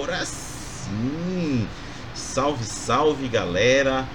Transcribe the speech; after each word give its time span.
agora 0.00 0.24
sim! 0.24 1.68
Salve, 2.14 2.64
salve 2.64 3.28
galera! 3.28 4.08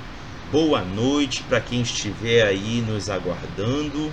Boa 0.52 0.84
noite 0.84 1.44
para 1.44 1.62
quem 1.62 1.84
estiver 1.84 2.44
aí 2.44 2.82
nos 2.82 3.08
aguardando 3.08 4.12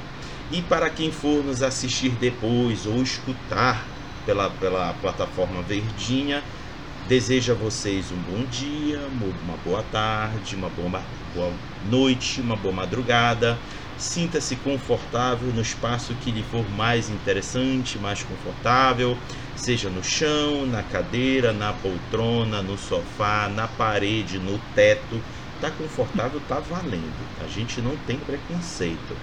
e 0.51 0.61
para 0.61 0.91
quem 0.91 1.11
for 1.11 1.43
nos 1.43 1.63
assistir 1.63 2.11
depois 2.11 2.85
ou 2.85 3.03
escutar 3.03 3.89
pela, 4.27 4.51
pela 4.51 4.93
plataforma 4.93 5.63
Verdinha. 5.63 6.45
Desejo 7.09 7.53
a 7.53 7.55
vocês 7.57 8.13
um 8.13 8.19
bom 8.19 8.45
dia, 8.45 9.09
uma 9.09 9.57
boa 9.57 9.83
tarde, 9.83 10.55
uma 10.55 10.69
boa, 10.69 11.03
boa 11.35 11.55
noite, 11.83 12.43
uma 12.43 12.55
boa 12.55 12.75
madrugada. 12.75 13.59
Sinta-se 13.97 14.57
confortável 14.57 15.53
no 15.53 15.63
espaço 15.63 16.15
que 16.17 16.31
lhe 16.31 16.43
for 16.43 16.69
mais 16.69 17.09
interessante, 17.09 17.99
mais 17.99 18.23
confortável, 18.23 19.17
seja 19.57 19.89
no 19.91 20.03
chão, 20.03 20.67
na 20.67 20.83
cadeira, 20.83 21.53
na 21.53 21.73
poltrona, 21.73 22.63
no 22.63 22.77
sofá, 22.77 23.49
na 23.49 23.67
parede, 23.69 24.39
no 24.39 24.59
teto. 24.75 25.21
Tá 25.61 25.71
confortável, 25.71 26.41
tá 26.41 26.59
valendo. 26.59 27.27
A 27.41 27.47
gente 27.47 27.81
não 27.81 27.97
tem 27.97 28.17
preconceito. 28.19 29.17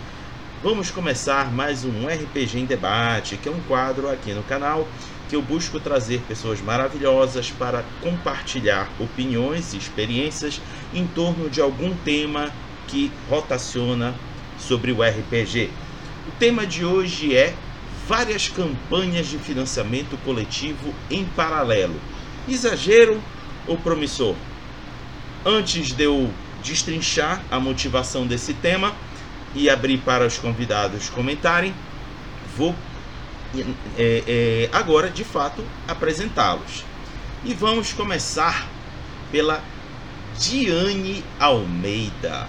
Vamos 0.62 0.92
começar 0.92 1.52
mais 1.54 1.86
um 1.86 2.06
RPG 2.06 2.60
em 2.60 2.66
Debate, 2.66 3.38
que 3.38 3.48
é 3.48 3.52
um 3.52 3.62
quadro 3.62 4.10
aqui 4.10 4.34
no 4.34 4.44
canal 4.44 4.86
que 5.30 5.36
eu 5.36 5.42
busco 5.42 5.80
trazer 5.80 6.20
pessoas 6.22 6.60
maravilhosas 6.60 7.52
para 7.52 7.84
compartilhar 8.02 8.92
opiniões 9.00 9.74
e 9.74 9.78
experiências 9.78 10.60
em 10.94 11.06
torno 11.08 11.50
de 11.50 11.62
algum 11.62 11.96
tema 11.96 12.52
que 12.88 13.12
rotaciona 13.30 14.16
sobre 14.58 14.92
o 14.92 15.02
RPG. 15.02 15.70
O 16.28 16.32
tema 16.32 16.66
de 16.66 16.84
hoje 16.84 17.36
é 17.36 17.54
várias 18.10 18.48
campanhas 18.48 19.28
de 19.28 19.38
financiamento 19.38 20.18
coletivo 20.26 20.96
em 21.12 21.24
paralelo. 21.24 21.94
Exagero 22.48 23.22
ou 23.68 23.78
promissor? 23.78 24.36
Antes 25.46 25.94
de 25.94 26.06
eu 26.06 26.34
destrinchar 26.64 27.44
a 27.52 27.60
motivação 27.60 28.26
desse 28.26 28.56
tema 28.56 28.96
e 29.54 29.70
abrir 29.70 30.00
para 30.00 30.26
os 30.26 30.40
convidados 30.40 31.08
comentarem, 31.10 31.72
vou 32.58 32.74
é, 33.96 34.24
é, 34.28 34.70
agora 34.74 35.12
de 35.12 35.24
fato 35.24 35.64
apresentá-los. 35.88 36.84
E 37.46 37.54
vamos 37.54 37.94
começar 37.94 38.68
pela 39.32 39.64
Diane 40.40 41.24
Almeida. 41.40 42.48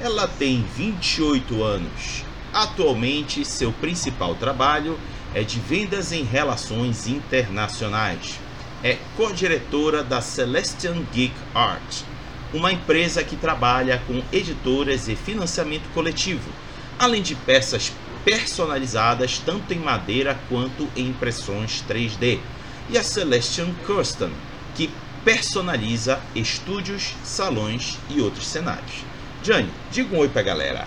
Ela 0.00 0.28
tem 0.28 0.64
28 0.76 1.64
anos. 1.64 2.23
Atualmente, 2.54 3.44
seu 3.44 3.72
principal 3.72 4.36
trabalho 4.36 4.96
é 5.34 5.42
de 5.42 5.58
vendas 5.58 6.12
em 6.12 6.22
relações 6.22 7.08
internacionais. 7.08 8.38
É 8.80 8.96
co-diretora 9.16 10.04
da 10.04 10.20
Celestian 10.20 11.02
Geek 11.12 11.34
Art, 11.52 12.02
uma 12.52 12.70
empresa 12.70 13.24
que 13.24 13.34
trabalha 13.34 14.00
com 14.06 14.22
editoras 14.32 15.08
e 15.08 15.16
financiamento 15.16 15.92
coletivo, 15.92 16.48
além 16.96 17.22
de 17.22 17.34
peças 17.34 17.92
personalizadas 18.24 19.40
tanto 19.44 19.74
em 19.74 19.80
madeira 19.80 20.38
quanto 20.48 20.88
em 20.94 21.08
impressões 21.08 21.82
3D, 21.88 22.38
e 22.88 22.96
a 22.96 23.02
Celestian 23.02 23.74
Custom, 23.84 24.30
que 24.76 24.92
personaliza 25.24 26.20
estúdios, 26.36 27.14
salões 27.24 27.98
e 28.08 28.20
outros 28.20 28.46
cenários. 28.46 29.02
Jane, 29.42 29.70
diga 29.90 30.14
um 30.14 30.20
oi 30.20 30.28
pra 30.28 30.42
galera. 30.42 30.86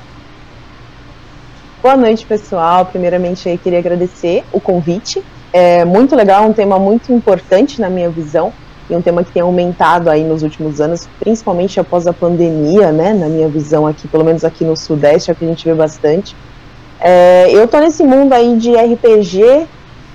Boa 1.87 1.95
noite, 1.95 2.25
pessoal. 2.25 2.85
Primeiramente, 2.85 3.47
eu 3.47 3.57
queria 3.57 3.79
agradecer 3.79 4.43
o 4.51 4.59
convite. 4.59 5.23
É 5.53 5.85
muito 5.85 6.17
legal, 6.17 6.43
um 6.45 6.51
tema 6.51 6.77
muito 6.77 7.13
importante 7.13 7.79
na 7.79 7.89
minha 7.89 8.09
visão 8.09 8.51
e 8.89 8.93
um 8.93 9.01
tema 9.01 9.23
que 9.23 9.31
tem 9.31 9.41
aumentado 9.41 10.09
aí 10.09 10.21
nos 10.21 10.43
últimos 10.43 10.81
anos, 10.81 11.07
principalmente 11.17 11.79
após 11.79 12.05
a 12.05 12.11
pandemia, 12.11 12.91
né? 12.91 13.13
Na 13.13 13.29
minha 13.29 13.47
visão 13.47 13.87
aqui, 13.87 14.05
pelo 14.05 14.25
menos 14.25 14.43
aqui 14.43 14.65
no 14.65 14.75
Sudeste, 14.75 15.31
é 15.31 15.33
que 15.33 15.45
a 15.45 15.47
gente 15.47 15.63
vê 15.63 15.73
bastante. 15.73 16.35
É, 16.99 17.49
eu 17.51 17.65
tô 17.69 17.79
nesse 17.79 18.03
mundo 18.03 18.33
aí 18.33 18.57
de 18.57 18.75
RPG 18.75 19.65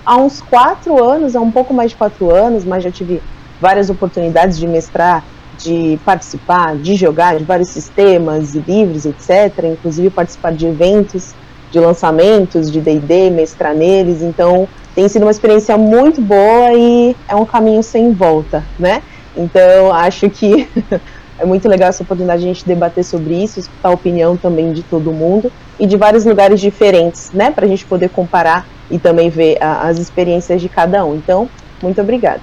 há 0.04 0.16
uns 0.18 0.42
quatro 0.42 1.02
anos, 1.02 1.34
há 1.34 1.40
um 1.40 1.50
pouco 1.50 1.72
mais 1.72 1.92
de 1.92 1.96
quatro 1.96 2.30
anos, 2.30 2.66
mas 2.66 2.84
já 2.84 2.90
tive 2.90 3.22
várias 3.58 3.88
oportunidades 3.88 4.58
de 4.58 4.66
mestrar, 4.66 5.24
de 5.56 5.98
participar, 6.04 6.76
de 6.76 6.96
jogar 6.96 7.38
de 7.38 7.44
vários 7.44 7.70
sistemas 7.70 8.54
e 8.54 8.58
livros, 8.58 9.06
etc. 9.06 9.64
Inclusive 9.72 10.10
participar 10.10 10.52
de 10.52 10.66
eventos, 10.66 11.34
de 11.72 11.80
lançamentos 11.80 12.70
de 12.70 12.80
D&D, 12.80 13.30
mestrar 13.30 13.74
neles. 13.74 14.22
Então 14.22 14.68
tem 14.94 15.08
sido 15.08 15.22
uma 15.22 15.30
experiência 15.30 15.76
muito 15.76 16.20
boa 16.20 16.72
e 16.74 17.16
é 17.26 17.34
um 17.34 17.46
caminho 17.46 17.82
sem 17.82 18.12
volta, 18.12 18.62
né? 18.78 19.02
Então 19.34 19.92
acho 19.92 20.28
que 20.28 20.68
é 21.40 21.46
muito 21.46 21.66
legal 21.66 21.88
essa 21.88 22.02
oportunidade 22.02 22.42
de 22.42 22.48
a 22.48 22.52
gente 22.52 22.66
debater 22.66 23.02
sobre 23.02 23.42
isso, 23.42 23.58
escutar 23.58 23.88
a 23.88 23.92
opinião 23.92 24.36
também 24.36 24.72
de 24.72 24.82
todo 24.82 25.10
mundo 25.10 25.50
e 25.80 25.86
de 25.86 25.96
vários 25.96 26.26
lugares 26.26 26.60
diferentes, 26.60 27.32
né, 27.32 27.50
para 27.50 27.64
a 27.64 27.68
gente 27.68 27.84
poder 27.86 28.10
comparar 28.10 28.66
e 28.90 28.98
também 28.98 29.30
ver 29.30 29.56
a, 29.60 29.88
as 29.88 29.98
experiências 29.98 30.60
de 30.60 30.68
cada 30.68 31.04
um. 31.04 31.16
Então, 31.16 31.48
muito 31.82 32.00
obrigada. 32.00 32.42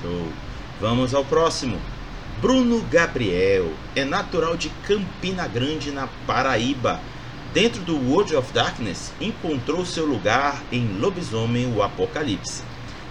Show. 0.00 0.28
Vamos 0.80 1.12
ao 1.12 1.24
próximo. 1.24 1.76
Bruno 2.40 2.82
Gabriel 2.90 3.70
é 3.94 4.04
natural 4.04 4.56
de 4.56 4.68
Campina 4.86 5.46
Grande, 5.46 5.92
na 5.92 6.08
Paraíba. 6.26 7.00
Dentro 7.52 7.82
do 7.82 7.94
World 8.10 8.34
of 8.34 8.50
Darkness, 8.54 9.12
encontrou 9.20 9.84
seu 9.84 10.06
lugar 10.06 10.62
em 10.72 10.86
Lobisomem 10.98 11.70
o 11.70 11.82
Apocalipse. 11.82 12.62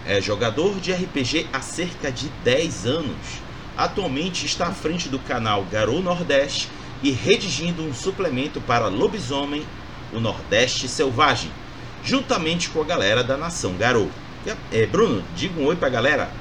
É 0.03 0.19
jogador 0.19 0.79
de 0.79 0.91
RPG 0.91 1.45
há 1.53 1.61
cerca 1.61 2.11
de 2.11 2.27
10 2.43 2.87
anos. 2.87 3.15
Atualmente 3.77 4.47
está 4.47 4.65
à 4.65 4.71
frente 4.71 5.09
do 5.09 5.19
canal 5.19 5.63
Garou 5.71 6.01
Nordeste 6.01 6.69
e 7.03 7.11
redigindo 7.11 7.83
um 7.83 7.93
suplemento 7.93 8.59
para 8.59 8.87
Lobisomem, 8.87 9.63
o 10.11 10.19
Nordeste 10.19 10.87
Selvagem, 10.87 11.51
juntamente 12.03 12.67
com 12.69 12.81
a 12.81 12.85
galera 12.85 13.23
da 13.23 13.37
Nação 13.37 13.75
Garou. 13.75 14.09
É, 14.71 14.87
Bruno, 14.87 15.23
diga 15.35 15.61
um 15.61 15.65
oi 15.65 15.75
para 15.75 15.87
a 15.87 15.91
galera. 15.91 16.31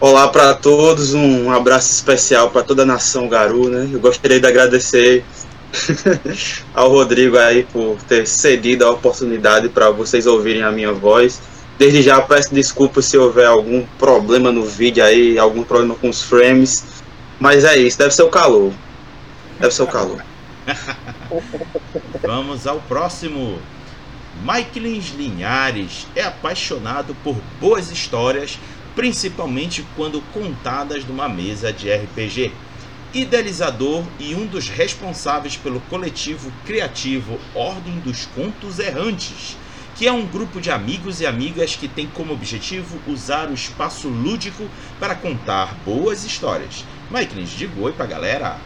Olá 0.00 0.26
para 0.28 0.54
todos, 0.54 1.12
um 1.12 1.52
abraço 1.52 1.92
especial 1.92 2.50
para 2.50 2.62
toda 2.62 2.84
a 2.84 2.86
Nação 2.86 3.28
Garou, 3.28 3.68
né? 3.68 3.86
Eu 3.92 4.00
gostaria 4.00 4.40
de 4.40 4.46
agradecer 4.46 5.22
ao 6.74 6.90
Rodrigo 6.90 7.38
aí 7.38 7.64
por 7.64 7.96
ter 8.02 8.26
cedido 8.26 8.86
a 8.86 8.90
oportunidade 8.90 9.68
para 9.68 9.90
vocês 9.90 10.26
ouvirem 10.26 10.62
a 10.62 10.70
minha 10.70 10.92
voz. 10.92 11.40
Desde 11.78 12.02
já 12.02 12.20
peço 12.20 12.54
desculpas 12.54 13.06
se 13.06 13.16
houver 13.16 13.46
algum 13.46 13.84
problema 13.98 14.52
no 14.52 14.64
vídeo 14.64 15.04
aí, 15.04 15.38
algum 15.38 15.64
problema 15.64 15.94
com 15.94 16.08
os 16.08 16.22
frames. 16.22 16.84
Mas 17.40 17.64
é 17.64 17.76
isso, 17.76 17.98
deve 17.98 18.14
ser 18.14 18.22
o 18.22 18.28
calor. 18.28 18.72
Deve 19.58 19.74
ser 19.74 19.82
o 19.82 19.86
calor. 19.86 20.22
Vamos 22.22 22.66
ao 22.66 22.80
próximo. 22.80 23.58
Michaelins 24.42 25.12
Linhares 25.16 26.06
é 26.16 26.22
apaixonado 26.22 27.16
por 27.22 27.36
boas 27.60 27.90
histórias, 27.90 28.58
principalmente 28.94 29.84
quando 29.96 30.22
contadas 30.32 31.04
numa 31.04 31.28
mesa 31.28 31.72
de 31.72 31.92
RPG. 31.92 32.52
Idealizador 33.14 34.04
e 34.18 34.34
um 34.34 34.46
dos 34.46 34.70
responsáveis 34.70 35.54
pelo 35.54 35.80
coletivo 35.82 36.50
criativo 36.64 37.38
Ordem 37.54 38.00
dos 38.00 38.24
Contos 38.24 38.78
Errantes, 38.78 39.58
que 39.96 40.06
é 40.06 40.12
um 40.12 40.24
grupo 40.24 40.62
de 40.62 40.70
amigos 40.70 41.20
e 41.20 41.26
amigas 41.26 41.76
que 41.76 41.86
tem 41.86 42.06
como 42.06 42.32
objetivo 42.32 42.98
usar 43.06 43.50
o 43.50 43.54
espaço 43.54 44.08
lúdico 44.08 44.66
para 44.98 45.14
contar 45.14 45.74
boas 45.84 46.24
histórias. 46.24 46.86
Michaelins, 47.10 47.50
diga 47.50 47.78
oi 47.82 47.92
pra 47.92 48.06
galera. 48.06 48.56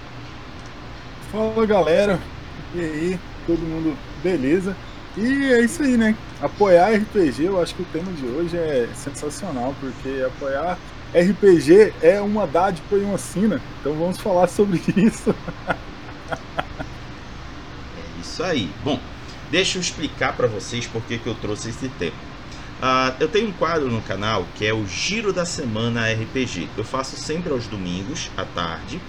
Fala 1.33 1.67
galera, 1.67 2.21
e 2.73 2.81
aí, 2.81 3.21
todo 3.49 3.59
mundo 3.59 3.99
beleza? 4.23 4.77
E 5.17 5.53
é 5.53 5.65
isso 5.65 5.83
aí, 5.83 5.97
né? 5.97 6.15
Apoiar 6.41 6.93
RPG, 6.95 7.47
eu 7.47 7.61
acho 7.61 7.75
que 7.75 7.83
o 7.83 7.87
tema 7.87 8.13
de 8.13 8.27
hoje 8.27 8.57
é 8.57 8.89
sensacional, 8.95 9.75
porque 9.81 10.23
apoiar 10.25 10.79
RPG 11.17 11.95
é 12.03 12.21
uma 12.21 12.47
dádiva 12.47 12.95
e 12.95 13.01
uma 13.01 13.17
sina, 13.17 13.63
então 13.81 13.95
vamos 13.95 14.19
falar 14.19 14.49
sobre 14.49 14.83
isso. 14.97 15.35
é 15.67 15.75
isso 18.21 18.43
aí. 18.43 18.71
Bom, 18.85 19.01
deixa 19.51 19.79
eu 19.79 19.81
explicar 19.81 20.37
para 20.37 20.47
vocês 20.47 20.87
por 20.87 21.01
que, 21.03 21.19
eu 21.25 21.35
trouxe 21.37 21.71
esse 21.71 21.89
tema. 21.89 22.17
Uh, 22.83 23.17
eu 23.19 23.29
tenho 23.29 23.49
um 23.49 23.53
quadro 23.53 23.91
no 23.91 24.03
canal 24.03 24.47
que 24.57 24.67
é 24.67 24.75
o 24.75 24.87
Giro 24.87 25.33
da 25.33 25.47
Semana 25.47 26.07
RPG. 26.13 26.69
Eu 26.77 26.85
faço 26.85 27.17
sempre 27.17 27.51
aos 27.51 27.67
domingos 27.67 28.31
à 28.37 28.45
tarde 28.45 29.01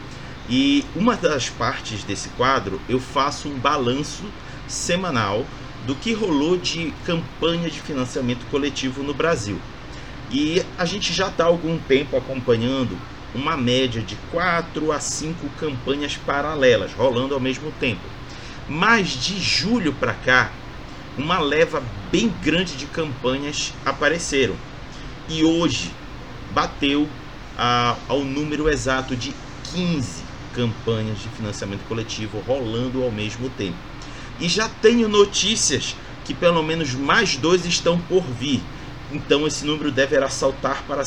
e 0.50 0.86
uma 0.96 1.18
das 1.18 1.50
partes 1.50 2.06
desse 2.06 2.30
quadro 2.30 2.80
eu 2.88 3.02
faço 3.02 3.50
um 3.50 3.60
balanço 3.60 4.24
semanal 4.66 5.46
do 5.86 5.94
que 5.94 6.14
rolou 6.14 6.56
de 6.56 6.94
campanha 7.06 7.70
de 7.70 7.82
financiamento 7.82 8.46
coletivo 8.50 9.04
no 9.04 9.14
Brasil. 9.14 9.60
E 10.30 10.62
a 10.78 10.86
gente 10.86 11.14
já 11.14 11.28
está 11.28 11.46
algum 11.46 11.78
tempo 11.80 12.18
acompanhando 12.18 12.98
uma 13.34 13.56
média 13.56 14.02
de 14.02 14.16
4 14.32 14.92
a 14.92 15.00
5 15.00 15.48
campanhas 15.60 16.18
paralelas 16.18 16.92
rolando 16.94 17.34
ao 17.34 17.40
mesmo 17.40 17.72
tempo. 17.80 18.02
Mas 18.68 19.10
de 19.10 19.40
julho 19.40 19.94
para 19.94 20.14
cá, 20.14 20.52
uma 21.18 21.40
leva 21.40 21.82
bem 22.12 22.30
grande 22.42 22.76
de 22.76 22.86
campanhas 22.88 23.74
apareceram. 23.86 24.56
e 25.30 25.44
hoje 25.44 25.92
bateu 26.52 27.08
a, 27.58 27.98
ao 28.08 28.24
número 28.24 28.70
exato 28.70 29.16
de 29.16 29.34
15 29.74 30.24
campanhas 30.54 31.20
de 31.20 31.30
financiamento 31.30 31.86
coletivo 31.88 32.40
rolando 32.48 33.04
ao 33.04 33.12
mesmo 33.12 33.50
tempo. 33.50 33.78
E 34.40 34.48
já 34.48 34.70
tenho 34.70 35.10
notícias 35.10 35.96
que 36.24 36.34
pelo 36.34 36.64
menos 36.64 36.94
mais 36.94 37.38
dois 37.38 37.66
estão 37.66 38.00
por 38.00 38.24
vir. 38.24 38.62
Então 39.12 39.48
esse 39.48 39.66
número 39.66 39.92
deverá 39.92 40.30
saltar 40.30 40.84
para 40.88 41.04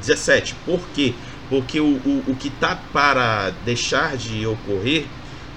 17. 0.00 0.54
Por 0.64 0.80
quê? 0.94 1.14
Porque 1.48 1.80
o, 1.80 1.96
o, 2.04 2.24
o 2.28 2.36
que 2.36 2.48
está 2.48 2.76
para 2.76 3.50
deixar 3.64 4.16
de 4.16 4.46
ocorrer, 4.46 5.06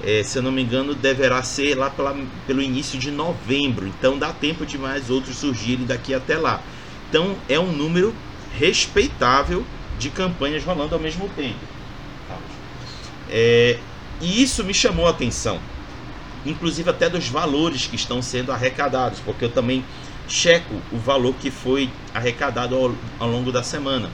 é, 0.04 0.24
se 0.24 0.38
eu 0.38 0.42
não 0.42 0.52
me 0.52 0.62
engano, 0.62 0.94
deverá 0.94 1.42
ser 1.42 1.76
lá 1.76 1.90
pela, 1.90 2.16
pelo 2.46 2.62
início 2.62 3.00
de 3.00 3.12
novembro. 3.12 3.88
Então 3.88 4.18
dá 4.18 4.34
tempo 4.34 4.66
de 4.66 4.78
mais 4.78 5.10
outros 5.10 5.38
surgirem 5.38 5.86
daqui 5.86 6.14
até 6.14 6.38
lá. 6.38 6.62
Então 7.10 7.38
é 7.48 7.60
um 7.60 7.72
número 7.72 8.14
respeitável 8.58 9.66
de 9.98 10.10
campanhas 10.10 10.64
rolando 10.64 10.96
ao 10.96 11.02
mesmo 11.02 11.30
tempo. 11.30 11.60
É, 13.30 13.80
e 14.22 14.42
isso 14.42 14.64
me 14.64 14.74
chamou 14.74 15.08
a 15.08 15.10
atenção, 15.10 15.60
inclusive 16.46 16.90
até 16.90 17.10
dos 17.10 17.28
valores 17.28 17.88
que 17.88 17.96
estão 17.96 18.22
sendo 18.22 18.52
arrecadados, 18.52 19.20
porque 19.20 19.46
eu 19.46 19.50
também 19.50 19.84
checo 20.28 20.82
o 20.92 20.98
valor 20.98 21.36
que 21.36 21.52
foi 21.52 21.90
arrecadado 22.14 22.76
ao, 22.76 22.96
ao 23.20 23.30
longo 23.30 23.52
da 23.52 23.64
semana. 23.64 24.10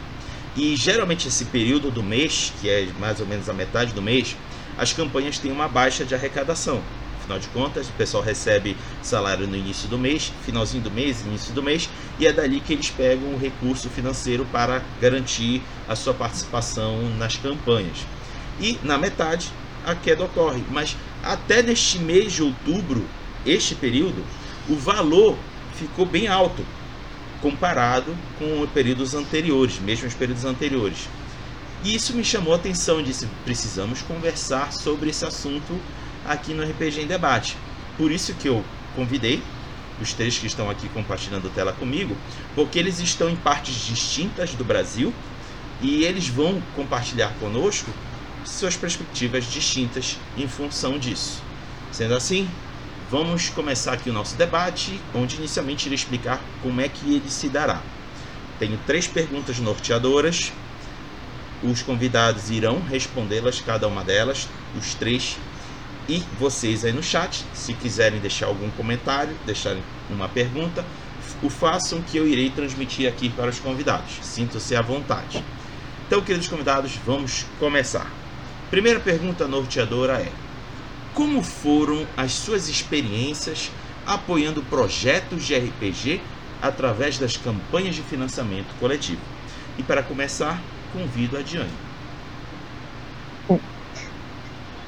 E 0.56 0.76
geralmente 0.76 1.28
esse 1.28 1.46
período 1.46 1.90
do 1.90 2.04
mês, 2.04 2.52
que 2.60 2.70
é 2.70 2.88
mais 3.00 3.20
ou 3.20 3.26
menos 3.26 3.48
a 3.48 3.54
metade 3.54 3.94
do 3.94 4.02
mês, 4.02 4.36
as 4.78 4.92
campanhas 4.92 5.38
têm 5.38 5.52
uma 5.52 5.68
baixa 5.68 6.04
de 6.04 6.14
arrecadação. 6.14 6.82
Afinal 7.20 7.40
de 7.40 7.48
contas, 7.50 7.88
o 7.88 7.94
pessoal 7.94 8.24
recebe 8.24 8.76
salário 9.02 9.48
no 9.48 9.56
início 9.56 9.88
do 9.88 9.98
mês, 9.98 10.34
finalzinho 10.44 10.84
do 10.84 10.92
mês, 10.92 11.22
início 11.22 11.54
do 11.54 11.62
mês, 11.62 11.88
e 12.20 12.26
é 12.26 12.34
dali 12.34 12.60
que 12.60 12.74
eles 12.74 12.90
pegam 12.90 13.34
o 13.34 13.38
recurso 13.38 13.90
financeiro 13.90 14.44
para 14.52 14.84
garantir 15.00 15.62
a 15.88 15.96
sua 15.96 16.14
participação 16.14 17.10
nas 17.18 17.38
campanhas. 17.38 18.06
E 18.60 18.78
na 18.84 18.98
metade 18.98 19.50
a 19.86 19.96
queda 19.96 20.24
ocorre, 20.24 20.64
mas 20.70 20.98
até 21.24 21.62
neste 21.62 22.00
mês 22.00 22.34
de 22.34 22.44
outubro, 22.44 23.06
este 23.46 23.76
período, 23.76 24.24
o 24.68 24.76
valor 24.76 25.38
ficou 25.82 26.06
bem 26.06 26.28
alto 26.28 26.64
comparado 27.42 28.16
com 28.38 28.68
períodos 28.68 29.16
anteriores, 29.16 29.80
mesmo 29.80 30.08
os 30.08 30.14
períodos 30.14 30.46
anteriores. 30.46 31.10
E 31.84 31.96
isso 31.96 32.14
me 32.14 32.24
chamou 32.24 32.54
a 32.54 32.58
atenção 32.58 33.02
disse: 33.02 33.28
precisamos 33.44 34.02
conversar 34.02 34.72
sobre 34.72 35.10
esse 35.10 35.26
assunto 35.26 35.80
aqui 36.26 36.54
no 36.54 36.64
RPG 36.64 37.02
em 37.02 37.08
Debate. 37.08 37.58
Por 37.98 38.12
isso 38.12 38.34
que 38.36 38.48
eu 38.48 38.64
convidei 38.96 39.42
os 40.00 40.14
três 40.14 40.38
que 40.38 40.48
estão 40.48 40.70
aqui 40.70 40.88
compartilhando 40.90 41.50
tela 41.54 41.74
comigo, 41.74 42.16
porque 42.56 42.78
eles 42.78 43.00
estão 43.00 43.30
em 43.30 43.36
partes 43.36 43.76
distintas 43.86 44.54
do 44.54 44.64
Brasil 44.64 45.14
e 45.82 46.04
eles 46.04 46.28
vão 46.28 46.62
compartilhar 46.76 47.34
conosco 47.40 47.92
suas 48.46 48.76
perspectivas 48.76 49.46
distintas 49.46 50.18
em 50.38 50.48
função 50.48 50.98
disso. 50.98 51.42
Sendo 51.92 52.16
assim, 52.16 52.48
Vamos 53.12 53.50
começar 53.50 53.92
aqui 53.92 54.10
o 54.10 54.14
nosso 54.14 54.38
debate, 54.38 54.98
onde 55.14 55.36
inicialmente 55.36 55.86
irei 55.86 55.96
explicar 55.96 56.40
como 56.64 56.80
é 56.80 56.88
que 56.88 57.14
ele 57.14 57.30
se 57.30 57.50
dará. 57.50 57.82
Tenho 58.58 58.80
três 58.88 59.06
perguntas 59.06 59.60
norteadoras. 59.60 60.54
Os 61.62 61.82
convidados 61.82 62.50
irão 62.50 62.80
respondê-las, 62.80 63.60
cada 63.60 63.86
uma 63.86 64.02
delas, 64.02 64.48
os 64.80 64.94
três. 64.94 65.38
E 66.08 66.24
vocês 66.40 66.86
aí 66.86 66.94
no 66.94 67.04
chat, 67.04 67.44
se 67.54 67.74
quiserem 67.74 68.22
deixar 68.22 68.46
algum 68.46 68.72
comentário, 68.72 69.36
deixarem 69.46 69.84
uma 70.10 70.30
pergunta, 70.30 70.86
o 71.44 71.50
façam 71.50 72.02
que 72.02 72.16
eu 72.16 72.26
irei 72.26 72.50
transmitir 72.50 73.10
aqui 73.10 73.30
para 73.30 73.50
os 73.50 73.60
convidados. 73.60 74.20
Sintam-se 74.22 74.74
à 74.74 74.82
vontade. 74.82 75.44
Então, 76.08 76.22
queridos 76.22 76.48
convidados, 76.48 76.94
vamos 77.06 77.46
começar. 77.60 78.10
Primeira 78.70 79.02
pergunta 79.02 79.50
norteadora 79.50 80.14
é: 80.14 80.32
como 81.14 81.42
foram 81.42 82.06
as 82.18 82.32
suas 82.34 82.68
experiências 82.68 83.72
apoiando 84.06 84.62
projetos 84.64 85.44
de 85.44 85.56
RPG 85.56 86.22
através 86.62 87.18
das 87.18 87.38
campanhas 87.38 87.96
de 87.96 88.02
financiamento 88.02 88.68
coletivo. 88.80 89.22
E 89.78 89.84
para 89.84 90.04
começar, 90.04 90.60
convido 90.94 91.38
a 91.38 91.42
Diane. 91.42 91.70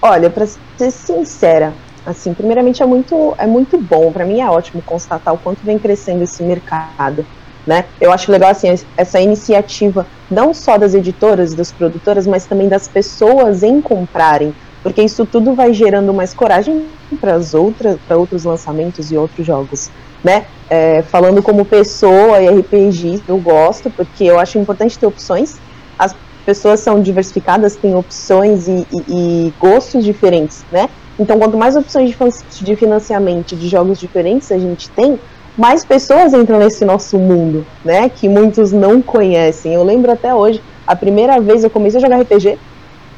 Olha, 0.02 0.30
para 0.30 0.46
ser 0.46 0.92
sincera, 0.92 1.74
assim, 2.06 2.34
primeiramente 2.34 2.84
é 2.84 2.86
muito, 2.86 3.34
é 3.38 3.48
muito 3.48 3.78
bom, 3.78 4.12
para 4.12 4.26
mim 4.26 4.42
é 4.42 4.50
ótimo 4.50 4.82
constatar 4.82 5.34
o 5.34 5.38
quanto 5.38 5.64
vem 5.64 5.80
crescendo 5.80 6.24
esse 6.24 6.44
mercado, 6.44 7.26
né? 7.66 7.86
Eu 8.02 8.12
acho 8.12 8.30
legal 8.30 8.52
assim 8.52 8.68
essa 8.98 9.22
iniciativa 9.22 10.06
não 10.30 10.54
só 10.54 10.78
das 10.78 10.94
editoras, 10.94 11.56
das 11.56 11.72
produtoras, 11.72 12.28
mas 12.28 12.46
também 12.46 12.68
das 12.68 12.88
pessoas 12.88 13.64
em 13.64 13.82
comprarem 13.82 14.54
porque 14.84 15.02
isso 15.02 15.26
tudo 15.26 15.56
vai 15.56 15.74
gerando 15.74 16.14
mais 16.14 16.34
coragem 16.34 16.86
para 17.20 17.36
as 17.36 17.54
outras, 17.54 17.98
para 18.06 18.18
outros 18.18 18.44
lançamentos 18.44 19.12
e 19.12 19.18
outros 19.18 19.48
jogos, 19.48 19.90
né? 20.22 20.46
É, 20.70 21.02
falando 21.04 21.42
como 21.42 21.64
pessoa 21.64 22.42
e 22.42 22.50
RPG, 22.60 23.24
eu 23.28 23.38
gosto 23.38 23.90
porque 23.90 24.26
eu 24.26 24.38
acho 24.38 24.58
importante 24.60 25.00
ter 25.00 25.06
opções. 25.06 25.58
As 25.98 26.14
pessoas 26.46 26.82
são 26.82 27.02
diversificadas, 27.02 27.76
têm 27.78 27.96
opções 27.96 28.68
e, 28.68 28.86
e, 28.92 29.04
e 29.08 29.54
gostos 29.60 30.04
diferentes, 30.04 30.66
né? 30.70 30.90
Então, 31.18 31.40
quanto 31.40 31.58
mais 31.58 31.76
opções 31.76 32.14
de, 32.52 32.66
de 32.66 32.76
financiamento 32.76 33.56
de 33.56 33.70
jogos 33.70 34.00
diferentes 34.00 34.52
a 34.52 34.58
gente 34.58 34.90
tem, 34.90 35.18
mais 35.58 35.86
pessoas 35.86 36.34
entram 36.34 36.60
nesse 36.60 36.84
nosso 36.84 37.18
mundo, 37.18 37.66
né? 37.86 38.10
Que 38.10 38.28
muitos 38.28 38.72
não 38.72 39.02
conhecem. 39.02 39.74
Eu 39.74 39.84
lembro 39.84 40.12
até 40.12 40.34
hoje, 40.34 40.62
a 40.86 40.96
primeira 40.96 41.40
vez 41.40 41.64
eu 41.64 41.70
comecei 41.70 42.00
a 42.00 42.02
jogar 42.02 42.20
RPG, 42.20 42.58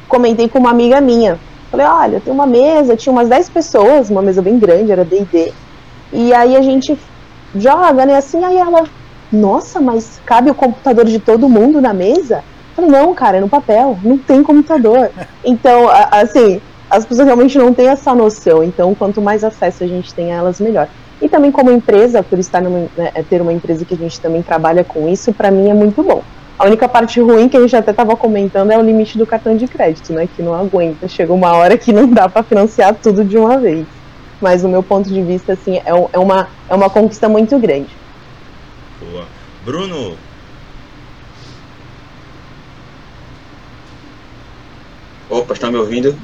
comentei 0.06 0.48
com 0.48 0.58
uma 0.58 0.70
amiga 0.70 1.00
minha. 1.00 1.38
Falei, 1.76 1.86
olha, 1.86 2.20
tem 2.20 2.32
uma 2.32 2.46
mesa, 2.46 2.96
tinha 2.96 3.12
umas 3.12 3.28
10 3.28 3.50
pessoas, 3.50 4.08
uma 4.08 4.22
mesa 4.22 4.40
bem 4.40 4.58
grande, 4.58 4.90
era 4.90 5.04
D&D. 5.04 5.52
E 6.10 6.32
aí 6.32 6.56
a 6.56 6.62
gente 6.62 6.98
joga, 7.54 8.06
né, 8.06 8.16
assim, 8.16 8.42
aí 8.42 8.56
ela, 8.56 8.84
nossa, 9.30 9.78
mas 9.78 10.18
cabe 10.24 10.50
o 10.50 10.54
computador 10.54 11.04
de 11.04 11.18
todo 11.18 11.50
mundo 11.50 11.78
na 11.78 11.92
mesa? 11.92 12.42
Falei, 12.74 12.90
não, 12.90 13.12
cara, 13.14 13.36
é 13.36 13.40
no 13.40 13.48
papel, 13.48 13.98
não 14.02 14.16
tem 14.16 14.42
computador. 14.42 15.10
Então, 15.44 15.88
assim, 16.10 16.62
as 16.90 17.04
pessoas 17.04 17.26
realmente 17.26 17.58
não 17.58 17.72
têm 17.74 17.88
essa 17.88 18.14
noção. 18.14 18.64
Então, 18.64 18.94
quanto 18.94 19.20
mais 19.20 19.44
acesso 19.44 19.84
a 19.84 19.86
gente 19.86 20.14
tem 20.14 20.32
a 20.32 20.36
elas, 20.36 20.58
melhor. 20.58 20.88
E 21.20 21.28
também 21.28 21.52
como 21.52 21.70
empresa, 21.70 22.22
por 22.22 22.38
estar 22.38 22.62
numa, 22.62 22.88
né, 22.96 23.12
ter 23.28 23.42
uma 23.42 23.52
empresa 23.52 23.84
que 23.84 23.94
a 23.94 23.98
gente 23.98 24.18
também 24.18 24.42
trabalha 24.42 24.82
com 24.82 25.06
isso, 25.08 25.30
para 25.32 25.50
mim 25.50 25.68
é 25.68 25.74
muito 25.74 26.02
bom. 26.02 26.22
A 26.58 26.64
única 26.64 26.88
parte 26.88 27.20
ruim 27.20 27.48
que 27.48 27.56
a 27.56 27.60
gente 27.60 27.76
até 27.76 27.90
estava 27.90 28.16
comentando 28.16 28.70
é 28.70 28.78
o 28.78 28.82
limite 28.82 29.18
do 29.18 29.26
cartão 29.26 29.56
de 29.56 29.66
crédito, 29.66 30.12
né? 30.12 30.26
Que 30.34 30.42
não 30.42 30.54
aguenta. 30.54 31.06
Chega 31.06 31.32
uma 31.32 31.52
hora 31.52 31.76
que 31.76 31.92
não 31.92 32.08
dá 32.08 32.28
para 32.28 32.42
financiar 32.42 32.94
tudo 32.94 33.22
de 33.22 33.36
uma 33.36 33.58
vez. 33.58 33.86
Mas, 34.40 34.62
no 34.62 34.68
meu 34.70 34.82
ponto 34.82 35.08
de 35.08 35.22
vista, 35.22 35.52
assim, 35.52 35.76
é, 35.78 35.90
é, 36.12 36.18
uma, 36.18 36.48
é 36.68 36.74
uma 36.74 36.88
conquista 36.88 37.28
muito 37.28 37.58
grande. 37.58 37.90
Boa. 39.00 39.26
Bruno. 39.64 40.16
Opa, 45.28 45.52
está 45.52 45.70
me 45.70 45.76
ouvindo? 45.76 46.16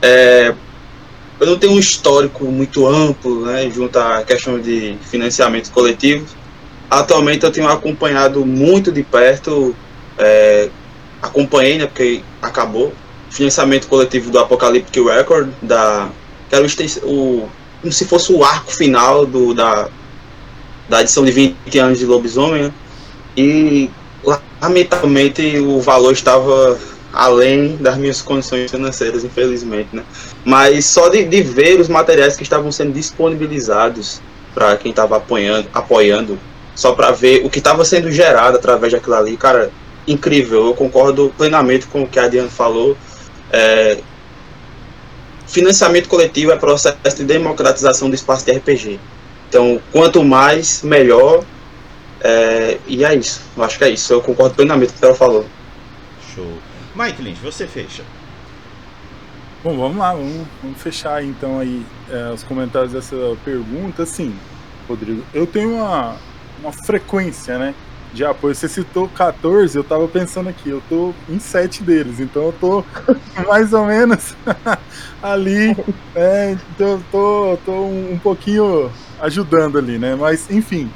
É, 0.00 0.54
eu 1.40 1.46
não 1.46 1.58
tenho 1.58 1.72
um 1.72 1.78
histórico 1.78 2.44
muito 2.44 2.86
amplo, 2.86 3.46
né, 3.46 3.68
junto 3.70 3.98
à 3.98 4.22
questão 4.22 4.60
de 4.60 4.96
financiamento 5.02 5.72
coletivo 5.72 6.43
Atualmente 6.90 7.44
eu 7.44 7.50
tenho 7.50 7.68
acompanhado 7.68 8.44
muito 8.44 8.92
de 8.92 9.02
perto, 9.02 9.74
é, 10.18 10.68
acompanhei, 11.20 11.78
né, 11.78 11.86
porque 11.86 12.22
acabou, 12.40 12.92
financiamento 13.30 13.88
coletivo 13.88 14.30
do 14.30 14.38
Apocalyptic 14.38 15.04
Record, 15.04 15.48
da, 15.62 16.08
que 16.48 16.54
era 16.54 16.64
o, 16.64 16.68
o, 17.04 17.48
como 17.80 17.92
se 17.92 18.04
fosse 18.04 18.32
o 18.32 18.44
arco 18.44 18.72
final 18.72 19.26
do, 19.26 19.54
da, 19.54 19.88
da 20.88 21.00
edição 21.00 21.24
de 21.24 21.32
20 21.32 21.78
anos 21.78 21.98
de 21.98 22.06
Lobisomem, 22.06 22.64
né, 22.64 22.72
e 23.36 23.90
lamentavelmente 24.60 25.58
o 25.58 25.80
valor 25.80 26.12
estava 26.12 26.78
além 27.12 27.76
das 27.76 27.96
minhas 27.96 28.20
condições 28.20 28.70
financeiras, 28.70 29.24
infelizmente, 29.24 29.90
né? 29.92 30.02
Mas 30.44 30.84
só 30.86 31.08
de, 31.08 31.24
de 31.24 31.42
ver 31.42 31.80
os 31.80 31.88
materiais 31.88 32.36
que 32.36 32.42
estavam 32.42 32.72
sendo 32.72 32.92
disponibilizados 32.92 34.20
para 34.52 34.76
quem 34.76 34.90
estava 34.90 35.16
apoiando, 35.16 35.68
apoiando 35.72 36.38
só 36.74 36.92
para 36.92 37.10
ver 37.10 37.44
o 37.44 37.50
que 37.50 37.58
estava 37.58 37.84
sendo 37.84 38.10
gerado 38.10 38.56
através 38.56 38.92
daquilo 38.92 39.14
ali, 39.14 39.36
cara, 39.36 39.70
incrível. 40.06 40.66
Eu 40.66 40.74
concordo 40.74 41.32
plenamente 41.36 41.86
com 41.86 42.02
o 42.02 42.08
que 42.08 42.18
a 42.18 42.28
Diane 42.28 42.50
falou. 42.50 42.96
É, 43.52 43.98
financiamento 45.46 46.08
coletivo 46.08 46.52
é 46.52 46.56
processo 46.56 47.16
de 47.16 47.24
democratização 47.24 48.08
do 48.08 48.14
espaço 48.14 48.44
de 48.44 48.52
RPG. 48.52 48.98
Então, 49.48 49.80
quanto 49.92 50.24
mais, 50.24 50.82
melhor. 50.82 51.44
É, 52.20 52.78
e 52.86 53.04
é 53.04 53.14
isso. 53.14 53.42
Eu 53.56 53.62
acho 53.62 53.78
que 53.78 53.84
é 53.84 53.90
isso. 53.90 54.12
Eu 54.12 54.20
concordo 54.20 54.54
plenamente 54.54 54.92
com 54.92 54.96
o 54.96 55.00
que 55.00 55.04
ela 55.06 55.14
falou. 55.14 55.46
Show. 56.34 56.58
Mike 56.96 57.22
Lynch, 57.22 57.40
você 57.40 57.66
fecha. 57.66 58.02
Bom, 59.62 59.78
vamos 59.78 59.96
lá, 59.96 60.12
vamos, 60.12 60.46
vamos 60.62 60.82
fechar 60.82 61.24
então 61.24 61.58
aí 61.58 61.86
é, 62.10 62.32
os 62.32 62.42
comentários 62.42 62.92
dessa 62.92 63.16
pergunta. 63.44 64.02
Assim, 64.02 64.34
Rodrigo, 64.86 65.24
eu 65.32 65.46
tenho 65.46 65.76
uma, 65.76 66.16
uma 66.64 66.72
frequência, 66.72 67.58
né? 67.58 67.74
De 68.12 68.24
apoio. 68.24 68.54
Você 68.54 68.68
citou 68.68 69.08
14, 69.08 69.76
eu 69.76 69.84
tava 69.84 70.08
pensando 70.08 70.48
aqui, 70.48 70.70
eu 70.70 70.82
tô 70.88 71.12
em 71.28 71.38
7 71.38 71.82
deles, 71.82 72.20
então 72.20 72.44
eu 72.46 72.52
tô 72.52 72.84
mais 73.46 73.72
ou 73.72 73.84
menos 73.84 74.34
ali, 75.22 75.76
né? 76.14 76.52
Então 76.52 76.88
eu 76.88 77.04
tô, 77.10 77.58
tô 77.64 77.84
um 77.86 78.18
pouquinho 78.22 78.90
ajudando 79.20 79.78
ali, 79.78 79.98
né? 79.98 80.14
Mas, 80.14 80.50
enfim, 80.50 80.90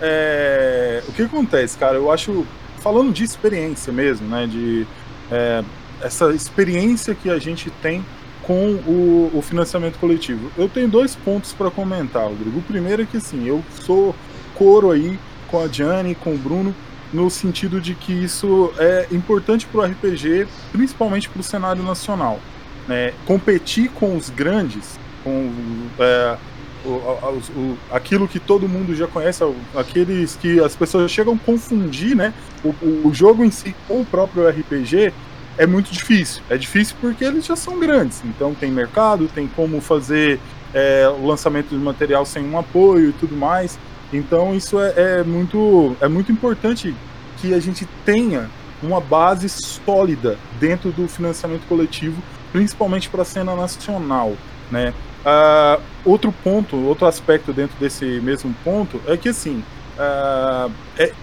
é... 0.00 1.02
o 1.08 1.12
que 1.12 1.22
acontece, 1.22 1.76
cara? 1.76 1.96
Eu 1.96 2.10
acho, 2.10 2.46
falando 2.78 3.12
de 3.12 3.24
experiência 3.24 3.92
mesmo, 3.92 4.26
né? 4.28 4.46
De 4.46 4.86
é, 5.30 5.62
essa 6.02 6.32
experiência 6.32 7.14
que 7.14 7.28
a 7.28 7.38
gente 7.38 7.70
tem 7.82 8.04
com 8.42 8.74
o, 8.86 9.30
o 9.34 9.42
financiamento 9.42 9.98
coletivo. 9.98 10.50
Eu 10.56 10.68
tenho 10.68 10.88
dois 10.88 11.14
pontos 11.14 11.52
para 11.52 11.70
comentar, 11.70 12.24
Rodrigo. 12.24 12.58
O 12.58 12.62
primeiro 12.62 13.02
é 13.02 13.06
que, 13.06 13.18
assim, 13.18 13.46
eu 13.46 13.62
sou 13.82 14.14
coro 14.60 14.90
aí 14.90 15.18
com 15.48 15.58
a 15.58 15.66
Gianni, 15.66 16.14
com 16.14 16.34
o 16.34 16.36
Bruno, 16.38 16.74
no 17.10 17.30
sentido 17.30 17.80
de 17.80 17.94
que 17.94 18.12
isso 18.12 18.70
é 18.76 19.06
importante 19.10 19.66
para 19.66 19.80
o 19.80 19.84
RPG, 19.84 20.46
principalmente 20.70 21.30
para 21.30 21.40
o 21.40 21.42
cenário 21.42 21.82
nacional. 21.82 22.38
Né? 22.86 23.14
Competir 23.24 23.90
com 23.90 24.14
os 24.14 24.28
grandes, 24.28 25.00
com 25.24 25.50
é, 25.98 26.36
o, 26.84 26.90
o, 26.90 27.78
aquilo 27.90 28.28
que 28.28 28.38
todo 28.38 28.68
mundo 28.68 28.94
já 28.94 29.06
conhece, 29.06 29.42
aqueles 29.74 30.36
que 30.36 30.60
as 30.60 30.76
pessoas 30.76 31.10
chegam 31.10 31.34
a 31.34 31.38
confundir 31.38 32.14
né? 32.14 32.34
o, 32.62 33.08
o 33.08 33.14
jogo 33.14 33.42
em 33.42 33.50
si 33.50 33.74
com 33.88 34.02
o 34.02 34.04
próprio 34.04 34.46
RPG, 34.46 35.10
é 35.56 35.66
muito 35.66 35.90
difícil. 35.90 36.42
É 36.50 36.58
difícil 36.58 36.96
porque 37.00 37.24
eles 37.24 37.46
já 37.46 37.56
são 37.56 37.78
grandes, 37.80 38.22
então 38.26 38.54
tem 38.54 38.70
mercado, 38.70 39.26
tem 39.34 39.48
como 39.48 39.80
fazer 39.80 40.38
é, 40.74 41.08
o 41.08 41.26
lançamento 41.26 41.70
de 41.70 41.76
material 41.76 42.26
sem 42.26 42.44
um 42.44 42.58
apoio 42.58 43.08
e 43.08 43.12
tudo 43.12 43.34
mais. 43.34 43.78
Então 44.12 44.54
isso 44.54 44.80
é, 44.80 44.92
é, 44.96 45.24
muito, 45.24 45.96
é 46.00 46.08
muito 46.08 46.32
importante 46.32 46.94
que 47.38 47.54
a 47.54 47.60
gente 47.60 47.86
tenha 48.04 48.50
uma 48.82 49.00
base 49.00 49.48
sólida 49.48 50.38
dentro 50.58 50.90
do 50.90 51.06
financiamento 51.06 51.66
coletivo, 51.68 52.22
principalmente 52.52 53.08
para 53.08 53.22
a 53.22 53.24
cena 53.24 53.54
nacional, 53.54 54.34
né? 54.70 54.92
Uh, 55.20 55.82
outro 56.04 56.32
ponto, 56.32 56.76
outro 56.76 57.06
aspecto 57.06 57.52
dentro 57.52 57.78
desse 57.78 58.06
mesmo 58.20 58.54
ponto 58.64 58.98
é 59.06 59.18
que 59.18 59.28
assim 59.28 59.62
uh, 59.98 60.72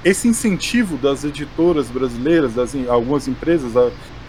esse 0.06 0.28
incentivo 0.28 0.98
das 0.98 1.24
editoras 1.24 1.90
brasileiras, 1.90 2.54
das 2.54 2.76
algumas 2.88 3.28
empresas, 3.28 3.74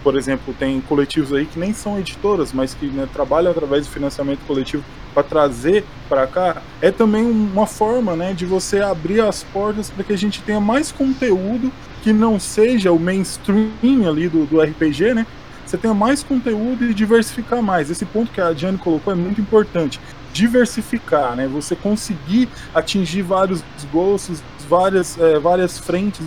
por 0.02 0.16
exemplo, 0.16 0.54
tem 0.58 0.80
coletivos 0.80 1.34
aí 1.34 1.44
que 1.44 1.58
nem 1.58 1.74
são 1.74 1.98
editoras, 1.98 2.52
mas 2.52 2.72
que 2.72 2.86
né, 2.86 3.06
trabalham 3.12 3.50
através 3.50 3.86
do 3.86 3.92
financiamento 3.92 4.40
coletivo 4.46 4.82
para 5.18 5.22
trazer 5.24 5.84
para 6.08 6.26
cá, 6.26 6.62
é 6.80 6.90
também 6.90 7.24
uma 7.24 7.66
forma 7.66 8.14
né, 8.14 8.32
de 8.32 8.46
você 8.46 8.80
abrir 8.80 9.20
as 9.20 9.42
portas 9.42 9.90
para 9.90 10.04
que 10.04 10.12
a 10.12 10.18
gente 10.18 10.40
tenha 10.42 10.60
mais 10.60 10.92
conteúdo 10.92 11.72
que 12.02 12.12
não 12.12 12.38
seja 12.38 12.92
o 12.92 12.98
mainstream 12.98 14.08
ali 14.08 14.28
do, 14.28 14.46
do 14.46 14.60
RPG, 14.60 15.14
né? 15.14 15.26
Você 15.66 15.76
tenha 15.76 15.92
mais 15.92 16.22
conteúdo 16.22 16.84
e 16.84 16.94
diversificar 16.94 17.60
mais. 17.60 17.90
Esse 17.90 18.06
ponto 18.06 18.30
que 18.30 18.40
a 18.40 18.52
Diane 18.52 18.78
colocou 18.78 19.12
é 19.12 19.16
muito 19.16 19.40
importante. 19.40 20.00
Diversificar, 20.32 21.34
né? 21.34 21.46
Você 21.48 21.74
conseguir 21.74 22.48
atingir 22.72 23.22
vários 23.22 23.62
gostos, 23.92 24.40
várias, 24.68 25.18
é, 25.18 25.38
várias 25.38 25.76
frentes 25.76 26.20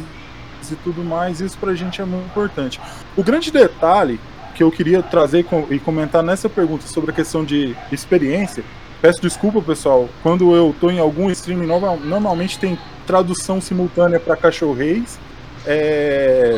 e 0.70 0.76
tudo 0.84 1.04
mais, 1.04 1.42
isso 1.42 1.58
pra 1.58 1.74
gente 1.74 2.02
é 2.02 2.06
muito 2.06 2.26
importante. 2.26 2.80
O 3.16 3.24
grande 3.24 3.52
detalhe 3.52 4.20
que 4.54 4.62
eu 4.62 4.72
queria 4.72 5.02
trazer 5.02 5.46
e 5.72 5.80
comentar 5.80 6.22
nessa 6.22 6.50
pergunta 6.50 6.86
sobre 6.86 7.12
a 7.12 7.14
questão 7.14 7.44
de 7.44 7.76
experiência, 7.92 8.64
peço 9.02 9.22
desculpa 9.22 9.62
pessoal, 9.62 10.08
quando 10.22 10.56
eu 10.56 10.76
tô 10.80 10.90
em 10.90 11.00
algum 11.00 11.30
streaming, 11.32 11.68
normalmente 12.04 12.60
tem 12.60 12.78
tradução 13.06 13.60
simultânea 13.60 14.20
para 14.20 14.36
cachorreis, 14.36 15.20
é... 15.66 16.58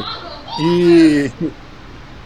e... 0.60 1.32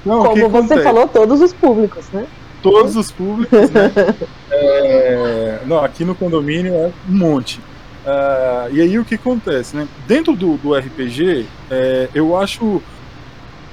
Não, 0.05 0.24
Como 0.24 0.50
você 0.50 0.81
falou, 0.81 1.07
todos 1.07 1.41
os 1.41 1.53
públicos, 1.53 2.05
né? 2.13 2.25
Todos 2.63 2.95
os 2.95 3.12
públicos, 3.12 3.69
né? 3.69 3.91
é... 4.50 5.59
Não, 5.65 5.83
aqui 5.83 6.03
no 6.03 6.15
condomínio 6.15 6.74
é 6.74 6.91
um 7.09 7.15
monte. 7.15 7.59
Uh, 8.07 8.74
e 8.74 8.81
aí 8.81 8.97
o 8.97 9.03
que 9.03 9.15
acontece, 9.15 9.75
né? 9.75 9.86
Dentro 10.07 10.33
do, 10.33 10.55
do 10.55 10.74
RPG, 10.74 11.45
é, 11.69 12.07
eu 12.15 12.38
acho 12.38 12.81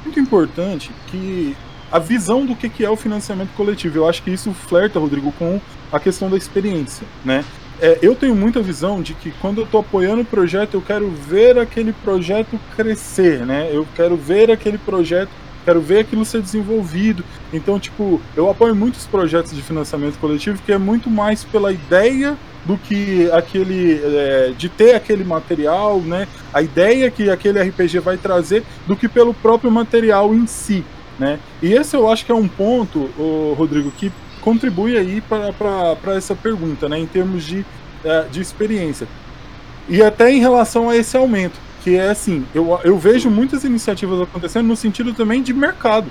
muito 0.05 0.19
importante 0.19 0.91
que 1.07 1.57
a 1.91 2.01
visão 2.01 2.45
do 2.45 2.57
que, 2.57 2.69
que 2.69 2.85
é 2.85 2.91
o 2.91 2.97
financiamento 2.97 3.51
coletivo. 3.57 3.99
Eu 3.99 4.09
acho 4.09 4.21
que 4.25 4.31
isso 4.33 4.53
flerta, 4.53 4.99
Rodrigo, 4.99 5.31
com 5.39 5.61
a 5.95 6.01
questão 6.01 6.29
da 6.29 6.37
experiência, 6.37 7.07
né? 7.25 7.45
É, 7.81 7.99
eu 8.03 8.17
tenho 8.17 8.35
muita 8.35 8.61
visão 8.61 9.01
de 9.01 9.15
que 9.15 9.31
quando 9.41 9.59
eu 9.59 9.65
estou 9.65 9.81
apoiando 9.81 10.23
o 10.23 10.25
projeto, 10.25 10.75
eu 10.75 10.83
quero 10.83 11.09
ver 11.09 11.57
aquele 11.57 11.93
projeto 11.93 12.59
crescer, 12.75 13.47
né? 13.47 13.71
Eu 13.73 13.87
quero 13.95 14.17
ver 14.17 14.51
aquele 14.51 14.77
projeto, 14.77 15.31
quero 15.65 15.81
ver 15.81 16.01
aquilo 16.01 16.25
ser 16.25 16.43
desenvolvido. 16.43 17.25
Então, 17.53 17.79
tipo, 17.79 18.21
eu 18.37 18.51
apoio 18.51 18.75
muitos 18.75 19.07
projetos 19.07 19.55
de 19.55 19.63
financiamento 19.63 20.19
coletivo 20.19 20.61
que 20.67 20.73
é 20.73 20.79
muito 20.79 21.09
mais 21.09 21.45
pela 21.45 21.73
ideia 21.73 22.37
do 22.65 22.77
que 22.77 23.31
aquele 23.31 24.01
é, 24.03 24.53
de 24.57 24.69
ter 24.69 24.95
aquele 24.95 25.23
material, 25.23 26.01
né? 26.01 26.27
A 26.53 26.61
ideia 26.61 27.09
que 27.09 27.31
aquele 27.31 27.63
RPG 27.63 28.01
vai 28.01 28.17
trazer 28.17 28.65
do 28.85 28.97
que 28.97 29.09
pelo 29.09 29.33
próprio 29.33 29.71
material 29.71 30.35
em 30.35 30.47
si, 30.47 30.85
né? 31.21 31.39
E 31.63 31.73
esse 31.73 31.95
eu 31.95 32.09
acho 32.09 32.25
que 32.25 32.33
é 32.33 32.35
um 32.35 32.49
ponto, 32.49 33.11
Rodrigo, 33.57 33.93
que 33.93 34.11
contribui 34.45 34.97
aí 34.97 35.23
para 35.23 36.15
essa 36.15 36.35
pergunta, 36.35 36.89
né? 36.89 36.99
Em 36.99 37.07
termos 37.07 37.45
de, 37.45 37.65
é, 38.05 38.27
de 38.31 38.41
experiência 38.41 39.09
e 39.89 40.03
até 40.03 40.31
em 40.31 40.41
relação 40.41 40.89
a 40.89 40.97
esse 40.97 41.17
aumento, 41.17 41.59
que 41.83 41.97
é 41.97 42.09
assim, 42.09 42.47
eu, 42.55 42.79
eu 42.85 42.99
vejo 42.99 43.31
muitas 43.31 43.65
iniciativas 43.65 44.21
acontecendo 44.21 44.67
no 44.67 44.77
sentido 44.77 45.13
também 45.13 45.43
de 45.43 45.53
mercado 45.53 46.11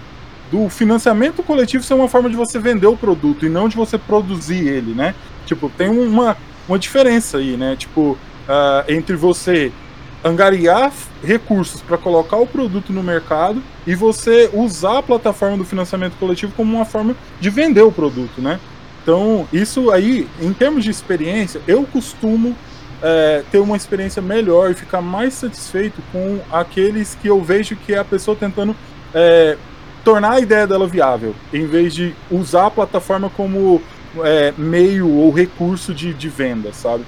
do 0.52 0.70
financiamento 0.70 1.42
coletivo 1.42 1.84
ser 1.84 1.96
uma 1.96 2.08
forma 2.08 2.30
de 2.30 2.36
você 2.36 2.60
vender 2.60 2.86
o 2.86 2.96
produto 2.96 3.46
e 3.46 3.50
não 3.50 3.68
de 3.68 3.76
você 3.76 3.98
produzir 3.98 4.68
ele, 4.68 4.94
né? 4.94 5.16
Tipo, 5.48 5.70
tem 5.70 5.90
uma, 5.90 6.38
uma 6.68 6.78
diferença 6.78 7.40
aí, 7.40 7.58
né? 7.58 7.76
Tipo, 7.76 8.12
uh, 8.12 8.92
entre 8.92 9.16
você 9.16 9.72
angariar 10.24 10.92
recursos 11.24 11.82
para 11.82 11.98
colocar 11.98 12.38
o 12.38 12.48
produto 12.48 12.94
no 12.94 13.04
mercado 13.04 13.62
e 13.86 13.94
você 13.94 14.50
usar 14.54 15.00
a 15.00 15.04
plataforma 15.04 15.58
do 15.58 15.66
financiamento 15.66 16.16
coletivo 16.18 16.54
como 16.56 16.76
uma 16.76 16.86
forma 16.86 17.16
de 17.40 17.50
vender 17.50 17.82
o 17.82 17.92
produto, 17.92 18.42
né? 18.42 18.60
Então, 19.02 19.46
isso 19.52 19.92
aí, 19.92 20.28
em 20.42 20.54
termos 20.54 20.84
de 20.86 20.90
experiência, 20.90 21.62
eu 21.68 21.84
costumo 21.84 22.56
é, 23.02 23.44
ter 23.52 23.60
uma 23.60 23.76
experiência 23.76 24.22
melhor 24.22 24.72
e 24.72 24.74
ficar 24.74 25.02
mais 25.02 25.34
satisfeito 25.34 26.02
com 26.12 26.40
aqueles 26.50 27.16
que 27.16 27.28
eu 27.28 27.42
vejo 27.42 27.76
que 27.76 27.94
é 27.94 27.98
a 27.98 28.06
pessoa 28.06 28.36
tentando 28.36 28.74
é, 29.14 29.58
tornar 30.06 30.34
a 30.34 30.40
ideia 30.40 30.66
dela 30.66 30.88
viável, 30.88 31.36
em 31.52 31.66
vez 31.66 31.94
de 31.94 32.16
usar 32.32 32.68
a 32.68 32.72
plataforma 32.72 33.30
como 33.30 33.82
é, 34.24 34.54
meio 34.58 35.10
ou 35.10 35.32
recurso 35.32 35.94
de, 35.94 36.14
de 36.14 36.30
venda, 36.30 36.72
sabe? 36.72 37.04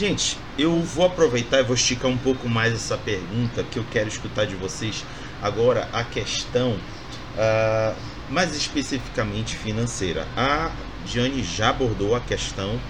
Gente, 0.00 0.38
eu 0.56 0.80
vou 0.80 1.04
aproveitar 1.04 1.60
e 1.60 1.62
vou 1.62 1.74
esticar 1.74 2.10
um 2.10 2.16
pouco 2.16 2.48
mais 2.48 2.72
essa 2.72 2.96
pergunta 2.96 3.62
que 3.62 3.78
eu 3.78 3.84
quero 3.92 4.08
escutar 4.08 4.46
de 4.46 4.54
vocês 4.54 5.04
agora 5.42 5.90
a 5.92 6.02
questão 6.02 6.72
uh, 6.72 7.94
mais 8.30 8.56
especificamente 8.56 9.58
financeira. 9.58 10.26
A 10.34 10.72
Jane 11.04 11.42
já 11.42 11.68
abordou 11.68 12.14
a 12.14 12.20
questão 12.20 12.80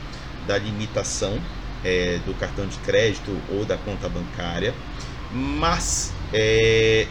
da 0.47 0.57
limitação 0.57 1.41
é, 1.83 2.21
do 2.25 2.33
cartão 2.33 2.65
de 2.69 2.79
crédito 2.79 3.37
ou 3.49 3.65
da 3.65 3.77
conta 3.77 4.09
bancária, 4.09 4.73
mas 5.33 6.13
é, 6.33 7.09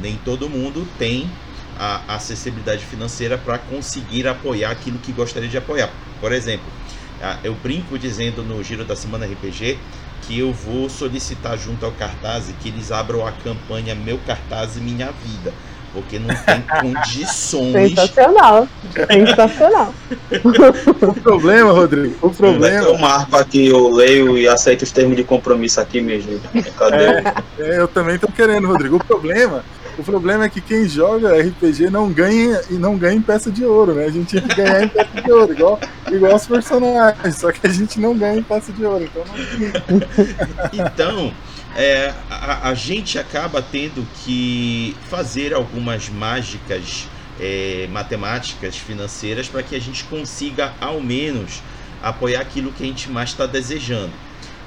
nem 0.00 0.16
todo 0.18 0.48
mundo 0.48 0.86
tem 0.96 1.28
a 1.76 2.14
acessibilidade 2.14 2.84
financeira 2.84 3.36
para 3.36 3.58
conseguir 3.58 4.28
apoiar 4.28 4.70
aquilo 4.70 5.00
que 5.00 5.10
gostaria 5.10 5.48
de 5.48 5.58
apoiar. 5.58 5.92
Por 6.20 6.30
exemplo, 6.30 6.70
eu 7.44 7.54
brinco 7.54 7.98
dizendo 7.98 8.42
no 8.42 8.62
Giro 8.62 8.84
da 8.84 8.96
Semana 8.96 9.26
RPG 9.26 9.78
que 10.22 10.38
eu 10.38 10.52
vou 10.52 10.88
solicitar 10.88 11.58
junto 11.58 11.84
ao 11.84 11.92
cartaz 11.92 12.52
que 12.60 12.68
eles 12.68 12.92
abram 12.92 13.26
a 13.26 13.32
campanha 13.32 13.94
Meu 13.94 14.18
Cartaz 14.26 14.76
e 14.76 14.80
Minha 14.80 15.12
Vida. 15.24 15.52
Porque 15.92 16.20
não 16.20 16.28
tem 16.28 16.62
condições. 16.80 17.90
Sensacional. 17.90 18.68
Sensacional. 19.10 19.94
o 21.02 21.14
problema, 21.14 21.72
Rodrigo, 21.72 22.16
o 22.22 22.30
problema. 22.30 22.86
Eu 22.86 22.96
marco 22.96 23.36
aqui, 23.36 23.66
eu 23.66 23.92
leio 23.92 24.38
e 24.38 24.46
aceito 24.46 24.82
os 24.82 24.92
termos 24.92 25.16
de 25.16 25.24
compromisso 25.24 25.80
aqui 25.80 26.00
mesmo. 26.00 26.40
Cadê? 26.78 27.04
É, 27.04 27.34
é, 27.58 27.80
eu 27.80 27.88
também 27.88 28.18
tô 28.18 28.28
querendo, 28.28 28.68
Rodrigo. 28.68 28.96
O 28.96 29.04
problema 29.04 29.64
o 30.00 30.02
problema 30.02 30.46
é 30.46 30.48
que 30.48 30.62
quem 30.62 30.88
joga 30.88 31.38
RPG 31.38 31.90
não 31.90 32.10
ganha 32.10 32.62
e 32.70 32.74
não 32.74 32.96
ganha 32.96 33.16
em 33.16 33.20
peça 33.20 33.50
de 33.50 33.64
ouro, 33.64 33.94
né? 33.94 34.06
A 34.06 34.10
gente 34.10 34.40
que 34.40 34.54
ganhar 34.54 34.82
em 34.82 34.88
peça 34.88 35.20
de 35.22 35.30
ouro, 35.30 35.52
igual, 35.52 35.80
igual 36.10 36.36
os 36.36 36.46
personagens, 36.46 37.36
só 37.36 37.52
que 37.52 37.66
a 37.66 37.70
gente 37.70 38.00
não 38.00 38.16
ganha 38.16 38.38
em 38.38 38.42
peça 38.42 38.72
de 38.72 38.82
ouro, 38.82 39.04
então 39.04 39.22
não 39.26 40.86
Então, 40.86 41.34
é, 41.76 42.14
a, 42.30 42.70
a, 42.70 42.74
gente 42.74 43.18
acaba 43.18 43.60
tendo 43.60 44.06
que 44.24 44.96
fazer 45.10 45.52
algumas 45.52 46.08
mágicas 46.08 47.06
é, 47.38 47.86
matemáticas 47.90 48.76
financeiras 48.76 49.48
para 49.48 49.62
que 49.62 49.76
a 49.76 49.80
gente 49.80 50.04
consiga 50.04 50.72
ao 50.80 50.98
menos 50.98 51.62
apoiar 52.02 52.40
aquilo 52.40 52.72
que 52.72 52.82
a 52.82 52.86
gente 52.86 53.10
mais 53.10 53.30
está 53.30 53.44
desejando. 53.44 54.12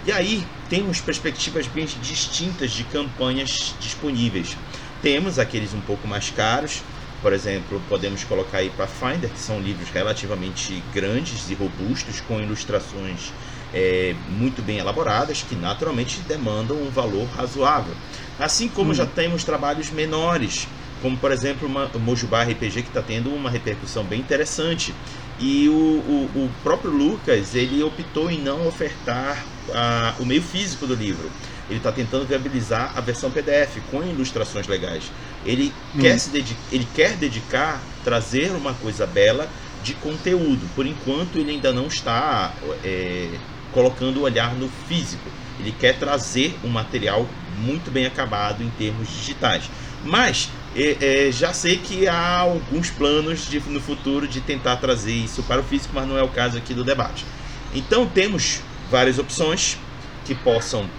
E 0.06 0.12
aí 0.12 0.46
temos 0.70 1.02
perspectivas 1.02 1.66
bem 1.66 1.86
distintas 1.86 2.72
de 2.72 2.84
campanhas 2.84 3.74
disponíveis. 3.80 4.58
Temos 5.04 5.38
aqueles 5.38 5.74
um 5.74 5.82
pouco 5.82 6.08
mais 6.08 6.30
caros, 6.32 6.82
por 7.22 7.34
exemplo, 7.34 7.82
podemos 7.88 8.24
colocar 8.24 8.58
aí 8.60 8.70
Pathfinder, 8.70 9.30
que 9.30 9.40
são 9.40 9.60
livros 9.60 9.90
relativamente 9.90 10.82
grandes 10.94 11.50
e 11.50 11.54
robustos, 11.54 12.22
com 12.22 12.40
ilustrações 12.40 13.32
é, 13.74 14.16
muito 14.30 14.62
bem 14.62 14.78
elaboradas, 14.78 15.42
que 15.42 15.56
naturalmente 15.56 16.20
demandam 16.22 16.78
um 16.78 16.90
valor 16.90 17.26
razoável. 17.36 17.94
Assim 18.40 18.70
como 18.70 18.92
hum. 18.92 18.94
já 18.94 19.06
temos 19.06 19.44
trabalhos 19.44 19.90
menores, 19.90 20.68
como 21.02 21.18
por 21.18 21.32
exemplo 21.32 21.68
o 21.68 22.00
Mojubá 22.00 22.44
RPG, 22.44 22.84
que 22.84 22.90
está 22.90 23.02
tendo 23.02 23.30
uma 23.30 23.50
repercussão 23.50 24.06
bem 24.06 24.22
interessante. 24.22 24.96
E 25.40 25.68
o, 25.68 25.74
o, 25.74 26.30
o, 26.36 26.52
próprio 26.62 26.92
Lucas 26.92 27.56
ele 27.56 27.82
optou 27.84 28.30
em 28.30 28.40
não 28.40 28.68
ofertar 28.68 29.44
a, 29.74 30.14
o 30.20 30.26
meio 30.26 30.42
físico 30.42 30.86
do 30.86 30.94
livro. 30.94 31.30
Ele 31.70 31.78
está 31.78 31.92
tentando 31.92 32.26
viabilizar 32.26 32.92
a 32.96 33.02
versão 33.02 33.32
PDF 33.32 33.78
com 33.90 34.04
ilustrações 34.04 34.68
legais. 34.68 35.12
Ele, 35.46 35.74
hum. 35.96 36.00
quer 36.00 36.20
se 36.20 36.30
dedicar, 36.30 36.62
ele 36.72 36.88
quer 36.94 37.16
dedicar, 37.16 37.82
trazer 38.04 38.52
uma 38.52 38.74
coisa 38.74 39.06
bela 39.06 39.50
de 39.84 39.94
conteúdo. 39.96 40.68
Por 40.76 40.86
enquanto, 40.86 41.38
ele 41.38 41.52
ainda 41.52 41.72
não 41.72 41.88
está 41.88 42.54
é, 42.84 43.30
colocando 43.72 44.18
o 44.18 44.24
olhar 44.24 44.54
no 44.56 44.70
físico. 44.88 45.30
Ele 45.60 45.74
quer 45.78 45.98
trazer 45.98 46.58
um 46.64 46.70
material 46.70 47.28
muito 47.58 47.92
bem 47.92 48.06
acabado 48.06 48.64
em 48.64 48.70
termos 48.72 49.08
digitais. 49.08 49.70
Mas 50.04 50.50
é, 50.76 51.28
é, 51.28 51.32
já 51.32 51.54
sei 51.54 51.78
que 51.78 52.08
há 52.08 52.38
alguns 52.38 52.90
planos 52.90 53.48
de, 53.48 53.60
no 53.62 53.80
futuro 53.80 54.28
de 54.28 54.42
tentar 54.42 54.78
trazer 54.78 55.14
isso 55.14 55.44
para 55.44 55.62
o 55.62 55.64
físico, 55.64 55.94
mas 55.94 56.08
não 56.08 56.18
é 56.18 56.24
o 56.24 56.28
caso 56.28 56.58
aqui 56.58 56.74
do 56.74 56.84
debate. 56.84 57.26
Então 57.74 58.06
temos 58.06 58.60
várias 58.90 59.18
opções 59.18 59.78
que 60.26 60.36
possam 60.36 60.90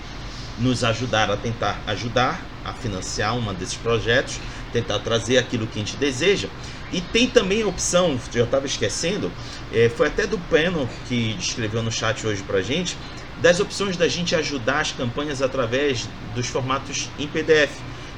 nos 0.58 0.84
ajudar 0.84 1.30
a 1.30 1.36
tentar 1.36 1.80
ajudar 1.86 2.40
a 2.64 2.72
financiar 2.72 3.36
um 3.36 3.52
desses 3.54 3.76
projetos, 3.76 4.40
tentar 4.72 4.98
trazer 5.00 5.38
aquilo 5.38 5.66
que 5.66 5.78
a 5.78 5.84
gente 5.84 5.96
deseja. 5.96 6.48
E 6.92 7.00
tem 7.00 7.28
também 7.28 7.62
a 7.62 7.66
opção, 7.66 8.18
já 8.32 8.44
estava 8.44 8.66
esquecendo, 8.66 9.30
é, 9.72 9.88
foi 9.88 10.06
até 10.06 10.26
do 10.26 10.38
Peno 10.38 10.88
que 11.08 11.36
escreveu 11.38 11.82
no 11.82 11.90
chat 11.90 12.26
hoje 12.26 12.42
para 12.42 12.62
gente, 12.62 12.96
das 13.42 13.60
opções 13.60 13.96
da 13.96 14.08
gente 14.08 14.34
ajudar 14.34 14.80
as 14.80 14.92
campanhas 14.92 15.42
através 15.42 16.08
dos 16.34 16.46
formatos 16.46 17.10
em 17.18 17.26
PDF, 17.26 17.72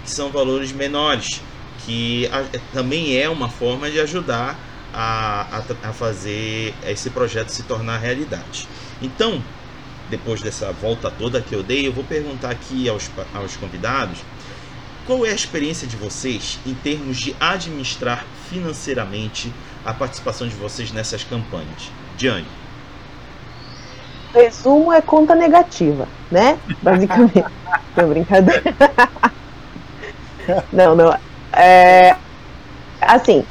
que 0.04 0.10
são 0.10 0.30
valores 0.30 0.72
menores, 0.72 1.40
que 1.84 2.26
a, 2.28 2.44
também 2.72 3.16
é 3.18 3.28
uma 3.28 3.48
forma 3.48 3.90
de 3.90 3.98
ajudar 3.98 4.58
a, 4.92 5.62
a, 5.82 5.88
a 5.88 5.92
fazer 5.92 6.74
esse 6.86 7.10
projeto 7.10 7.48
se 7.48 7.62
tornar 7.64 7.98
realidade. 7.98 8.68
Então, 9.00 9.42
depois 10.10 10.40
dessa 10.40 10.72
volta 10.72 11.10
toda 11.10 11.40
que 11.40 11.54
eu 11.54 11.62
dei, 11.62 11.86
eu 11.86 11.92
vou 11.92 12.04
perguntar 12.04 12.50
aqui 12.50 12.88
aos, 12.88 13.10
aos 13.34 13.56
convidados 13.56 14.20
qual 15.06 15.24
é 15.24 15.30
a 15.30 15.34
experiência 15.34 15.86
de 15.86 15.96
vocês 15.96 16.58
em 16.66 16.74
termos 16.74 17.16
de 17.18 17.34
administrar 17.38 18.24
financeiramente 18.50 19.52
a 19.84 19.94
participação 19.94 20.48
de 20.48 20.54
vocês 20.56 20.90
nessas 20.90 21.22
campanhas. 21.22 21.90
Diane. 22.16 22.46
Resumo 24.34 24.92
é 24.92 25.00
conta 25.00 25.34
negativa, 25.34 26.08
né? 26.30 26.58
Basicamente. 26.82 27.44
Não, 27.96 28.08
brincadeira. 28.08 28.62
não, 30.72 30.96
não. 30.96 31.16
É, 31.52 32.16
assim, 33.00 33.44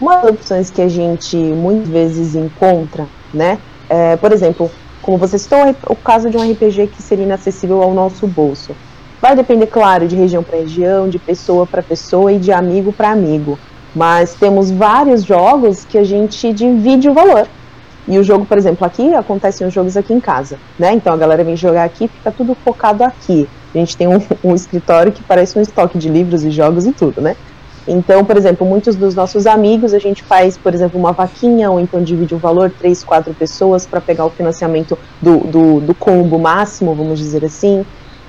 uma 0.00 0.16
das 0.16 0.30
opções 0.30 0.70
que 0.70 0.80
a 0.80 0.88
gente 0.88 1.36
muitas 1.36 1.88
vezes 1.88 2.34
encontra, 2.34 3.06
né? 3.32 3.58
É, 3.88 4.16
por 4.16 4.32
exemplo, 4.32 4.70
como 5.04 5.18
você 5.18 5.38
citou, 5.38 5.58
o 5.86 5.94
caso 5.94 6.30
de 6.30 6.36
um 6.38 6.50
RPG 6.50 6.86
que 6.86 7.02
seria 7.02 7.26
inacessível 7.26 7.82
ao 7.82 7.92
nosso 7.92 8.26
bolso. 8.26 8.74
Vai 9.20 9.36
depender, 9.36 9.66
claro, 9.66 10.08
de 10.08 10.16
região 10.16 10.42
para 10.42 10.58
região, 10.58 11.10
de 11.10 11.18
pessoa 11.18 11.66
para 11.66 11.82
pessoa 11.82 12.32
e 12.32 12.38
de 12.38 12.50
amigo 12.50 12.90
para 12.90 13.10
amigo. 13.10 13.58
Mas 13.94 14.34
temos 14.34 14.70
vários 14.70 15.22
jogos 15.22 15.84
que 15.84 15.98
a 15.98 16.04
gente 16.04 16.52
divide 16.54 17.08
o 17.08 17.12
valor. 17.12 17.46
E 18.08 18.18
o 18.18 18.24
jogo, 18.24 18.46
por 18.46 18.56
exemplo, 18.56 18.86
aqui 18.86 19.14
acontecem 19.14 19.66
os 19.66 19.72
jogos 19.74 19.96
aqui 19.96 20.12
em 20.12 20.20
casa, 20.20 20.58
né? 20.78 20.94
Então 20.94 21.12
a 21.12 21.16
galera 21.16 21.44
vem 21.44 21.56
jogar 21.56 21.84
aqui, 21.84 22.08
fica 22.08 22.30
tudo 22.30 22.56
focado 22.64 23.04
aqui. 23.04 23.46
A 23.74 23.78
gente 23.78 23.96
tem 23.96 24.08
um, 24.08 24.20
um 24.42 24.54
escritório 24.54 25.12
que 25.12 25.22
parece 25.22 25.58
um 25.58 25.62
estoque 25.62 25.98
de 25.98 26.08
livros 26.08 26.44
e 26.44 26.50
jogos 26.50 26.86
e 26.86 26.92
tudo, 26.92 27.20
né? 27.20 27.36
Então, 27.86 28.24
por 28.24 28.36
exemplo, 28.36 28.66
muitos 28.66 28.96
dos 28.96 29.14
nossos 29.14 29.46
amigos, 29.46 29.92
a 29.92 29.98
gente 29.98 30.22
faz, 30.22 30.56
por 30.56 30.72
exemplo, 30.72 30.98
uma 30.98 31.12
vaquinha, 31.12 31.70
ou 31.70 31.78
então 31.78 32.02
divide 32.02 32.34
o 32.34 32.38
valor, 32.38 32.70
três, 32.70 33.04
quatro 33.04 33.34
pessoas, 33.34 33.86
para 33.86 34.00
pegar 34.00 34.24
o 34.24 34.30
financiamento 34.30 34.98
do, 35.20 35.38
do, 35.40 35.80
do, 35.80 35.94
combo 35.94 36.38
máximo, 36.38 36.94
vamos 36.94 37.18
dizer 37.18 37.44
assim. 37.44 37.84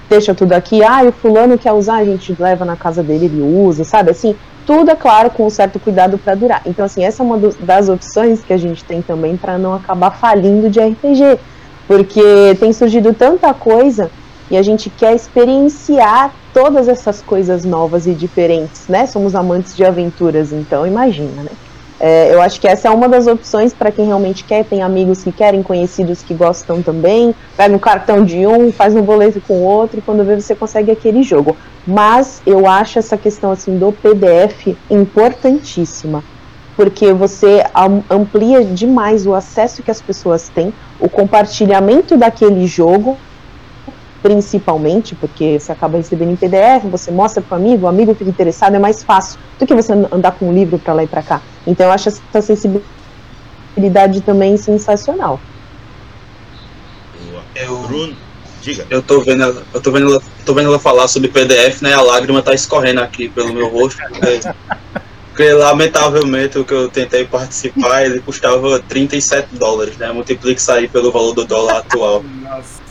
Deixa 0.10 0.36
tudo 0.36 0.54
aqui, 0.54 0.84
ah, 0.84 1.04
o 1.04 1.12
fulano 1.12 1.58
quer 1.58 1.72
usar, 1.72 1.96
a 1.96 2.06
gente 2.06 2.36
leva 2.38 2.64
na 2.66 2.76
casa 2.76 3.02
dele, 3.02 3.26
ele 3.26 3.42
usa, 3.42 3.84
sabe? 3.84 4.12
Assim, 4.12 4.36
tudo, 4.66 4.92
é 4.92 4.96
claro, 4.96 5.30
com 5.30 5.46
um 5.46 5.50
certo 5.50 5.80
cuidado 5.80 6.18
para 6.18 6.36
durar. 6.36 6.62
Então, 6.66 6.84
assim, 6.86 7.04
essa 7.04 7.24
é 7.24 7.26
uma 7.26 7.38
das 7.60 7.88
opções 7.88 8.44
que 8.44 8.52
a 8.52 8.58
gente 8.58 8.84
tem 8.84 9.02
também 9.02 9.38
para 9.38 9.58
não 9.58 9.74
acabar 9.74 10.12
falindo 10.12 10.70
de 10.70 10.80
RPG. 10.80 11.40
Porque 11.88 12.56
tem 12.60 12.74
surgido 12.74 13.14
tanta 13.14 13.54
coisa 13.54 14.10
e 14.50 14.58
a 14.58 14.62
gente 14.62 14.90
quer 14.90 15.16
experienciar 15.16 16.34
todas 16.54 16.88
essas 16.88 17.22
coisas 17.22 17.66
novas 17.66 18.08
e 18.08 18.14
diferentes, 18.14 18.88
né? 18.88 19.06
Somos 19.06 19.36
amantes 19.36 19.76
de 19.76 19.84
aventuras, 19.84 20.54
então 20.54 20.86
imagina, 20.86 21.44
né? 21.44 21.52
É, 22.00 22.34
eu 22.34 22.42
acho 22.42 22.60
que 22.60 22.68
essa 22.68 22.90
é 22.90 22.92
uma 22.92 23.08
das 23.08 23.26
opções 23.26 23.74
para 23.74 23.90
quem 23.90 24.06
realmente 24.06 24.44
quer, 24.44 24.66
tem 24.66 24.84
amigos 24.84 25.24
que 25.24 25.32
querem, 25.32 25.64
conhecidos 25.64 26.22
que 26.22 26.34
gostam 26.34 26.82
também. 26.82 27.34
Pega 27.56 27.74
um 27.74 27.80
cartão 27.80 28.24
de 28.24 28.46
um, 28.46 28.72
faz 28.72 28.94
um 28.96 29.02
boleto 29.02 29.40
com 29.42 29.54
o 29.54 29.64
outro, 29.64 30.00
e 30.00 30.02
quando 30.02 30.24
vê 30.24 30.36
você 30.36 30.54
consegue 30.54 30.92
aquele 30.92 31.24
jogo. 31.24 31.56
Mas 31.88 32.42
eu 32.46 32.68
acho 32.68 33.00
essa 33.00 33.18
questão 33.18 33.52
assim 33.52 33.78
do 33.78 33.94
PDF 33.94 34.76
importantíssima, 34.90 36.22
porque 36.76 37.14
você 37.14 37.64
amplia 38.10 38.64
demais 38.66 39.26
o 39.26 39.34
acesso 39.34 39.82
que 39.82 39.92
as 39.92 40.02
pessoas 40.02 40.50
têm, 40.50 40.74
o 41.00 41.08
compartilhamento 41.08 42.18
daquele 42.18 42.68
jogo 42.68 43.18
principalmente, 44.26 45.14
porque 45.14 45.60
você 45.60 45.72
acaba 45.72 45.98
recebendo 45.98 46.32
em 46.32 46.36
PDF, 46.36 46.84
você 46.86 47.12
mostra 47.12 47.44
para 47.44 47.60
o 47.60 47.62
amigo, 47.62 47.86
o 47.86 47.88
amigo 47.88 48.16
fica 48.16 48.28
interessado, 48.28 48.76
é 48.76 48.80
mais 48.80 49.04
fácil 49.04 49.38
do 49.60 49.68
que 49.68 49.76
você 49.76 49.94
andar 49.94 50.32
com 50.32 50.50
um 50.50 50.52
livro 50.52 50.80
para 50.80 50.96
lá 50.96 51.04
e 51.04 51.08
para 51.08 51.22
cá. 51.22 51.44
Então 51.68 51.86
eu 51.86 51.92
acho 51.92 52.10
essa 52.10 52.42
sensibilidade 52.42 54.22
também 54.22 54.58
sensacional. 54.58 55.40
Eu, 57.54 57.78
Bruno, 57.84 58.16
diga. 58.64 58.88
Eu 58.90 59.04
tô 59.04 59.22
vendo, 59.22 59.44
ela, 59.44 59.64
eu 59.72 59.80
tô 59.80 59.92
vendo, 59.92 60.12
ela, 60.12 60.22
tô 60.44 60.56
vendo 60.56 60.70
ela 60.70 60.80
falar 60.80 61.08
sobre 61.08 61.30
PDF, 61.30 61.84
né? 61.84 61.94
A 61.94 62.02
lágrima 62.02 62.42
tá 62.42 62.56
escorrendo 62.56 63.02
aqui 63.02 63.30
pelo 63.30 63.54
meu 63.54 63.68
rosto. 63.68 64.02
Porque, 64.10 64.40
porque 65.28 65.54
lamentavelmente 65.54 66.58
o 66.58 66.66
que 66.66 66.74
eu 66.74 66.90
tentei 66.90 67.26
participar, 67.26 68.08
ele 68.08 68.20
custava 68.22 68.80
37 68.80 69.50
dólares, 69.54 69.98
né? 69.98 70.12
Multiplique 70.12 70.60
isso 70.60 70.72
aí 70.72 70.88
pelo 70.88 71.12
valor 71.12 71.36
do 71.36 71.46
dólar 71.46 71.78
atual. 71.78 72.24
Nossa. 72.42 72.85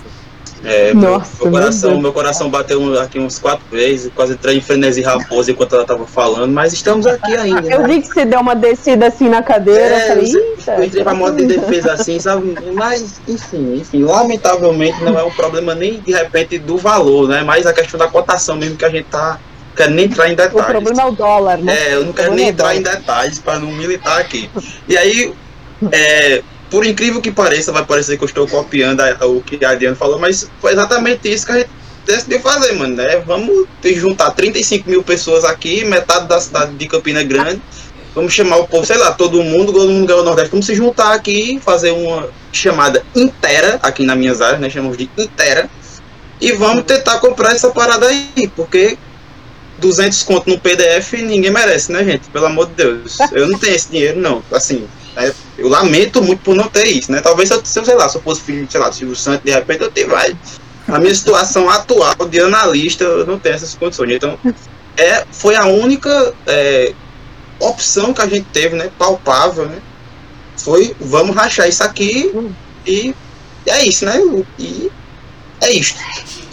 É, 0.65 0.95
Nossa, 0.95 1.43
meu, 1.43 1.53
coração, 1.53 1.91
meu, 1.91 2.01
meu 2.01 2.13
coração 2.13 2.49
bateu 2.49 3.01
aqui 3.01 3.19
uns 3.19 3.39
quatro 3.39 3.65
vezes, 3.71 4.11
quase 4.15 4.33
entrei 4.33 4.57
em 4.57 4.61
frenesi 4.61 5.03
raposa 5.03 5.51
enquanto 5.51 5.75
ela 5.75 5.85
tava 5.85 6.07
falando, 6.07 6.51
mas 6.53 6.73
estamos 6.73 7.07
aqui 7.07 7.37
ainda. 7.37 7.69
Eu 7.69 7.83
né? 7.83 7.89
vi 7.89 8.01
que 8.01 8.09
você 8.09 8.25
deu 8.25 8.41
uma 8.41 8.55
descida 8.55 9.09
assim 9.09 9.29
na 9.29 9.43
cadeira, 9.43 9.95
é, 9.95 10.09
falei, 10.09 10.33
eu 10.79 10.85
entrei 10.85 11.03
pra 11.03 11.15
modo 11.15 11.37
de 11.37 11.47
defesa 11.47 11.93
assim, 11.93 12.19
sabe? 12.19 12.57
Mas, 12.73 13.21
enfim, 13.29 13.77
enfim, 13.77 14.03
lamentavelmente 14.05 15.03
não 15.05 15.19
é 15.19 15.23
um 15.23 15.31
problema 15.31 15.75
nem 15.75 16.01
de 16.01 16.13
repente 16.13 16.59
do 16.59 16.79
valor, 16.79 17.29
né? 17.29 17.43
Mas 17.43 17.67
a 17.67 17.73
questão 17.73 17.99
da 17.99 18.09
cotação 18.09 18.57
mesmo 18.57 18.77
que 18.77 18.85
a 18.85 18.91
gente 18.91 19.07
tá 19.07 19.39
quero 19.77 19.93
nem 19.93 20.07
entrar 20.07 20.29
em 20.29 20.35
detalhes. 20.35 20.61
O 20.61 20.71
problema 20.71 21.03
é 21.03 21.05
o 21.05 21.11
dólar, 21.13 21.59
né? 21.59 21.77
É, 21.77 21.95
eu 21.95 22.05
não 22.05 22.13
quero 22.13 22.35
nem 22.35 22.47
é 22.47 22.49
entrar 22.51 22.75
em 22.75 22.83
detalhes 22.83 23.39
para 23.39 23.59
não 23.59 23.71
militar 23.73 24.21
aqui. 24.21 24.49
E 24.89 24.97
aí, 24.97 25.35
é, 25.93 26.43
por 26.75 26.85
incrível 26.85 27.21
que 27.21 27.31
pareça, 27.31 27.71
vai 27.71 27.85
parecer 27.85 28.19
que 28.19 28.25
eu 28.25 28.27
estou 28.27 28.49
copiando 28.49 29.01
a, 29.01 29.27
o 29.27 29.41
que 29.41 29.65
a 29.65 29.71
Adriana 29.71 29.95
falou, 29.95 30.19
mas 30.19 30.51
foi 30.61 30.73
exatamente 30.73 31.33
isso 31.33 31.47
que 31.47 31.53
a 31.53 31.59
gente 31.59 31.71
decidiu 32.05 32.41
fazer, 32.41 32.73
mano, 32.73 32.97
né? 32.97 33.19
Vamos 33.25 33.69
juntar 33.95 34.33
35 34.33 34.91
mil 34.91 35.01
pessoas 35.01 35.45
aqui, 35.45 35.85
metade 35.85 36.27
da 36.27 36.41
cidade 36.41 36.75
de 36.75 36.89
Campina 36.89 37.23
Grande. 37.23 37.63
Vamos 38.13 38.33
chamar 38.33 38.57
o 38.57 38.67
povo, 38.67 38.85
sei 38.85 38.99
lá, 38.99 39.13
todo 39.13 39.41
mundo, 39.41 39.73
todo 39.73 39.89
mundo 39.89 40.05
ganhou 40.05 40.23
o 40.23 40.25
Nordeste. 40.25 40.51
Vamos 40.51 40.67
se 40.67 40.75
juntar 40.75 41.13
aqui, 41.13 41.61
fazer 41.65 41.93
uma 41.93 42.29
chamada 42.53 43.05
inteira, 43.15 43.79
aqui 43.81 44.03
nas 44.03 44.19
minhas 44.19 44.41
áreas, 44.41 44.61
né? 44.61 44.69
Chamamos 44.69 44.99
de 44.99 45.09
inteira. 45.17 45.71
E 46.41 46.51
vamos 46.55 46.83
tentar 46.83 47.21
comprar 47.21 47.53
essa 47.53 47.71
parada 47.71 48.09
aí, 48.09 48.51
porque 48.57 48.99
200 49.79 50.25
conto 50.25 50.51
no 50.51 50.59
PDF 50.59 51.13
ninguém 51.13 51.53
merece, 51.53 51.93
né, 51.93 52.03
gente? 52.03 52.29
Pelo 52.31 52.47
amor 52.47 52.67
de 52.67 52.73
Deus. 52.73 53.17
Eu 53.31 53.47
não 53.47 53.61
tenho 53.61 53.77
esse 53.77 53.93
dinheiro, 53.93 54.19
não. 54.19 54.43
Assim, 54.51 54.89
é, 55.17 55.33
eu 55.57 55.69
lamento 55.69 56.23
muito 56.23 56.41
por 56.43 56.55
não 56.55 56.69
ter 56.69 56.87
isso, 56.87 57.13
né? 57.13 57.21
Talvez 57.21 57.49
se 57.49 57.55
eu, 57.55 57.65
se 57.65 57.79
eu 57.79 57.85
sei 57.85 57.95
lá, 57.95 58.09
se 58.09 58.17
eu 58.17 58.23
fosse 58.23 58.41
filho, 58.43 58.67
sei 58.71 58.81
lá, 58.81 58.89
do 58.89 58.95
Silvio 58.95 59.17
Santos, 59.17 59.45
de 59.45 59.51
repente 59.51 59.83
eu 59.83 59.91
tivesse. 59.91 60.37
A 60.87 60.99
minha 60.99 61.15
situação 61.15 61.71
atual 61.71 62.15
de 62.29 62.41
analista, 62.41 63.05
eu 63.05 63.27
não 63.27 63.39
tenho 63.39 63.55
essas 63.55 63.75
condições. 63.75 64.11
Então, 64.11 64.39
é, 64.99 65.25
foi 65.33 65.57
a 65.57 65.65
única 65.65 66.35
é, 66.47 66.93
opção 67.59 68.13
que 68.13 68.21
a 68.21 68.27
gente 68.27 68.47
teve, 68.53 68.77
né? 68.77 68.91
Palpável, 68.99 69.67
né? 69.67 69.79
Foi, 70.57 70.95
vamos 71.01 71.35
rachar 71.35 71.69
isso 71.69 71.83
aqui 71.83 72.31
E 72.87 73.15
é 73.67 73.85
isso, 73.85 74.05
né? 74.05 74.21
E 74.59 74.91
é 75.61 75.73
isso. 75.73 75.95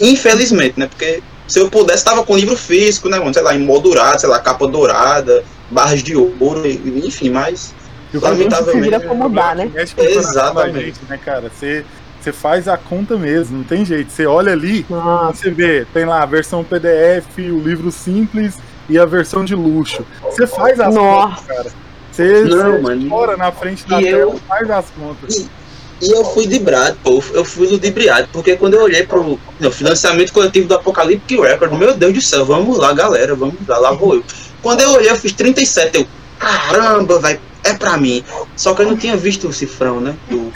Infelizmente, 0.00 0.78
né? 0.78 0.86
Porque 0.86 1.22
se 1.46 1.58
eu 1.58 1.68
pudesse, 1.68 2.04
tava 2.04 2.24
com 2.24 2.36
livro 2.36 2.56
físico, 2.56 3.08
né? 3.08 3.18
Sei 3.32 3.42
lá, 3.42 3.54
emoldurado, 3.54 4.20
sei 4.20 4.28
lá, 4.28 4.38
capa 4.38 4.66
dourada, 4.66 5.44
barras 5.70 6.02
de 6.02 6.16
ouro, 6.16 6.66
enfim, 6.66 7.30
mas. 7.30 7.74
Lamentavelmente. 8.14 8.80
Vira 8.80 9.00
como 9.00 9.28
dá, 9.28 9.54
né? 9.54 9.70
Exatamente. 9.74 11.00
né, 11.08 11.18
cara? 11.22 11.50
Você, 11.50 11.84
você 12.20 12.32
faz 12.32 12.68
a 12.68 12.76
conta 12.76 13.16
mesmo, 13.16 13.58
não 13.58 13.64
tem 13.64 13.84
jeito. 13.84 14.12
Você 14.12 14.26
olha 14.26 14.52
ali, 14.52 14.84
Nossa. 14.88 15.34
você 15.34 15.50
vê, 15.50 15.86
tem 15.92 16.04
lá 16.04 16.22
a 16.22 16.26
versão 16.26 16.62
PDF, 16.62 17.38
o 17.38 17.58
livro 17.60 17.90
simples 17.90 18.58
e 18.88 18.98
a 18.98 19.04
versão 19.04 19.44
de 19.44 19.54
luxo. 19.54 20.04
Você 20.22 20.46
faz 20.46 20.78
as 20.78 20.94
Nossa. 20.94 21.28
contas, 21.28 21.46
cara. 21.46 21.70
Você, 22.10 22.42
não, 22.44 22.72
você 22.72 22.78
mano. 22.78 23.36
na 23.38 23.52
frente 23.52 23.88
da 23.88 23.98
tela, 23.98 24.18
eu... 24.18 24.40
faz 24.46 24.70
as 24.70 24.90
contas. 24.90 25.36
E 25.36 25.62
e 26.02 26.10
eu 26.10 26.24
fui 26.24 26.42
ludibriado, 26.46 26.96
pô, 27.04 27.22
eu 27.32 27.44
fui 27.44 27.68
ludibriado, 27.68 28.28
porque 28.32 28.56
quando 28.56 28.74
eu 28.74 28.82
olhei 28.82 29.06
pro 29.06 29.38
no 29.60 29.70
financiamento 29.70 30.32
coletivo 30.32 30.66
do 30.66 30.74
Apocalipse 30.74 31.36
Record, 31.40 31.72
meu 31.74 31.94
Deus 31.94 32.12
do 32.12 32.20
céu, 32.20 32.44
vamos 32.44 32.76
lá, 32.76 32.92
galera, 32.92 33.36
vamos 33.36 33.54
lá, 33.68 33.78
lá 33.78 33.92
vou 33.92 34.16
eu. 34.16 34.24
Quando 34.60 34.80
eu 34.80 34.90
olhei, 34.90 35.08
eu 35.08 35.16
fiz 35.16 35.32
37, 35.32 35.98
eu, 35.98 36.06
caramba, 36.42 37.18
vai, 37.18 37.40
é 37.64 37.74
pra 37.74 37.96
mim. 37.96 38.24
Só 38.56 38.74
que 38.74 38.82
eu 38.82 38.86
não 38.86 38.96
tinha 38.96 39.16
visto 39.16 39.48
o 39.48 39.52
cifrão, 39.52 40.00
né? 40.00 40.16
Do 40.28 40.52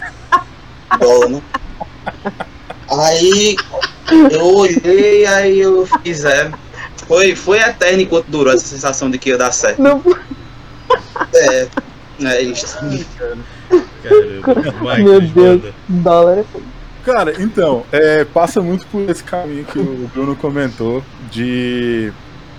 bola, 0.99 1.29
né? 1.29 1.42
Aí 2.90 3.57
eu 4.31 4.44
olhei, 4.44 5.27
aí 5.27 5.61
eu 5.61 5.87
fiz, 6.03 6.25
é. 6.25 6.51
Foi, 7.07 7.37
foi 7.37 7.59
eterno 7.59 8.03
enquanto 8.03 8.27
durou 8.27 8.53
essa 8.53 8.66
sensação 8.66 9.11
de 9.11 9.18
que 9.18 9.31
ia 9.31 9.38
dar 9.38 9.53
certo. 9.53 9.81
Não. 9.81 10.03
É, 11.35 11.68
é 12.22 12.42
isso. 12.42 12.77
Caramba, 14.42 14.99
Meu 14.99 15.20
Deus, 15.20 15.75
dólar. 15.88 16.44
Cara, 17.05 17.35
então, 17.40 17.85
é, 17.92 18.25
passa 18.25 18.61
muito 18.61 18.85
por 18.88 19.09
esse 19.09 19.22
caminho 19.22 19.64
que 19.64 19.79
o 19.79 20.11
Bruno 20.12 20.35
comentou 20.35 21.05
de, 21.31 22.12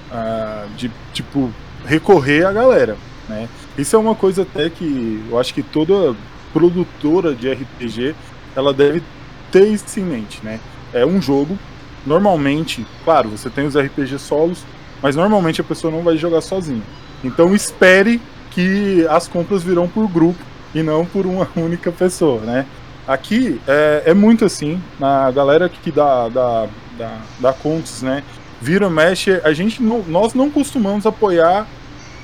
uh, 0.10 0.70
de 0.78 0.90
tipo, 1.12 1.52
recorrer 1.86 2.46
à 2.46 2.54
galera, 2.54 2.96
né? 3.28 3.48
Isso 3.78 3.96
é 3.96 4.00
uma 4.00 4.16
coisa 4.16 4.44
até 4.44 4.70
que 4.70 5.24
eu 5.30 5.40
acho 5.40 5.54
que 5.54 5.64
toda 5.64 6.16
produtora 6.54 7.34
de 7.36 7.52
RPG 7.52 8.16
ela 8.56 8.74
deve 8.74 9.04
ter 9.52 9.68
isso 9.68 10.00
em 10.00 10.04
mente, 10.04 10.40
né? 10.44 10.60
É 10.94 11.06
um 11.06 11.22
jogo, 11.22 11.58
normalmente, 12.06 12.86
claro, 13.04 13.30
você 13.30 13.50
tem 13.50 13.66
os 13.66 13.78
RPG 13.78 14.18
solos, 14.18 14.64
mas 15.02 15.16
normalmente 15.16 15.62
a 15.62 15.64
pessoa 15.64 15.92
não 15.92 16.02
vai 16.02 16.18
jogar 16.18 16.42
sozinha. 16.42 16.82
Então 17.24 17.54
espere 17.54 18.22
que 18.52 19.06
as 19.10 19.28
compras 19.28 19.64
virão 19.64 19.88
por 19.88 20.08
grupo 20.08 20.40
e 20.74 20.82
não 20.82 21.06
por 21.06 21.26
uma 21.26 21.48
única 21.56 21.92
pessoa, 21.92 22.42
né? 22.42 22.66
Aqui 23.08 23.62
é, 23.68 24.04
é 24.08 24.14
muito 24.14 24.44
assim, 24.44 24.82
a 25.02 25.32
galera 25.32 25.70
que 25.70 25.92
dá, 25.92 26.28
da 26.28 26.68
da 26.98 27.18
da 27.40 27.54
Contos, 27.54 28.02
né? 28.02 28.24
Vira, 28.60 28.90
mexe, 28.90 29.40
a 29.44 29.54
gente 29.54 29.82
não, 29.82 30.04
nós 30.08 30.34
não 30.34 30.50
costumamos 30.50 31.06
apoiar 31.06 31.68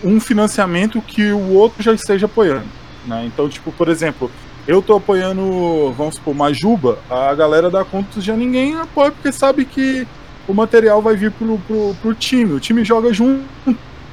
um 0.04 0.20
financiamento 0.20 1.02
que 1.02 1.32
o 1.32 1.54
outro 1.54 1.82
já 1.82 1.94
esteja 1.94 2.26
apoiando, 2.26 2.68
né? 3.06 3.26
Então, 3.26 3.48
tipo, 3.48 3.72
por 3.72 3.88
exemplo, 3.88 4.30
eu 4.68 4.82
tô 4.82 4.96
apoiando, 4.96 5.94
vamos 5.94 6.16
supor, 6.16 6.34
Majuba, 6.34 7.00
a 7.10 7.34
galera 7.34 7.70
da 7.70 7.84
Contos 7.84 8.24
já 8.24 8.36
ninguém 8.36 8.76
apoia 8.76 9.12
porque 9.12 9.32
sabe 9.32 9.66
que 9.66 10.08
o 10.48 10.54
material 10.54 11.02
vai 11.02 11.16
vir 11.16 11.32
pro, 11.32 11.58
pro, 11.60 11.96
pro 12.02 12.14
time, 12.14 12.54
o 12.54 12.60
time 12.60 12.84
joga 12.84 13.14
junto, 13.14 13.44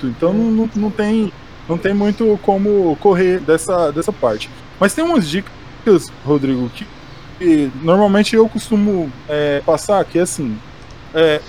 então 0.02 0.32
não, 0.32 0.68
não, 0.74 0.90
tem 0.90 1.32
não 1.68 1.78
tem 1.78 1.94
muito 1.94 2.38
como 2.42 2.96
correr 2.96 3.40
dessa, 3.40 3.92
dessa 3.92 4.12
parte. 4.12 4.50
Mas 4.78 4.94
tem 4.94 5.04
umas 5.04 5.28
dicas, 5.28 6.08
Rodrigo, 6.24 6.68
que, 6.70 6.86
que 7.38 7.70
normalmente 7.82 8.34
eu 8.34 8.48
costumo 8.48 9.10
é, 9.28 9.62
passar, 9.64 10.04
que 10.04 10.18
é 10.18 10.22
assim. 10.22 10.56
É, 11.14 11.40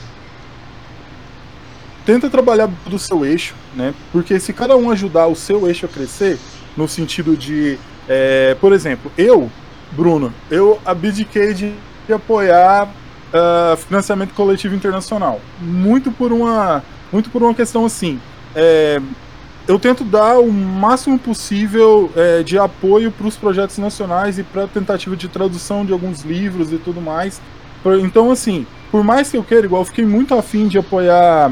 tenta 2.06 2.30
trabalhar 2.30 2.68
do 2.86 3.00
seu 3.00 3.26
eixo, 3.26 3.56
né? 3.76 3.94
Porque 4.12 4.40
se 4.40 4.54
cada 4.54 4.76
um 4.76 4.90
ajudar 4.92 5.28
o 5.28 5.36
seu 5.36 5.68
eixo 5.68 5.86
a 5.86 5.90
crescer, 5.90 6.38
no 6.76 6.88
sentido 6.88 7.36
de, 7.36 7.78
é, 8.08 8.56
por 8.60 8.74
exemplo, 8.74 9.12
eu, 9.18 9.50
Bruno, 9.92 10.34
eu 10.50 10.80
abdiquei 10.86 11.54
de, 11.54 11.74
apoiar 12.12 12.88
uh, 12.88 13.78
financiamento 13.78 14.34
coletivo 14.34 14.76
internacional, 14.76 15.40
muito 15.62 16.12
por 16.12 16.34
uma, 16.34 16.84
muito 17.10 17.30
por 17.30 17.42
uma 17.42 17.54
questão 17.54 17.86
assim. 17.86 18.20
É, 18.54 19.02
eu 19.68 19.80
tento 19.80 20.04
dar 20.04 20.40
o 20.40 20.52
máximo 20.52 21.18
possível 21.18 22.12
é, 22.16 22.44
de 22.44 22.58
apoio 22.58 23.12
para 23.12 23.28
os 23.28 23.38
projetos 23.38 23.78
nacionais 23.78 24.38
e 24.38 24.44
para 24.44 24.66
a 24.66 24.68
tentativa 24.68 25.16
de 25.16 25.30
tradução 25.30 25.86
de 25.86 25.94
alguns 25.94 26.24
livros 26.24 26.74
e 26.74 26.78
tudo 26.78 27.00
mais. 27.00 27.42
Então, 28.04 28.30
assim, 28.32 28.66
por 28.92 29.04
mais 29.04 29.32
que 29.32 29.38
eu 29.38 29.44
queira, 29.44 29.66
igual 29.66 29.82
eu 29.82 29.86
fiquei 29.86 30.06
muito 30.06 30.36
afim 30.36 30.68
de 30.68 30.78
apoiar 30.78 31.52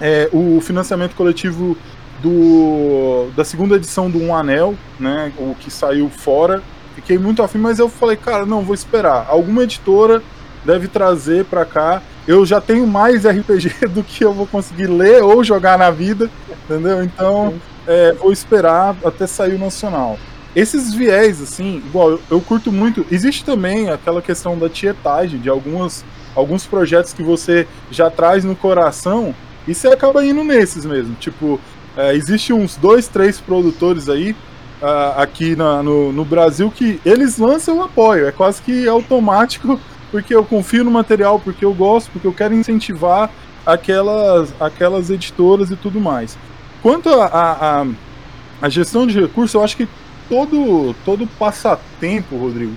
é, 0.00 0.28
o 0.32 0.60
financiamento 0.60 1.14
coletivo 1.14 1.76
do, 2.22 3.30
da 3.36 3.44
segunda 3.44 3.76
edição 3.76 4.10
do 4.10 4.22
Um 4.22 4.34
Anel, 4.34 4.74
né, 4.98 5.32
o 5.38 5.54
que 5.54 5.70
saiu 5.70 6.08
fora. 6.08 6.62
Fiquei 6.94 7.18
muito 7.18 7.42
afim, 7.42 7.58
mas 7.58 7.78
eu 7.78 7.88
falei, 7.88 8.16
cara, 8.16 8.46
não, 8.46 8.62
vou 8.62 8.74
esperar. 8.74 9.26
Alguma 9.28 9.64
editora 9.64 10.22
deve 10.64 10.88
trazer 10.88 11.44
para 11.44 11.64
cá 11.64 12.02
eu 12.26 12.44
já 12.44 12.60
tenho 12.60 12.86
mais 12.86 13.26
RPG 13.26 13.88
do 13.92 14.02
que 14.02 14.24
eu 14.24 14.32
vou 14.32 14.46
conseguir 14.46 14.86
ler 14.86 15.22
ou 15.22 15.44
jogar 15.44 15.78
na 15.78 15.90
vida, 15.90 16.30
entendeu? 16.64 17.02
Então, 17.02 17.54
é, 17.86 18.12
vou 18.12 18.32
esperar 18.32 18.96
até 19.04 19.26
sair 19.26 19.54
o 19.54 19.58
nacional. 19.58 20.18
Esses 20.56 20.94
viés, 20.94 21.42
assim, 21.42 21.78
igual, 21.78 22.12
eu, 22.12 22.20
eu, 22.30 22.40
curto 22.40 22.70
muito. 22.72 23.04
Existe 23.10 23.44
também 23.44 23.90
aquela 23.90 24.22
questão 24.22 24.56
da 24.56 24.68
tietagem, 24.68 25.40
de 25.40 25.48
algumas, 25.48 26.04
alguns 26.34 26.64
projetos 26.64 27.12
que 27.12 27.22
você 27.22 27.66
já 27.90 28.08
traz 28.08 28.44
no 28.44 28.54
coração 28.54 29.34
e 29.66 29.74
você 29.74 29.88
acaba 29.88 30.24
indo 30.24 30.44
nesses 30.44 30.84
mesmo. 30.84 31.14
Tipo, 31.14 31.60
é, 31.96 32.14
existe 32.14 32.52
uns 32.52 32.76
dois, 32.76 33.08
três 33.08 33.40
produtores 33.40 34.08
aí 34.08 34.32
uh, 34.82 35.20
aqui 35.20 35.54
na, 35.56 35.82
no, 35.82 36.12
no 36.12 36.24
Brasil 36.24 36.70
que 36.70 37.00
eles 37.04 37.38
lançam 37.38 37.78
o 37.78 37.82
apoio, 37.82 38.26
é 38.26 38.32
quase 38.32 38.60
que 38.62 38.88
automático 38.88 39.80
porque 40.10 40.32
eu 40.32 40.44
confio 40.44 40.84
no 40.84 40.92
material, 40.92 41.40
porque 41.40 41.64
eu 41.64 41.74
gosto, 41.74 42.08
porque 42.12 42.26
eu 42.26 42.32
quero 42.32 42.54
incentivar 42.54 43.28
aquelas, 43.66 44.54
aquelas 44.60 45.10
editoras 45.10 45.72
e 45.72 45.76
tudo 45.76 46.00
mais. 46.00 46.38
Quanto 46.80 47.08
a 47.10 48.68
gestão 48.68 49.08
de 49.08 49.20
recursos, 49.20 49.54
eu 49.54 49.64
acho 49.64 49.76
que 49.76 49.88
todo, 50.28 50.94
todo 51.04 51.26
passatempo, 51.26 52.36
Rodrigo, 52.36 52.76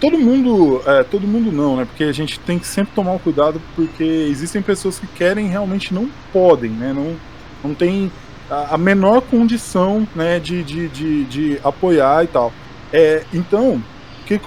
todo 0.00 0.18
mundo, 0.18 0.82
é, 0.86 1.02
todo 1.02 1.26
mundo 1.26 1.50
não, 1.52 1.76
né? 1.76 1.84
Porque 1.84 2.04
a 2.04 2.12
gente 2.12 2.38
tem 2.40 2.58
que 2.58 2.66
sempre 2.66 2.92
tomar 2.94 3.12
o 3.12 3.18
cuidado, 3.18 3.60
porque 3.74 4.04
existem 4.04 4.62
pessoas 4.62 4.98
que 4.98 5.06
querem 5.06 5.48
realmente 5.48 5.92
não 5.92 6.08
podem, 6.32 6.70
né? 6.70 6.92
Não, 6.92 7.16
não 7.62 7.74
tem 7.74 8.10
a, 8.50 8.74
a 8.74 8.78
menor 8.78 9.20
condição, 9.22 10.06
né, 10.14 10.38
de, 10.38 10.62
de, 10.62 10.88
de, 10.88 11.24
de 11.24 11.60
apoiar 11.62 12.24
e 12.24 12.26
tal. 12.28 12.52
É, 12.92 13.24
então, 13.32 13.82
o 14.22 14.26
que, 14.26 14.40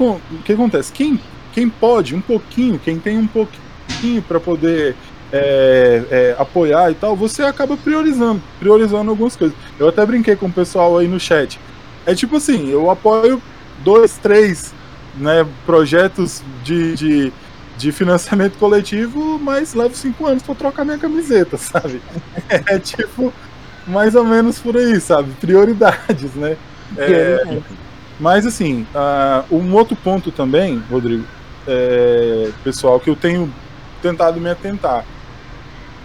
que 0.44 0.54
acontece? 0.54 0.92
Quem 0.92 1.20
quem 1.54 1.70
pode, 1.70 2.16
um 2.16 2.22
pouquinho, 2.22 2.80
quem 2.80 3.00
tem 3.00 3.18
um 3.18 3.28
pouquinho 3.28 4.22
para 4.22 4.40
poder 4.40 4.96
é, 5.32 6.04
é, 6.10 6.36
apoiar 6.38 6.92
e 6.92 6.96
tal, 6.96 7.16
você 7.16 7.44
acaba 7.44 7.78
priorizando, 7.78 8.42
priorizando 8.60 9.12
algumas 9.12 9.36
coisas. 9.36 9.56
Eu 9.80 9.90
até 9.90 10.06
brinquei 10.06 10.36
com 10.36 10.48
o 10.48 10.52
pessoal 10.52 10.98
aí 10.98 11.08
no 11.08 11.20
chat. 11.20 11.60
É 12.06 12.16
tipo 12.16 12.38
assim, 12.38 12.70
eu 12.70 12.90
apoio 12.90 13.42
dois, 13.84 14.18
três 14.18 14.74
né, 15.15 15.45
projetos 15.65 16.43
de, 16.63 16.95
de, 16.95 17.34
de 17.78 17.91
financiamento 17.91 18.58
coletivo, 18.58 19.39
mas 19.39 19.74
levo 19.74 19.95
cinco 19.95 20.26
anos 20.26 20.43
para 20.43 20.56
trocar 20.56 20.86
minha 20.86 20.97
camiseta, 20.97 21.58
sabe? 21.60 22.02
É 22.50 22.80
tipo 22.80 23.34
mais 23.88 24.15
ou 24.15 24.24
menos 24.24 24.60
por 24.60 24.78
aí, 24.78 25.00
sabe? 25.00 25.32
Prioridades, 25.39 26.34
né? 26.36 26.56
É, 26.97 27.60
mas 28.19 28.45
assim, 28.45 28.86
uh, 28.93 29.56
um 29.56 29.74
outro 29.74 29.95
ponto 29.95 30.32
também, 30.32 30.82
Rodrigo, 30.89 31.26
é, 31.67 32.50
pessoal 32.63 33.00
que 33.00 33.10
eu 33.10 33.15
tenho 33.15 33.52
tentado 34.02 34.39
me 34.39 34.50
atentar. 34.50 35.06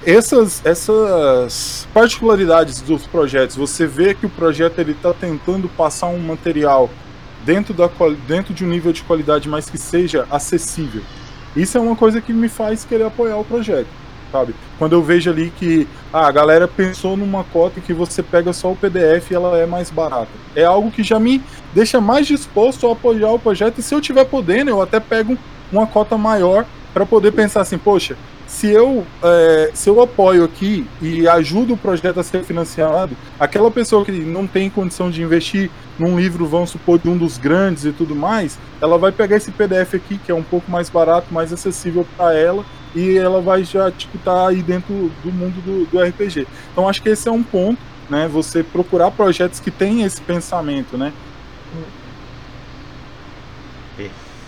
Essas, 0.04 0.64
essas 0.64 1.88
particularidades 1.92 2.80
dos 2.80 3.06
projetos, 3.06 3.56
você 3.56 3.86
vê 3.86 4.14
que 4.14 4.24
o 4.24 4.30
projeto 4.30 4.78
ele 4.78 4.92
está 4.92 5.12
tentando 5.12 5.68
passar 5.68 6.06
um 6.06 6.18
material 6.18 6.88
dentro, 7.46 7.72
da, 7.72 7.88
dentro 8.26 8.52
de 8.52 8.64
um 8.64 8.68
nível 8.68 8.92
de 8.92 9.02
qualidade 9.02 9.48
mais 9.48 9.70
que 9.70 9.78
seja 9.78 10.26
acessível. 10.28 11.00
Isso 11.54 11.78
é 11.78 11.80
uma 11.80 11.94
coisa 11.94 12.20
que 12.20 12.32
me 12.32 12.48
faz 12.48 12.84
querer 12.84 13.04
apoiar 13.04 13.36
o 13.36 13.44
projeto, 13.44 13.86
sabe? 14.32 14.54
Quando 14.78 14.94
eu 14.94 15.02
vejo 15.02 15.30
ali 15.30 15.50
que 15.56 15.86
ah, 16.12 16.26
a 16.26 16.32
galera 16.32 16.66
pensou 16.66 17.16
numa 17.16 17.44
cota 17.44 17.80
que 17.80 17.94
você 17.94 18.20
pega 18.20 18.52
só 18.52 18.72
o 18.72 18.76
PDF 18.76 19.30
e 19.30 19.34
ela 19.34 19.56
é 19.56 19.64
mais 19.64 19.88
barata. 19.90 20.28
É 20.56 20.64
algo 20.64 20.90
que 20.90 21.04
já 21.04 21.20
me 21.20 21.40
deixa 21.72 22.00
mais 22.00 22.26
disposto 22.26 22.86
a 22.88 22.92
apoiar 22.92 23.30
o 23.30 23.38
projeto 23.38 23.78
e 23.78 23.82
se 23.82 23.94
eu 23.94 24.00
tiver 24.00 24.24
podendo, 24.24 24.68
eu 24.68 24.82
até 24.82 24.98
pego 24.98 25.38
uma 25.72 25.86
cota 25.86 26.18
maior 26.18 26.66
para 26.96 27.04
poder 27.04 27.30
pensar 27.32 27.60
assim, 27.60 27.76
poxa, 27.76 28.16
se 28.46 28.68
eu, 28.68 29.06
é, 29.22 29.70
se 29.74 29.86
eu 29.86 30.00
apoio 30.00 30.42
aqui 30.44 30.86
e 31.02 31.28
ajudo 31.28 31.74
o 31.74 31.76
projeto 31.76 32.18
a 32.18 32.22
ser 32.22 32.42
financiado, 32.42 33.14
aquela 33.38 33.70
pessoa 33.70 34.02
que 34.02 34.12
não 34.12 34.46
tem 34.46 34.70
condição 34.70 35.10
de 35.10 35.22
investir 35.22 35.70
num 35.98 36.18
livro, 36.18 36.46
vamos 36.46 36.70
supor, 36.70 36.98
de 36.98 37.06
um 37.06 37.18
dos 37.18 37.36
grandes 37.36 37.84
e 37.84 37.92
tudo 37.92 38.16
mais, 38.16 38.58
ela 38.80 38.96
vai 38.96 39.12
pegar 39.12 39.36
esse 39.36 39.50
PDF 39.50 39.96
aqui, 39.96 40.16
que 40.16 40.32
é 40.32 40.34
um 40.34 40.42
pouco 40.42 40.70
mais 40.70 40.88
barato, 40.88 41.34
mais 41.34 41.52
acessível 41.52 42.06
para 42.16 42.32
ela, 42.32 42.64
e 42.94 43.18
ela 43.18 43.42
vai 43.42 43.62
já, 43.62 43.90
tipo, 43.90 44.16
tá 44.16 44.48
aí 44.48 44.62
dentro 44.62 45.12
do 45.22 45.30
mundo 45.30 45.62
do, 45.62 45.84
do 45.84 46.02
RPG. 46.02 46.46
Então 46.72 46.88
acho 46.88 47.02
que 47.02 47.10
esse 47.10 47.28
é 47.28 47.30
um 47.30 47.42
ponto, 47.42 47.78
né? 48.08 48.26
Você 48.32 48.62
procurar 48.62 49.10
projetos 49.10 49.60
que 49.60 49.70
têm 49.70 50.02
esse 50.02 50.22
pensamento, 50.22 50.96
né? 50.96 51.12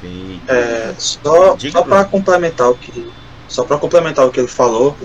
Perfeito. 0.00 0.40
É, 0.48 0.94
só 0.98 1.56
só 1.58 1.82
para 1.82 2.04
complementar 2.04 2.70
o 2.70 2.74
que 2.74 3.10
só 3.48 3.64
para 3.64 3.78
complementar 3.78 4.26
o 4.26 4.30
que 4.30 4.40
ele 4.40 4.48
falou, 4.48 4.96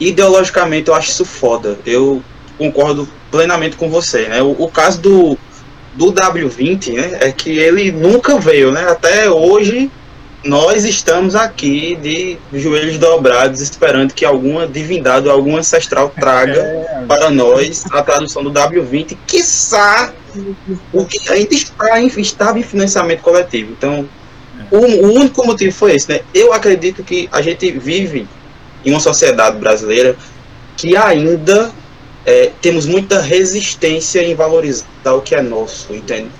ideologicamente 0.00 0.88
eu 0.88 0.94
acho 0.94 1.10
isso 1.10 1.24
foda. 1.24 1.78
Eu 1.84 2.22
concordo 2.56 3.08
plenamente 3.30 3.76
com 3.76 3.90
você, 3.90 4.28
né? 4.28 4.42
O, 4.42 4.50
o 4.62 4.68
caso 4.68 5.00
do 5.00 5.38
do 5.94 6.10
W20, 6.10 6.94
né, 6.94 7.18
é 7.20 7.30
que 7.30 7.50
ele 7.50 7.92
nunca 7.92 8.38
veio, 8.38 8.72
né? 8.72 8.88
Até 8.88 9.28
hoje 9.28 9.90
nós 10.44 10.84
estamos 10.84 11.34
aqui 11.34 11.96
de 11.96 12.36
joelhos 12.52 12.98
dobrados 12.98 13.60
esperando 13.60 14.12
que 14.12 14.24
alguma 14.24 14.66
divindade 14.66 15.28
ou 15.28 15.34
algum 15.34 15.56
ancestral 15.56 16.10
traga 16.10 16.58
é. 16.60 17.04
para 17.06 17.30
nós 17.30 17.84
a 17.92 18.02
tradução 18.02 18.42
do 18.42 18.50
W20, 18.50 19.16
quiçá 19.26 20.12
o 20.92 21.04
que 21.04 21.30
ainda 21.30 21.54
está 21.54 22.00
em, 22.00 22.06
estava 22.06 22.58
em 22.58 22.62
financiamento 22.62 23.20
coletivo. 23.20 23.72
Então, 23.72 24.08
o, 24.70 24.78
o, 24.78 25.12
único 25.14 25.46
motivo 25.46 25.74
foi 25.74 25.94
esse, 25.94 26.08
né? 26.08 26.20
Eu 26.34 26.52
acredito 26.52 27.02
que 27.02 27.28
a 27.32 27.40
gente 27.42 27.70
vive 27.72 28.26
em 28.84 28.90
uma 28.90 29.00
sociedade 29.00 29.58
brasileira 29.58 30.16
que 30.76 30.96
ainda 30.96 31.72
é, 32.24 32.50
temos 32.60 32.86
muita 32.86 33.20
resistência 33.20 34.22
em 34.22 34.34
valorizar 34.34 34.86
o 35.06 35.20
que 35.20 35.34
é 35.34 35.42
nosso, 35.42 35.94
entende? 35.94 36.30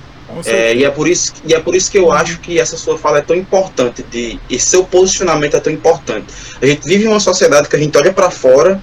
É, 0.47 0.75
e, 0.75 0.85
é 0.85 0.91
por 0.91 1.07
isso, 1.07 1.35
e 1.45 1.53
é 1.53 1.61
por 1.61 1.75
isso 1.75 1.91
que 1.91 1.99
eu 1.99 2.11
acho 2.11 2.41
que 2.41 2.59
essa 2.59 2.77
sua 2.77 2.97
fala 2.97 3.19
é 3.19 3.21
tão 3.21 3.37
importante, 3.37 4.03
de, 4.03 4.41
e 4.49 4.59
seu 4.59 4.83
posicionamento 4.85 5.57
é 5.57 5.61
tão 5.61 5.73
importante. 5.73 6.27
A 6.61 6.65
gente 6.65 6.87
vive 6.87 7.05
em 7.05 7.09
uma 7.09 7.21
sociedade 7.21 7.69
que 7.69 7.77
a 7.77 7.79
gente 7.79 7.97
olha 7.99 8.13
para 8.13 8.31
fora, 8.31 8.83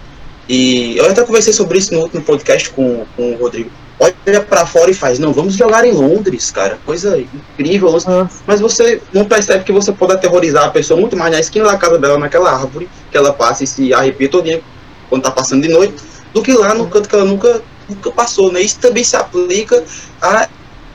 e 0.49 0.97
eu 0.97 1.05
até 1.05 1.23
conversei 1.23 1.53
sobre 1.53 1.77
isso 1.77 1.93
no 1.93 2.01
último 2.01 2.23
podcast 2.23 2.69
com, 2.71 3.05
com 3.15 3.33
o 3.33 3.37
Rodrigo 3.37 3.69
olha 3.99 4.41
para 4.41 4.65
fora 4.65 4.89
e 4.89 4.93
faz, 4.93 5.19
não, 5.19 5.33
vamos 5.33 5.55
jogar 5.55 5.85
em 5.85 5.91
Londres, 5.91 6.49
cara, 6.51 6.79
coisa 6.85 7.19
incrível. 7.19 7.91
Nossa. 7.91 8.29
Mas 8.47 8.61
você 8.61 9.01
não 9.13 9.25
percebe 9.25 9.65
que 9.65 9.71
você 9.71 9.91
pode 9.91 10.13
aterrorizar 10.13 10.65
a 10.65 10.69
pessoa 10.69 10.99
muito 10.99 11.17
mais 11.17 11.31
na 11.31 11.39
esquina 11.39 11.65
da 11.65 11.77
casa 11.77 11.97
dela, 11.97 12.17
naquela 12.17 12.51
árvore, 12.51 12.89
que 13.11 13.17
ela 13.17 13.33
passa 13.33 13.65
e 13.65 13.67
se 13.67 13.93
arrepia 13.93 14.29
todinha 14.29 14.61
quando 15.09 15.23
tá 15.23 15.31
passando 15.31 15.63
de 15.63 15.69
noite, 15.69 15.95
do 16.33 16.41
que 16.41 16.53
lá 16.53 16.73
no 16.73 16.87
canto 16.87 17.09
que 17.09 17.15
ela 17.15 17.25
nunca, 17.25 17.61
nunca 17.89 18.11
passou, 18.11 18.51
né? 18.51 18.61
Isso 18.61 18.79
também 18.79 19.03
se 19.03 19.15
aplica 19.15 19.83
a 20.21 20.47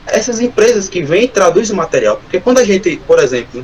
essas 0.07 0.39
empresas 0.39 0.89
que 0.89 1.03
vêm 1.03 1.25
e 1.25 1.27
traduzem 1.27 1.73
o 1.73 1.77
material. 1.77 2.17
Porque 2.17 2.39
quando 2.39 2.59
a 2.59 2.63
gente, 2.63 2.97
por 3.05 3.19
exemplo, 3.19 3.63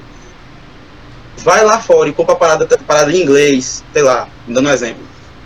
vai 1.37 1.63
lá 1.63 1.79
fora 1.79 2.09
e 2.09 2.13
compra 2.13 2.35
parada, 2.35 2.67
parada 2.85 3.11
em 3.11 3.21
inglês, 3.21 3.83
sei 3.93 4.03
lá, 4.03 4.27
dando 4.47 4.67
um 4.67 4.71
exemplo, 4.71 5.01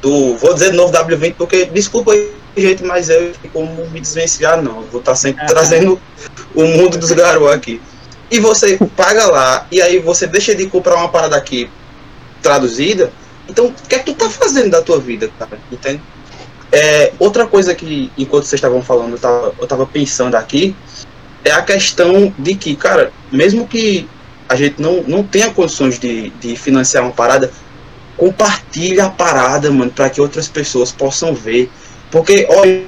do, 0.05 0.37
vou 0.37 0.53
dizer 0.53 0.69
de 0.69 0.77
novo 0.77 0.93
W20, 0.93 1.33
porque, 1.35 1.65
desculpa 1.65 2.13
aí, 2.13 2.31
gente, 2.55 2.83
mas 2.83 3.09
eu 3.09 3.31
como 3.51 3.89
me 3.89 3.99
desvencilhar, 3.99 4.61
não. 4.61 4.83
vou 4.83 4.99
estar 4.99 5.13
tá 5.13 5.15
sempre 5.15 5.43
é. 5.43 5.47
trazendo 5.47 5.99
o 6.53 6.63
mundo 6.63 6.95
dos 6.95 7.11
garotos 7.11 7.51
aqui. 7.51 7.81
E 8.29 8.39
você 8.39 8.77
paga 8.95 9.25
lá, 9.25 9.65
e 9.71 9.81
aí 9.81 9.97
você 9.97 10.27
deixa 10.27 10.53
de 10.53 10.67
comprar 10.67 10.95
uma 10.95 11.09
parada 11.09 11.35
aqui 11.35 11.67
traduzida. 12.39 13.11
Então, 13.49 13.67
o 13.67 13.73
que 13.73 13.95
é 13.95 13.99
que 13.99 14.05
tu 14.05 14.13
tá 14.13 14.29
fazendo 14.29 14.69
da 14.69 14.81
tua 14.81 14.99
vida, 14.99 15.27
cara? 15.39 15.57
Entende? 15.71 16.01
É, 16.71 17.11
outra 17.17 17.47
coisa 17.47 17.73
que, 17.73 18.11
enquanto 18.15 18.43
vocês 18.43 18.59
estavam 18.59 18.83
falando, 18.83 19.13
eu 19.13 19.19
tava, 19.19 19.55
eu 19.59 19.67
tava 19.67 19.87
pensando 19.87 20.35
aqui, 20.35 20.75
é 21.43 21.51
a 21.51 21.63
questão 21.63 22.31
de 22.37 22.53
que, 22.53 22.75
cara, 22.75 23.11
mesmo 23.31 23.67
que 23.67 24.07
a 24.47 24.55
gente 24.55 24.79
não, 24.79 25.03
não 25.07 25.23
tenha 25.23 25.51
condições 25.51 25.97
de, 25.97 26.29
de 26.31 26.55
financiar 26.55 27.03
uma 27.03 27.11
parada, 27.11 27.51
compartilha 28.17 29.06
a 29.06 29.10
parada, 29.10 29.71
mano, 29.71 29.91
para 29.91 30.10
que 30.10 30.21
outras 30.21 30.47
pessoas 30.47 30.91
possam 30.91 31.34
ver 31.34 31.69
porque, 32.15 32.47
olha, 32.49 32.86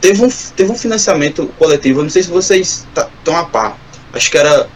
teve 0.00 0.24
um, 0.24 0.28
teve 0.54 0.70
um 0.70 0.76
financiamento 0.76 1.50
coletivo, 1.58 1.98
eu 1.98 2.04
não 2.04 2.10
sei 2.10 2.22
se 2.22 2.30
vocês 2.30 2.86
estão 2.88 3.34
tá, 3.34 3.40
a 3.40 3.44
par. 3.44 3.78
Acho 4.12 4.30
que 4.30 4.38
era 4.38 4.68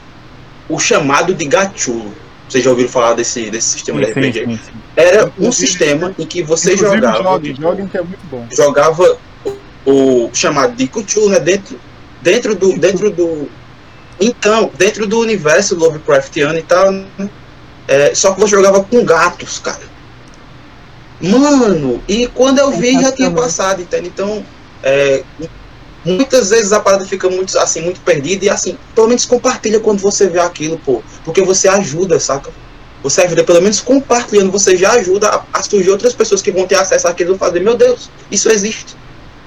o 0.68 0.77
chamado 0.79 1.33
de 1.33 1.44
Gachulo. 1.44 2.12
Vocês 2.49 2.64
já 2.64 2.70
ouviram 2.70 2.88
falar 2.88 3.14
desse, 3.14 3.49
desse 3.49 3.68
sistema 3.68 3.99
sim, 3.99 4.07
de 4.07 4.11
RPG? 4.11 4.44
Sim, 4.44 4.57
sim, 4.57 4.72
era 4.96 5.31
um 5.38 5.53
sistema 5.53 6.14
em 6.18 6.27
que 6.27 6.42
você 6.42 6.77
jogava. 6.77 7.22
Jogue, 7.22 7.57
jogue 7.61 7.87
que 7.87 7.96
é 7.96 8.03
muito 8.03 8.27
bom. 8.31 8.46
Jogava 8.51 9.18
o, 9.85 10.27
o 10.27 10.31
chamado 10.33 10.75
de 10.75 10.88
Cthulhu, 10.88 11.29
né? 11.29 11.38
Dentro, 11.38 11.79
dentro 12.22 12.55
do. 12.55 12.79
Dentro 12.79 13.11
do 13.11 13.49
então, 14.18 14.70
dentro 14.77 15.07
do 15.07 15.20
universo 15.20 15.77
Lovecraftiano 15.77 16.59
e 16.59 16.62
tal, 16.62 16.90
né, 16.90 17.07
é, 17.88 18.14
só 18.14 18.33
que 18.33 18.40
você 18.40 18.57
jogava 18.57 18.83
com 18.83 19.05
gatos, 19.05 19.59
cara. 19.59 19.96
Mano, 21.20 22.03
e 22.07 22.27
quando 22.29 22.59
eu 22.59 22.72
vi 22.72 23.01
já 23.01 23.11
tinha 23.11 23.31
passado, 23.31 23.81
entende? 23.81 24.09
Então, 24.09 24.44
é, 24.83 25.22
muitas 26.05 26.51
vezes 26.51 26.72
a 26.72 26.81
parada 26.81 27.07
fica 27.07 27.29
muito 27.29 27.59
assim, 27.59 27.81
muito 27.81 28.01
perdida 28.01 28.44
e 28.44 28.51
assim, 28.51 28.77
pelo 28.94 29.09
menos 29.09 29.25
compartilha 29.25 29.81
quando 29.81 30.01
você 30.01 30.29
vê 30.29 30.38
aquilo, 30.38 30.79
pô, 30.79 31.03
porque 31.25 31.42
você 31.42 31.68
ajuda, 31.68 32.20
saca? 32.20 32.51
Você 33.03 33.22
ajuda, 33.22 33.44
pelo 33.44 33.62
menos 33.62 33.81
compartilhando, 33.81 34.51
você 34.51 34.77
já 34.77 34.92
ajuda 34.92 35.29
a, 35.29 35.44
a 35.59 35.62
surgir 35.62 35.90
outras 35.90 36.12
pessoas 36.12 36.42
que 36.42 36.51
vão 36.51 36.66
ter 36.66 36.77
acesso 36.77 37.09
àquilo 37.09 37.35
e 37.35 37.38
fazer, 37.38 37.61
meu 37.61 37.77
Deus, 37.77 38.11
isso 38.31 38.51
existe. 38.51 38.94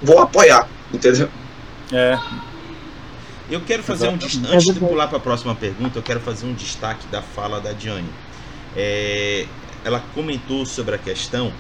Vou 0.02 0.20
apoiar, 0.20 0.68
entendeu? 0.94 1.30
É. 1.92 2.18
Eu 3.50 3.62
quero 3.62 3.82
fazer 3.82 4.08
um 4.08 4.18
destaque, 4.18 4.54
antes 4.54 4.74
de 4.74 4.80
pular 4.80 5.08
para 5.08 5.18
a 5.18 5.22
próxima 5.22 5.56
pergunta, 5.56 5.98
eu 5.98 6.04
quero 6.04 6.20
fazer 6.20 6.46
um 6.46 6.54
destaque 6.54 7.06
da 7.08 7.22
fala 7.22 7.60
da 7.60 7.72
Diane. 7.74 8.10
É, 8.76 9.46
ela 9.84 10.04
comentou 10.14 10.66
sobre 10.66 10.96
a 10.96 10.98
questão 10.98 11.52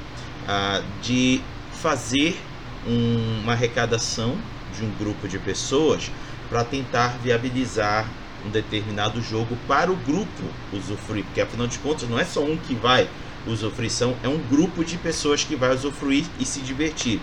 ah, 0.47 0.81
de 1.01 1.41
fazer 1.73 2.39
um, 2.87 3.41
uma 3.43 3.53
arrecadação 3.53 4.37
de 4.77 4.83
um 4.83 4.91
grupo 4.97 5.27
de 5.27 5.39
pessoas 5.39 6.11
para 6.49 6.63
tentar 6.63 7.17
viabilizar 7.23 8.07
um 8.45 8.49
determinado 8.49 9.21
jogo 9.21 9.57
para 9.67 9.91
o 9.91 9.95
grupo 9.95 10.43
usufruir, 10.71 11.23
porque 11.25 11.41
afinal 11.41 11.67
de 11.67 11.77
contas 11.79 12.07
não 12.09 12.19
é 12.19 12.25
só 12.25 12.43
um 12.43 12.57
que 12.57 12.73
vai 12.73 13.09
usufruir, 13.45 13.91
são, 13.91 14.15
é 14.23 14.27
um 14.27 14.37
grupo 14.37 14.83
de 14.83 14.97
pessoas 14.97 15.43
que 15.43 15.55
vai 15.55 15.73
usufruir 15.73 16.25
e 16.39 16.45
se 16.45 16.59
divertir. 16.61 17.19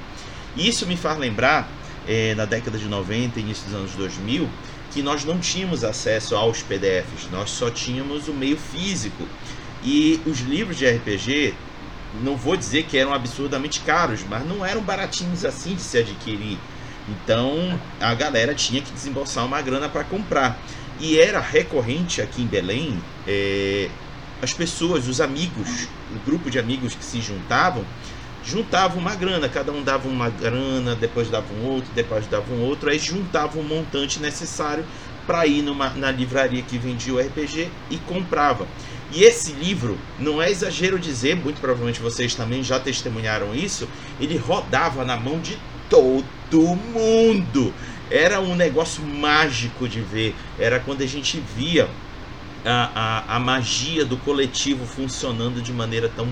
Isso 0.57 0.87
me 0.87 0.97
faz 0.97 1.19
lembrar, 1.19 1.69
é, 2.07 2.35
na 2.35 2.45
década 2.45 2.79
de 2.79 2.87
90, 2.87 3.41
início 3.41 3.65
dos 3.65 3.75
anos 3.75 3.93
2000, 3.93 4.49
que 4.93 5.03
nós 5.03 5.25
não 5.25 5.39
tínhamos 5.39 5.85
acesso 5.85 6.35
aos 6.37 6.63
PDFs, 6.63 7.31
nós 7.31 7.51
só 7.51 7.71
tínhamos 7.71 8.29
o 8.29 8.33
meio 8.33 8.57
físico. 8.57 9.27
E 9.87 10.21
os 10.27 10.41
livros 10.41 10.77
de 10.77 10.85
RPG, 10.85 11.55
não 12.25 12.37
vou 12.37 12.57
dizer 12.57 12.83
que 12.87 12.99
eram 12.99 13.15
absurdamente 13.15 13.81
caros, 13.83 14.21
mas 14.29 14.45
não 14.45 14.67
eram 14.67 14.83
baratinhos 14.83 15.45
assim 15.45 15.77
de 15.77 15.81
se 15.81 15.97
adquirir. 15.97 16.59
Então 17.09 17.81
a 18.01 18.13
galera 18.13 18.53
tinha 18.53 18.83
que 18.83 18.91
desembolsar 18.91 19.47
uma 19.47 19.63
grana 19.63 19.89
para 19.89 20.03
comprar. 20.03 20.61
E 20.99 21.21
era 21.21 21.39
recorrente 21.39 22.21
aqui 22.21 22.43
em 22.43 22.47
Belém 22.47 22.99
é, 23.29 23.89
as 24.43 24.53
pessoas, 24.53 25.07
os 25.07 25.21
amigos, 25.21 25.89
o 26.11 26.19
grupo 26.29 26.51
de 26.51 26.59
amigos 26.59 26.95
que 26.97 27.05
se 27.05 27.21
juntavam, 27.21 27.85
juntavam 28.43 28.99
uma 28.99 29.15
grana, 29.15 29.49
cada 29.49 29.71
um 29.71 29.85
dava 29.85 30.09
uma 30.09 30.31
grana, 30.31 30.97
depois 30.97 31.29
dava 31.29 31.53
um 31.55 31.65
outro, 31.65 31.91
depois 31.95 32.27
dava 32.27 32.53
um 32.53 32.61
outro, 32.63 32.91
aí 32.91 32.99
juntavam 32.99 33.63
um 33.63 33.65
montante 33.65 34.21
necessário 34.21 34.85
para 35.27 35.47
ir 35.47 35.63
numa, 35.63 35.91
na 35.91 36.11
livraria 36.11 36.63
que 36.63 36.79
vendia 36.79 37.15
o 37.15 37.19
RPG 37.19 37.69
e 37.91 37.99
comprava. 37.99 38.67
E 39.13 39.23
esse 39.23 39.53
livro, 39.53 39.97
não 40.19 40.43
é 40.43 40.51
exagero 40.51 40.99
dizer, 40.99 41.37
muito 41.37 41.61
provavelmente 41.61 42.01
vocês 42.01 42.35
também 42.35 42.63
já 42.63 42.81
testemunharam 42.81 43.55
isso, 43.55 43.89
ele 44.21 44.37
rodava 44.37 45.05
na 45.05 45.17
mão 45.17 45.39
de 45.39 45.57
todo 45.89 46.77
mundo. 46.93 47.73
Era 48.11 48.41
um 48.41 48.55
negócio 48.55 49.03
mágico 49.05 49.89
de 49.89 50.01
ver. 50.01 50.35
Era 50.59 50.81
quando 50.81 51.03
a 51.03 51.07
gente 51.07 51.43
via 51.57 51.89
a, 52.65 53.25
a, 53.29 53.37
a 53.37 53.39
magia 53.39 54.05
do 54.05 54.17
coletivo 54.17 54.85
funcionando 54.87 55.63
de 55.63 55.73
maneira 55.73 56.09
tão 56.09 56.29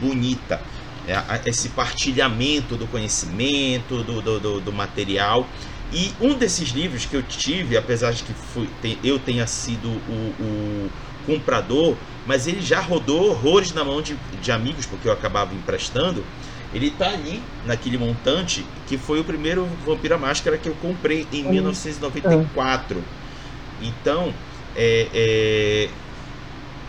bonita. 0.00 0.60
É, 1.08 1.48
esse 1.48 1.70
partilhamento 1.70 2.76
do 2.76 2.86
conhecimento, 2.86 4.02
do, 4.02 4.20
do, 4.20 4.40
do, 4.40 4.60
do 4.60 4.72
material. 4.72 5.46
E 5.92 6.12
um 6.20 6.34
desses 6.34 6.68
livros 6.68 7.04
que 7.04 7.14
eu 7.14 7.22
tive, 7.22 7.76
apesar 7.76 8.12
de 8.12 8.22
que 8.22 8.32
fui, 8.32 8.68
eu 9.02 9.18
tenha 9.18 9.46
sido 9.46 9.88
o, 9.88 10.34
o 10.38 10.90
comprador, 11.26 11.96
mas 12.26 12.46
ele 12.46 12.60
já 12.60 12.80
rodou 12.80 13.30
horrores 13.30 13.72
na 13.72 13.84
mão 13.84 14.02
de, 14.02 14.16
de 14.40 14.52
amigos, 14.52 14.86
porque 14.86 15.08
eu 15.08 15.12
acabava 15.12 15.54
emprestando. 15.54 16.24
Ele 16.72 16.86
está 16.88 17.10
ali 17.10 17.42
naquele 17.64 17.98
montante 17.98 18.64
que 18.86 18.96
foi 18.96 19.20
o 19.20 19.24
primeiro 19.24 19.66
Vampira 19.84 20.16
Máscara 20.16 20.56
que 20.56 20.68
eu 20.68 20.74
comprei 20.76 21.26
em 21.32 21.42
1994. 21.44 23.02
Então, 23.80 24.32
é, 24.76 25.08
é, 25.12 25.90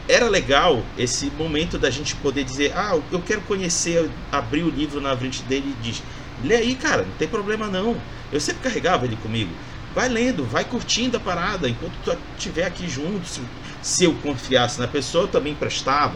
era 0.08 0.28
legal 0.28 0.84
esse 0.98 1.32
momento 1.32 1.78
da 1.78 1.90
gente 1.90 2.16
poder 2.16 2.44
dizer: 2.44 2.74
Ah, 2.76 3.00
eu 3.12 3.22
quero 3.22 3.42
conhecer, 3.42 4.10
abrir 4.32 4.64
o 4.64 4.70
livro 4.70 5.00
na 5.02 5.16
frente 5.16 5.42
dele 5.44 5.76
e 5.80 5.84
diz: 5.84 6.04
Lê 6.44 6.56
aí, 6.56 6.76
cara, 6.76 7.04
não 7.04 7.14
tem 7.14 7.28
problema 7.28 7.68
não. 7.68 7.96
Eu 8.32 8.40
sempre 8.40 8.62
carregava 8.62 9.06
ele 9.06 9.16
comigo. 9.18 9.52
Vai 9.94 10.10
lendo, 10.10 10.44
vai 10.44 10.64
curtindo 10.64 11.18
a 11.18 11.20
parada. 11.20 11.68
Enquanto 11.70 11.94
tu 12.04 12.18
estiver 12.38 12.66
aqui 12.66 12.90
junto, 12.90 13.26
se, 13.28 13.42
se 13.82 14.06
eu 14.06 14.14
confiasse 14.24 14.80
na 14.80 14.88
pessoa, 14.88 15.26
eu 15.26 15.28
também 15.28 15.54
prestava. 15.54 16.16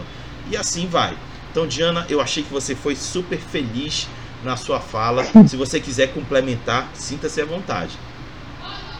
E 0.50 0.58
assim 0.58 0.88
vai. 0.88 1.16
Então, 1.52 1.66
Diana, 1.66 2.06
eu 2.10 2.20
achei 2.20 2.44
que 2.44 2.52
você 2.52 2.76
foi 2.76 2.96
super 2.96 3.40
feliz 3.40 4.08
na 4.44 4.56
sua 4.58 4.80
fala. 4.80 5.24
Se 5.48 5.56
você 5.56 5.80
quiser 5.80 6.08
complementar, 6.08 6.90
sinta-se 6.94 7.42
à 7.42 7.46
vontade. 7.46 7.98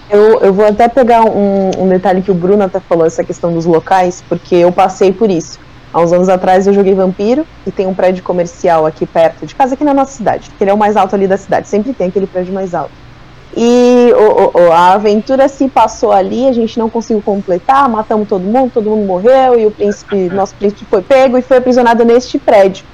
Eu, 0.10 0.40
eu 0.40 0.54
vou 0.54 0.66
até 0.66 0.88
pegar 0.88 1.24
um, 1.24 1.72
um 1.78 1.90
detalhe 1.90 2.22
que 2.22 2.32
o 2.32 2.34
Bruno 2.34 2.64
até 2.64 2.80
falou, 2.80 3.06
essa 3.06 3.24
questão 3.24 3.54
dos 3.54 3.66
locais, 3.66 4.24
porque 4.30 4.56
eu 4.56 4.72
passei 4.72 5.12
por 5.12 5.30
isso. 5.30 5.60
Há 5.92 6.00
uns 6.00 6.14
anos 6.14 6.30
atrás 6.30 6.68
eu 6.68 6.74
joguei 6.74 6.94
Vampiro 6.94 7.46
e 7.66 7.72
tem 7.72 7.88
um 7.88 7.94
prédio 7.94 8.24
comercial 8.24 8.86
aqui 8.86 9.06
perto 9.06 9.46
de 9.46 9.56
casa, 9.56 9.74
aqui 9.74 9.84
na 9.84 9.94
nossa 9.94 10.12
cidade, 10.12 10.50
que 10.58 10.64
ele 10.64 10.72
é 10.72 10.74
o 10.74 10.78
mais 10.78 10.96
alto 10.96 11.16
ali 11.16 11.28
da 11.28 11.38
cidade, 11.38 11.68
sempre 11.68 11.94
tem 11.94 12.08
aquele 12.08 12.28
prédio 12.28 12.54
mais 12.54 12.74
alto. 12.74 13.05
E 13.56 14.12
o, 14.14 14.60
o, 14.60 14.72
a 14.72 14.94
aventura 14.94 15.48
se 15.48 15.70
passou 15.70 16.12
ali, 16.12 16.48
a 16.48 16.52
gente 16.52 16.78
não 16.78 16.90
conseguiu 16.90 17.24
completar, 17.24 17.88
matamos 17.88 18.28
todo 18.28 18.42
mundo, 18.42 18.72
todo 18.74 18.90
mundo 18.90 19.06
morreu 19.06 19.58
e 19.58 19.66
o 19.66 19.72
príncipe, 19.72 20.30
nosso 20.30 20.54
príncipe 20.56 20.86
foi 20.90 21.02
pego 21.02 21.38
e 21.38 21.42
foi 21.42 21.58
aprisionado 21.58 22.04
neste 22.04 22.38
prédio. 22.38 22.86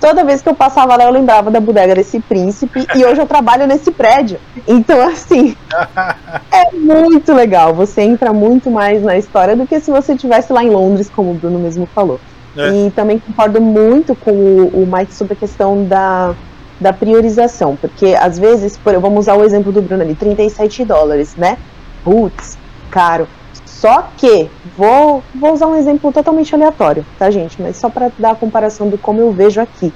Toda 0.00 0.24
vez 0.24 0.42
que 0.42 0.48
eu 0.48 0.54
passava 0.54 0.94
lá, 0.94 1.04
eu 1.04 1.10
lembrava 1.10 1.50
da 1.50 1.58
bodega 1.58 1.94
desse 1.94 2.20
príncipe 2.20 2.86
e 2.94 3.04
hoje 3.04 3.20
eu 3.20 3.26
trabalho 3.26 3.66
nesse 3.66 3.90
prédio. 3.90 4.38
Então, 4.68 5.08
assim, 5.08 5.56
é 6.52 6.70
muito 6.72 7.32
legal. 7.32 7.74
Você 7.74 8.02
entra 8.02 8.32
muito 8.32 8.70
mais 8.70 9.02
na 9.02 9.16
história 9.16 9.56
do 9.56 9.66
que 9.66 9.80
se 9.80 9.90
você 9.90 10.12
estivesse 10.12 10.52
lá 10.52 10.62
em 10.62 10.70
Londres, 10.70 11.10
como 11.14 11.30
o 11.30 11.34
Bruno 11.34 11.58
mesmo 11.58 11.86
falou. 11.86 12.20
É. 12.56 12.86
E 12.86 12.90
também 12.90 13.18
concordo 13.18 13.60
muito 13.60 14.14
com 14.14 14.30
o, 14.30 14.82
o 14.82 14.86
Mike 14.86 15.14
sobre 15.14 15.32
a 15.32 15.36
questão 15.36 15.84
da, 15.84 16.34
da 16.80 16.92
priorização, 16.92 17.76
porque 17.76 18.14
às 18.18 18.38
vezes, 18.38 18.76
por, 18.76 18.98
vamos 18.98 19.20
usar 19.20 19.34
o 19.34 19.44
exemplo 19.44 19.72
do 19.72 19.80
Bruno 19.80 20.02
ali, 20.02 20.14
37 20.14 20.84
dólares, 20.84 21.34
né? 21.36 21.56
Putz, 22.04 22.58
caro. 22.90 23.26
Só 23.64 24.08
que, 24.16 24.50
vou, 24.76 25.22
vou 25.34 25.52
usar 25.52 25.66
um 25.66 25.76
exemplo 25.76 26.12
totalmente 26.12 26.54
aleatório, 26.54 27.04
tá, 27.18 27.30
gente? 27.30 27.60
Mas 27.60 27.76
só 27.76 27.88
para 27.88 28.10
dar 28.18 28.32
a 28.32 28.34
comparação 28.34 28.88
do 28.88 28.98
como 28.98 29.20
eu 29.20 29.32
vejo 29.32 29.60
aqui. 29.60 29.92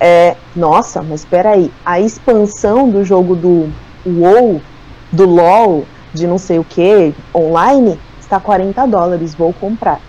É, 0.00 0.36
nossa, 0.54 1.02
mas 1.02 1.20
espera 1.20 1.50
aí, 1.50 1.70
a 1.84 2.00
expansão 2.00 2.88
do 2.88 3.04
jogo 3.04 3.34
do 3.34 3.70
WoW, 4.06 4.60
do 5.10 5.24
LoL, 5.26 5.84
de 6.12 6.26
não 6.26 6.38
sei 6.38 6.58
o 6.58 6.64
que, 6.64 7.14
online, 7.34 7.98
está 8.20 8.38
40 8.40 8.86
dólares, 8.86 9.34
vou 9.34 9.52
comprar. 9.52 10.00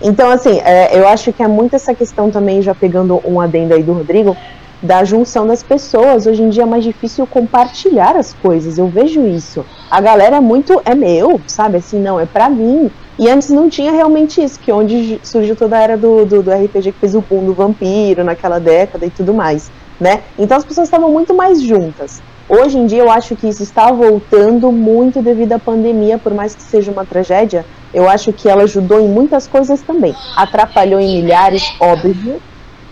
Então, 0.00 0.30
assim, 0.30 0.60
é, 0.64 0.98
eu 0.98 1.06
acho 1.06 1.32
que 1.32 1.42
é 1.42 1.48
muito 1.48 1.76
essa 1.76 1.94
questão 1.94 2.30
também, 2.30 2.62
já 2.62 2.74
pegando 2.74 3.20
um 3.24 3.40
adendo 3.40 3.74
aí 3.74 3.82
do 3.82 3.92
Rodrigo, 3.92 4.36
da 4.84 5.02
junção 5.02 5.46
das 5.46 5.62
pessoas. 5.62 6.26
Hoje 6.26 6.42
em 6.42 6.50
dia 6.50 6.64
é 6.64 6.66
mais 6.66 6.84
difícil 6.84 7.26
compartilhar 7.26 8.14
as 8.16 8.34
coisas, 8.34 8.76
eu 8.76 8.86
vejo 8.86 9.26
isso. 9.26 9.64
A 9.90 10.00
galera 10.00 10.36
é 10.36 10.40
muito, 10.40 10.80
é 10.84 10.94
meu, 10.94 11.40
sabe? 11.46 11.78
Assim, 11.78 11.98
não, 11.98 12.20
é 12.20 12.26
pra 12.26 12.50
mim. 12.50 12.90
E 13.18 13.30
antes 13.30 13.48
não 13.48 13.70
tinha 13.70 13.92
realmente 13.92 14.42
isso, 14.42 14.60
que 14.60 14.70
onde 14.70 15.18
surgiu 15.22 15.56
toda 15.56 15.78
a 15.78 15.80
era 15.80 15.96
do, 15.96 16.26
do, 16.26 16.42
do 16.42 16.50
RPG 16.50 16.92
que 16.92 16.98
fez 17.00 17.14
o 17.14 17.20
boom 17.22 17.46
do 17.46 17.54
vampiro 17.54 18.22
naquela 18.22 18.58
década 18.58 19.06
e 19.06 19.10
tudo 19.10 19.32
mais, 19.32 19.70
né? 19.98 20.22
Então 20.38 20.56
as 20.56 20.64
pessoas 20.64 20.88
estavam 20.88 21.10
muito 21.10 21.32
mais 21.32 21.62
juntas. 21.62 22.20
Hoje 22.46 22.76
em 22.76 22.84
dia 22.84 23.00
eu 23.00 23.10
acho 23.10 23.36
que 23.36 23.48
isso 23.48 23.62
está 23.62 23.90
voltando 23.90 24.70
muito 24.70 25.22
devido 25.22 25.52
à 25.52 25.58
pandemia, 25.58 26.18
por 26.18 26.34
mais 26.34 26.54
que 26.54 26.62
seja 26.62 26.90
uma 26.90 27.06
tragédia, 27.06 27.64
eu 27.94 28.08
acho 28.08 28.32
que 28.32 28.48
ela 28.48 28.64
ajudou 28.64 29.00
em 29.00 29.08
muitas 29.08 29.46
coisas 29.46 29.80
também. 29.80 30.14
Atrapalhou 30.36 31.00
em 31.00 31.22
milhares, 31.22 31.62
óbvio, 31.80 32.42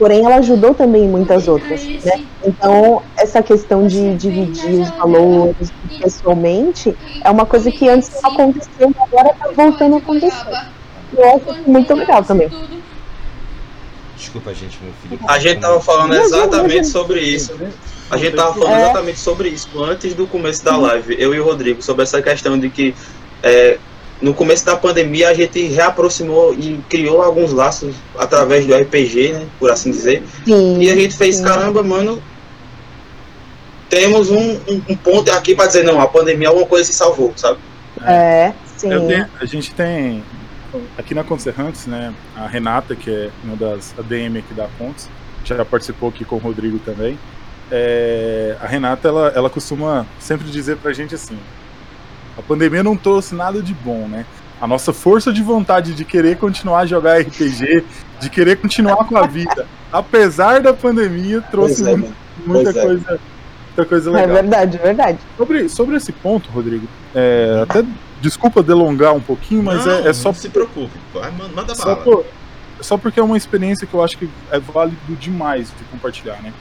porém 0.02 0.24
ela 0.24 0.38
ajudou 0.38 0.74
também 0.74 1.04
em 1.04 1.08
muitas 1.08 1.46
outras. 1.46 1.84
Né? 1.84 2.24
Então, 2.44 3.04
essa 3.16 3.40
questão 3.40 3.86
de 3.86 4.16
dividir 4.16 4.80
os 4.80 4.90
valores 4.90 5.72
pessoalmente 6.00 6.92
é 7.22 7.30
uma 7.30 7.46
coisa 7.46 7.70
que 7.70 7.88
antes 7.88 8.10
não 8.20 8.32
aconteceu 8.32 8.92
agora 9.00 9.30
está 9.30 9.48
voltando 9.54 9.94
a 9.94 9.98
acontecer. 9.98 10.66
Eu 11.16 11.36
acho 11.36 11.70
muito 11.70 11.94
legal 11.94 12.24
também. 12.24 12.50
Desculpa, 14.16 14.52
gente, 14.52 14.76
meu 14.82 14.92
filho. 15.00 15.20
A 15.28 15.38
gente 15.38 15.60
tava 15.60 15.80
falando 15.80 16.14
exatamente 16.14 16.88
sobre 16.88 17.20
isso. 17.20 17.54
A 18.10 18.16
gente 18.16 18.34
tava 18.34 18.54
falando 18.54 18.74
é. 18.74 18.82
exatamente 18.82 19.20
sobre 19.20 19.50
isso 19.50 19.84
antes 19.84 20.14
do 20.14 20.26
começo 20.26 20.64
da 20.64 20.76
live, 20.76 21.14
eu 21.16 21.32
e 21.32 21.38
o 21.38 21.44
Rodrigo, 21.44 21.80
sobre 21.80 22.02
essa 22.02 22.20
questão 22.20 22.58
de 22.58 22.68
que 22.68 22.92
é, 23.40 23.78
no 24.22 24.32
começo 24.32 24.64
da 24.64 24.76
pandemia 24.76 25.28
a 25.28 25.34
gente 25.34 25.66
reaproximou 25.66 26.54
e 26.54 26.80
criou 26.88 27.20
alguns 27.20 27.52
laços 27.52 27.94
através 28.16 28.64
do 28.64 28.74
RPG, 28.74 29.32
né, 29.32 29.46
por 29.58 29.70
assim 29.70 29.90
dizer. 29.90 30.22
Sim, 30.44 30.80
e 30.80 30.88
a 30.90 30.94
gente 30.94 31.16
fez, 31.16 31.36
sim. 31.36 31.44
caramba, 31.44 31.82
mano, 31.82 32.22
temos 33.90 34.30
um, 34.30 34.52
um, 34.52 34.82
um 34.88 34.96
ponto 34.96 35.30
aqui 35.32 35.54
para 35.54 35.66
dizer, 35.66 35.84
não, 35.84 36.00
a 36.00 36.06
pandemia 36.06 36.48
alguma 36.48 36.66
coisa 36.66 36.84
se 36.84 36.92
salvou, 36.92 37.32
sabe? 37.36 37.58
É, 38.06 38.52
sim. 38.76 38.88
Tenho, 38.88 39.28
a 39.40 39.44
gente 39.44 39.74
tem, 39.74 40.22
aqui 40.96 41.14
na 41.14 41.24
Contos 41.24 41.46
Errantes, 41.46 41.86
né, 41.86 42.14
a 42.36 42.46
Renata, 42.46 42.94
que 42.94 43.10
é 43.10 43.30
uma 43.42 43.56
das 43.56 43.92
ADM 43.98 44.38
aqui 44.38 44.54
da 44.54 44.68
Contos, 44.78 45.08
já 45.44 45.64
participou 45.64 46.10
aqui 46.10 46.24
com 46.24 46.36
o 46.36 46.38
Rodrigo 46.38 46.78
também, 46.78 47.18
é, 47.72 48.56
a 48.60 48.66
Renata, 48.66 49.08
ela, 49.08 49.32
ela 49.34 49.50
costuma 49.50 50.06
sempre 50.20 50.48
dizer 50.48 50.76
pra 50.76 50.92
gente 50.92 51.14
assim, 51.14 51.38
a 52.44 52.48
pandemia 52.48 52.82
não 52.82 52.96
trouxe 52.96 53.34
nada 53.34 53.62
de 53.62 53.72
bom, 53.72 54.08
né? 54.08 54.26
A 54.60 54.66
nossa 54.66 54.92
força 54.92 55.32
de 55.32 55.42
vontade 55.42 55.94
de 55.94 56.04
querer 56.04 56.36
continuar 56.36 56.80
a 56.80 56.86
jogar 56.86 57.20
RPG, 57.20 57.84
de 58.20 58.30
querer 58.30 58.56
continuar 58.56 59.04
com 59.04 59.16
a 59.16 59.26
vida, 59.26 59.66
apesar 59.92 60.60
da 60.60 60.72
pandemia, 60.72 61.40
trouxe 61.40 61.88
é, 61.88 61.96
muita, 61.96 62.14
muita 62.46 62.70
é. 62.70 62.82
coisa, 62.82 63.20
muita 63.66 63.84
coisa 63.86 64.10
é 64.10 64.12
legal. 64.12 64.30
É 64.30 64.42
verdade, 64.42 64.76
é 64.76 64.80
verdade. 64.80 65.18
Sobre, 65.36 65.68
sobre 65.68 65.96
esse 65.96 66.12
ponto, 66.12 66.50
Rodrigo, 66.50 66.86
é, 67.14 67.60
até 67.62 67.84
desculpa 68.20 68.62
delongar 68.62 69.14
um 69.14 69.20
pouquinho, 69.20 69.62
mas 69.62 69.84
não, 69.84 69.92
é, 69.92 70.08
é 70.08 70.12
só. 70.12 70.28
Não 70.28 70.34
se 70.34 70.48
preocupe, 70.48 70.96
manda 71.54 71.74
só 71.74 71.94
bala. 71.94 72.04
Por, 72.04 72.24
só 72.80 72.96
porque 72.96 73.20
é 73.20 73.22
uma 73.22 73.36
experiência 73.36 73.86
que 73.86 73.94
eu 73.94 74.02
acho 74.02 74.18
que 74.18 74.28
é 74.50 74.58
válido 74.58 75.16
demais 75.16 75.68
de 75.68 75.84
compartilhar, 75.84 76.40
né? 76.42 76.52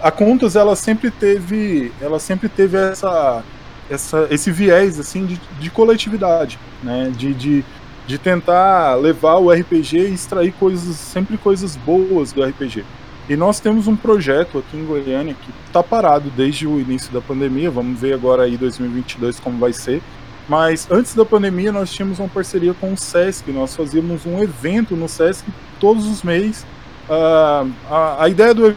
A 0.00 0.12
Contas, 0.12 0.54
ela 0.54 0.76
sempre 0.76 1.10
teve, 1.10 1.92
ela 2.00 2.20
sempre 2.20 2.48
teve 2.48 2.76
essa 2.76 3.42
essa, 3.90 4.26
esse 4.30 4.50
viés 4.50 4.98
assim 4.98 5.26
de, 5.26 5.40
de 5.58 5.70
coletividade, 5.70 6.58
né? 6.82 7.12
De, 7.16 7.32
de, 7.34 7.64
de 8.06 8.18
tentar 8.18 8.94
levar 8.94 9.36
o 9.36 9.50
RPG 9.50 9.98
e 9.98 10.14
extrair 10.14 10.52
coisas, 10.52 10.96
sempre 10.96 11.36
coisas 11.36 11.76
boas 11.76 12.32
do 12.32 12.42
RPG. 12.42 12.84
E 13.28 13.36
nós 13.36 13.60
temos 13.60 13.86
um 13.86 13.94
projeto 13.94 14.58
aqui 14.58 14.76
em 14.76 14.84
Goiânia 14.84 15.34
que 15.34 15.50
está 15.66 15.82
parado 15.82 16.30
desde 16.30 16.66
o 16.66 16.80
início 16.80 17.12
da 17.12 17.20
pandemia. 17.20 17.70
Vamos 17.70 18.00
ver 18.00 18.14
agora 18.14 18.44
aí 18.44 18.56
2022 18.56 19.38
como 19.38 19.58
vai 19.58 19.72
ser. 19.72 20.00
Mas 20.48 20.88
antes 20.90 21.14
da 21.14 21.26
pandemia 21.26 21.70
nós 21.70 21.92
tínhamos 21.92 22.18
uma 22.18 22.28
parceria 22.28 22.72
com 22.72 22.94
o 22.94 22.96
Sesc. 22.96 23.52
Nós 23.52 23.76
fazíamos 23.76 24.24
um 24.24 24.42
evento 24.42 24.96
no 24.96 25.06
Sesc 25.06 25.44
todos 25.78 26.06
os 26.06 26.22
meses. 26.22 26.62
Uh, 27.06 27.70
a, 27.90 28.24
a 28.24 28.28
ideia 28.30 28.54
do 28.54 28.74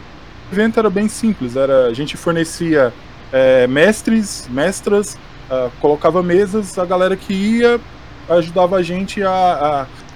evento 0.52 0.78
era 0.78 0.90
bem 0.90 1.08
simples. 1.08 1.56
Era 1.56 1.86
a 1.86 1.94
gente 1.94 2.18
fornecia 2.18 2.92
é, 3.32 3.66
mestres, 3.66 4.46
mestras, 4.50 5.14
uh, 5.50 5.70
colocava 5.80 6.22
mesas, 6.22 6.78
a 6.78 6.84
galera 6.84 7.16
que 7.16 7.32
ia 7.32 7.80
ajudava 8.28 8.76
a 8.76 8.82
gente 8.82 9.22
a, 9.22 9.30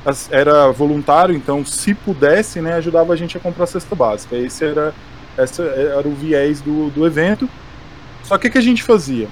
a, 0.04 0.10
a, 0.10 0.14
era 0.30 0.70
voluntário, 0.70 1.34
então 1.34 1.64
se 1.64 1.94
pudesse, 1.94 2.60
né, 2.60 2.74
ajudava 2.74 3.12
a 3.12 3.16
gente 3.16 3.36
a 3.36 3.40
comprar 3.40 3.66
cesta 3.66 3.94
básica. 3.94 4.36
Esse 4.36 4.64
era, 4.64 4.94
esse 5.38 5.62
era 5.62 6.06
o 6.06 6.14
viés 6.14 6.60
do, 6.60 6.90
do 6.90 7.06
evento. 7.06 7.48
Só 8.22 8.38
que 8.38 8.48
o 8.48 8.50
que 8.50 8.58
a 8.58 8.62
gente 8.62 8.82
fazia? 8.82 9.26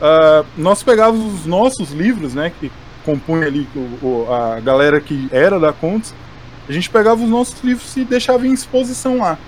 Uh, 0.00 0.46
nós 0.56 0.82
pegávamos 0.82 1.40
os 1.40 1.46
nossos 1.46 1.90
livros, 1.92 2.34
né, 2.34 2.52
que 2.58 2.70
compunha 3.04 3.46
ali 3.46 3.68
o, 3.74 4.06
o, 4.06 4.32
a 4.32 4.60
galera 4.60 5.00
que 5.00 5.28
era 5.30 5.60
da 5.60 5.72
Contos, 5.72 6.12
a 6.68 6.72
gente 6.72 6.90
pegava 6.90 7.22
os 7.22 7.30
nossos 7.30 7.62
livros 7.62 7.96
e 7.96 8.04
deixava 8.04 8.46
em 8.46 8.52
exposição 8.52 9.18
lá. 9.18 9.38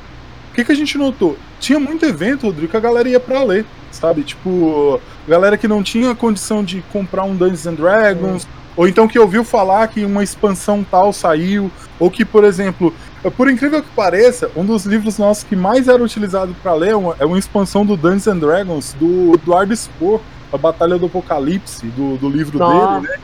O 0.51 0.55
que, 0.55 0.65
que 0.65 0.73
a 0.73 0.77
gente 0.77 0.99
notou? 0.99 1.37
tinha 1.59 1.79
muito 1.79 2.05
evento, 2.05 2.47
Rodrigo, 2.47 2.71
que 2.71 2.77
a 2.77 2.81
galera 2.81 3.09
ia 3.09 3.21
pra 3.21 3.43
ler, 3.43 3.65
sabe? 3.91 4.23
Tipo, 4.23 5.01
galera 5.27 5.57
que 5.57 5.69
não 5.69 5.83
tinha 5.83 6.15
condição 6.15 6.65
de 6.65 6.83
comprar 6.93 7.25
um 7.25 7.35
Dungeons 7.35 7.67
and 7.67 7.75
Dragons, 7.75 8.45
hum. 8.45 8.49
ou 8.77 8.89
então 8.89 9.09
que 9.09 9.19
ouviu 9.19 9.45
falar 9.45 9.87
que 9.89 10.05
uma 10.05 10.23
expansão 10.23 10.85
tal 10.89 11.13
saiu, 11.13 11.71
ou 11.99 12.11
que, 12.11 12.25
por 12.25 12.45
exemplo, 12.45 12.95
por 13.37 13.51
incrível 13.51 13.83
que 13.83 13.91
pareça, 13.91 14.51
um 14.57 14.65
dos 14.65 14.87
livros 14.87 15.19
nossos 15.19 15.43
que 15.43 15.57
mais 15.57 15.89
era 15.89 16.03
utilizado 16.03 16.55
para 16.63 16.75
ler 16.75 16.91
é 16.91 16.97
uma, 16.97 17.17
é 17.19 17.27
uma, 17.27 17.39
expansão 17.39 17.85
do 17.85 17.97
Dungeons 17.97 18.29
and 18.29 18.39
Dragons, 18.39 18.97
do 18.99 19.35
Eduardo 19.35 19.75
Spohr, 19.75 20.21
a 20.53 20.57
Batalha 20.57 20.97
do 20.97 21.07
Apocalipse, 21.07 21.87
do, 21.89 22.17
do 22.17 22.29
livro 22.29 22.59
Nossa. 22.59 23.01
dele, 23.01 23.13
né? 23.13 23.21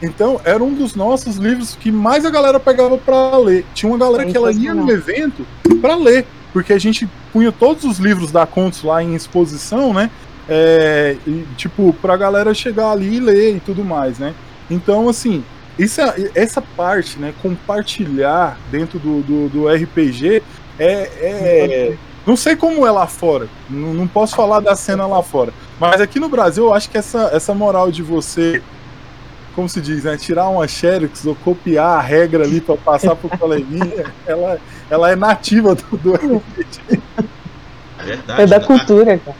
Então, 0.00 0.40
era 0.44 0.62
um 0.62 0.72
dos 0.72 0.94
nossos 0.94 1.38
livros 1.38 1.74
que 1.74 1.90
mais 1.90 2.24
a 2.24 2.30
galera 2.30 2.60
pegava 2.60 2.96
para 2.96 3.36
ler. 3.36 3.66
Tinha 3.74 3.90
uma 3.90 3.98
galera 3.98 4.26
que 4.26 4.36
ela 4.36 4.52
ia 4.52 4.72
no 4.72 4.88
evento 4.88 5.44
para 5.80 5.96
ler 5.96 6.24
porque 6.52 6.72
a 6.72 6.78
gente 6.78 7.08
punha 7.32 7.52
todos 7.52 7.84
os 7.84 7.98
livros 7.98 8.30
da 8.30 8.46
Contos 8.46 8.82
lá 8.82 9.02
em 9.02 9.14
exposição, 9.14 9.92
né? 9.92 10.10
É, 10.48 11.16
e, 11.26 11.46
tipo, 11.56 11.92
pra 12.00 12.16
galera 12.16 12.54
chegar 12.54 12.90
ali 12.90 13.16
e 13.16 13.20
ler 13.20 13.56
e 13.56 13.60
tudo 13.60 13.84
mais, 13.84 14.18
né? 14.18 14.34
Então, 14.70 15.08
assim, 15.08 15.44
isso, 15.78 16.00
é, 16.00 16.30
essa 16.34 16.60
parte, 16.60 17.18
né? 17.18 17.34
Compartilhar 17.42 18.58
dentro 18.70 18.98
do, 18.98 19.22
do, 19.22 19.48
do 19.48 19.68
RPG 19.68 20.42
é, 20.78 21.10
é 21.20 21.96
Não 22.26 22.36
sei 22.36 22.56
como 22.56 22.86
é 22.86 22.90
lá 22.90 23.06
fora. 23.06 23.48
Não, 23.68 23.94
não 23.94 24.08
posso 24.08 24.34
falar 24.34 24.60
da 24.60 24.74
cena 24.74 25.06
lá 25.06 25.22
fora. 25.22 25.52
Mas 25.78 26.00
aqui 26.00 26.18
no 26.18 26.28
Brasil, 26.28 26.64
eu 26.64 26.74
acho 26.74 26.90
que 26.90 26.98
essa, 26.98 27.30
essa 27.32 27.54
moral 27.54 27.90
de 27.90 28.02
você, 28.02 28.62
como 29.58 29.68
se 29.68 29.80
diz, 29.80 30.04
né? 30.04 30.16
Tirar 30.16 30.48
uma 30.48 30.68
Xerox 30.68 31.26
ou 31.26 31.34
copiar 31.34 31.98
a 31.98 32.00
regra 32.00 32.44
ali 32.44 32.60
para 32.60 32.76
passar 32.76 33.16
pro 33.16 33.28
coleguinha, 33.28 34.06
ela, 34.24 34.60
ela 34.88 35.10
é 35.10 35.16
nativa 35.16 35.74
do, 35.74 35.96
do 35.96 36.14
RPG. 36.14 37.02
É 37.98 38.02
verdade. 38.04 38.42
É 38.42 38.46
da 38.46 38.60
né? 38.60 38.64
cultura, 38.64 39.18
cara. 39.18 39.36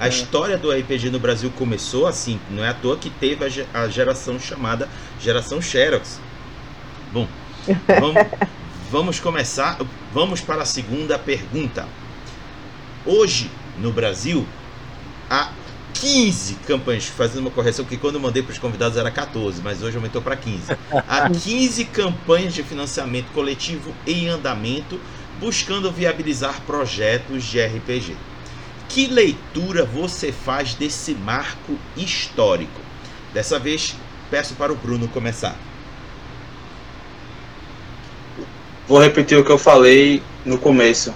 A 0.00 0.08
história 0.08 0.58
do 0.58 0.72
RPG 0.72 1.08
no 1.10 1.20
Brasil 1.20 1.52
começou 1.56 2.08
assim, 2.08 2.40
não 2.50 2.64
é 2.64 2.70
à 2.70 2.74
toa 2.74 2.96
que 2.96 3.10
teve 3.10 3.44
a 3.44 3.48
ge- 3.48 3.64
a 3.72 3.86
geração 3.86 4.40
chamada 4.40 4.88
geração 5.20 5.62
Xerox. 5.62 6.18
Bom, 7.12 7.28
vamos, 7.86 8.26
vamos 8.90 9.20
começar. 9.20 9.78
Vamos 10.12 10.40
para 10.40 10.62
a 10.62 10.66
segunda 10.66 11.16
pergunta. 11.16 11.86
Hoje, 13.06 13.48
no 13.78 13.92
Brasil, 13.92 14.44
há 15.30 15.50
15 15.94 16.54
campanhas, 16.66 17.06
fazendo 17.06 17.40
uma 17.40 17.50
correção, 17.50 17.84
que 17.84 17.96
quando 17.96 18.14
eu 18.16 18.20
mandei 18.20 18.42
para 18.42 18.52
os 18.52 18.58
convidados 18.58 18.96
era 18.96 19.10
14, 19.10 19.60
mas 19.62 19.82
hoje 19.82 19.96
aumentou 19.96 20.22
para 20.22 20.36
15. 20.36 20.76
Há 21.08 21.28
15 21.30 21.84
campanhas 21.86 22.54
de 22.54 22.62
financiamento 22.62 23.30
coletivo 23.32 23.94
em 24.06 24.28
andamento, 24.28 25.00
buscando 25.38 25.90
viabilizar 25.90 26.60
projetos 26.62 27.44
de 27.44 27.60
RPG. 27.60 28.16
Que 28.88 29.06
leitura 29.06 29.84
você 29.84 30.32
faz 30.32 30.74
desse 30.74 31.14
marco 31.14 31.78
histórico? 31.96 32.80
Dessa 33.32 33.58
vez, 33.58 33.94
peço 34.30 34.54
para 34.54 34.72
o 34.72 34.76
Bruno 34.76 35.06
começar. 35.08 35.56
Vou 38.88 39.00
repetir 39.00 39.38
o 39.38 39.44
que 39.44 39.50
eu 39.52 39.58
falei 39.58 40.20
no 40.44 40.58
começo. 40.58 41.14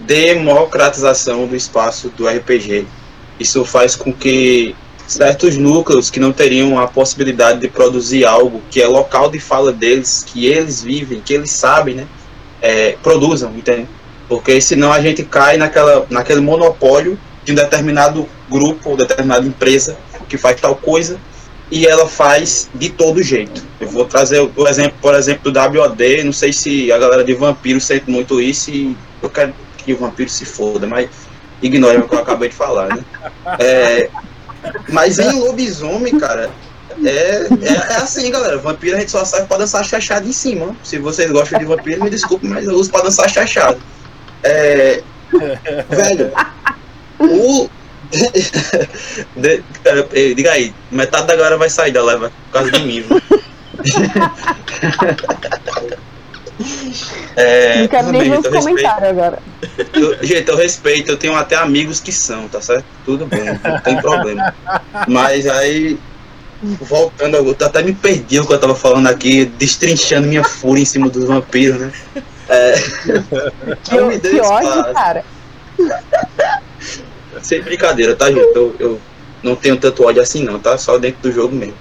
Democratização 0.00 1.46
do 1.46 1.54
espaço 1.54 2.08
do 2.08 2.26
RPG. 2.26 2.86
Isso 3.38 3.64
faz 3.64 3.96
com 3.96 4.12
que 4.12 4.74
certos 5.06 5.56
núcleos 5.56 6.10
que 6.10 6.20
não 6.20 6.32
teriam 6.32 6.78
a 6.78 6.86
possibilidade 6.86 7.60
de 7.60 7.68
produzir 7.68 8.24
algo 8.24 8.62
que 8.70 8.80
é 8.80 8.86
local 8.86 9.30
de 9.30 9.38
fala 9.38 9.72
deles, 9.72 10.24
que 10.24 10.46
eles 10.46 10.82
vivem, 10.82 11.20
que 11.20 11.34
eles 11.34 11.50
sabem, 11.50 11.94
né? 11.94 12.06
é, 12.62 12.96
produzam, 13.02 13.52
entende? 13.54 13.88
Porque 14.28 14.60
senão 14.60 14.92
a 14.92 15.00
gente 15.00 15.24
cai 15.24 15.56
naquela, 15.56 16.06
naquele 16.08 16.40
monopólio 16.40 17.18
de 17.44 17.52
um 17.52 17.54
determinado 17.56 18.26
grupo 18.48 18.90
ou 18.90 18.96
determinada 18.96 19.44
empresa 19.44 19.98
que 20.28 20.38
faz 20.38 20.60
tal 20.60 20.76
coisa 20.76 21.18
e 21.70 21.86
ela 21.86 22.06
faz 22.06 22.70
de 22.72 22.88
todo 22.88 23.22
jeito. 23.22 23.64
Eu 23.80 23.88
vou 23.88 24.04
trazer 24.04 24.48
o 24.54 24.68
exemplo, 24.68 24.94
por 25.02 25.14
exemplo, 25.14 25.50
do 25.50 25.58
WOD, 25.58 26.22
não 26.22 26.32
sei 26.32 26.52
se 26.52 26.92
a 26.92 26.98
galera 26.98 27.24
de 27.24 27.34
vampiro 27.34 27.80
sente 27.80 28.08
muito 28.08 28.40
isso 28.40 28.70
e 28.70 28.96
eu 29.20 29.28
quero 29.28 29.52
que 29.76 29.92
o 29.92 29.96
vampiro 29.96 30.30
se 30.30 30.44
foda, 30.44 30.86
mas 30.86 31.08
ignore 31.62 31.98
o 31.98 32.08
que 32.08 32.14
eu 32.14 32.20
acabei 32.20 32.48
de 32.48 32.54
falar, 32.54 32.88
né? 32.88 33.04
É, 33.58 34.08
mas 34.88 35.18
em 35.18 35.40
lobisomem, 35.40 36.18
cara, 36.18 36.50
é, 37.04 37.08
é, 37.08 37.48
é 37.92 37.96
assim, 37.96 38.30
galera. 38.30 38.58
Vampiro 38.58 38.96
a 38.96 39.00
gente 39.00 39.10
só 39.10 39.24
sabe 39.24 39.46
pra 39.46 39.58
dançar 39.58 39.84
chachado 39.84 40.28
em 40.28 40.32
cima. 40.32 40.74
Se 40.82 40.98
vocês 40.98 41.30
gostam 41.30 41.58
de 41.58 41.64
vampiro, 41.64 42.04
me 42.04 42.10
desculpe, 42.10 42.46
mas 42.46 42.66
eu 42.66 42.74
uso 42.74 42.90
pra 42.90 43.02
dançar 43.02 43.28
chachado. 43.30 43.80
É, 44.42 45.02
velho, 45.88 46.32
o. 47.20 47.68
de- 49.36 49.64
cara, 49.82 50.06
ei, 50.12 50.34
diga 50.34 50.52
aí, 50.52 50.74
metade 50.90 51.26
da 51.26 51.36
galera 51.36 51.56
vai 51.56 51.70
sair 51.70 51.92
da 51.92 52.02
leva 52.02 52.30
por 52.30 52.52
causa 52.52 52.70
de 52.72 52.80
mim. 52.80 53.04
É, 57.36 57.80
não 57.80 57.88
quero 57.88 58.12
nem 58.12 58.22
respeito. 58.22 58.56
comentários 58.58 59.08
agora. 59.08 59.38
Eu- 59.94 60.18
gente, 60.22 60.48
eu 60.48 60.56
respeito, 60.56 61.10
eu 61.10 61.16
tenho 61.16 61.34
até 61.34 61.56
amigos 61.56 62.00
que 62.00 62.12
são, 62.12 62.48
tá 62.48 62.60
certo? 62.60 62.84
Tudo 63.04 63.26
bem, 63.26 63.44
não 63.64 63.80
tem 63.80 63.96
problema. 64.00 64.54
Mas 65.08 65.46
aí, 65.46 65.98
voltando, 66.62 67.36
eu 67.36 67.56
até 67.66 67.82
me 67.82 67.94
perdi 67.94 68.38
o 68.40 68.46
que 68.46 68.52
eu 68.52 68.58
tava 68.60 68.74
falando 68.74 69.06
aqui, 69.08 69.44
destrinchando 69.44 70.28
minha 70.28 70.44
fúria 70.44 70.82
em 70.82 70.86
cima 70.86 71.08
dos 71.08 71.24
vampiros, 71.24 71.80
né? 71.80 71.92
É, 72.48 72.74
Que, 73.84 74.20
que 74.30 74.40
ódio, 74.40 74.92
cara. 74.92 75.24
Sem 77.42 77.62
brincadeira, 77.62 78.14
tá, 78.14 78.26
gente? 78.30 78.54
Eu, 78.54 78.74
eu 78.78 79.00
não 79.42 79.56
tenho 79.56 79.76
tanto 79.76 80.04
ódio 80.04 80.22
assim, 80.22 80.44
não, 80.44 80.58
tá? 80.58 80.76
Só 80.78 80.98
dentro 80.98 81.22
do 81.22 81.32
jogo 81.32 81.54
mesmo. 81.54 81.74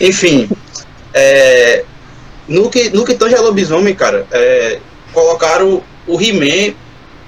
Enfim, 0.00 0.48
é, 1.12 1.84
no, 2.48 2.68
que, 2.70 2.90
no 2.90 3.04
que 3.04 3.14
tange 3.14 3.34
a 3.34 3.40
lobisomem, 3.40 3.94
cara, 3.94 4.26
é, 4.30 4.78
colocaram 5.12 5.82
o 6.06 6.20
He-Man 6.20 6.74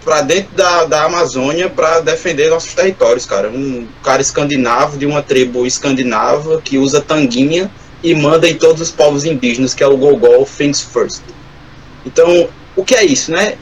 pra 0.05 0.21
dentro 0.21 0.55
da, 0.55 0.85
da 0.85 1.05
Amazônia 1.05 1.71
pra 1.71 2.01
defender 2.01 2.51
nossos 2.51 2.75
territórios, 2.75 3.25
cara. 3.25 3.49
Um 3.49 3.87
cara 4.03 4.21
escandinavo, 4.21 4.99
de 4.99 5.07
uma 5.07 5.23
tribo 5.23 5.67
escandinava, 5.67 6.61
que 6.61 6.77
usa 6.77 7.01
tanguinha 7.01 7.71
e 8.03 8.15
manda 8.15 8.47
em 8.49 8.55
todos 8.55 8.83
os 8.83 8.91
povos 8.91 9.25
indígenas, 9.25 9.73
que 9.73 9.83
é 9.83 9.87
o 9.87 9.97
Gogol 9.97 10.47
Things 10.47 10.83
First. 10.83 11.23
Então, 12.05 12.49
o 12.77 12.85
que 12.85 12.95
é 12.95 13.05
isso, 13.05 13.33
né? 13.33 13.55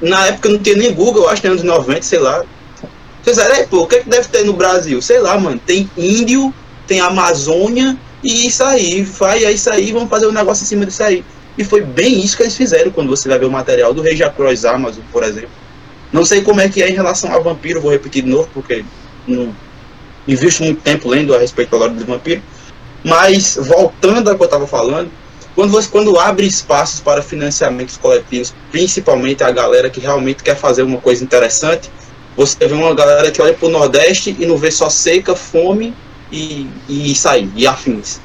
Na 0.00 0.26
época 0.26 0.48
não 0.48 0.58
tinha 0.58 0.76
nem 0.76 0.92
Google, 0.92 1.28
acho 1.28 1.42
que 1.42 1.48
nos 1.48 1.62
anos 1.62 1.76
90, 1.78 2.02
sei 2.02 2.18
lá. 2.18 2.44
Fizeram, 3.22 3.56
"Ei, 3.56 3.66
pô, 3.66 3.80
o 3.80 3.86
que, 3.86 3.96
é 3.96 4.00
que 4.00 4.08
deve 4.08 4.28
ter 4.28 4.44
no 4.44 4.52
Brasil? 4.52 5.02
Sei 5.02 5.18
lá, 5.18 5.36
mano. 5.38 5.60
Tem 5.66 5.90
índio, 5.96 6.54
tem 6.86 7.00
Amazônia 7.00 7.98
e 8.22 8.46
isso 8.46 8.62
aí. 8.64 9.02
Vai, 9.02 9.44
é 9.44 9.52
isso 9.52 9.70
aí, 9.70 9.92
vamos 9.92 10.08
fazer 10.08 10.26
um 10.26 10.32
negócio 10.32 10.62
em 10.62 10.66
cima 10.66 10.86
disso 10.86 11.02
aí. 11.02 11.24
E 11.56 11.64
foi 11.64 11.80
bem 11.80 12.20
isso 12.20 12.36
que 12.36 12.42
eles 12.42 12.56
fizeram 12.56 12.90
quando 12.90 13.08
você 13.08 13.28
vai 13.28 13.38
ver 13.38 13.46
o 13.46 13.50
material 13.50 13.92
do 13.92 14.02
Rei 14.02 14.18
Cross 14.36 14.64
Amazon, 14.64 15.02
por 15.12 15.22
exemplo. 15.22 15.50
Não 16.12 16.24
sei 16.24 16.42
como 16.42 16.60
é 16.60 16.68
que 16.68 16.82
é 16.82 16.90
em 16.90 16.94
relação 16.94 17.32
a 17.34 17.38
vampiro, 17.38 17.80
vou 17.80 17.90
repetir 17.90 18.22
de 18.22 18.30
novo, 18.30 18.48
porque 18.52 18.84
não 19.26 19.54
invisto 20.26 20.62
muito 20.62 20.80
tempo 20.82 21.08
lendo 21.08 21.34
a 21.34 21.38
respeito 21.38 21.70
da 21.70 21.78
lore 21.78 21.94
do 21.94 22.04
vampiro. 22.04 22.42
Mas, 23.04 23.58
voltando 23.60 24.28
ao 24.28 24.36
que 24.36 24.42
eu 24.42 24.46
estava 24.46 24.66
falando, 24.66 25.10
quando 25.54 25.70
você 25.70 25.88
quando 25.88 26.18
abre 26.18 26.46
espaços 26.46 27.00
para 27.00 27.22
financiamentos 27.22 27.96
coletivos, 27.96 28.54
principalmente 28.70 29.42
a 29.42 29.50
galera 29.50 29.90
que 29.90 30.00
realmente 30.00 30.42
quer 30.42 30.56
fazer 30.56 30.82
uma 30.82 30.98
coisa 30.98 31.22
interessante, 31.24 31.90
você 32.36 32.56
vê 32.66 32.74
uma 32.74 32.94
galera 32.94 33.30
que 33.30 33.42
olha 33.42 33.54
para 33.54 33.66
o 33.66 33.70
Nordeste 33.70 34.36
e 34.38 34.46
não 34.46 34.56
vê 34.56 34.70
só 34.70 34.88
seca, 34.88 35.34
fome 35.34 35.94
e, 36.30 36.66
e 36.88 37.14
aí, 37.26 37.50
e 37.56 37.66
afins. 37.66 38.20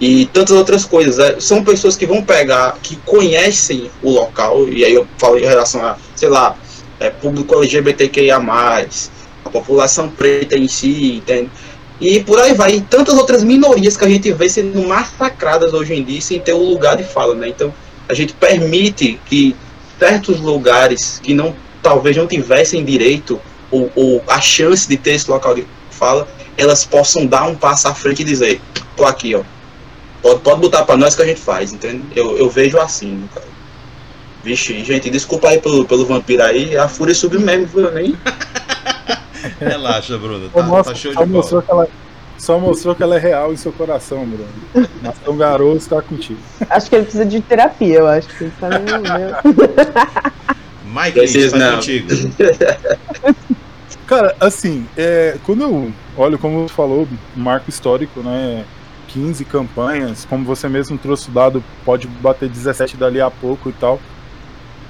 E 0.00 0.26
tantas 0.26 0.56
outras 0.56 0.84
coisas. 0.84 1.16
né? 1.16 1.40
São 1.40 1.64
pessoas 1.64 1.96
que 1.96 2.06
vão 2.06 2.22
pegar, 2.22 2.78
que 2.82 2.96
conhecem 2.96 3.90
o 4.02 4.10
local, 4.10 4.68
e 4.68 4.84
aí 4.84 4.94
eu 4.94 5.06
falo 5.18 5.38
em 5.38 5.44
relação 5.44 5.84
a, 5.84 5.96
sei 6.14 6.28
lá, 6.28 6.56
é, 7.00 7.10
público 7.10 7.54
LGBTQIA, 7.54 8.36
a 8.36 9.50
população 9.50 10.08
preta 10.08 10.56
em 10.56 10.68
si, 10.68 11.16
entende? 11.16 11.50
E 12.00 12.20
por 12.20 12.38
aí 12.38 12.54
vai. 12.54 12.76
E 12.76 12.80
tantas 12.80 13.14
outras 13.14 13.42
minorias 13.42 13.96
que 13.96 14.04
a 14.04 14.08
gente 14.08 14.30
vê 14.32 14.48
sendo 14.48 14.86
massacradas 14.86 15.72
hoje 15.72 15.94
em 15.94 16.04
dia 16.04 16.20
sem 16.20 16.38
ter 16.38 16.52
o 16.52 16.62
lugar 16.62 16.96
de 16.96 17.04
fala, 17.04 17.34
né? 17.34 17.48
Então 17.48 17.74
a 18.08 18.14
gente 18.14 18.32
permite 18.34 19.20
que 19.26 19.56
certos 19.98 20.40
lugares 20.40 21.18
que 21.22 21.34
não 21.34 21.54
talvez 21.82 22.16
não 22.16 22.26
tivessem 22.26 22.84
direito 22.84 23.40
ou, 23.70 23.90
ou 23.94 24.22
a 24.28 24.40
chance 24.40 24.88
de 24.88 24.96
ter 24.96 25.14
esse 25.14 25.30
local 25.30 25.54
de 25.54 25.66
fala, 25.90 26.28
elas 26.58 26.84
possam 26.84 27.24
dar 27.24 27.44
um 27.44 27.54
passo 27.54 27.88
à 27.88 27.94
frente 27.94 28.22
e 28.22 28.24
dizer, 28.24 28.60
tô 28.96 29.04
aqui, 29.06 29.34
ó. 29.34 29.42
Pode, 30.20 30.40
pode 30.40 30.60
botar 30.60 30.84
pra 30.84 30.96
nós 30.96 31.14
que 31.14 31.22
a 31.22 31.24
gente 31.24 31.40
faz, 31.40 31.72
entende? 31.72 32.02
Eu, 32.14 32.36
eu 32.36 32.50
vejo 32.50 32.78
assim, 32.78 33.12
no 33.12 33.28
caso. 33.28 33.46
Vixe, 34.42 34.84
gente, 34.84 35.08
desculpa 35.10 35.48
aí 35.48 35.60
pelo, 35.60 35.84
pelo 35.84 36.04
vampiro 36.06 36.42
aí, 36.42 36.76
a 36.76 36.88
fúria 36.88 37.14
subiu 37.14 37.40
mesmo, 37.40 37.66
viu? 37.66 37.90
Nem. 37.92 38.16
Relaxa, 39.60 40.18
Bruno. 40.18 40.48
Tá, 40.48 40.62
mostra- 40.62 40.94
tá 40.94 40.98
show 40.98 41.12
só 41.12 41.24
de 41.24 41.30
mostrou 41.30 41.62
bola. 41.62 41.86
que 41.86 41.90
ela, 41.92 41.98
só 42.38 42.58
mostrou 42.58 42.94
que 42.94 43.02
ela 43.02 43.16
é 43.16 43.18
real 43.18 43.52
em 43.52 43.56
seu 43.56 43.72
coração, 43.72 44.24
Bruno. 44.26 44.88
Nação 45.02 45.36
Garoto 45.36 45.76
está 45.76 46.02
contigo. 46.02 46.40
Acho 46.68 46.88
que 46.88 46.96
ele 46.96 47.02
precisa 47.04 47.24
de 47.26 47.40
terapia, 47.40 47.98
eu 47.98 48.06
acho 48.08 48.28
que 48.28 48.44
ele 48.44 48.52
tá 48.60 48.68
meio. 48.68 49.00
meio- 49.02 49.36
Mike, 50.84 51.48
vai 51.50 51.60
não. 51.60 51.74
contigo. 51.76 52.08
Cara, 54.08 54.34
assim, 54.40 54.86
é, 54.96 55.36
quando 55.44 55.62
eu 55.62 55.92
olho, 56.16 56.38
como 56.38 56.66
você 56.66 56.72
falou, 56.72 57.06
marco 57.36 57.68
histórico, 57.68 58.20
né? 58.20 58.64
15 59.08 59.44
campanhas, 59.44 60.24
como 60.24 60.46
você 60.46 60.66
mesmo 60.66 60.96
trouxe 60.96 61.28
o 61.28 61.32
dado, 61.32 61.62
pode 61.84 62.06
bater 62.06 62.48
17 62.48 62.96
dali 62.96 63.20
a 63.20 63.30
pouco 63.30 63.68
e 63.68 63.72
tal. 63.74 64.00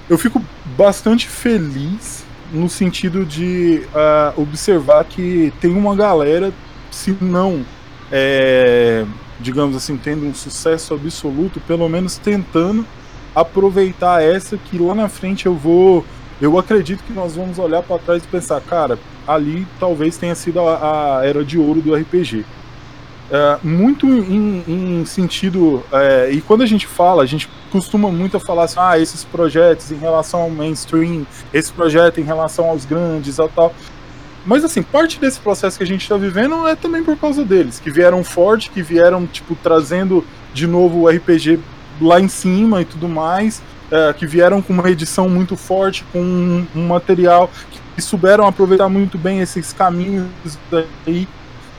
Eu 0.08 0.16
fico 0.16 0.40
bastante 0.76 1.26
feliz 1.26 2.24
no 2.52 2.68
sentido 2.68 3.26
de 3.26 3.82
ah, 3.92 4.32
observar 4.36 5.04
que 5.04 5.52
tem 5.60 5.72
uma 5.72 5.96
galera, 5.96 6.52
se 6.88 7.16
não, 7.20 7.64
é, 8.12 9.04
digamos 9.40 9.74
assim, 9.74 9.96
tendo 9.96 10.26
um 10.26 10.34
sucesso 10.34 10.94
absoluto, 10.94 11.60
pelo 11.60 11.88
menos 11.88 12.18
tentando 12.18 12.86
aproveitar 13.34 14.22
essa 14.22 14.56
que 14.56 14.78
lá 14.78 14.94
na 14.94 15.08
frente 15.08 15.46
eu 15.46 15.56
vou 15.56 16.04
eu 16.40 16.58
acredito 16.58 17.02
que 17.04 17.12
nós 17.12 17.34
vamos 17.34 17.58
olhar 17.58 17.82
para 17.82 17.98
trás 17.98 18.22
e 18.22 18.26
pensar, 18.28 18.60
cara, 18.60 18.98
ali 19.26 19.66
talvez 19.80 20.16
tenha 20.16 20.34
sido 20.34 20.60
a, 20.60 21.18
a 21.18 21.26
era 21.26 21.44
de 21.44 21.58
ouro 21.58 21.80
do 21.80 21.94
RPG. 21.94 22.44
é, 23.30 23.58
muito 23.62 24.06
em, 24.06 24.64
em 24.66 25.04
sentido. 25.04 25.84
É, 25.92 26.30
e 26.32 26.40
quando 26.40 26.62
a 26.62 26.66
gente 26.66 26.86
fala, 26.86 27.22
a 27.22 27.26
gente 27.26 27.48
costuma 27.70 28.10
muito 28.10 28.38
falar 28.40 28.64
assim: 28.64 28.76
ah, 28.78 28.98
esses 28.98 29.24
projetos 29.24 29.90
em 29.90 29.96
relação 29.96 30.42
ao 30.42 30.50
mainstream, 30.50 31.26
esse 31.52 31.72
projeto 31.72 32.20
em 32.20 32.24
relação 32.24 32.66
aos 32.66 32.84
grandes 32.84 33.38
e 33.38 33.48
tal. 33.48 33.74
Mas 34.46 34.64
assim, 34.64 34.82
parte 34.82 35.20
desse 35.20 35.38
processo 35.40 35.76
que 35.76 35.84
a 35.84 35.86
gente 35.86 36.02
está 36.02 36.16
vivendo 36.16 36.66
é 36.66 36.74
também 36.74 37.04
por 37.04 37.18
causa 37.18 37.44
deles, 37.44 37.78
que 37.78 37.90
vieram 37.90 38.24
forte, 38.24 38.70
que 38.70 38.80
vieram, 38.80 39.26
tipo, 39.26 39.54
trazendo 39.56 40.24
de 40.54 40.66
novo 40.66 41.00
o 41.00 41.08
RPG 41.08 41.60
lá 42.00 42.18
em 42.18 42.28
cima 42.28 42.80
e 42.80 42.84
tudo 42.84 43.08
mais, 43.08 43.60
é, 43.90 44.12
que 44.12 44.26
vieram 44.26 44.60
com 44.60 44.72
uma 44.72 44.90
edição 44.90 45.28
muito 45.28 45.56
forte, 45.56 46.04
com 46.12 46.20
um, 46.20 46.66
um 46.74 46.86
material 46.86 47.50
que, 47.70 48.02
souberam 48.02 48.46
aproveitar 48.46 48.88
muito 48.88 49.18
bem 49.18 49.40
esses 49.40 49.72
caminhos 49.72 50.28
daí 50.70 51.26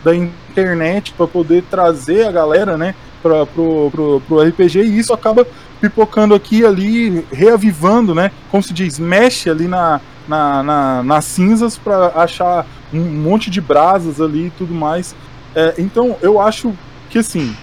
da 0.04 0.14
internet 0.14 1.14
para 1.14 1.26
poder 1.26 1.64
trazer 1.70 2.28
a 2.28 2.32
galera, 2.32 2.78
né, 2.78 2.94
para 3.24 3.46
pro, 3.46 3.90
pro, 3.90 4.22
pro 4.28 4.42
RPG 4.42 4.82
e 4.82 5.00
isso 5.00 5.14
acaba 5.14 5.48
pipocando 5.80 6.36
aqui 6.36 6.66
ali, 6.66 7.26
reavivando, 7.32 8.14
né, 8.14 8.32
como 8.52 8.62
se 8.62 8.74
diz, 8.74 9.00
mexe 9.00 9.50
ali 9.50 9.66
na, 9.66 10.02
na, 10.28 10.62
na 10.62 11.04
nas 11.04 11.24
cinzas 11.24 11.78
para 11.78 12.08
achar 12.16 12.66
um 12.94 13.00
monte 13.00 13.50
de 13.50 13.62
brasas 13.62 14.20
ali 14.20 14.48
e 14.48 14.52
tudo 14.52 14.74
mais. 14.74 15.16
É, 15.56 15.76
então 15.78 16.18
eu 16.22 16.40
acho 16.42 16.74
que 17.10 17.20
assim, 17.20 17.56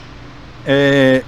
é, 0.66 1.22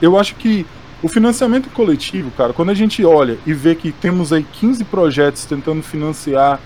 eu 0.00 0.16
acho 0.18 0.36
que 0.36 0.64
o 1.02 1.08
financiamento 1.08 1.68
coletivo, 1.70 2.30
cara, 2.32 2.52
quando 2.52 2.70
a 2.70 2.74
gente 2.74 3.04
olha 3.04 3.38
e 3.46 3.52
vê 3.52 3.74
que 3.74 3.92
temos 3.92 4.32
aí 4.32 4.44
15 4.44 4.84
projetos 4.84 5.44
tentando 5.44 5.82
financiar 5.82 6.60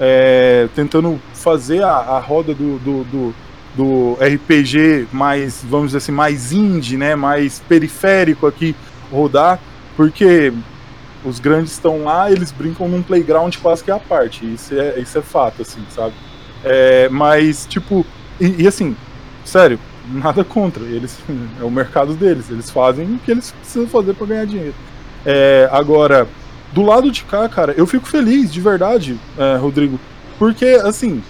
é, 0.00 0.68
tentando 0.74 1.20
fazer 1.34 1.82
a, 1.82 1.90
a 1.90 2.18
roda 2.18 2.54
do, 2.54 2.78
do, 2.78 3.04
do, 3.04 3.34
do, 3.74 4.18
RPG 4.20 5.08
mais, 5.12 5.64
vamos 5.64 5.88
dizer 5.88 5.98
assim, 5.98 6.12
mais 6.12 6.52
indie, 6.52 6.96
né, 6.96 7.16
mais 7.16 7.60
periférico 7.68 8.46
aqui 8.46 8.76
rodar, 9.10 9.58
porque 9.96 10.52
os 11.24 11.40
grandes 11.40 11.72
estão 11.72 12.04
lá, 12.04 12.30
eles 12.30 12.52
brincam 12.52 12.88
num 12.88 13.02
playground 13.02 13.56
quase 13.56 13.82
que 13.82 13.90
à 13.90 13.98
parte, 13.98 14.46
isso 14.46 14.74
é, 14.78 15.00
isso 15.00 15.18
é 15.18 15.22
fato, 15.22 15.62
assim, 15.62 15.84
sabe? 15.90 16.14
É, 16.64 17.08
mas, 17.08 17.66
tipo, 17.66 18.06
e, 18.40 18.62
e 18.62 18.68
assim, 18.68 18.96
sério, 19.44 19.78
nada 20.12 20.44
contra, 20.44 20.82
eles 20.84 21.18
é 21.60 21.64
o 21.64 21.70
mercado 21.70 22.14
deles, 22.14 22.50
eles 22.50 22.70
fazem 22.70 23.06
o 23.14 23.18
que 23.18 23.30
eles 23.30 23.50
precisam 23.52 23.88
fazer 23.88 24.14
para 24.14 24.26
ganhar 24.26 24.46
dinheiro. 24.46 24.74
É, 25.26 25.68
agora, 25.72 26.26
do 26.72 26.82
lado 26.82 27.10
de 27.10 27.24
cá, 27.24 27.48
cara, 27.48 27.74
eu 27.76 27.86
fico 27.86 28.06
feliz, 28.06 28.52
de 28.52 28.60
verdade, 28.60 29.18
é, 29.36 29.56
Rodrigo, 29.56 29.98
porque, 30.38 30.80
assim, 30.84 31.22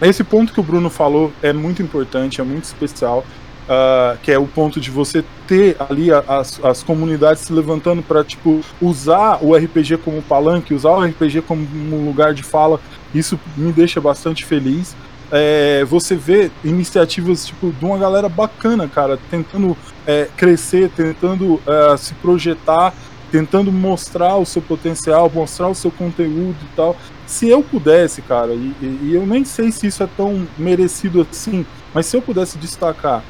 esse 0.00 0.22
ponto 0.22 0.52
que 0.52 0.60
o 0.60 0.62
Bruno 0.62 0.90
falou 0.90 1.32
é 1.42 1.52
muito 1.52 1.82
importante, 1.82 2.40
é 2.40 2.44
muito 2.44 2.64
especial, 2.64 3.24
uh, 3.66 4.16
que 4.22 4.30
é 4.30 4.38
o 4.38 4.46
ponto 4.46 4.80
de 4.80 4.90
você 4.90 5.24
ter 5.46 5.76
ali 5.78 6.10
as, 6.12 6.62
as 6.62 6.82
comunidades 6.82 7.42
se 7.42 7.52
levantando 7.52 8.02
para 8.02 8.22
tipo 8.22 8.60
usar 8.80 9.38
o 9.42 9.56
RPG 9.56 9.98
como 9.98 10.22
palanque, 10.22 10.74
usar 10.74 10.90
o 10.90 11.02
RPG 11.02 11.42
como 11.42 11.62
um 11.62 12.04
lugar 12.04 12.34
de 12.34 12.42
fala. 12.42 12.80
Isso 13.14 13.38
me 13.56 13.72
deixa 13.72 14.00
bastante 14.00 14.44
feliz. 14.44 14.94
É, 15.30 15.84
você 15.84 16.14
vê 16.14 16.50
iniciativas 16.64 17.46
tipo 17.46 17.72
de 17.72 17.84
uma 17.84 17.98
galera 17.98 18.28
bacana, 18.28 18.86
cara, 18.88 19.18
tentando 19.30 19.76
é, 20.06 20.28
crescer, 20.36 20.88
tentando 20.90 21.60
é, 21.66 21.96
se 21.96 22.14
projetar 22.14 22.94
tentando 23.30 23.72
mostrar 23.72 24.36
o 24.36 24.46
seu 24.46 24.62
potencial, 24.62 25.30
mostrar 25.32 25.68
o 25.68 25.74
seu 25.74 25.90
conteúdo 25.90 26.56
e 26.62 26.76
tal. 26.76 26.96
Se 27.26 27.48
eu 27.48 27.62
pudesse, 27.62 28.22
cara, 28.22 28.54
e, 28.54 28.74
e, 28.80 29.14
eu 29.14 29.26
nem 29.26 29.44
sei 29.44 29.72
se 29.72 29.86
isso 29.86 30.02
é 30.02 30.08
tão 30.16 30.46
merecido 30.56 31.26
assim, 31.28 31.66
mas 31.92 32.06
se 32.06 32.16
eu 32.16 32.22
pudesse 32.22 32.56
destacar 32.56 33.22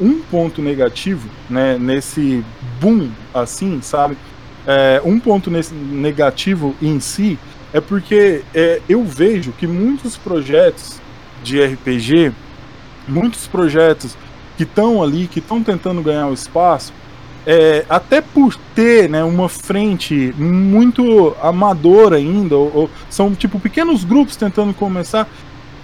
um 0.00 0.20
ponto 0.20 0.62
negativo, 0.62 1.28
né, 1.48 1.76
nesse 1.78 2.44
boom, 2.80 3.10
assim, 3.34 3.80
sabe? 3.82 4.16
É, 4.66 5.00
um 5.04 5.18
ponto 5.18 5.50
nesse 5.50 5.74
negativo 5.74 6.74
em 6.80 7.00
si 7.00 7.38
é 7.72 7.80
porque 7.80 8.42
é, 8.54 8.80
eu 8.88 9.04
vejo 9.04 9.52
que 9.52 9.66
muitos 9.66 10.16
projetos 10.16 10.99
de 11.42 11.62
RPG, 11.64 12.32
muitos 13.08 13.46
projetos 13.46 14.16
que 14.56 14.64
estão 14.64 15.02
ali, 15.02 15.26
que 15.26 15.38
estão 15.38 15.62
tentando 15.62 16.02
ganhar 16.02 16.26
o 16.26 16.34
espaço, 16.34 16.92
é, 17.46 17.84
até 17.88 18.20
por 18.20 18.54
ter 18.74 19.08
né, 19.08 19.24
uma 19.24 19.48
frente 19.48 20.34
muito 20.36 21.34
amadora 21.42 22.16
ainda, 22.16 22.56
ou, 22.56 22.70
ou, 22.74 22.90
são 23.08 23.34
tipo 23.34 23.58
pequenos 23.58 24.04
grupos 24.04 24.36
tentando 24.36 24.74
começar, 24.74 25.26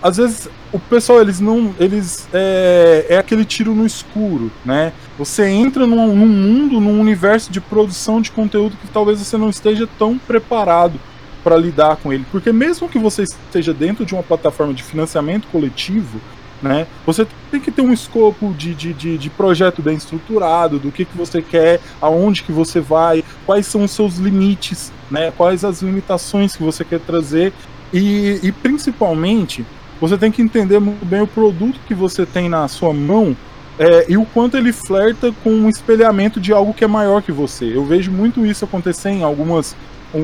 às 0.03 0.19
vezes 0.19 0.49
o 0.73 0.79
pessoal 0.79 1.21
eles 1.21 1.41
não 1.41 1.75
eles 1.81 2.29
é, 2.33 3.07
é 3.09 3.19
aquele 3.19 3.45
tiro 3.45 3.75
no 3.75 3.87
escuro, 3.87 4.53
né? 4.65 4.93
Você 5.19 5.49
entra 5.49 5.87
num, 5.87 6.15
num, 6.15 6.27
mundo, 6.27 6.81
num 6.81 7.01
universo 7.01 7.51
de 7.51 7.61
produção 7.61 8.21
de 8.21 8.31
conteúdo 8.31 8.77
que 8.77 8.89
talvez 8.89 9.19
você 9.19 9.39
não 9.39 9.49
esteja 9.49 9.89
tão 9.99 10.19
preparado 10.19 11.01
para 11.47 11.57
lidar 11.57 11.95
com 11.99 12.13
ele, 12.13 12.27
porque 12.33 12.51
mesmo 12.51 12.89
que 12.89 12.99
você 12.99 13.23
esteja 13.23 13.73
dentro 13.73 14.05
de 14.05 14.15
uma 14.15 14.23
plataforma 14.25 14.75
de 14.75 14.83
financiamento 14.83 15.47
coletivo, 15.47 16.21
né? 16.61 16.89
Você 17.07 17.25
tem 17.53 17.61
que 17.61 17.71
ter 17.71 17.83
um 17.83 17.93
escopo 17.93 18.53
de, 18.53 18.75
de, 18.75 18.93
de, 18.93 19.17
de, 19.17 19.31
projeto 19.31 19.81
bem 19.81 19.97
estruturado, 19.97 20.81
do 20.81 20.91
que, 20.91 21.05
que 21.05 21.17
você 21.17 21.41
quer, 21.41 21.81
aonde 22.03 22.43
que 22.43 22.51
você 22.51 22.81
vai, 22.81 23.23
quais 23.45 23.65
são 23.65 23.85
os 23.85 23.93
seus 23.93 24.17
limites, 24.17 24.91
né? 25.09 25.33
quais 25.37 25.65
as 25.65 25.83
limitações 25.83 26.57
que 26.57 26.65
você 26.65 26.85
quer 26.85 26.99
trazer 26.99 27.53
e, 27.93 28.41
e 28.43 28.51
principalmente 28.51 29.65
você 30.01 30.19
tem 30.19 30.33
que 30.33 30.43
entender 30.43 30.81
muito 30.81 31.07
bem 31.07 31.21
o 31.21 31.29
produto 31.29 31.79
que 31.87 31.95
você 31.95 32.27
tem 32.27 32.49
na 32.49 32.67
sua 32.67 32.93
mão 32.93 33.37
é, 33.79 34.07
e 34.09 34.17
o 34.17 34.25
quanto 34.27 34.57
ele 34.57 34.73
flerta 34.73 35.33
com 35.45 35.51
um 35.51 35.69
espelhamento 35.69 36.41
de 36.41 36.53
algo 36.53 36.75
que 36.75 36.83
é 36.83 36.89
maior 36.89 37.23
que 37.23 37.31
você. 37.31 37.77
Eu 37.77 37.85
vejo 37.85 38.11
muito 38.11 38.45
isso 38.45 38.65
acontecer 38.65 39.11
em 39.11 39.23
algumas, 39.23 39.77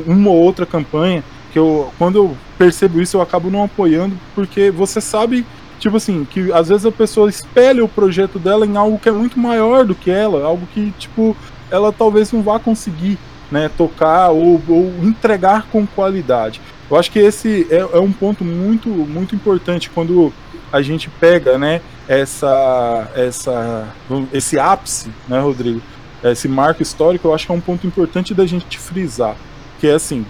uma 0.06 0.30
ou 0.30 0.36
outra 0.36 0.66
campanha, 0.66 1.22
que 1.52 1.58
eu, 1.58 1.92
quando 1.98 2.16
eu 2.16 2.36
percebo 2.56 3.00
isso, 3.00 3.16
eu 3.16 3.20
acabo 3.20 3.50
não 3.50 3.64
apoiando, 3.64 4.16
porque 4.34 4.70
você 4.70 5.00
sabe 5.00 5.44
tipo 5.82 5.96
assim, 5.96 6.24
que 6.24 6.52
às 6.52 6.68
vezes 6.68 6.86
a 6.86 6.92
pessoa 6.92 7.28
espelha 7.28 7.84
o 7.84 7.88
projeto 7.88 8.38
dela 8.38 8.64
em 8.64 8.76
algo 8.76 9.00
que 9.00 9.08
é 9.08 9.12
muito 9.12 9.36
maior 9.36 9.84
do 9.84 9.96
que 9.96 10.12
ela, 10.12 10.44
algo 10.44 10.64
que, 10.72 10.92
tipo, 10.96 11.36
ela 11.72 11.92
talvez 11.92 12.30
não 12.30 12.40
vá 12.40 12.60
conseguir, 12.60 13.18
né, 13.50 13.68
tocar 13.76 14.30
ou, 14.30 14.62
ou 14.68 14.92
entregar 15.02 15.66
com 15.72 15.84
qualidade. 15.84 16.60
Eu 16.88 16.96
acho 16.96 17.10
que 17.10 17.18
esse 17.18 17.66
é, 17.68 17.78
é, 17.78 17.98
um 17.98 18.12
ponto 18.12 18.44
muito, 18.44 18.88
muito 18.88 19.34
importante 19.34 19.90
quando 19.90 20.32
a 20.72 20.80
gente 20.80 21.10
pega, 21.10 21.58
né, 21.58 21.80
essa, 22.06 23.10
essa, 23.16 23.88
esse 24.32 24.60
ápice, 24.60 25.10
né, 25.26 25.40
Rodrigo, 25.40 25.82
esse 26.22 26.46
marco 26.46 26.80
histórico, 26.80 27.26
eu 27.26 27.34
acho 27.34 27.46
que 27.46 27.52
é 27.52 27.54
um 27.54 27.60
ponto 27.60 27.86
importante 27.86 28.32
da 28.32 28.46
gente 28.46 28.78
frisar, 28.78 29.34
que 29.82 29.88
é 29.88 29.94
assim, 29.94 30.24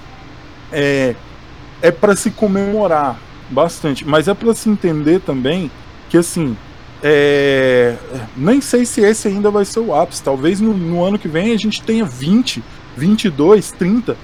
é, 0.72 1.14
é 1.82 1.90
para 1.90 2.16
se 2.16 2.30
comemorar, 2.30 3.20
Bastante. 3.52 4.08
Mas 4.08 4.28
é 4.28 4.34
para 4.34 4.54
se 4.54 4.70
entender 4.70 5.20
também 5.20 5.70
que, 6.08 6.16
assim, 6.16 6.56
é... 7.02 7.96
nem 8.34 8.62
sei 8.62 8.86
se 8.86 9.02
esse 9.02 9.28
ainda 9.28 9.50
vai 9.50 9.66
ser 9.66 9.80
o 9.80 9.94
ápice. 9.94 10.22
Talvez 10.22 10.58
no, 10.58 10.72
no, 10.72 11.04
ano 11.04 11.18
que 11.18 11.28
vem 11.28 11.52
a 11.52 11.58
gente 11.58 11.82
tenha 11.82 12.02
20, 12.02 12.64
22, 12.96 13.72
30. 13.72 14.16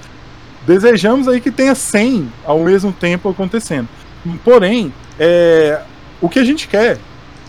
Desejamos 0.65 1.27
aí 1.27 1.39
que 1.39 1.51
tenha 1.51 1.75
100 1.75 2.33
ao 2.43 2.63
mesmo 2.63 2.91
tempo 2.91 3.29
acontecendo. 3.29 3.87
Porém, 4.43 4.91
é... 5.19 5.79
o 6.19 6.27
que 6.27 6.39
a 6.39 6.43
gente 6.43 6.67
quer, 6.67 6.97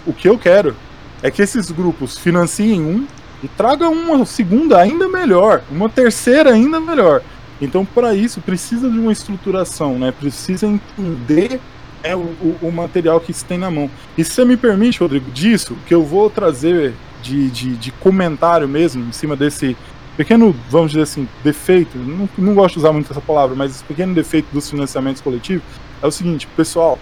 o 0.06 0.12
que 0.12 0.28
eu 0.28 0.36
quero, 0.36 0.76
é 1.22 1.30
que 1.30 1.40
esses 1.40 1.70
grupos 1.70 2.18
financiem 2.18 2.82
um 2.82 3.06
e 3.42 3.48
tragam 3.48 3.90
uma 3.90 4.26
segunda 4.26 4.78
ainda 4.78 5.08
melhor, 5.08 5.62
uma 5.70 5.88
terceira 5.88 6.52
ainda 6.52 6.78
melhor. 6.78 7.22
Então, 7.60 7.84
para 7.84 8.14
isso, 8.14 8.40
precisa 8.40 8.90
de 8.90 8.98
uma 8.98 9.12
estruturação, 9.12 9.98
né? 9.98 10.12
Precisa 10.12 10.66
entender 10.66 11.60
é, 12.02 12.16
o, 12.16 12.56
o, 12.62 12.72
material 12.72 13.20
que 13.20 13.32
se 13.32 13.44
tem 13.44 13.58
na 13.58 13.70
mão. 13.70 13.90
E 14.16 14.24
se 14.24 14.32
você 14.32 14.44
me 14.44 14.56
permite, 14.56 15.00
Rodrigo, 15.00 15.30
disso, 15.30 15.76
que 15.86 15.94
eu 15.94 16.02
vou 16.02 16.30
trazer 16.30 16.94
de, 17.22 17.50
de, 17.50 17.76
de 17.76 17.92
comentário 17.92 18.66
mesmo, 18.66 19.06
em 19.06 19.12
cima 19.12 19.36
desse 19.36 19.76
pequeno, 20.16 20.54
vamos 20.70 20.92
dizer 20.92 21.02
assim, 21.02 21.28
defeito, 21.44 21.98
não, 21.98 22.28
não 22.38 22.54
gosto 22.54 22.74
de 22.74 22.80
usar 22.80 22.92
muito 22.92 23.10
essa 23.10 23.20
palavra, 23.20 23.54
mas 23.54 23.72
esse 23.72 23.84
pequeno 23.84 24.14
defeito 24.14 24.48
dos 24.52 24.68
financiamentos 24.68 25.20
coletivos, 25.20 25.62
é 26.02 26.06
o 26.06 26.10
seguinte, 26.10 26.46
pessoal, 26.56 26.98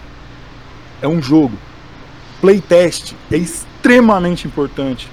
é 1.00 1.06
um 1.06 1.22
jogo. 1.22 1.56
Playtest 2.40 3.14
é 3.30 3.36
extremamente 3.36 4.46
importante. 4.46 5.08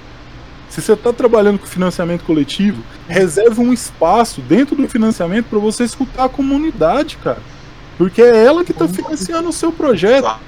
Se 0.76 0.82
você 0.82 0.92
está 0.92 1.10
trabalhando 1.10 1.58
com 1.58 1.64
financiamento 1.64 2.22
coletivo, 2.22 2.82
reserve 3.08 3.62
um 3.62 3.72
espaço 3.72 4.42
dentro 4.42 4.76
do 4.76 4.86
financiamento 4.86 5.46
para 5.46 5.58
você 5.58 5.84
escutar 5.84 6.24
a 6.24 6.28
comunidade, 6.28 7.16
cara. 7.16 7.38
Porque 7.96 8.20
é 8.20 8.44
ela 8.44 8.62
que 8.62 8.72
está 8.72 8.86
financiando 8.86 9.48
o 9.48 9.54
seu 9.54 9.72
projeto. 9.72 10.38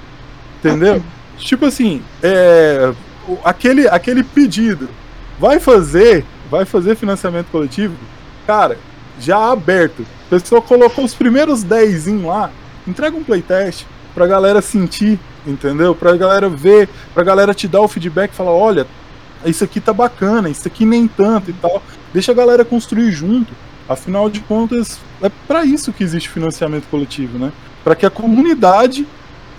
Entendeu? 0.59 1.01
Tipo 1.39 1.65
assim, 1.65 2.03
é, 2.21 2.93
aquele, 3.43 3.87
aquele 3.87 4.23
pedido. 4.23 4.87
Vai 5.39 5.59
fazer, 5.59 6.23
vai 6.47 6.63
fazer 6.63 6.95
financiamento 6.95 7.47
coletivo? 7.47 7.95
Cara, 8.45 8.77
já 9.19 9.51
aberto. 9.51 10.05
A 10.27 10.29
pessoa 10.29 10.61
colocou 10.61 11.05
os 11.05 11.15
primeiros 11.15 11.63
10 11.63 12.05
lá, 12.23 12.51
entrega 12.87 13.17
um 13.17 13.23
playtest 13.23 13.87
pra 14.13 14.27
galera 14.27 14.61
sentir, 14.61 15.19
entendeu? 15.47 15.95
Pra 15.95 16.15
galera 16.15 16.47
ver, 16.47 16.87
pra 17.15 17.23
galera 17.23 17.51
te 17.51 17.67
dar 17.67 17.81
o 17.81 17.87
feedback 17.87 18.31
e 18.31 18.35
falar, 18.35 18.51
olha, 18.51 18.85
isso 19.45 19.63
aqui 19.63 19.79
tá 19.79 19.93
bacana, 19.93 20.49
isso 20.49 20.67
aqui 20.67 20.85
nem 20.85 21.07
tanto 21.07 21.51
e 21.51 21.53
tal. 21.53 21.81
Deixa 22.13 22.31
a 22.31 22.35
galera 22.35 22.65
construir 22.65 23.11
junto. 23.11 23.53
Afinal 23.87 24.29
de 24.29 24.39
contas, 24.41 24.99
é 25.21 25.29
para 25.29 25.65
isso 25.65 25.91
que 25.91 26.03
existe 26.03 26.29
financiamento 26.29 26.87
coletivo, 26.89 27.39
né? 27.39 27.51
Para 27.83 27.95
que 27.95 28.05
a 28.05 28.09
comunidade 28.09 29.07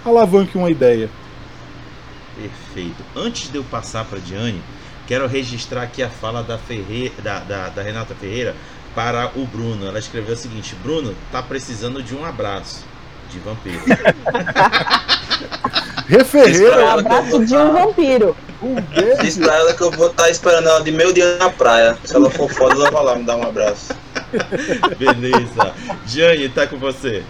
alavanque 0.04 0.56
uma 0.56 0.70
ideia. 0.70 1.10
Perfeito. 2.36 3.02
Antes 3.16 3.50
de 3.50 3.56
eu 3.56 3.64
passar 3.64 4.04
para 4.04 4.18
Diane, 4.18 4.62
quero 5.06 5.26
registrar 5.26 5.82
aqui 5.82 6.02
a 6.02 6.08
fala 6.08 6.42
da, 6.42 6.56
Ferreira, 6.56 7.14
da, 7.22 7.40
da, 7.40 7.68
da 7.70 7.82
Renata 7.82 8.14
Ferreira 8.14 8.54
para 8.94 9.32
o 9.36 9.44
Bruno. 9.46 9.86
Ela 9.86 9.98
escreveu 9.98 10.34
o 10.34 10.38
seguinte: 10.38 10.76
Bruno, 10.82 11.14
tá 11.32 11.42
precisando 11.42 12.02
de 12.02 12.14
um 12.14 12.24
abraço 12.24 12.84
de 13.30 13.38
vampiro. 13.40 13.80
Referreira. 16.10 16.84
Um 16.84 16.88
abraço 16.88 17.44
de 17.44 17.56
um 17.56 17.72
vampiro. 17.72 18.36
Um 18.60 18.74
beijo. 18.74 19.22
Diz 19.22 19.38
pra 19.38 19.54
ela 19.54 19.72
que 19.72 19.80
eu 19.80 19.92
vou 19.92 20.08
estar 20.08 20.24
tá 20.24 20.30
esperando 20.30 20.68
ela 20.68 20.82
de 20.82 20.90
meio 20.90 21.12
dia 21.14 21.36
na 21.36 21.50
praia. 21.50 21.96
Se 22.04 22.16
ela 22.16 22.28
for 22.28 22.50
foda, 22.50 22.74
ela 22.74 22.90
vai 22.90 23.04
lá 23.04 23.14
me 23.14 23.22
dar 23.22 23.36
um 23.36 23.44
abraço. 23.44 23.94
Beleza. 24.98 25.72
Jane, 26.06 26.48
tá 26.48 26.66
com 26.66 26.78
você. 26.78 27.22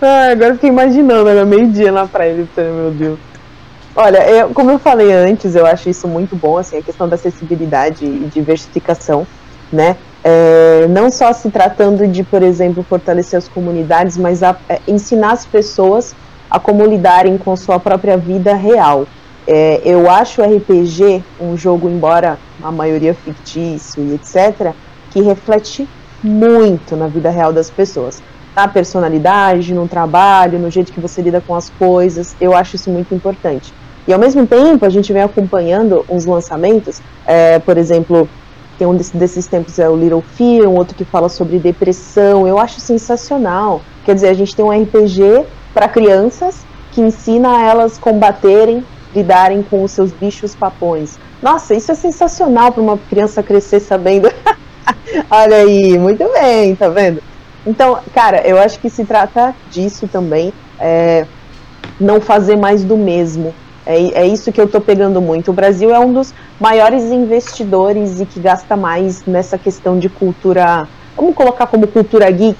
Ah, 0.00 0.28
agora 0.30 0.50
eu 0.50 0.54
fiquei 0.54 0.70
imaginando, 0.70 1.28
era 1.28 1.44
meio-dia 1.44 1.92
na 1.92 2.06
praia, 2.06 2.46
meu 2.56 2.90
Deus. 2.90 3.18
Olha, 3.94 4.28
eu, 4.28 4.50
como 4.50 4.70
eu 4.70 4.78
falei 4.78 5.12
antes, 5.12 5.54
eu 5.54 5.66
acho 5.66 5.88
isso 5.88 6.08
muito 6.08 6.34
bom, 6.34 6.58
assim, 6.58 6.78
a 6.78 6.82
questão 6.82 7.08
da 7.08 7.14
acessibilidade 7.14 8.04
e 8.04 8.30
diversificação, 8.32 9.26
né? 9.72 9.96
É, 10.22 10.86
não 10.88 11.10
só 11.10 11.32
se 11.32 11.50
tratando 11.50 12.06
de, 12.06 12.22
por 12.22 12.42
exemplo, 12.42 12.82
fortalecer 12.82 13.38
as 13.38 13.48
comunidades, 13.48 14.16
mas 14.16 14.42
a, 14.42 14.56
é, 14.68 14.80
ensinar 14.86 15.32
as 15.32 15.46
pessoas 15.46 16.14
a 16.50 16.58
como 16.58 16.84
lidarem 16.84 17.36
com 17.38 17.56
sua 17.56 17.78
própria 17.78 18.16
vida 18.16 18.54
real. 18.54 19.06
É, 19.46 19.80
eu 19.84 20.10
acho 20.10 20.42
o 20.42 20.44
RPG 20.44 21.22
um 21.40 21.56
jogo, 21.56 21.88
embora 21.88 22.38
a 22.62 22.72
maioria 22.72 23.14
fictício 23.14 24.02
e 24.02 24.14
etc., 24.14 24.72
que 25.10 25.20
reflete 25.20 25.88
muito 26.22 26.96
na 26.96 27.06
vida 27.06 27.30
real 27.30 27.52
das 27.52 27.70
pessoas. 27.70 28.22
Na 28.54 28.66
personalidade, 28.66 29.74
no 29.74 29.86
trabalho, 29.86 30.58
no 30.58 30.70
jeito 30.70 30.92
que 30.92 31.00
você 31.00 31.22
lida 31.22 31.40
com 31.40 31.54
as 31.54 31.70
coisas. 31.70 32.34
Eu 32.40 32.56
acho 32.56 32.76
isso 32.76 32.90
muito 32.90 33.14
importante. 33.14 33.72
E 34.08 34.12
ao 34.12 34.18
mesmo 34.18 34.46
tempo, 34.46 34.84
a 34.84 34.88
gente 34.88 35.12
vem 35.12 35.22
acompanhando 35.22 36.04
uns 36.08 36.24
lançamentos, 36.26 37.00
é, 37.26 37.58
por 37.58 37.76
exemplo, 37.76 38.28
tem 38.78 38.86
um 38.86 38.94
desses 38.94 39.46
tempos 39.46 39.78
é 39.78 39.88
o 39.88 39.96
Little 39.96 40.22
Fear, 40.36 40.68
um 40.68 40.76
outro 40.76 40.94
que 40.94 41.04
fala 41.04 41.28
sobre 41.28 41.58
depressão. 41.58 42.46
Eu 42.46 42.58
acho 42.58 42.78
sensacional. 42.78 43.80
Quer 44.04 44.14
dizer, 44.14 44.28
a 44.28 44.34
gente 44.34 44.54
tem 44.54 44.64
um 44.64 44.70
RPG 44.70 45.44
para 45.76 45.88
crianças 45.88 46.64
que 46.90 47.02
ensina 47.02 47.62
elas 47.62 47.98
combaterem, 47.98 48.82
lidarem 49.14 49.62
com 49.62 49.84
os 49.84 49.90
seus 49.90 50.10
bichos 50.10 50.54
papões. 50.54 51.18
Nossa, 51.42 51.74
isso 51.74 51.92
é 51.92 51.94
sensacional 51.94 52.72
para 52.72 52.82
uma 52.82 52.96
criança 52.96 53.42
crescer 53.42 53.80
sabendo. 53.80 54.32
Olha 55.30 55.56
aí, 55.58 55.98
muito 55.98 56.24
bem, 56.32 56.74
tá 56.74 56.88
vendo? 56.88 57.22
Então, 57.66 57.98
cara, 58.14 58.40
eu 58.48 58.58
acho 58.58 58.80
que 58.80 58.88
se 58.88 59.04
trata 59.04 59.54
disso 59.70 60.08
também, 60.08 60.50
é, 60.80 61.26
não 62.00 62.22
fazer 62.22 62.56
mais 62.56 62.82
do 62.82 62.96
mesmo. 62.96 63.54
É, 63.84 64.22
é 64.22 64.26
isso 64.26 64.50
que 64.50 64.60
eu 64.60 64.64
estou 64.64 64.80
pegando 64.80 65.20
muito. 65.20 65.50
O 65.50 65.54
Brasil 65.54 65.94
é 65.94 65.98
um 65.98 66.10
dos 66.10 66.32
maiores 66.58 67.04
investidores 67.04 68.18
e 68.18 68.24
que 68.24 68.40
gasta 68.40 68.78
mais 68.78 69.26
nessa 69.26 69.58
questão 69.58 69.98
de 69.98 70.08
cultura. 70.08 70.88
Vamos 71.14 71.34
colocar 71.34 71.66
como 71.66 71.86
cultura 71.86 72.30
geek, 72.30 72.56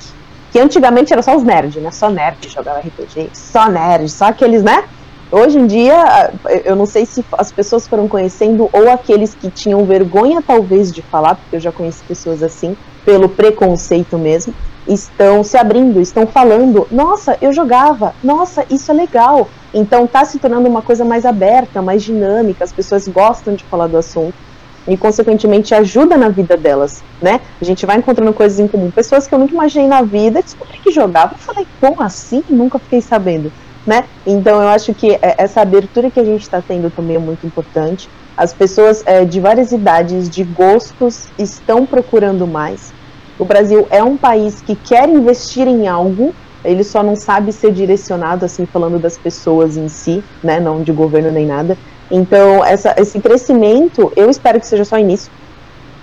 que 0.52 0.58
antigamente 0.58 1.12
era 1.12 1.22
só 1.22 1.36
os 1.36 1.42
nerds, 1.42 1.82
né? 1.82 1.90
Só 1.90 2.10
nerd 2.10 2.48
jogava 2.48 2.80
RPG, 2.80 3.30
só 3.32 3.68
nerd, 3.68 4.08
só 4.08 4.26
aqueles, 4.26 4.62
né? 4.62 4.84
Hoje 5.30 5.58
em 5.58 5.66
dia, 5.66 6.30
eu 6.64 6.76
não 6.76 6.86
sei 6.86 7.04
se 7.04 7.24
as 7.32 7.50
pessoas 7.50 7.86
foram 7.88 8.06
conhecendo 8.06 8.70
ou 8.72 8.90
aqueles 8.90 9.34
que 9.34 9.50
tinham 9.50 9.84
vergonha, 9.84 10.40
talvez, 10.40 10.92
de 10.92 11.02
falar, 11.02 11.34
porque 11.34 11.56
eu 11.56 11.60
já 11.60 11.72
conheci 11.72 12.02
pessoas 12.04 12.44
assim, 12.44 12.76
pelo 13.04 13.28
preconceito 13.28 14.16
mesmo, 14.16 14.54
estão 14.86 15.42
se 15.42 15.56
abrindo, 15.56 16.00
estão 16.00 16.28
falando: 16.28 16.86
nossa, 16.92 17.36
eu 17.42 17.52
jogava, 17.52 18.14
nossa, 18.22 18.64
isso 18.70 18.90
é 18.92 18.94
legal. 18.94 19.48
Então 19.74 20.04
está 20.04 20.24
se 20.24 20.38
tornando 20.38 20.68
uma 20.68 20.80
coisa 20.80 21.04
mais 21.04 21.26
aberta, 21.26 21.82
mais 21.82 22.04
dinâmica, 22.04 22.62
as 22.62 22.72
pessoas 22.72 23.08
gostam 23.08 23.54
de 23.54 23.64
falar 23.64 23.88
do 23.88 23.96
assunto 23.96 24.45
e 24.86 24.96
consequentemente 24.96 25.74
ajuda 25.74 26.16
na 26.16 26.28
vida 26.28 26.56
delas, 26.56 27.02
né? 27.20 27.40
A 27.60 27.64
gente 27.64 27.84
vai 27.84 27.96
encontrando 27.96 28.32
coisas 28.32 28.58
em 28.58 28.68
comum, 28.68 28.90
pessoas 28.90 29.26
que 29.26 29.34
eu 29.34 29.38
nunca 29.38 29.52
imaginei 29.52 29.88
na 29.88 30.02
vida, 30.02 30.42
descobri 30.42 30.78
que 30.78 30.90
jogava, 30.90 31.34
eu 31.34 31.38
falei, 31.38 31.66
como 31.80 32.02
assim? 32.02 32.42
Nunca 32.48 32.78
fiquei 32.78 33.00
sabendo, 33.00 33.52
né? 33.86 34.04
Então 34.26 34.62
eu 34.62 34.68
acho 34.68 34.94
que 34.94 35.12
é, 35.14 35.34
essa 35.38 35.60
abertura 35.60 36.10
que 36.10 36.20
a 36.20 36.24
gente 36.24 36.42
está 36.42 36.62
tendo 36.62 36.90
também 36.90 37.16
é 37.16 37.20
muito 37.20 37.46
importante. 37.46 38.08
As 38.36 38.52
pessoas 38.52 39.02
é, 39.06 39.24
de 39.24 39.40
várias 39.40 39.72
idades, 39.72 40.28
de 40.28 40.44
gostos, 40.44 41.28
estão 41.38 41.86
procurando 41.86 42.46
mais. 42.46 42.92
O 43.38 43.44
Brasil 43.44 43.86
é 43.90 44.02
um 44.02 44.16
país 44.16 44.62
que 44.62 44.74
quer 44.74 45.08
investir 45.08 45.66
em 45.66 45.88
algo, 45.88 46.34
ele 46.66 46.84
só 46.84 47.02
não 47.02 47.16
sabe 47.16 47.52
ser 47.52 47.72
direcionado, 47.72 48.44
assim, 48.44 48.66
falando 48.66 48.98
das 48.98 49.16
pessoas 49.16 49.76
em 49.76 49.88
si, 49.88 50.22
né, 50.42 50.60
não 50.60 50.82
de 50.82 50.92
governo 50.92 51.30
nem 51.30 51.46
nada. 51.46 51.76
Então, 52.10 52.64
essa, 52.64 52.94
esse 52.98 53.20
crescimento, 53.20 54.12
eu 54.16 54.28
espero 54.28 54.60
que 54.60 54.66
seja 54.66 54.84
só 54.84 54.98
início, 54.98 55.30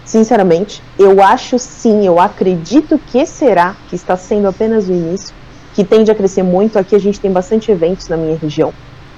sinceramente. 0.05 0.81
Eu 0.97 1.21
acho 1.21 1.59
sim, 1.59 2.05
eu 2.05 2.19
acredito 2.19 2.99
que 3.07 3.25
será, 3.25 3.75
que 3.89 3.95
está 3.95 4.17
sendo 4.17 4.47
apenas 4.47 4.87
o 4.87 4.91
início, 4.91 5.33
que 5.73 5.83
tende 5.83 6.11
a 6.11 6.15
crescer 6.15 6.43
muito. 6.43 6.79
Aqui 6.79 6.95
a 6.95 6.99
gente 6.99 7.19
tem 7.19 7.31
bastante 7.31 7.71
eventos 7.71 8.07
na 8.07 8.17
minha 8.17 8.37
região 8.37 8.73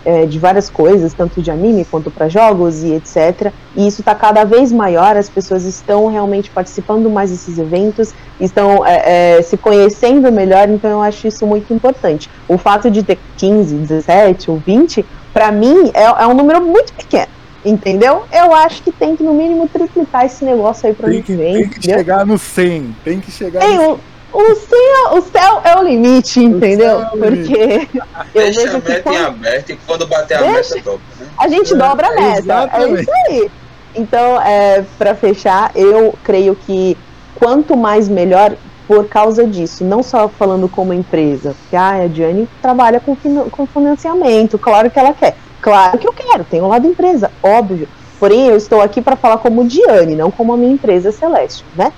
é, 0.06 0.26
de 0.26 0.38
várias 0.38 0.70
coisas, 0.70 1.14
tanto 1.14 1.42
de 1.42 1.50
anime 1.50 1.84
quanto 1.84 2.12
para 2.12 2.30
jogos 2.30 2.84
e 2.84 2.94
etc. 2.94 3.52
E 3.76 3.88
isso 3.88 4.02
está 4.02 4.14
cada 4.14 4.44
vez 4.44 4.72
maior, 4.72 5.18
as 5.18 5.28
pessoas 5.28 5.66
estão 5.66 6.08
realmente 6.08 6.50
participando 6.52 7.10
mais 7.10 7.32
desses 7.32 7.58
eventos, 7.58 8.14
estão 8.40 8.86
é, 8.86 9.38
é, 9.38 9.42
se 9.42 9.58
conhecendo 9.58 10.32
melhor, 10.32 10.70
então 10.70 10.90
eu 10.90 11.02
acho 11.02 11.28
isso 11.28 11.46
muito 11.48 11.74
importante. 11.74 12.30
O 12.48 12.58
fato 12.58 12.90
de 12.92 13.02
ter 13.04 13.18
15, 13.38 13.76
17 13.76 14.52
ou 14.52 14.58
20, 14.58 15.04
para 15.34 15.52
mim 15.52 15.92
é, 15.94 16.04
é 16.04 16.28
um 16.28 16.36
número 16.36 16.62
muito 16.62 16.94
pequeno. 16.94 17.34
Entendeu? 17.66 18.26
Eu 18.32 18.54
acho 18.54 18.84
que 18.84 18.92
tem 18.92 19.16
que, 19.16 19.24
no 19.24 19.34
mínimo, 19.34 19.68
triplicar 19.68 20.24
esse 20.24 20.46
negócio 20.46 20.88
aí 20.88 20.94
para 20.94 21.08
ano 21.08 21.24
que 21.24 21.36
vem. 21.36 21.54
Tem 21.54 21.70
que 21.70 21.78
entendeu? 21.80 21.98
chegar 21.98 22.24
no 22.24 22.38
100. 22.38 22.96
Tem 23.04 23.20
que 23.20 23.32
chegar 23.32 23.60
tem 23.60 23.76
no 23.76 23.84
100. 23.84 23.98
O 24.36 24.56
céu, 24.56 25.18
o 25.18 25.22
céu 25.22 25.62
é 25.64 25.80
o 25.80 25.84
limite, 25.84 26.44
entendeu? 26.44 27.00
É 27.02 27.06
o 27.06 27.10
Porque 27.12 27.30
limite. 27.30 28.02
Deixa 28.34 28.70
a 28.70 28.74
meta 28.74 29.02
quando... 29.02 29.16
em 29.16 29.24
aberto 29.24 29.70
e 29.70 29.76
quando 29.78 30.08
bater 30.08 30.40
Deixa... 30.40 30.74
a 30.74 30.78
meta, 30.78 30.90
dobra. 30.92 31.02
Né? 31.20 31.28
A 31.38 31.48
gente 31.48 31.74
é, 31.74 31.78
dobra 31.78 32.08
a 32.08 32.12
meta. 32.12 32.40
Exatamente. 32.40 32.98
É 32.98 33.02
isso 33.02 33.12
aí. 33.30 33.52
Então, 33.96 34.42
é, 34.42 34.84
para 34.98 35.16
fechar, 35.16 35.72
eu 35.74 36.14
creio 36.22 36.54
que 36.54 36.98
quanto 37.36 37.78
mais 37.78 38.10
melhor 38.10 38.58
por 38.86 39.08
causa 39.08 39.48
disso, 39.48 39.84
não 39.84 40.04
só 40.04 40.28
falando 40.28 40.68
como 40.68 40.94
empresa, 40.94 41.56
porque 41.62 41.76
ah, 41.76 42.04
a 42.04 42.08
Diane 42.08 42.48
trabalha 42.62 43.00
com, 43.00 43.16
com 43.50 43.66
financiamento, 43.66 44.60
claro 44.60 44.92
que 44.92 45.00
ela 45.00 45.14
quer. 45.14 45.36
Claro 45.62 45.98
que 45.98 46.08
eu 46.08 46.14
quero, 46.14 46.44
tem 46.44 46.62
um 46.62 46.68
lado 46.68 46.86
empresa, 46.86 47.32
óbvio. 47.42 47.88
Porém, 48.20 48.48
eu 48.48 48.56
estou 48.56 48.82
aqui 48.82 49.02
para 49.02 49.16
falar 49.16 49.38
como 49.38 49.66
Diane, 49.66 50.16
não 50.16 50.30
como 50.30 50.54
a 50.54 50.58
minha 50.58 50.74
empresa 50.74 51.12
Celeste, 51.12 51.66
né? 51.76 51.92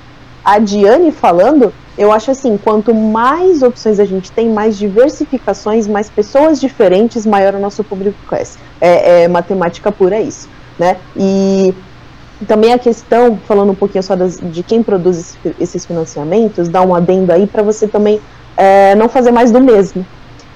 A 0.48 0.60
Diane 0.60 1.12
falando, 1.12 1.74
eu 1.98 2.10
acho 2.10 2.32
assim, 2.32 2.58
quanto 2.58 2.95
mais 2.95 3.62
opções 3.62 4.00
a 4.00 4.06
gente 4.06 4.32
tem, 4.32 4.48
mais 4.48 4.78
diversificações, 4.78 5.89
mais 5.89 6.10
pessoas 6.10 6.58
diferentes, 6.62 7.26
maior 7.26 7.54
o 7.54 7.60
nosso 7.60 7.84
público 7.84 8.18
conhece. 8.26 8.58
É, 8.80 9.24
é 9.24 9.28
matemática 9.28 9.91
pura 9.91 10.22
isso, 10.22 10.48
né? 10.80 10.95
E 11.18 11.74
também 12.48 12.72
a 12.72 12.80
questão, 12.80 13.38
falando 13.45 13.74
um 13.74 13.76
pouquinho 13.76 14.02
só 14.02 14.16
das, 14.16 14.39
de 14.41 14.64
quem 14.64 14.82
produz 14.82 15.38
esses 15.60 15.86
financiamentos, 15.86 16.70
dá 16.70 16.82
um 16.82 16.95
adendo 16.95 17.34
aí 17.34 17.45
para 17.45 17.62
você 17.62 17.86
também 17.86 18.22
é, 18.56 18.95
não 18.95 19.10
fazer 19.10 19.34
mais 19.34 19.52
do 19.52 19.60
mesmo. 19.60 20.08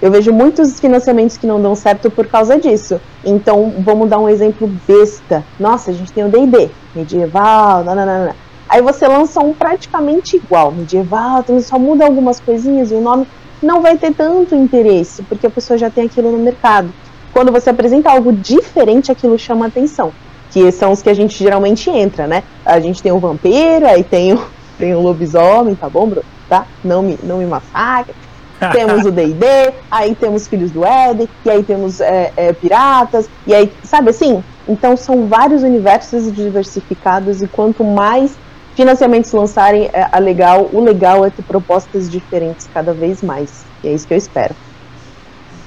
Eu 0.01 0.09
vejo 0.09 0.31
muitos 0.31 0.79
financiamentos 0.79 1.35
que 1.35 1.45
não 1.45 1.61
dão 1.61 1.75
certo 1.75 2.09
por 2.09 2.27
causa 2.27 2.57
disso. 2.57 3.01
Então, 3.25 3.73
vamos 3.79 4.09
dar 4.09 4.19
um 4.19 4.29
exemplo 4.29 4.71
besta. 4.87 5.43
Nossa, 5.59 5.91
a 5.91 5.93
gente 5.93 6.13
tem 6.13 6.23
o 6.23 6.29
D&D, 6.29 6.69
medieval, 6.95 7.83
nananana. 7.83 8.33
Aí 8.71 8.81
você 8.81 9.05
lança 9.05 9.41
um 9.41 9.53
praticamente 9.53 10.37
igual, 10.37 10.71
medieval, 10.71 11.41
então 11.41 11.59
só 11.59 11.77
muda 11.77 12.05
algumas 12.05 12.39
coisinhas 12.39 12.89
e 12.89 12.93
o 12.93 13.01
nome 13.01 13.27
não 13.61 13.81
vai 13.81 13.97
ter 13.97 14.13
tanto 14.13 14.55
interesse, 14.55 15.21
porque 15.23 15.45
a 15.45 15.49
pessoa 15.49 15.77
já 15.77 15.89
tem 15.89 16.05
aquilo 16.05 16.31
no 16.31 16.37
mercado. 16.37 16.89
Quando 17.33 17.51
você 17.51 17.69
apresenta 17.69 18.09
algo 18.09 18.31
diferente, 18.31 19.11
aquilo 19.11 19.37
chama 19.37 19.67
atenção. 19.67 20.13
Que 20.51 20.71
são 20.71 20.93
os 20.93 21.01
que 21.01 21.09
a 21.09 21.13
gente 21.13 21.37
geralmente 21.37 21.89
entra, 21.89 22.25
né? 22.27 22.43
A 22.65 22.79
gente 22.79 23.03
tem 23.03 23.11
o 23.11 23.19
vampiro, 23.19 23.85
aí 23.85 24.05
tem 24.05 24.31
o, 24.31 24.41
tem 24.79 24.95
o 24.95 25.01
lobisomem, 25.01 25.75
tá 25.75 25.89
bom, 25.89 26.07
bro? 26.07 26.23
Tá? 26.47 26.65
Não 26.81 27.01
me, 27.01 27.19
não 27.23 27.39
me 27.39 27.45
massacre. 27.45 28.15
temos 28.71 29.05
o 29.05 29.11
D&D, 29.11 29.73
aí 29.89 30.15
temos 30.15 30.47
Filhos 30.47 30.71
do 30.71 30.85
Éden, 30.85 31.27
e 31.43 31.49
aí 31.49 31.61
temos 31.61 31.99
é, 31.99 32.31
é, 32.37 32.53
Piratas, 32.53 33.29
e 33.45 33.53
aí, 33.53 33.69
sabe 33.83 34.11
assim? 34.11 34.41
Então 34.65 34.95
são 34.95 35.27
vários 35.27 35.61
universos 35.61 36.31
diversificados 36.33 37.41
e 37.41 37.47
quanto 37.47 37.83
mais 37.83 38.37
financiamentos 38.75 39.31
lançarem, 39.31 39.89
é, 39.93 40.07
a 40.11 40.19
legal, 40.19 40.69
o 40.71 40.83
legal 40.83 41.25
é 41.25 41.29
ter 41.29 41.43
propostas 41.43 42.09
diferentes 42.09 42.67
cada 42.73 42.93
vez 42.93 43.21
mais. 43.21 43.63
E 43.83 43.87
é 43.87 43.93
isso 43.93 44.07
que 44.07 44.13
eu 44.13 44.17
espero. 44.17 44.55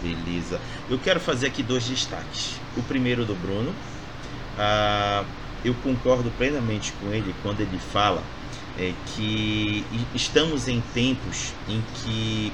Beleza. 0.02 0.60
Eu 0.88 0.98
quero 0.98 1.20
fazer 1.20 1.46
aqui 1.46 1.62
dois 1.62 1.84
destaques. 1.84 2.60
O 2.76 2.82
primeiro 2.82 3.24
do 3.24 3.34
Bruno. 3.34 3.72
Ah, 4.58 5.24
eu 5.64 5.74
concordo 5.82 6.30
plenamente 6.32 6.92
com 7.00 7.12
ele 7.12 7.34
quando 7.42 7.60
ele 7.60 7.78
fala 7.78 8.22
é, 8.78 8.92
que 9.14 9.84
estamos 10.14 10.68
em 10.68 10.82
tempos 10.92 11.52
em 11.68 11.82
que 11.94 12.52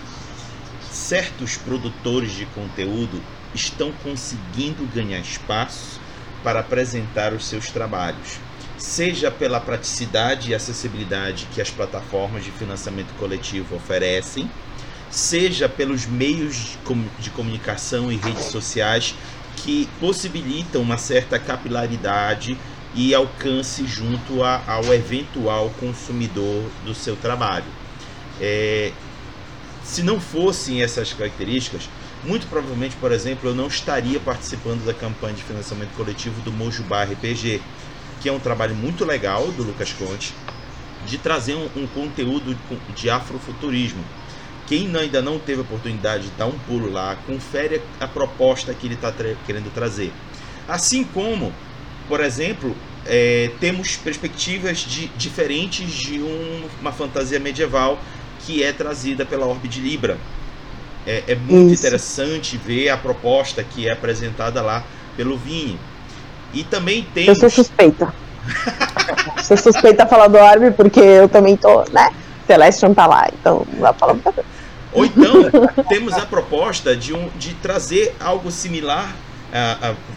certos 0.91 1.57
produtores 1.57 2.33
de 2.33 2.47
conteúdo 2.47 3.21
estão 3.55 3.93
conseguindo 4.05 4.87
ganhar 4.95 5.19
espaço 5.19 6.01
para 6.43 6.61
apresentar 6.61 7.33
os 7.33 7.47
seus 7.47 7.71
trabalhos, 7.71 8.39
seja 8.81 9.31
pela 9.31 9.61
praticidade 9.61 10.51
e 10.51 10.55
acessibilidade 10.55 11.47
que 11.53 11.61
as 11.61 11.71
plataformas 11.71 12.43
de 12.43 12.51
financiamento 12.51 13.15
coletivo 13.19 13.77
oferecem, 13.77 14.51
seja 15.11 15.69
pelos 15.69 16.07
meios 16.07 16.79
de 17.19 17.31
comunicação 17.31 18.11
e 18.11 18.17
redes 18.17 18.45
sociais 18.45 19.15
que 19.57 19.87
possibilitam 20.01 20.81
uma 20.81 20.97
certa 20.97 21.39
capilaridade 21.39 22.57
e 22.95 23.15
alcance 23.15 23.87
junto 23.87 24.43
a, 24.43 24.63
ao 24.67 24.95
eventual 24.95 25.71
consumidor 25.79 26.65
do 26.83 26.95
seu 26.95 27.15
trabalho. 27.17 27.67
É, 28.41 28.93
se 29.85 30.03
não 30.03 30.19
fossem 30.19 30.83
essas 30.83 31.13
características, 31.13 31.83
muito 32.25 32.47
provavelmente, 32.47 32.97
por 32.97 33.13
exemplo, 33.13 33.51
eu 33.51 33.55
não 33.55 33.67
estaria 33.67 34.19
participando 34.19 34.85
da 34.87 34.95
campanha 34.95 35.35
de 35.35 35.43
financiamento 35.43 35.95
coletivo 35.97 36.41
do 36.41 36.51
Mojubá 36.51 37.05
RPG, 37.05 37.61
que 38.21 38.29
é 38.29 38.33
um 38.33 38.39
trabalho 38.39 38.75
muito 38.75 39.05
legal 39.05 39.47
do 39.53 39.63
Lucas 39.63 39.93
Conte, 39.93 40.35
de 41.07 41.19
trazer 41.19 41.55
um, 41.55 41.69
um 41.77 41.87
conteúdo 41.87 42.57
de 42.95 43.09
afrofuturismo. 43.09 44.05
Quem 44.67 44.95
ainda 44.97 45.21
não 45.21 45.39
teve 45.39 45.61
a 45.61 45.63
oportunidade 45.63 46.25
de 46.25 46.31
dar 46.37 46.47
um 46.47 46.59
pulo 46.61 46.91
lá, 46.91 47.17
confere 47.27 47.83
a 47.99 48.07
proposta 48.07 48.73
que 48.73 48.87
ele 48.87 48.95
está 48.95 49.13
querendo 49.45 49.73
trazer. 49.75 50.13
Assim 50.69 51.03
como, 51.03 51.53
por 52.09 52.21
exemplo, 52.21 52.77
é, 53.07 53.51
temos 53.59 53.97
perspectivas 53.97 54.79
de, 54.79 55.09
diferentes 55.17 55.91
de 55.93 56.21
um, 56.21 56.69
uma 56.81 56.93
fantasia 56.93 57.41
medieval 57.41 57.99
que 58.47 58.63
é 58.63 58.73
trazida 58.73 59.25
pela 59.25 59.47
Orbe 59.47 59.67
de 59.67 59.81
Libra. 59.81 60.19
É, 61.07 61.25
é 61.29 61.35
muito 61.35 61.73
Isso. 61.73 61.83
interessante 61.83 62.57
ver 62.57 62.91
a 62.91 62.97
proposta 62.97 63.65
que 63.65 63.89
é 63.89 63.93
apresentada 63.93 64.63
lá 64.63 64.85
pelo 65.17 65.37
Vini. 65.37 65.79
E 66.53 66.65
também 66.65 67.07
tem. 67.15 67.27
Eu 67.27 67.35
sou 67.35 67.51
suspeita. 67.51 68.13
sou 69.43 69.57
suspeita 69.57 70.05
a 70.05 70.07
falar 70.07 70.29
do 70.29 70.39
Orbe 70.39 70.71
porque 70.73 71.01
eu 71.01 71.29
também 71.29 71.57
tô, 71.57 71.85
né? 71.93 72.11
Celestian 72.47 72.93
tá 72.93 73.07
lá, 73.07 73.29
então 73.33 73.67
não 73.73 73.81
dá 73.81 73.93
pra 73.93 74.01
falar 74.01 74.15
muita 74.15 74.33
coisa. 74.33 74.49
Ou 74.93 75.05
então 75.05 75.33
temos 75.89 76.15
a 76.15 76.27
proposta 76.27 76.97
de, 76.97 77.15
um, 77.15 77.29
de 77.39 77.55
trazer 77.55 78.15
algo 78.19 78.51
similar, 78.51 79.15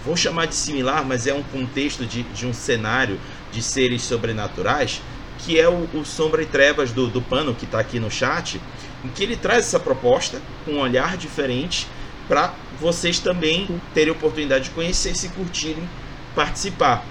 vou 0.04 0.16
chamar 0.16 0.48
de 0.48 0.56
similar, 0.56 1.06
mas 1.06 1.28
é 1.28 1.34
um 1.34 1.44
contexto 1.44 2.06
de, 2.06 2.24
de 2.24 2.48
um 2.48 2.54
cenário 2.54 3.20
de 3.52 3.62
seres 3.62 4.02
sobrenaturais, 4.02 5.02
que 5.40 5.60
é 5.60 5.70
o, 5.70 5.88
o 5.94 6.04
Sombra 6.04 6.42
e 6.42 6.46
Trevas 6.46 6.92
do, 6.92 7.08
do 7.08 7.22
Pano, 7.22 7.54
que 7.54 7.66
está 7.66 7.80
aqui 7.80 8.00
no 8.00 8.10
chat, 8.10 8.60
em 9.06 9.10
que 9.10 9.22
ele 9.22 9.36
traz 9.36 9.68
essa 9.68 9.80
proposta 9.80 10.42
com 10.66 10.74
um 10.74 10.80
olhar 10.80 11.18
diferente 11.18 11.88
para 12.28 12.54
vocês 12.80 13.20
também 13.20 13.68
terem 13.94 14.12
oportunidade 14.12 14.66
de 14.66 14.70
conhecer, 14.72 15.16
se 15.16 15.30
curtirem, 15.30 15.88
participar. 16.36 17.06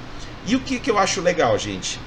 E 0.46 0.56
o 0.56 0.60
que, 0.60 0.80
que 0.80 0.90
eu 0.90 0.98
acho 0.98 1.20
legal, 1.20 1.58
gente? 1.58 2.00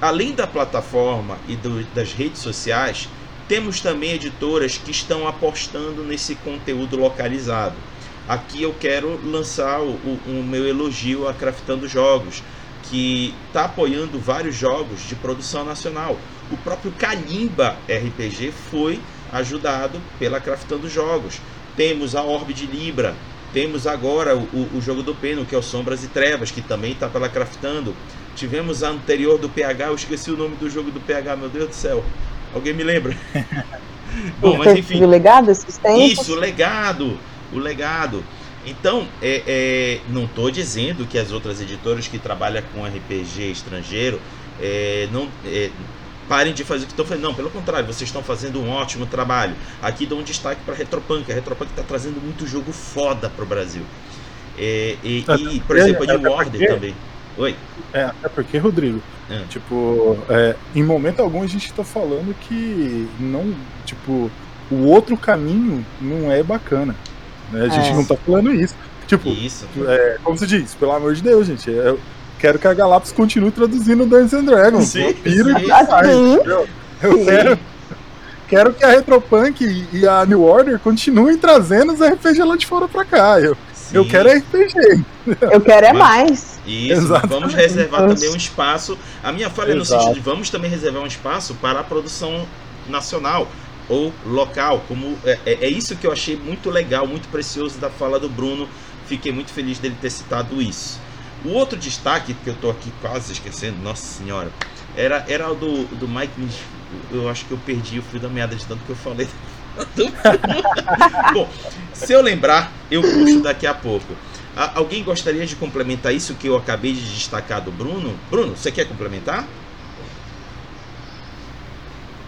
Além 0.00 0.32
da 0.32 0.46
plataforma 0.46 1.38
e 1.48 1.56
do, 1.56 1.84
das 1.94 2.12
redes 2.12 2.40
sociais, 2.40 3.08
temos 3.48 3.80
também 3.80 4.12
editoras 4.12 4.78
que 4.78 4.90
estão 4.90 5.26
apostando 5.28 6.02
nesse 6.02 6.34
conteúdo 6.36 6.96
localizado. 6.96 7.76
Aqui 8.28 8.62
eu 8.62 8.74
quero 8.78 9.20
lançar 9.24 9.80
o, 9.80 9.90
o, 10.26 10.44
meu 10.44 10.66
elogio 10.66 11.28
a 11.28 11.34
Craftando 11.34 11.88
Jogos, 11.88 12.42
que 12.84 13.34
está 13.48 13.64
apoiando 13.64 14.18
vários 14.18 14.54
jogos 14.54 15.06
de 15.08 15.14
produção 15.14 15.64
nacional. 15.64 16.16
O 16.50 16.56
próprio 16.56 16.92
Kalimba 16.92 17.76
RPG 17.88 18.52
foi 18.70 19.00
ajudado 19.32 20.00
pela 20.18 20.40
Craftando 20.40 20.88
Jogos. 20.88 21.40
Temos 21.76 22.14
a 22.14 22.22
Orbe 22.22 22.54
de 22.54 22.66
Libra, 22.66 23.14
temos 23.52 23.86
agora 23.86 24.36
o, 24.36 24.68
o, 24.74 24.80
jogo 24.80 25.02
do 25.02 25.14
Peno, 25.14 25.44
que 25.44 25.54
é 25.54 25.58
o 25.58 25.62
Sombras 25.62 26.02
e 26.02 26.08
Trevas, 26.08 26.50
que 26.50 26.62
também 26.62 26.92
está 26.92 27.08
pela 27.08 27.28
Craftando. 27.28 27.94
Tivemos 28.34 28.82
a 28.82 28.88
anterior 28.88 29.38
do 29.38 29.48
PH, 29.48 29.86
eu 29.88 29.94
esqueci 29.94 30.30
o 30.30 30.36
nome 30.36 30.56
do 30.56 30.70
jogo 30.70 30.90
do 30.90 31.00
PH, 31.00 31.36
meu 31.36 31.48
Deus 31.48 31.68
do 31.68 31.74
céu. 31.74 32.02
Alguém 32.54 32.72
me 32.72 32.82
lembra? 32.82 33.16
Bom, 34.40 34.56
mas 34.58 34.78
enfim. 34.78 35.02
O 35.02 35.06
legado, 35.06 35.50
Isso, 35.50 36.32
o 36.32 36.34
legado. 36.34 37.18
O 37.52 37.58
legado. 37.58 38.24
Então, 38.64 39.06
é, 39.20 39.42
é, 39.46 40.00
não 40.08 40.24
estou 40.24 40.50
dizendo 40.50 41.06
que 41.06 41.18
as 41.18 41.32
outras 41.32 41.60
editoras 41.60 42.06
que 42.06 42.18
trabalham 42.18 42.62
com 42.72 42.84
RPG 42.84 43.50
estrangeiro 43.50 44.20
é, 44.60 45.08
não 45.12 45.28
é, 45.44 45.70
parem 46.28 46.52
de 46.52 46.64
fazer 46.64 46.84
o 46.84 46.86
que 46.86 46.92
estão 46.92 47.04
fazendo. 47.04 47.24
Não, 47.24 47.34
pelo 47.34 47.50
contrário, 47.50 47.86
vocês 47.86 48.08
estão 48.08 48.22
fazendo 48.22 48.60
um 48.60 48.70
ótimo 48.70 49.06
trabalho. 49.06 49.54
Aqui 49.80 50.06
dou 50.06 50.18
um 50.18 50.22
destaque 50.22 50.60
para 50.64 50.74
a 50.74 50.76
Retropunk. 50.76 51.30
A 51.30 51.34
Retropunk 51.34 51.70
está 51.70 51.82
trazendo 51.82 52.20
muito 52.22 52.46
jogo 52.46 52.72
foda 52.72 53.28
para 53.28 53.44
o 53.44 53.46
Brasil. 53.46 53.82
É, 54.58 54.96
e, 55.02 55.24
e, 55.52 55.60
por 55.60 55.76
exemplo, 55.76 56.10
a 56.10 56.18
New 56.18 56.30
Order 56.30 56.68
também. 56.68 56.94
Oi? 57.36 57.56
É, 57.94 58.04
até 58.04 58.28
porque, 58.28 58.58
Rodrigo, 58.58 59.02
é. 59.30 59.44
tipo, 59.48 60.18
é, 60.28 60.54
em 60.74 60.82
momento 60.82 61.20
algum 61.20 61.42
a 61.42 61.46
gente 61.46 61.66
está 61.66 61.82
falando 61.82 62.34
que 62.40 63.08
não, 63.18 63.54
tipo, 63.86 64.30
o 64.70 64.86
outro 64.86 65.16
caminho 65.16 65.84
não 66.00 66.30
é 66.30 66.42
bacana. 66.42 66.94
Né? 67.50 67.64
A 67.64 67.68
gente 67.68 67.88
é. 67.88 67.94
não 67.94 68.04
tá 68.04 68.16
falando 68.16 68.52
isso. 68.52 68.74
Tipo, 69.06 69.28
isso. 69.30 69.66
É, 69.86 70.18
como 70.22 70.36
se 70.36 70.46
diz, 70.46 70.74
pelo 70.74 70.92
amor 70.92 71.14
de 71.14 71.22
Deus, 71.22 71.46
gente. 71.46 71.70
Eu 71.70 71.98
quero 72.42 72.58
que 72.58 72.66
a 72.66 72.74
Galápagos 72.74 73.12
continue 73.12 73.52
traduzindo 73.52 74.04
Dungeons 74.04 74.34
and 74.34 74.44
Dragons. 74.44 74.88
Sim, 74.88 75.12
piro 75.12 75.50
sim, 75.50 75.64
sim. 75.64 76.38
Eu 77.00 77.18
sim. 77.18 77.24
quero. 77.24 77.58
Quero 78.48 78.74
que 78.74 78.84
a 78.84 78.90
Retropunk 78.90 79.86
e 79.92 80.06
a 80.06 80.26
New 80.26 80.42
Order 80.42 80.78
continuem 80.80 81.38
trazendo 81.38 81.94
os 81.94 82.00
RPG 82.00 82.42
lá 82.42 82.54
de 82.56 82.66
fora 82.66 82.86
pra 82.86 83.04
cá. 83.04 83.40
Eu, 83.40 83.56
eu 83.94 84.06
quero 84.06 84.28
RPG. 84.28 85.04
Eu 85.40 85.60
quero 85.60 85.86
é 85.86 85.92
mais. 85.92 86.60
Isso, 86.66 87.00
Exatamente. 87.00 87.28
vamos 87.28 87.54
reservar 87.54 88.08
também 88.08 88.28
um 88.28 88.36
espaço. 88.36 88.98
A 89.22 89.32
minha 89.32 89.48
fala 89.48 89.70
é 89.70 89.74
no 89.74 89.84
sentido 89.84 90.14
de 90.14 90.20
vamos 90.20 90.50
também 90.50 90.70
reservar 90.70 91.02
um 91.02 91.06
espaço 91.06 91.54
para 91.54 91.80
a 91.80 91.84
produção 91.84 92.46
nacional 92.88 93.48
ou 93.88 94.12
local. 94.26 94.84
Como 94.86 95.16
é, 95.24 95.38
é, 95.46 95.58
é, 95.62 95.68
isso 95.68 95.96
que 95.96 96.06
eu 96.06 96.12
achei 96.12 96.36
muito 96.36 96.68
legal, 96.68 97.06
muito 97.06 97.28
precioso 97.28 97.78
da 97.78 97.88
fala 97.88 98.20
do 98.20 98.28
Bruno. 98.28 98.68
Fiquei 99.06 99.32
muito 99.32 99.50
feliz 99.50 99.78
dele 99.78 99.96
ter 100.00 100.10
citado 100.10 100.60
isso. 100.60 101.00
O 101.44 101.50
outro 101.50 101.78
destaque 101.78 102.34
que 102.34 102.48
eu 102.48 102.54
estou 102.54 102.70
aqui 102.70 102.92
quase 103.00 103.32
esquecendo, 103.32 103.78
nossa 103.82 104.06
senhora, 104.18 104.50
era, 104.96 105.24
era 105.28 105.50
o 105.50 105.54
do, 105.54 105.84
do 105.96 106.08
Mike. 106.08 106.32
Eu 107.10 107.28
acho 107.28 107.44
que 107.46 107.52
eu 107.52 107.58
perdi 107.58 107.98
o 107.98 108.02
fio 108.02 108.20
da 108.20 108.28
meada 108.28 108.54
de 108.54 108.64
tanto 108.64 108.84
que 108.84 108.90
eu 108.90 108.96
falei. 108.96 109.28
Bom, 111.32 111.48
se 111.92 112.12
eu 112.12 112.20
lembrar, 112.20 112.70
eu 112.90 113.02
puxo 113.02 113.40
daqui 113.40 113.66
a 113.66 113.74
pouco. 113.74 114.14
Alguém 114.54 115.02
gostaria 115.02 115.46
de 115.46 115.56
complementar 115.56 116.14
isso 116.14 116.34
que 116.34 116.46
eu 116.46 116.56
acabei 116.56 116.92
de 116.92 117.00
destacar 117.00 117.60
do 117.62 117.72
Bruno? 117.72 118.14
Bruno, 118.30 118.54
você 118.54 118.70
quer 118.70 118.84
complementar? 118.86 119.46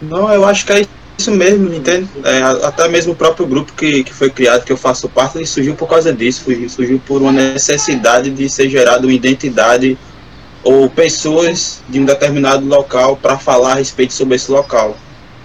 Não, 0.01 0.31
eu 0.33 0.43
acho 0.43 0.65
que 0.65 0.73
é 0.73 0.87
isso 1.17 1.31
mesmo, 1.31 1.73
entende? 1.73 2.09
É, 2.23 2.41
até 2.65 2.87
mesmo 2.87 3.13
o 3.13 3.15
próprio 3.15 3.45
grupo 3.47 3.73
que, 3.73 4.03
que 4.03 4.13
foi 4.13 4.29
criado, 4.29 4.65
que 4.65 4.71
eu 4.71 4.77
faço 4.77 5.07
parte, 5.07 5.37
ele 5.37 5.45
surgiu 5.45 5.75
por 5.75 5.87
causa 5.87 6.13
disso, 6.13 6.43
surgiu 6.69 7.01
por 7.05 7.21
uma 7.21 7.31
necessidade 7.31 8.29
de 8.29 8.49
ser 8.49 8.69
gerada 8.69 9.05
uma 9.05 9.13
identidade 9.13 9.97
ou 10.63 10.89
pessoas 10.89 11.81
de 11.87 11.99
um 11.99 12.05
determinado 12.05 12.65
local 12.65 13.15
para 13.15 13.37
falar 13.37 13.73
a 13.73 13.75
respeito 13.75 14.13
sobre 14.13 14.35
esse 14.35 14.51
local. 14.51 14.97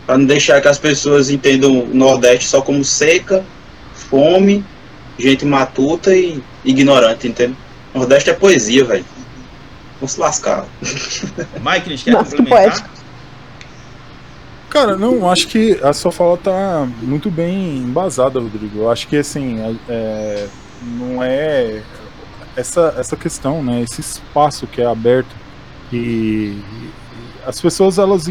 Para 0.06 0.18
não 0.18 0.24
deixar 0.24 0.60
que 0.60 0.66
as 0.66 0.78
pessoas 0.78 1.30
entendam 1.30 1.84
o 1.84 1.94
Nordeste 1.94 2.48
só 2.48 2.60
como 2.60 2.84
seca, 2.84 3.44
fome, 3.94 4.64
gente 5.18 5.44
matuta 5.44 6.14
e 6.16 6.42
ignorante, 6.64 7.28
entende? 7.28 7.56
Nordeste 7.94 8.30
é 8.30 8.32
poesia, 8.32 8.84
velho. 8.84 9.04
Vamos 10.00 10.12
se 10.12 10.20
lascar. 10.20 10.64
Mike, 10.82 11.86
a 11.86 11.90
gente 11.90 12.04
quer 12.04 12.12
Nossa, 12.12 12.36
complementar? 12.36 12.90
Cara, 14.70 14.96
não, 14.96 15.28
acho 15.28 15.48
que 15.48 15.80
a 15.82 15.92
sua 15.92 16.12
fala 16.12 16.36
tá 16.36 16.88
muito 17.02 17.28
bem 17.28 17.78
embasada, 17.78 18.38
Rodrigo. 18.38 18.78
Eu 18.78 18.90
acho 18.90 19.08
que 19.08 19.16
assim, 19.16 19.58
é, 19.88 20.46
não 20.80 21.20
é 21.22 21.82
essa, 22.56 22.94
essa 22.96 23.16
questão, 23.16 23.64
né? 23.64 23.82
Esse 23.82 24.00
espaço 24.00 24.68
que 24.68 24.80
é 24.80 24.86
aberto 24.86 25.34
e 25.92 26.56
as 27.44 27.60
pessoas 27.60 27.98
elas, 27.98 28.26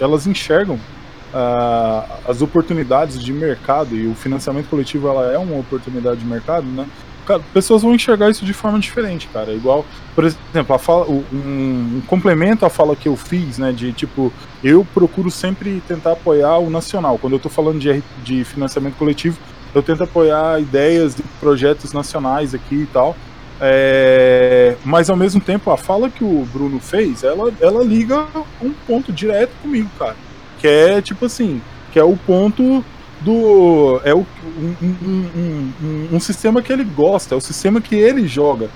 elas 0.00 0.26
enxergam 0.26 0.74
uh, 0.76 2.12
as 2.28 2.42
oportunidades 2.42 3.22
de 3.22 3.32
mercado 3.32 3.94
e 3.94 4.08
o 4.08 4.16
financiamento 4.16 4.68
coletivo 4.68 5.08
ela 5.08 5.32
é 5.32 5.38
uma 5.38 5.56
oportunidade 5.56 6.20
de 6.20 6.26
mercado, 6.26 6.66
né? 6.66 6.88
Cara, 7.26 7.40
pessoas 7.52 7.82
vão 7.82 7.94
enxergar 7.94 8.30
isso 8.30 8.44
de 8.44 8.52
forma 8.52 8.78
diferente, 8.78 9.28
cara. 9.32 9.52
Igual, 9.52 9.84
por 10.14 10.24
exemplo, 10.24 10.74
a 10.74 10.78
fala, 10.78 11.06
um, 11.08 11.24
um 11.32 12.02
complemento 12.06 12.66
à 12.66 12.70
fala 12.70 12.94
que 12.94 13.08
eu 13.08 13.16
fiz, 13.16 13.58
né? 13.58 13.72
De 13.72 13.92
tipo, 13.92 14.32
eu 14.62 14.86
procuro 14.92 15.30
sempre 15.30 15.82
tentar 15.88 16.12
apoiar 16.12 16.58
o 16.58 16.68
nacional. 16.68 17.18
Quando 17.18 17.34
eu 17.34 17.38
tô 17.38 17.48
falando 17.48 17.78
de, 17.78 18.02
de 18.22 18.44
financiamento 18.44 18.96
coletivo, 18.96 19.38
eu 19.74 19.82
tento 19.82 20.04
apoiar 20.04 20.60
ideias 20.60 21.14
de 21.14 21.22
projetos 21.40 21.92
nacionais 21.92 22.54
aqui 22.54 22.76
e 22.76 22.88
tal. 22.92 23.16
É, 23.60 24.76
mas 24.84 25.08
ao 25.08 25.16
mesmo 25.16 25.40
tempo, 25.40 25.70
a 25.70 25.76
fala 25.76 26.10
que 26.10 26.24
o 26.24 26.46
Bruno 26.52 26.80
fez, 26.80 27.24
ela, 27.24 27.52
ela 27.60 27.82
liga 27.82 28.26
um 28.60 28.72
ponto 28.86 29.12
direto 29.12 29.52
comigo, 29.62 29.88
cara. 29.98 30.16
Que 30.60 30.66
é 30.66 31.02
tipo 31.02 31.24
assim, 31.24 31.60
que 31.92 31.98
é 31.98 32.04
o 32.04 32.16
ponto 32.16 32.84
do. 33.24 34.00
É 34.04 34.14
o, 34.14 34.26
um, 34.58 34.74
um, 34.82 35.72
um, 35.82 36.08
um, 36.12 36.20
sistema 36.20 36.60
que 36.60 36.72
ele 36.72 36.84
gosta, 36.84 37.34
é 37.34 37.38
o 37.38 37.40
sistema 37.40 37.80
que 37.80 37.94
ele 37.94 38.28
joga. 38.28 38.68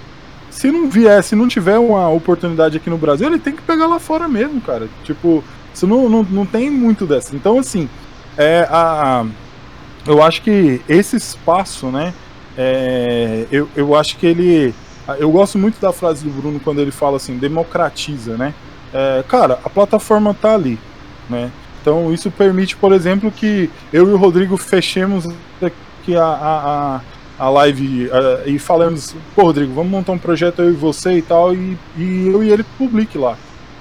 Se 0.50 0.70
não 0.72 0.88
vier, 0.88 1.22
se 1.22 1.36
não 1.36 1.46
tiver 1.46 1.78
uma 1.78 2.08
oportunidade 2.08 2.78
aqui 2.78 2.90
no 2.90 2.98
Brasil, 2.98 3.28
ele 3.28 3.38
tem 3.38 3.54
que 3.54 3.62
pegar 3.62 3.86
lá 3.86 3.98
fora 3.98 4.26
mesmo, 4.26 4.60
cara. 4.60 4.88
Tipo, 5.04 5.44
isso 5.72 5.86
não, 5.86 6.08
não, 6.08 6.22
não 6.24 6.46
tem 6.46 6.70
muito 6.70 7.06
dessa. 7.06 7.36
Então, 7.36 7.58
assim, 7.58 7.88
é, 8.36 8.66
a, 8.70 9.24
eu 10.06 10.22
acho 10.22 10.42
que 10.42 10.80
esse 10.88 11.16
espaço, 11.16 11.88
né? 11.88 12.14
É, 12.56 13.46
eu, 13.52 13.68
eu 13.76 13.94
acho 13.94 14.16
que 14.16 14.26
ele. 14.26 14.74
Eu 15.18 15.30
gosto 15.30 15.58
muito 15.58 15.80
da 15.80 15.92
frase 15.92 16.24
do 16.24 16.30
Bruno 16.30 16.60
quando 16.60 16.80
ele 16.80 16.90
fala 16.90 17.16
assim, 17.16 17.38
democratiza, 17.38 18.36
né? 18.36 18.52
É, 18.92 19.22
cara, 19.28 19.58
a 19.64 19.70
plataforma 19.70 20.34
tá 20.34 20.54
ali, 20.54 20.78
né? 21.28 21.50
Então 21.80 22.12
isso 22.12 22.30
permite, 22.30 22.76
por 22.76 22.92
exemplo, 22.92 23.30
que 23.30 23.70
eu 23.92 24.08
e 24.08 24.12
o 24.12 24.16
Rodrigo 24.16 24.56
fechemos 24.56 25.26
aqui 25.62 26.16
a, 26.16 26.24
a, 26.24 27.00
a 27.38 27.50
live 27.50 28.10
e 28.46 28.58
falamos, 28.58 29.14
pô 29.34 29.42
Rodrigo, 29.42 29.72
vamos 29.72 29.90
montar 29.90 30.12
um 30.12 30.18
projeto 30.18 30.62
eu 30.62 30.70
e 30.70 30.74
você 30.74 31.18
e 31.18 31.22
tal, 31.22 31.54
e, 31.54 31.78
e 31.96 32.28
eu 32.28 32.42
e 32.42 32.50
ele 32.50 32.64
publique 32.76 33.16
lá. 33.16 33.36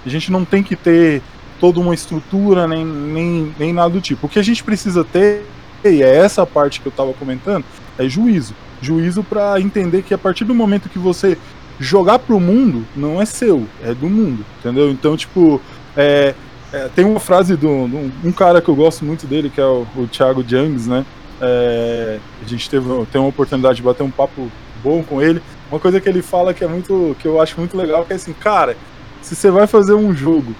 A 0.05 0.09
gente 0.09 0.31
não 0.31 0.45
tem 0.45 0.63
que 0.63 0.75
ter 0.75 1.21
toda 1.59 1.79
uma 1.79 1.93
estrutura, 1.93 2.67
nem, 2.67 2.85
nem, 2.85 3.53
nem 3.57 3.73
nada 3.73 3.89
do 3.89 4.01
tipo. 4.01 4.27
O 4.27 4.29
que 4.29 4.39
a 4.39 4.43
gente 4.43 4.63
precisa 4.63 5.03
ter, 5.03 5.43
e 5.83 6.01
é 6.01 6.15
essa 6.17 6.45
parte 6.45 6.79
que 6.79 6.87
eu 6.87 6.91
estava 6.91 7.13
comentando, 7.13 7.65
é 7.97 8.07
juízo. 8.07 8.53
Juízo 8.81 9.23
para 9.23 9.59
entender 9.59 10.03
que 10.03 10.13
a 10.13 10.17
partir 10.17 10.45
do 10.45 10.53
momento 10.53 10.87
que 10.87 10.99
você 10.99 11.37
jogar 11.79 12.19
pro 12.19 12.39
mundo, 12.39 12.85
não 12.95 13.21
é 13.21 13.25
seu, 13.25 13.67
é 13.83 13.93
do 13.93 14.09
mundo, 14.09 14.45
entendeu? 14.59 14.89
Então, 14.91 15.15
tipo, 15.15 15.61
é, 15.95 16.33
é, 16.71 16.89
tem 16.93 17.05
uma 17.05 17.19
frase 17.19 17.55
de 17.55 17.65
um, 17.65 18.31
cara 18.35 18.61
que 18.61 18.69
eu 18.69 18.75
gosto 18.75 19.05
muito 19.05 19.25
dele, 19.25 19.49
que 19.49 19.61
é 19.61 19.65
o, 19.65 19.87
o 19.95 20.07
Thiago 20.07 20.43
Jangs, 20.45 20.87
né? 20.87 21.05
É, 21.39 22.19
a 22.43 22.47
gente 22.47 22.69
teve, 22.69 22.85
tem 23.11 23.21
uma 23.21 23.29
oportunidade 23.29 23.77
de 23.77 23.83
bater 23.83 24.03
um 24.03 24.11
papo 24.11 24.51
bom 24.83 25.03
com 25.03 25.21
ele. 25.21 25.41
Uma 25.71 25.79
coisa 25.79 26.01
que 26.01 26.09
ele 26.09 26.21
fala 26.21 26.53
que 26.53 26.63
é 26.63 26.67
muito, 26.67 27.15
que 27.19 27.27
eu 27.27 27.41
acho 27.41 27.57
muito 27.57 27.77
legal, 27.77 28.05
que 28.05 28.13
é 28.13 28.15
assim, 28.15 28.33
cara, 28.33 28.75
se 29.21 29.35
você 29.35 29.49
vai 29.49 29.67
fazer 29.67 29.93
um 29.93 30.13
jogo 30.13 30.53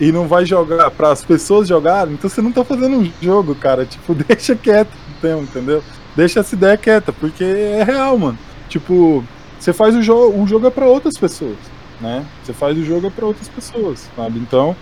e 0.00 0.10
não 0.10 0.26
vai 0.26 0.44
jogar 0.44 0.90
para 0.90 1.10
as 1.10 1.24
pessoas 1.24 1.68
jogarem, 1.68 2.14
então 2.14 2.28
você 2.28 2.42
não 2.42 2.52
tá 2.52 2.64
fazendo 2.64 2.96
um 2.96 3.12
jogo, 3.20 3.54
cara. 3.54 3.86
Tipo, 3.86 4.14
deixa 4.28 4.54
quieto, 4.54 4.92
então, 5.18 5.42
entendeu? 5.42 5.82
Deixa 6.14 6.40
essa 6.40 6.54
ideia 6.54 6.76
quieta, 6.76 7.12
porque 7.12 7.44
é 7.44 7.82
real, 7.82 8.18
mano. 8.18 8.38
Tipo, 8.68 9.24
você 9.58 9.72
faz 9.72 9.94
o 9.94 10.02
jogo, 10.02 10.42
o 10.42 10.46
jogo 10.46 10.66
é 10.66 10.70
para 10.70 10.86
outras 10.86 11.16
pessoas, 11.16 11.56
né? 12.02 12.26
Você 12.42 12.52
faz 12.52 12.76
o 12.76 12.84
jogo 12.84 13.06
é 13.06 13.10
para 13.10 13.24
outras 13.24 13.48
pessoas, 13.48 14.10
sabe? 14.16 14.38
Então, 14.38 14.76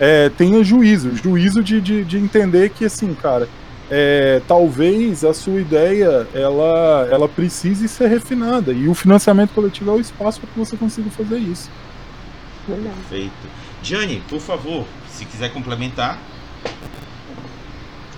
é, 0.00 0.28
tenha 0.28 0.62
juízo, 0.64 1.14
juízo 1.14 1.62
de, 1.62 1.80
de, 1.80 2.04
de 2.04 2.18
entender 2.18 2.70
que 2.70 2.84
assim, 2.84 3.14
cara, 3.14 3.48
é, 3.90 4.42
talvez 4.48 5.24
a 5.24 5.32
sua 5.32 5.60
ideia 5.60 6.26
ela, 6.34 7.08
ela 7.10 7.28
precise 7.28 7.86
ser 7.86 8.08
refinada 8.08 8.72
e 8.72 8.88
o 8.88 8.94
financiamento 8.94 9.52
coletivo 9.54 9.90
é 9.92 9.94
o 9.94 10.00
espaço 10.00 10.40
para 10.40 10.50
que 10.50 10.58
você 10.58 10.76
consiga 10.76 11.08
fazer 11.10 11.38
isso. 11.38 11.70
Perfeito. 12.66 13.32
Jane, 13.82 14.22
por 14.28 14.40
favor, 14.40 14.84
se 15.10 15.24
quiser 15.26 15.52
complementar. 15.52 16.18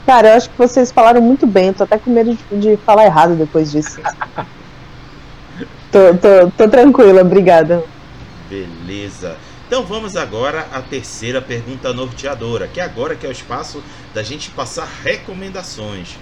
Cara, 0.06 0.28
eu 0.28 0.36
acho 0.36 0.48
que 0.48 0.56
vocês 0.56 0.92
falaram 0.92 1.20
muito 1.20 1.48
bem. 1.48 1.66
Eu 1.66 1.74
tô 1.74 1.82
até 1.82 1.98
com 1.98 2.10
medo 2.10 2.38
de, 2.52 2.60
de 2.60 2.76
falar 2.78 3.06
errado 3.06 3.34
depois 3.34 3.72
disso. 3.72 4.00
tô, 5.90 6.14
tô, 6.14 6.50
tô 6.56 6.68
tranquila, 6.68 7.22
obrigada. 7.22 7.82
Beleza. 8.48 9.36
Então 9.66 9.84
vamos 9.84 10.14
agora 10.16 10.68
à 10.72 10.80
terceira 10.80 11.42
pergunta 11.42 11.92
norteadora, 11.92 12.68
que 12.68 12.80
agora 12.80 13.16
que 13.16 13.26
é 13.26 13.28
o 13.28 13.32
espaço 13.32 13.82
da 14.14 14.22
gente 14.22 14.50
passar 14.50 14.88
recomendações. 15.02 16.16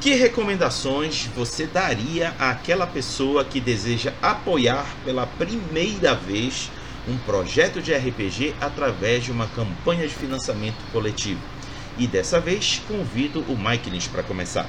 Que 0.00 0.14
recomendações 0.14 1.28
você 1.36 1.66
daria 1.66 2.34
àquela 2.38 2.86
pessoa 2.86 3.44
que 3.44 3.60
deseja 3.60 4.12
apoiar 4.20 4.86
pela 5.04 5.26
primeira 5.26 6.14
vez 6.14 6.70
um 7.08 7.16
projeto 7.18 7.80
de 7.80 7.94
RPG 7.94 8.54
através 8.60 9.24
de 9.24 9.30
uma 9.30 9.46
campanha 9.46 10.06
de 10.06 10.14
financiamento 10.14 10.76
coletivo. 10.92 11.40
E 11.96 12.06
dessa 12.08 12.40
vez 12.40 12.82
convido 12.88 13.40
o 13.48 13.56
Mike 13.56 14.08
para 14.08 14.22
começar. 14.22 14.66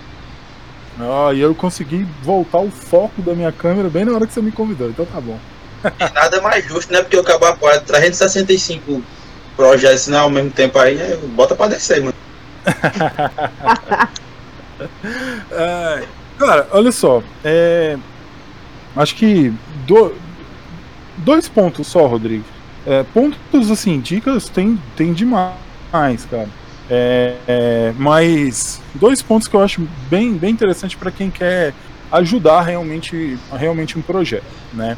Ah, 0.99 1.33
e 1.33 1.39
eu 1.41 1.53
consegui 1.55 2.05
voltar 2.21 2.59
o 2.59 2.69
foco 2.69 3.21
da 3.21 3.33
minha 3.33 3.51
câmera 3.51 3.89
bem 3.89 4.05
na 4.05 4.13
hora 4.13 4.27
que 4.27 4.33
você 4.33 4.41
me 4.41 4.51
convidou, 4.51 4.89
então 4.89 5.05
tá 5.05 5.19
bom. 5.19 5.39
Nada 6.13 6.41
mais 6.41 6.65
justo, 6.65 6.91
né? 6.91 7.01
Porque 7.01 7.15
eu 7.15 7.21
acabo 7.21 7.45
apoiando 7.45 7.85
365 7.85 9.01
projetos 9.55 10.07
né, 10.07 10.17
ao 10.17 10.29
mesmo 10.29 10.51
tempo 10.51 10.77
aí? 10.79 10.97
Bota 11.35 11.55
pra 11.55 11.67
descer, 11.67 12.01
mano. 12.01 12.13
é, 15.51 16.03
cara, 16.37 16.67
olha 16.71 16.91
só. 16.91 17.23
É, 17.43 17.97
acho 18.95 19.15
que 19.15 19.53
do, 19.85 20.13
dois 21.17 21.47
pontos 21.47 21.87
só, 21.87 22.05
Rodrigo. 22.05 22.43
É, 22.85 23.03
pontos 23.03 23.71
assim, 23.71 23.99
dicas 23.99 24.49
tem, 24.49 24.79
tem 24.95 25.13
demais, 25.13 25.55
cara. 26.29 26.49
É, 26.89 27.35
é, 27.47 27.93
mas 27.97 28.79
dois 28.93 29.21
pontos 29.21 29.47
que 29.47 29.55
eu 29.55 29.63
acho 29.63 29.87
bem, 30.07 30.33
bem 30.33 30.51
interessante 30.51 30.95
para 30.95 31.09
quem 31.09 31.31
quer 31.31 31.73
ajudar 32.11 32.61
realmente, 32.61 33.37
realmente 33.51 33.97
um 33.97 34.01
projeto, 34.01 34.45
né? 34.73 34.95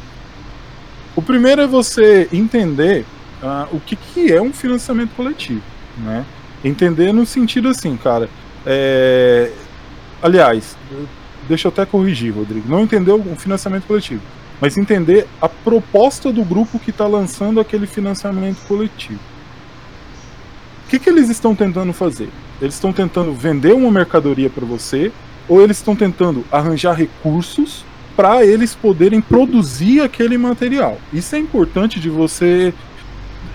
O 1.18 1.22
primeiro 1.22 1.60
é 1.60 1.66
você 1.66 2.28
entender 2.32 3.04
uh, 3.42 3.74
o 3.74 3.80
que, 3.80 3.96
que 3.96 4.32
é 4.32 4.40
um 4.40 4.52
financiamento 4.52 5.10
coletivo, 5.16 5.62
né? 5.96 6.24
Entender 6.64 7.12
no 7.12 7.26
sentido 7.26 7.66
assim, 7.66 7.96
cara. 7.96 8.30
É... 8.64 9.50
Aliás, 10.22 10.76
deixa 11.48 11.66
eu 11.66 11.72
até 11.72 11.84
corrigir, 11.84 12.32
Rodrigo. 12.32 12.68
Não 12.68 12.82
entendeu 12.82 13.16
um 13.16 13.34
financiamento 13.34 13.84
coletivo 13.84 14.22
mas 14.60 14.76
entender 14.76 15.26
a 15.40 15.48
proposta 15.48 16.32
do 16.32 16.44
grupo 16.44 16.78
que 16.78 16.90
está 16.90 17.06
lançando 17.08 17.58
aquele 17.58 17.86
financiamento 17.86 18.58
coletivo. 18.68 19.20
O 20.86 20.90
que, 20.90 21.00
que 21.00 21.10
eles 21.10 21.28
estão 21.28 21.52
tentando 21.52 21.92
fazer? 21.92 22.28
Eles 22.60 22.74
estão 22.74 22.92
tentando 22.92 23.32
vender 23.32 23.72
uma 23.72 23.90
mercadoria 23.90 24.48
para 24.48 24.64
você, 24.64 25.12
ou 25.48 25.62
eles 25.62 25.78
estão 25.78 25.96
tentando 25.96 26.44
arranjar 26.50 26.94
recursos 26.94 27.84
para 28.18 28.44
eles 28.44 28.74
poderem 28.74 29.20
produzir 29.20 30.00
aquele 30.00 30.36
material. 30.36 30.98
Isso 31.12 31.36
é 31.36 31.38
importante 31.38 32.00
de 32.00 32.10
você 32.10 32.74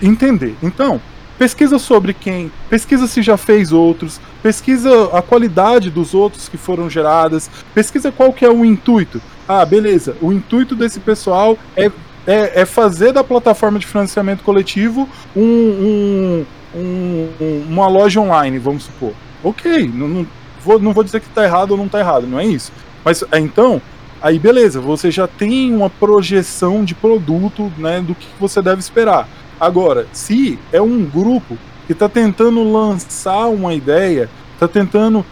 entender. 0.00 0.54
Então, 0.62 0.98
pesquisa 1.38 1.78
sobre 1.78 2.14
quem, 2.14 2.50
pesquisa 2.70 3.06
se 3.06 3.20
já 3.20 3.36
fez 3.36 3.72
outros, 3.72 4.18
pesquisa 4.42 5.10
a 5.12 5.20
qualidade 5.20 5.90
dos 5.90 6.14
outros 6.14 6.48
que 6.48 6.56
foram 6.56 6.88
geradas, 6.88 7.50
pesquisa 7.74 8.10
qual 8.10 8.32
que 8.32 8.42
é 8.42 8.50
o 8.50 8.64
intuito. 8.64 9.20
Ah, 9.46 9.66
beleza. 9.66 10.16
O 10.22 10.32
intuito 10.32 10.74
desse 10.74 10.98
pessoal 10.98 11.58
é, 11.76 11.92
é, 12.26 12.62
é 12.62 12.64
fazer 12.64 13.12
da 13.12 13.22
plataforma 13.22 13.78
de 13.78 13.86
financiamento 13.86 14.42
coletivo 14.42 15.06
um, 15.36 15.42
um, 15.42 16.46
um, 16.74 17.66
uma 17.68 17.86
loja 17.86 18.18
online, 18.18 18.58
vamos 18.58 18.84
supor. 18.84 19.12
Ok, 19.42 19.92
não, 19.92 20.08
não, 20.08 20.26
vou, 20.64 20.78
não 20.78 20.94
vou 20.94 21.04
dizer 21.04 21.20
que 21.20 21.28
está 21.28 21.44
errado 21.44 21.72
ou 21.72 21.76
não 21.76 21.84
está 21.84 22.00
errado, 22.00 22.26
não 22.26 22.40
é 22.40 22.46
isso. 22.46 22.72
Mas 23.04 23.22
é, 23.30 23.38
então, 23.38 23.82
aí 24.24 24.38
beleza, 24.38 24.80
você 24.80 25.10
já 25.10 25.28
tem 25.28 25.74
uma 25.74 25.90
projeção 25.90 26.82
de 26.82 26.94
produto, 26.94 27.70
né, 27.76 28.00
do 28.00 28.14
que 28.14 28.26
você 28.40 28.62
deve 28.62 28.80
esperar. 28.80 29.28
Agora, 29.60 30.06
se 30.14 30.58
é 30.72 30.80
um 30.80 31.04
grupo 31.04 31.58
que 31.86 31.92
está 31.92 32.08
tentando 32.08 32.64
lançar 32.72 33.48
uma 33.48 33.74
ideia, 33.74 34.30
está 34.54 34.66
tentando 34.66 35.22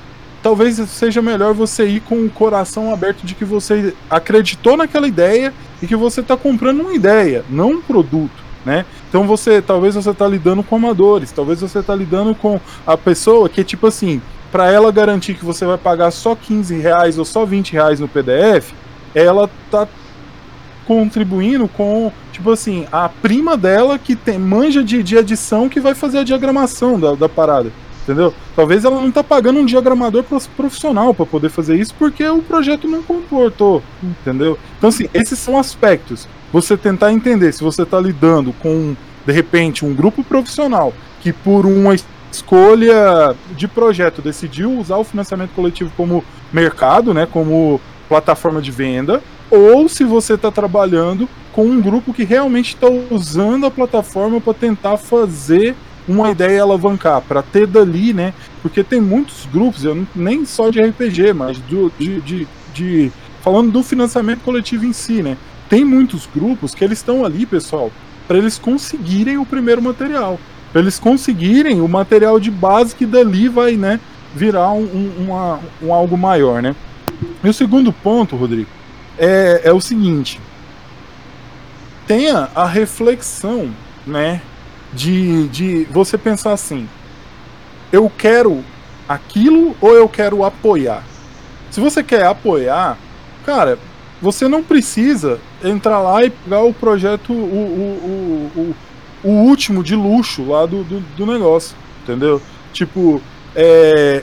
talvez 0.42 0.76
seja 0.90 1.22
melhor 1.22 1.54
você 1.54 1.86
ir 1.86 2.00
com 2.00 2.26
o 2.26 2.28
coração 2.28 2.92
aberto 2.92 3.24
de 3.24 3.34
que 3.34 3.46
você 3.46 3.94
acreditou 4.10 4.76
naquela 4.76 5.08
ideia 5.08 5.54
e 5.80 5.86
que 5.86 5.96
você 5.96 6.20
está 6.20 6.36
comprando 6.36 6.82
uma 6.82 6.92
ideia, 6.92 7.46
não 7.48 7.70
um 7.70 7.80
produto. 7.80 8.42
Né? 8.62 8.84
Então 9.08 9.26
você, 9.26 9.62
talvez 9.62 9.94
você 9.94 10.10
está 10.10 10.28
lidando 10.28 10.62
com 10.62 10.76
amadores, 10.76 11.32
talvez 11.32 11.62
você 11.62 11.78
está 11.78 11.94
lidando 11.94 12.34
com 12.34 12.60
a 12.86 12.96
pessoa 12.96 13.48
que 13.48 13.64
tipo 13.64 13.86
assim, 13.86 14.20
para 14.52 14.70
ela 14.70 14.92
garantir 14.92 15.32
que 15.34 15.44
você 15.44 15.64
vai 15.64 15.78
pagar 15.78 16.10
só 16.10 16.36
15 16.36 16.76
reais 16.76 17.18
ou 17.18 17.24
só 17.24 17.46
20 17.46 17.72
reais 17.72 17.98
no 17.98 18.06
PDF, 18.06 18.72
ela 19.14 19.48
tá 19.70 19.86
contribuindo 20.86 21.68
com, 21.68 22.12
tipo 22.32 22.50
assim, 22.50 22.86
a 22.90 23.08
prima 23.08 23.56
dela 23.56 23.98
que 23.98 24.16
tem 24.16 24.38
manja 24.38 24.82
de, 24.82 25.02
de 25.02 25.16
edição 25.16 25.68
que 25.68 25.80
vai 25.80 25.94
fazer 25.94 26.18
a 26.18 26.24
diagramação 26.24 26.98
da, 26.98 27.14
da 27.14 27.28
parada 27.28 27.70
entendeu? 28.02 28.34
Talvez 28.54 28.84
ela 28.84 29.00
não 29.00 29.08
está 29.08 29.22
pagando 29.22 29.60
um 29.60 29.64
diagramador 29.64 30.24
profissional 30.56 31.14
para 31.14 31.24
poder 31.24 31.48
fazer 31.48 31.76
isso 31.76 31.94
porque 31.98 32.24
o 32.28 32.42
projeto 32.42 32.88
não 32.88 33.02
comportou, 33.02 33.82
entendeu? 34.02 34.58
Então 34.76 34.88
assim, 34.88 35.08
esses 35.14 35.38
são 35.38 35.58
aspectos. 35.58 36.28
Você 36.52 36.76
tentar 36.76 37.12
entender 37.12 37.52
se 37.52 37.62
você 37.62 37.82
está 37.82 37.98
lidando 38.00 38.52
com 38.54 38.94
de 39.24 39.32
repente 39.32 39.84
um 39.84 39.94
grupo 39.94 40.22
profissional 40.24 40.92
que 41.20 41.32
por 41.32 41.64
uma 41.64 41.94
escolha 42.30 43.36
de 43.56 43.68
projeto, 43.68 44.20
decidiu 44.20 44.78
usar 44.78 44.96
o 44.96 45.04
financiamento 45.04 45.50
coletivo 45.50 45.92
como 45.96 46.24
mercado, 46.52 47.14
né, 47.14 47.28
como 47.30 47.80
plataforma 48.08 48.60
de 48.60 48.70
venda, 48.70 49.22
ou 49.50 49.88
se 49.88 50.04
você 50.04 50.34
está 50.34 50.50
trabalhando 50.50 51.28
com 51.52 51.66
um 51.66 51.80
grupo 51.80 52.12
que 52.12 52.24
realmente 52.24 52.74
está 52.74 52.88
usando 53.10 53.66
a 53.66 53.70
plataforma 53.70 54.40
para 54.40 54.54
tentar 54.54 54.96
fazer 54.96 55.74
uma 56.08 56.30
ideia 56.30 56.62
alavancar, 56.62 57.20
para 57.20 57.42
ter 57.42 57.66
dali, 57.66 58.12
né? 58.12 58.32
Porque 58.60 58.82
tem 58.82 59.00
muitos 59.00 59.46
grupos, 59.52 59.84
eu 59.84 59.94
não, 59.94 60.06
nem 60.14 60.44
só 60.44 60.70
de 60.70 60.80
RPG, 60.80 61.32
mas 61.32 61.58
do, 61.58 61.92
de, 61.98 62.20
de, 62.22 62.48
de, 62.74 63.12
falando 63.40 63.70
do 63.70 63.82
financiamento 63.82 64.40
coletivo 64.40 64.84
em 64.84 64.92
si, 64.92 65.22
né? 65.22 65.36
Tem 65.68 65.84
muitos 65.84 66.28
grupos 66.34 66.74
que 66.74 66.84
eles 66.84 66.98
estão 66.98 67.24
ali, 67.24 67.46
pessoal, 67.46 67.90
para 68.26 68.38
eles 68.38 68.58
conseguirem 68.58 69.38
o 69.38 69.46
primeiro 69.46 69.80
material, 69.80 70.38
para 70.72 70.80
eles 70.80 70.98
conseguirem 70.98 71.80
o 71.80 71.88
material 71.88 72.40
de 72.40 72.50
base 72.50 72.94
que 72.94 73.06
dali 73.06 73.48
vai, 73.48 73.76
né, 73.76 74.00
virar 74.34 74.72
um, 74.72 74.84
um, 74.84 75.24
uma, 75.24 75.60
um 75.82 75.92
algo 75.92 76.16
maior, 76.16 76.62
né? 76.62 76.74
E 77.42 77.48
o 77.48 77.54
segundo 77.54 77.92
ponto, 77.92 78.36
Rodrigo, 78.36 78.68
é, 79.18 79.62
é 79.64 79.72
o 79.72 79.80
seguinte: 79.80 80.40
tenha 82.06 82.48
a 82.54 82.66
reflexão, 82.66 83.70
né, 84.06 84.40
de, 84.92 85.48
de 85.48 85.84
você 85.90 86.16
pensar 86.18 86.52
assim: 86.52 86.88
eu 87.92 88.10
quero 88.10 88.64
aquilo 89.08 89.76
ou 89.80 89.94
eu 89.94 90.08
quero 90.08 90.44
apoiar? 90.44 91.04
Se 91.70 91.80
você 91.80 92.02
quer 92.02 92.26
apoiar, 92.26 92.98
cara, 93.46 93.78
você 94.20 94.46
não 94.46 94.62
precisa 94.62 95.40
entrar 95.64 96.00
lá 96.00 96.24
e 96.24 96.30
pegar 96.30 96.62
o 96.62 96.72
projeto, 96.72 97.32
o, 97.32 97.36
o, 97.36 98.52
o, 98.54 98.74
o, 99.24 99.30
último 99.30 99.82
de 99.82 99.96
luxo 99.96 100.44
lá 100.44 100.64
do, 100.66 100.84
do, 100.84 101.00
do 101.16 101.26
negócio, 101.26 101.76
entendeu? 102.02 102.40
Tipo, 102.72 103.20
é, 103.56 104.22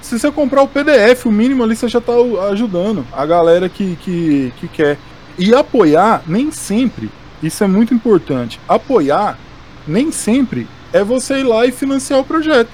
se 0.00 0.18
você 0.18 0.30
comprar 0.30 0.62
o 0.62 0.68
PDF, 0.68 1.26
o 1.26 1.32
mínimo 1.32 1.62
ali 1.62 1.76
você 1.76 1.88
já 1.88 1.98
está 1.98 2.12
ajudando 2.50 3.06
a 3.12 3.26
galera 3.26 3.68
que, 3.68 3.96
que, 3.96 4.52
que 4.58 4.68
quer. 4.68 4.98
E 5.38 5.54
apoiar, 5.54 6.22
nem 6.26 6.50
sempre, 6.50 7.10
isso 7.42 7.62
é 7.62 7.66
muito 7.66 7.94
importante. 7.94 8.60
Apoiar, 8.68 9.38
nem 9.86 10.10
sempre, 10.10 10.66
é 10.92 11.04
você 11.04 11.40
ir 11.40 11.44
lá 11.44 11.66
e 11.66 11.72
financiar 11.72 12.20
o 12.20 12.24
projeto. 12.24 12.70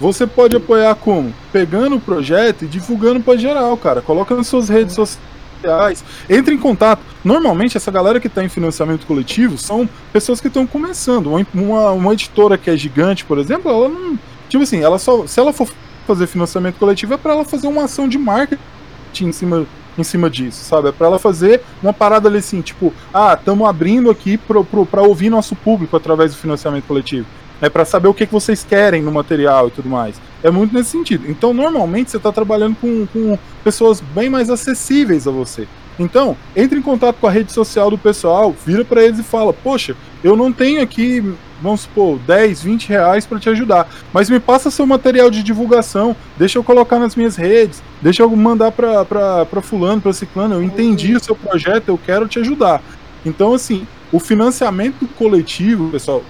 Você 0.00 0.26
pode 0.26 0.56
apoiar 0.56 0.94
como? 0.96 1.32
Pegando 1.52 1.96
o 1.96 2.00
projeto 2.00 2.64
e 2.64 2.68
divulgando 2.68 3.20
para 3.20 3.38
geral, 3.38 3.76
cara. 3.76 4.02
Coloca 4.02 4.34
nas 4.34 4.48
suas 4.48 4.68
redes 4.68 4.94
sociais. 4.94 6.04
Entre 6.28 6.54
em 6.54 6.58
contato. 6.58 7.02
Normalmente, 7.24 7.76
essa 7.76 7.90
galera 7.90 8.18
que 8.18 8.26
está 8.26 8.42
em 8.42 8.48
financiamento 8.48 9.06
coletivo 9.06 9.56
são 9.56 9.88
pessoas 10.12 10.40
que 10.40 10.48
estão 10.48 10.66
começando. 10.66 11.30
Uma, 11.54 11.92
uma, 11.92 12.12
editora 12.12 12.58
que 12.58 12.68
é 12.68 12.76
gigante, 12.76 13.24
por 13.24 13.38
exemplo, 13.38 13.70
ela 13.70 13.88
não. 13.88 14.18
Tipo 14.48 14.64
assim, 14.64 14.82
ela 14.82 14.98
só. 14.98 15.24
Se 15.26 15.38
ela 15.38 15.52
for 15.52 15.68
fazer 16.06 16.26
financiamento 16.26 16.76
coletivo, 16.78 17.14
é 17.14 17.16
para 17.16 17.32
ela 17.32 17.44
fazer 17.44 17.66
uma 17.66 17.84
ação 17.84 18.08
de 18.08 18.18
marketing 18.18 19.26
em 19.26 19.32
cima, 19.32 19.66
em 19.96 20.02
cima 20.02 20.28
disso, 20.28 20.64
sabe? 20.64 20.88
É 20.88 20.92
para 20.92 21.06
ela 21.06 21.18
fazer 21.18 21.62
uma 21.82 21.92
parada 21.92 22.28
ali 22.28 22.38
assim, 22.38 22.60
tipo, 22.60 22.92
ah, 23.12 23.36
estamos 23.38 23.68
abrindo 23.68 24.10
aqui 24.10 24.38
para 24.38 25.02
ouvir 25.02 25.30
nosso 25.30 25.54
público 25.54 25.96
através 25.96 26.32
do 26.32 26.38
financiamento 26.38 26.84
coletivo 26.86 27.26
é 27.62 27.70
para 27.70 27.84
saber 27.84 28.08
o 28.08 28.14
que, 28.14 28.26
que 28.26 28.32
vocês 28.32 28.66
querem 28.68 29.00
no 29.00 29.12
material 29.12 29.68
e 29.68 29.70
tudo 29.70 29.88
mais. 29.88 30.20
É 30.42 30.50
muito 30.50 30.74
nesse 30.74 30.90
sentido. 30.90 31.30
Então, 31.30 31.54
normalmente, 31.54 32.10
você 32.10 32.16
está 32.16 32.32
trabalhando 32.32 32.74
com, 32.74 33.06
com 33.06 33.38
pessoas 33.62 34.00
bem 34.00 34.28
mais 34.28 34.50
acessíveis 34.50 35.28
a 35.28 35.30
você. 35.30 35.68
Então, 35.96 36.36
entre 36.56 36.80
em 36.80 36.82
contato 36.82 37.16
com 37.20 37.26
a 37.28 37.30
rede 37.30 37.52
social 37.52 37.88
do 37.88 37.96
pessoal, 37.96 38.52
vira 38.66 38.84
para 38.84 39.04
eles 39.04 39.20
e 39.20 39.22
fala: 39.22 39.52
Poxa, 39.52 39.94
eu 40.24 40.34
não 40.34 40.52
tenho 40.52 40.82
aqui, 40.82 41.22
vamos 41.62 41.82
supor, 41.82 42.18
10, 42.18 42.62
20 42.62 42.88
reais 42.88 43.24
para 43.24 43.38
te 43.38 43.48
ajudar, 43.48 43.88
mas 44.12 44.28
me 44.28 44.40
passa 44.40 44.70
seu 44.70 44.84
material 44.84 45.30
de 45.30 45.42
divulgação, 45.42 46.16
deixa 46.36 46.58
eu 46.58 46.64
colocar 46.64 46.98
nas 46.98 47.14
minhas 47.14 47.36
redes, 47.36 47.82
deixa 48.00 48.22
eu 48.22 48.30
mandar 48.36 48.72
para 48.72 49.46
Fulano, 49.62 50.00
para 50.00 50.12
Ciclano. 50.12 50.56
Eu 50.56 50.62
entendi 50.62 51.14
o 51.14 51.22
seu 51.22 51.36
projeto, 51.36 51.88
eu 51.88 51.98
quero 51.98 52.26
te 52.26 52.38
ajudar. 52.40 52.82
Então, 53.24 53.54
assim, 53.54 53.86
o 54.10 54.18
financiamento 54.18 55.06
coletivo, 55.16 55.90
pessoal, 55.90 56.22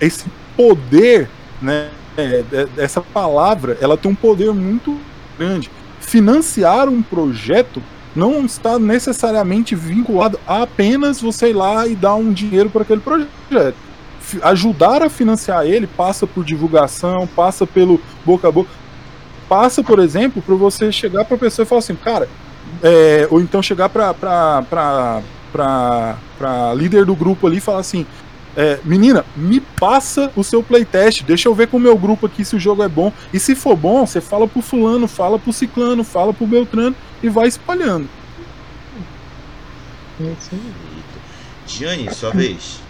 esse 0.00 0.24
poder, 0.56 1.28
né? 1.60 1.90
É, 2.16 2.42
é, 2.52 2.68
essa 2.78 3.00
palavra, 3.00 3.78
ela 3.80 3.96
tem 3.96 4.10
um 4.10 4.14
poder 4.14 4.52
muito 4.52 4.98
grande. 5.38 5.70
Financiar 6.00 6.88
um 6.88 7.00
projeto 7.00 7.80
não 8.16 8.44
está 8.44 8.76
necessariamente 8.76 9.76
vinculado 9.76 10.40
a 10.44 10.62
apenas 10.62 11.20
você 11.20 11.50
ir 11.50 11.52
lá 11.52 11.86
e 11.86 11.94
dar 11.94 12.16
um 12.16 12.32
dinheiro 12.32 12.68
para 12.70 12.82
aquele 12.82 13.00
projeto. 13.00 13.87
Ajudar 14.42 15.02
a 15.02 15.10
financiar 15.10 15.64
ele 15.66 15.86
passa 15.86 16.26
por 16.26 16.44
divulgação, 16.44 17.26
passa 17.26 17.66
pelo 17.66 18.00
boca 18.24 18.48
a 18.48 18.52
boca, 18.52 18.70
passa, 19.48 19.82
por 19.82 19.98
exemplo, 19.98 20.42
para 20.42 20.54
você 20.54 20.92
chegar 20.92 21.24
para 21.24 21.36
a 21.36 21.38
pessoa 21.38 21.64
e 21.64 21.68
falar 21.68 21.78
assim, 21.80 21.94
cara, 21.94 22.28
é, 22.82 23.26
ou 23.30 23.40
então 23.40 23.62
chegar 23.62 23.88
para 23.88 25.12
líder 26.74 27.04
do 27.04 27.14
grupo 27.14 27.46
ali 27.46 27.56
e 27.56 27.60
falar 27.60 27.80
assim, 27.80 28.06
é, 28.56 28.80
menina, 28.84 29.24
me 29.36 29.60
passa 29.60 30.32
o 30.34 30.42
seu 30.42 30.62
playtest, 30.62 31.22
deixa 31.22 31.48
eu 31.48 31.54
ver 31.54 31.68
com 31.68 31.76
o 31.76 31.80
meu 31.80 31.96
grupo 31.96 32.26
aqui 32.26 32.44
se 32.44 32.56
o 32.56 32.60
jogo 32.60 32.82
é 32.82 32.88
bom. 32.88 33.12
E 33.32 33.38
se 33.38 33.54
for 33.54 33.76
bom, 33.76 34.04
você 34.04 34.20
fala 34.20 34.48
pro 34.48 34.60
fulano, 34.60 35.06
fala 35.06 35.38
pro 35.38 35.52
ciclano, 35.52 36.02
fala 36.02 36.34
pro 36.34 36.46
Beltrano 36.46 36.96
e 37.22 37.28
vai 37.28 37.46
espalhando. 37.46 38.08
Diane, 41.66 42.12
sua 42.12 42.30
vez. 42.30 42.80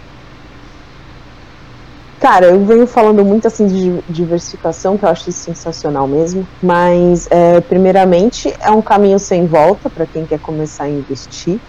Cara, 2.19 2.47
eu 2.47 2.65
venho 2.65 2.85
falando 2.85 3.23
muito 3.23 3.47
assim 3.47 3.65
de 3.65 4.03
diversificação, 4.09 4.97
que 4.97 5.05
eu 5.05 5.09
acho 5.09 5.31
sensacional 5.31 6.05
mesmo. 6.05 6.45
Mas, 6.61 7.29
é, 7.31 7.61
primeiramente, 7.61 8.53
é 8.59 8.69
um 8.69 8.81
caminho 8.81 9.17
sem 9.17 9.47
volta 9.47 9.89
para 9.89 10.05
quem 10.05 10.25
quer 10.25 10.39
começar 10.39 10.83
a 10.83 10.89
investir, 10.89 11.59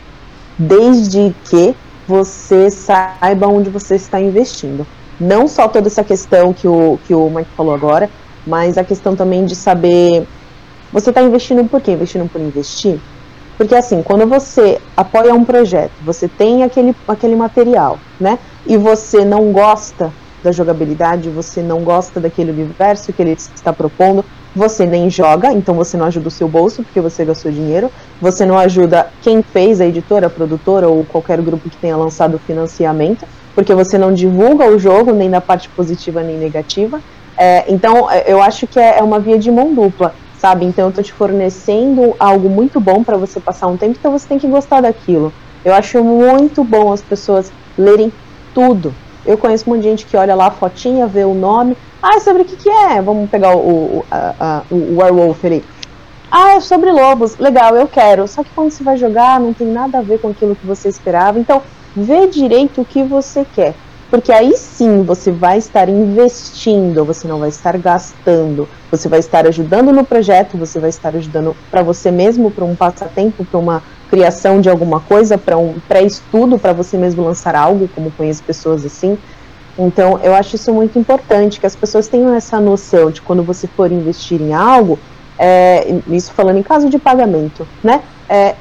desde 0.59 1.33
que 1.45 1.73
você 2.07 2.69
saiba 2.69 3.47
onde 3.47 3.71
você 3.71 3.95
está 3.95 4.21
investindo. 4.21 4.85
Não 5.21 5.47
só 5.47 5.69
toda 5.69 5.87
essa 5.87 6.03
questão 6.03 6.53
que 6.53 6.67
o, 6.67 6.99
que 7.07 7.15
o 7.15 7.31
Mike 7.31 7.51
falou 7.57 7.73
agora, 7.73 8.11
mas 8.45 8.77
a 8.77 8.83
questão 8.83 9.15
também 9.15 9.45
de 9.45 9.55
saber. 9.55 10.27
Você 10.93 11.11
está 11.11 11.23
investindo 11.23 11.65
por 11.69 11.81
quê? 11.81 11.93
Investindo 11.93 12.29
por 12.29 12.41
investir? 12.41 12.99
Porque 13.57 13.77
assim, 13.77 14.03
quando 14.03 14.27
você 14.27 14.81
apoia 14.97 15.33
um 15.33 15.45
projeto, 15.45 15.93
você 16.05 16.27
tem 16.27 16.65
aquele, 16.65 16.97
aquele 17.07 17.37
material, 17.37 18.01
né? 18.19 18.37
E 18.67 18.77
você 18.77 19.25
não 19.25 19.53
gosta 19.53 20.11
da 20.43 20.53
jogabilidade, 20.53 21.29
você 21.29 21.63
não 21.63 21.81
gosta 21.83 22.21
daquele 22.21 22.51
universo 22.51 23.13
que 23.13 23.23
ele 23.23 23.33
está 23.33 23.73
propondo, 23.73 24.25
você 24.55 24.85
nem 24.85 25.09
joga, 25.09 25.53
então 25.53 25.75
você 25.75 25.97
não 25.97 26.07
ajuda 26.07 26.29
o 26.29 26.31
seu 26.31 26.49
bolso 26.49 26.83
porque 26.83 27.01
você 27.01 27.25
gastou 27.25 27.53
dinheiro, 27.53 27.91
você 28.21 28.45
não 28.45 28.59
ajuda 28.59 29.09
quem 29.23 29.43
fez 29.43 29.81
a 29.81 29.87
editora, 29.87 30.27
a 30.27 30.31
produtora 30.31 30.89
ou 30.89 31.05
qualquer 31.05 31.41
grupo 31.41 31.71
que 31.71 31.77
tenha 31.77 31.97
lançado 31.97 32.35
o 32.35 32.39
financiamento, 32.39 33.27
porque 33.55 33.75
você 33.75 33.97
não 33.97 34.13
divulga 34.13 34.67
o 34.67 34.79
jogo 34.79 35.13
nem 35.13 35.29
na 35.29 35.41
parte 35.41 35.69
positiva 35.69 36.23
nem 36.23 36.37
negativa. 36.37 37.01
É, 37.37 37.65
então 37.69 38.11
é, 38.11 38.25
eu 38.27 38.43
acho 38.43 38.67
que 38.67 38.79
é, 38.79 38.99
é 38.99 39.03
uma 39.03 39.21
via 39.21 39.39
de 39.39 39.51
mão 39.51 39.73
dupla, 39.73 40.15
sabe? 40.39 40.65
Então 40.65 40.87
eu 40.87 40.93
tô 40.93 41.03
te 41.03 41.13
fornecendo 41.13 42.15
algo 42.19 42.49
muito 42.49 42.81
bom 42.81 43.05
para 43.05 43.17
você 43.17 43.39
passar 43.39 43.69
um 43.69 43.77
tempo, 43.77 43.97
então 43.99 44.11
você 44.11 44.27
tem 44.27 44.39
que 44.39 44.49
gostar 44.49 44.81
daquilo. 44.81 45.33
Eu 45.65 45.75
acho 45.75 46.03
muito 46.03 46.65
bom 46.65 46.93
as 46.93 47.03
pessoas 47.03 47.53
lerem 47.79 48.13
tudo. 48.55 48.95
Eu 49.31 49.39
conheço 49.39 49.71
de 49.77 49.83
gente 49.83 50.07
que 50.07 50.17
olha 50.17 50.35
lá 50.35 50.49
a 50.49 50.51
fotinha, 50.51 51.07
vê 51.07 51.25
o 51.25 51.35
nome, 51.35 51.77
ah, 52.03 52.19
sobre 52.19 52.43
o 52.43 52.45
que, 52.45 52.57
que 52.57 52.69
é? 52.69 53.01
Vamos 53.01 53.31
pegar 53.31 53.55
o, 53.55 53.61
o, 53.61 54.05
a, 54.11 54.35
a, 54.41 54.63
o 54.75 54.99
Werewolf 54.99 55.45
ali. 55.45 55.65
Ah, 56.31 56.55
é 56.55 56.61
sobre 56.61 56.91
lobos. 56.91 57.37
Legal, 57.39 57.77
eu 57.77 57.87
quero. 57.87 58.27
Só 58.27 58.43
que 58.43 58.51
quando 58.55 58.71
você 58.71 58.83
vai 58.83 58.97
jogar, 58.97 59.39
não 59.39 59.53
tem 59.53 59.67
nada 59.67 59.99
a 59.99 60.03
ver 60.03 60.19
com 60.19 60.31
aquilo 60.31 60.57
que 60.57 60.67
você 60.67 60.89
esperava. 60.89 61.39
Então, 61.39 61.63
vê 61.95 62.27
direito 62.27 62.81
o 62.81 62.85
que 62.85 63.03
você 63.03 63.47
quer. 63.55 63.75
Porque 64.11 64.33
aí 64.33 64.57
sim 64.57 65.05
você 65.05 65.31
vai 65.31 65.59
estar 65.59 65.89
investindo, 65.89 67.05
você 67.05 67.29
não 67.29 67.39
vai 67.39 67.49
estar 67.49 67.79
gastando. 67.79 68.69
Você 68.91 69.09
vai 69.09 69.21
estar 69.21 69.47
ajudando 69.47 69.93
no 69.93 70.05
projeto, 70.05 70.59
você 70.59 70.81
vai 70.81 70.91
estar 70.91 71.15
ajudando 71.15 71.57
para 71.71 71.83
você 71.83 72.11
mesmo, 72.11 72.51
para 72.51 72.65
um 72.65 72.75
passatempo, 72.75 73.45
para 73.45 73.61
uma 73.61 73.83
criação 74.11 74.61
de 74.61 74.69
alguma 74.69 74.99
coisa, 75.01 75.39
para 75.39 75.57
um 75.57 75.75
pré-estudo, 75.89 76.59
para 76.59 76.73
você 76.73 76.99
mesmo 76.99 77.23
lançar 77.23 77.55
algo, 77.55 77.89
como 77.95 78.11
conheço 78.11 78.43
pessoas 78.43 78.85
assim. 78.85 79.17
Então, 79.79 80.19
eu 80.23 80.35
acho 80.35 80.57
isso 80.57 80.73
muito 80.73 80.99
importante, 80.99 81.61
que 81.61 81.67
as 81.67 81.77
pessoas 81.77 82.09
tenham 82.09 82.35
essa 82.35 82.61
noção 82.61 83.11
de 83.11 83.23
quando 83.23 83.43
você 83.43 83.67
for 83.69 83.91
investir 83.93 84.41
em 84.43 84.53
algo, 84.53 84.99
é, 85.39 85.95
isso 86.09 86.33
falando 86.33 86.59
em 86.59 86.63
caso 86.63 86.91
de 86.91 86.99
pagamento, 86.99 87.67
né? 87.83 88.03
É, 88.29 88.57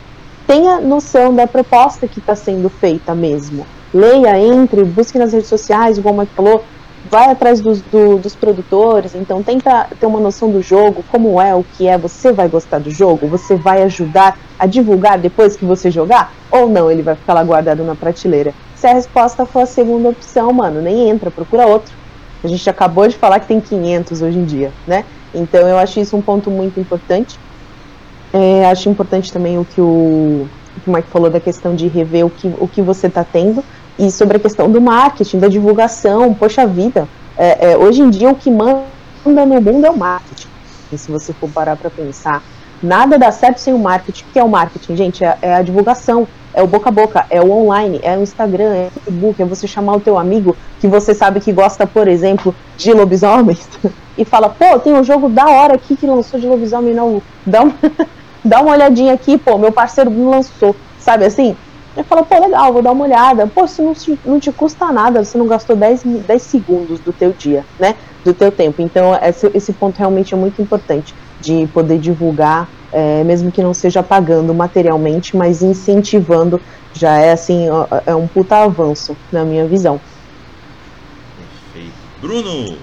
tenha 0.47 0.79
noção 0.79 1.33
da 1.33 1.45
proposta 1.45 2.07
que 2.07 2.19
está 2.19 2.35
sendo 2.35 2.69
feita 2.69 3.13
mesmo. 3.13 3.65
Leia, 3.93 4.39
entre, 4.39 4.83
busque 4.83 5.17
nas 5.17 5.33
redes 5.33 5.49
sociais, 5.49 5.97
igual 5.97 6.13
o 6.13 6.19
Mike 6.19 6.33
falou, 6.33 6.63
vai 7.09 7.31
atrás 7.31 7.59
dos, 7.59 7.81
do, 7.81 8.17
dos 8.17 8.35
produtores, 8.35 9.15
então 9.15 9.41
tenta 9.41 9.87
ter 9.99 10.05
uma 10.05 10.19
noção 10.19 10.51
do 10.51 10.61
jogo, 10.61 11.03
como 11.11 11.41
é, 11.41 11.55
o 11.55 11.63
que 11.63 11.87
é, 11.87 11.97
você 11.97 12.31
vai 12.31 12.47
gostar 12.47 12.79
do 12.79 12.91
jogo, 12.91 13.27
você 13.27 13.55
vai 13.55 13.81
ajudar 13.83 14.37
a 14.57 14.65
divulgar 14.65 15.17
depois 15.17 15.55
que 15.55 15.65
você 15.65 15.89
jogar, 15.89 16.31
ou 16.51 16.69
não, 16.69 16.91
ele 16.91 17.01
vai 17.01 17.15
ficar 17.15 17.33
lá 17.33 17.43
guardado 17.43 17.83
na 17.83 17.95
prateleira. 17.95 18.53
Se 18.75 18.87
a 18.87 18.93
resposta 18.93 19.45
for 19.45 19.63
a 19.63 19.65
segunda 19.65 20.09
opção, 20.09 20.53
mano, 20.53 20.81
nem 20.81 21.09
entra, 21.09 21.31
procura 21.31 21.65
outro. 21.65 21.93
A 22.43 22.47
gente 22.47 22.69
acabou 22.69 23.07
de 23.07 23.17
falar 23.17 23.39
que 23.39 23.47
tem 23.47 23.59
500 23.59 24.21
hoje 24.21 24.37
em 24.37 24.45
dia, 24.45 24.71
né? 24.87 25.03
Então 25.33 25.67
eu 25.67 25.77
acho 25.77 25.99
isso 25.99 26.15
um 26.15 26.21
ponto 26.21 26.49
muito 26.49 26.79
importante. 26.79 27.37
É, 28.31 28.65
acho 28.67 28.87
importante 28.87 29.33
também 29.33 29.57
o 29.57 29.65
que 29.65 29.81
o, 29.81 30.47
o 30.77 30.81
que 30.81 30.89
o 30.89 30.93
Mike 30.93 31.09
falou 31.09 31.29
da 31.29 31.39
questão 31.39 31.75
de 31.75 31.87
rever 31.87 32.25
o 32.25 32.29
que, 32.29 32.47
o 32.59 32.67
que 32.67 32.81
você 32.81 33.07
está 33.07 33.23
tendo 33.23 33.63
e 33.99 34.09
sobre 34.09 34.37
a 34.37 34.39
questão 34.39 34.71
do 34.71 34.79
marketing, 34.79 35.39
da 35.39 35.49
divulgação. 35.49 36.33
Poxa 36.33 36.65
vida, 36.65 37.07
é, 37.37 37.71
é, 37.71 37.77
hoje 37.77 38.01
em 38.01 38.09
dia 38.09 38.29
o 38.29 38.35
que 38.35 38.49
manda 38.49 38.85
no 39.27 39.61
mundo 39.61 39.85
é 39.85 39.91
o 39.91 39.97
marketing. 39.97 40.47
E 40.91 40.97
se 40.97 41.11
você 41.11 41.33
for 41.33 41.49
parar 41.49 41.75
para 41.75 41.89
pensar, 41.89 42.41
nada 42.81 43.19
dá 43.19 43.29
certo 43.29 43.57
sem 43.57 43.73
o 43.73 43.77
marketing. 43.77 44.23
O 44.23 44.27
que 44.31 44.39
é 44.39 44.43
o 44.43 44.47
marketing, 44.47 44.95
gente? 44.95 45.23
É, 45.23 45.37
é, 45.41 45.53
a 45.55 45.61
divulgação, 45.61 46.25
é 46.53 46.63
o 46.63 46.67
boca 46.67 46.87
a 46.87 46.91
boca, 46.91 47.25
é 47.29 47.41
o 47.41 47.51
online, 47.51 47.99
é 48.01 48.17
o 48.17 48.23
Instagram, 48.23 48.73
é 48.73 48.87
o 48.87 48.91
Facebook, 49.01 49.41
é 49.41 49.45
você 49.45 49.67
chamar 49.67 49.97
o 49.97 49.99
teu 49.99 50.17
amigo 50.17 50.55
que 50.79 50.87
você 50.87 51.13
sabe 51.13 51.41
que 51.41 51.51
gosta, 51.51 51.85
por 51.85 52.07
exemplo, 52.07 52.55
de 52.77 52.93
lobisomens 52.93 53.67
e 54.17 54.23
fala, 54.23 54.49
pô, 54.49 54.79
tem 54.79 54.93
um 54.93 55.03
jogo 55.03 55.27
da 55.27 55.45
hora 55.47 55.75
aqui 55.75 55.97
que 55.97 56.07
lançou 56.07 56.39
de 56.39 56.47
lobisomem, 56.47 56.93
não, 56.93 57.21
dá 57.45 57.63
uma, 57.63 57.75
dá 58.43 58.61
uma 58.61 58.71
olhadinha 58.71 59.13
aqui, 59.13 59.37
pô, 59.37 59.57
meu 59.57 59.73
parceiro 59.73 60.09
lançou, 60.29 60.75
sabe 60.99 61.25
assim? 61.25 61.55
Aí 61.95 62.03
fala, 62.03 62.23
pô, 62.23 62.39
legal, 62.39 62.71
vou 62.71 62.81
dar 62.81 62.91
uma 62.91 63.05
olhada. 63.05 63.47
Pô, 63.47 63.67
se 63.67 63.81
não 63.81 63.93
te, 63.93 64.17
não 64.25 64.39
te 64.39 64.51
custa 64.51 64.91
nada, 64.91 65.23
você 65.23 65.37
não 65.37 65.47
gastou 65.47 65.75
10, 65.75 66.03
10 66.03 66.41
segundos 66.41 66.99
do 66.99 67.11
teu 67.11 67.33
dia, 67.33 67.65
né? 67.79 67.95
Do 68.23 68.33
teu 68.33 68.51
tempo. 68.51 68.81
Então, 68.81 69.17
esse, 69.21 69.49
esse 69.53 69.73
ponto 69.73 69.97
realmente 69.97 70.33
é 70.33 70.37
muito 70.37 70.61
importante 70.61 71.13
de 71.39 71.67
poder 71.73 71.97
divulgar, 71.97 72.67
é, 72.91 73.23
mesmo 73.23 73.51
que 73.51 73.63
não 73.63 73.73
seja 73.73 74.03
pagando 74.03 74.53
materialmente, 74.53 75.35
mas 75.35 75.61
incentivando, 75.61 76.61
já 76.93 77.17
é 77.17 77.31
assim, 77.31 77.67
é 78.05 78.15
um 78.15 78.27
puta 78.27 78.57
avanço, 78.57 79.15
na 79.31 79.43
minha 79.43 79.65
visão. 79.65 79.99
Perfeito. 81.73 81.93
Bruno! 82.21 82.77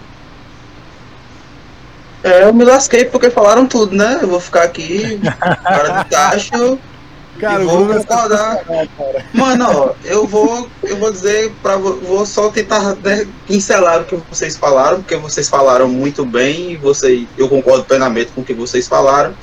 É, 2.25 2.45
eu 2.45 2.53
me 2.53 2.65
lasquei 2.65 3.05
porque 3.05 3.31
falaram 3.31 3.67
tudo, 3.67 3.95
né? 3.95 4.19
Eu 4.21 4.29
vou 4.29 4.41
ficar 4.41 4.65
aqui, 4.65 5.21
cara 5.63 6.03
do 6.03 6.11
tacho. 6.11 6.79
Cara, 7.39 7.63
e 7.63 7.67
vou 7.67 7.93
é 7.93 7.97
concordar. 7.99 8.65
Mano, 9.33 9.67
ó, 9.69 9.91
eu 10.05 10.27
vou, 10.27 10.69
eu 10.83 10.97
vou 10.97 11.13
dizer 11.13 11.53
para 11.63 11.77
vou 11.77 12.25
só 12.27 12.49
tentar 12.51 12.97
né, 13.03 13.27
pincelar 13.47 14.01
o 14.03 14.05
que 14.05 14.17
vocês 14.31 14.57
falaram, 14.57 14.99
porque 15.03 15.17
vocês 15.17 15.49
falaram 15.49 15.89
muito 15.89 16.25
bem 16.25 16.73
e 16.73 16.77
você, 16.77 17.27
eu 17.37 17.49
concordo 17.49 17.85
plenamente 17.85 18.31
com 18.35 18.41
o 18.41 18.45
que 18.45 18.55
vocês 18.55 18.89
falaram. 18.89 19.35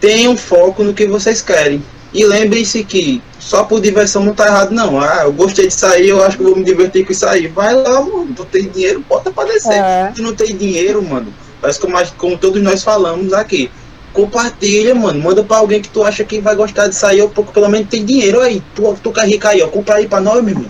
Tenham 0.00 0.36
foco 0.36 0.82
no 0.82 0.94
que 0.94 1.06
vocês 1.06 1.42
querem. 1.42 1.82
E 2.12 2.24
lembrem-se 2.24 2.82
que 2.82 3.22
só 3.38 3.62
por 3.64 3.80
diversão 3.80 4.24
não 4.24 4.34
tá 4.34 4.46
errado, 4.46 4.72
não. 4.72 5.00
Ah, 5.00 5.20
eu 5.24 5.32
gostei 5.32 5.68
de 5.68 5.74
sair, 5.74 6.08
eu 6.08 6.22
acho 6.24 6.36
que 6.38 6.42
vou 6.42 6.56
me 6.56 6.64
divertir 6.64 7.06
com 7.06 7.12
isso 7.12 7.26
aí. 7.26 7.46
Vai 7.46 7.72
lá, 7.74 8.00
mano. 8.00 8.28
Tu 8.34 8.44
tem 8.46 8.68
dinheiro, 8.68 9.04
bota 9.08 9.30
pra 9.30 9.44
descer. 9.44 9.74
É. 9.74 10.12
Se 10.14 10.20
não 10.20 10.34
tem 10.34 10.56
dinheiro, 10.56 11.02
mano, 11.02 11.32
mas 11.62 11.78
como, 11.78 11.96
a- 11.96 12.06
como 12.18 12.36
todos 12.36 12.60
nós 12.62 12.82
falamos 12.82 13.32
aqui, 13.32 13.70
compartilha, 14.12 14.94
mano. 14.94 15.20
Manda 15.20 15.42
pra 15.42 15.58
alguém 15.58 15.80
que 15.80 15.88
tu 15.88 16.04
acha 16.04 16.24
que 16.24 16.40
vai 16.40 16.54
gostar 16.54 16.88
de 16.88 16.94
sair, 16.94 17.22
ou 17.22 17.28
porque 17.28 17.52
pelo 17.52 17.68
menos 17.68 17.88
tem 17.88 18.04
dinheiro 18.04 18.40
aí. 18.40 18.62
Tu, 18.74 18.94
tu 19.02 19.12
é 19.20 19.26
rico 19.26 19.46
aí, 19.48 19.62
ó. 19.62 19.68
Compra 19.68 19.96
aí 19.96 20.06
pra 20.08 20.20
nós, 20.20 20.42
meu 20.42 20.54
irmão. 20.54 20.68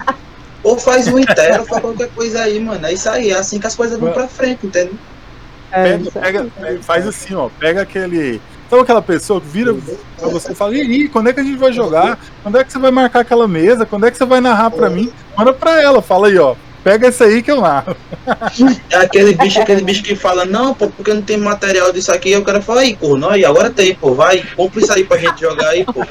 Ou 0.63 0.79
faz 0.79 1.09
um 1.09 1.19
inteiro, 1.19 1.65
faz 1.65 1.81
qualquer 1.81 2.09
coisa 2.11 2.43
aí, 2.43 2.61
mano. 2.61 2.87
É 2.87 2.93
isso 2.93 3.09
aí, 3.09 3.31
é 3.31 3.35
assim 3.39 3.59
que 3.59 3.67
as 3.67 3.75
coisas 3.75 3.99
vão 3.99 4.11
pra 4.13 4.29
frente, 4.29 4.67
entendeu? 4.67 4.95
É, 5.73 5.85
Pega, 5.99 6.11
pega, 6.11 6.47
pega- 6.61 6.83
faz 6.83 7.07
assim, 7.07 7.35
ó. 7.35 7.49
Pega 7.59 7.83
aquele. 7.83 8.41
Sabe 8.69 8.83
aquela 8.83 9.03
pessoa 9.03 9.41
que 9.41 9.49
vira 9.49 9.75
pra 10.17 10.29
você 10.29 10.53
e 10.53 10.55
fala, 10.55 10.77
e 10.77 10.81
aí, 10.81 11.09
quando 11.09 11.29
é 11.29 11.33
que 11.33 11.41
a 11.41 11.43
gente 11.43 11.57
vai 11.59 11.73
jogar? 11.73 12.19
Quando 12.43 12.57
é 12.59 12.63
que 12.63 12.73
você 12.73 12.79
vai 12.79 12.91
marcar 12.93 13.21
aquela 13.21 13.49
mesa? 13.49 13.85
Quando 13.87 14.07
é 14.07 14.11
que 14.11 14.17
você 14.19 14.25
vai 14.25 14.41
narrar 14.41 14.71
pra 14.71 14.89
mim? 14.91 15.13
Manda 15.37 15.53
pra 15.53 15.81
ela, 15.83 16.01
fala 16.03 16.29
aí, 16.29 16.39
ó. 16.39 16.55
Pega 16.83 17.09
esse 17.09 17.23
aí 17.23 17.43
que 17.43 17.51
eu 17.51 17.61
narro. 17.61 17.95
É 18.91 18.97
aquele 18.97 19.35
bicho, 19.35 19.61
aquele 19.61 19.83
bicho 19.83 20.03
que 20.03 20.17
fala, 20.17 20.45
não, 20.45 20.73
pô, 20.75 20.89
porque 20.89 21.13
não 21.13 21.21
tem 21.23 21.37
material 21.37 21.93
disso 21.93 22.11
aqui, 22.11 22.31
eu 22.31 22.45
quero 22.45 22.63
falar, 22.63 22.83
aí, 22.83 22.97
corno, 22.97 23.29
aí, 23.29 23.45
agora 23.45 23.69
tem, 23.71 23.95
pô, 23.95 24.15
vai, 24.15 24.43
compra 24.57 24.81
isso 24.81 24.93
aí 24.93 25.05
pra 25.05 25.19
gente 25.19 25.41
jogar 25.41 25.69
aí, 25.69 25.85
pô. 25.85 26.05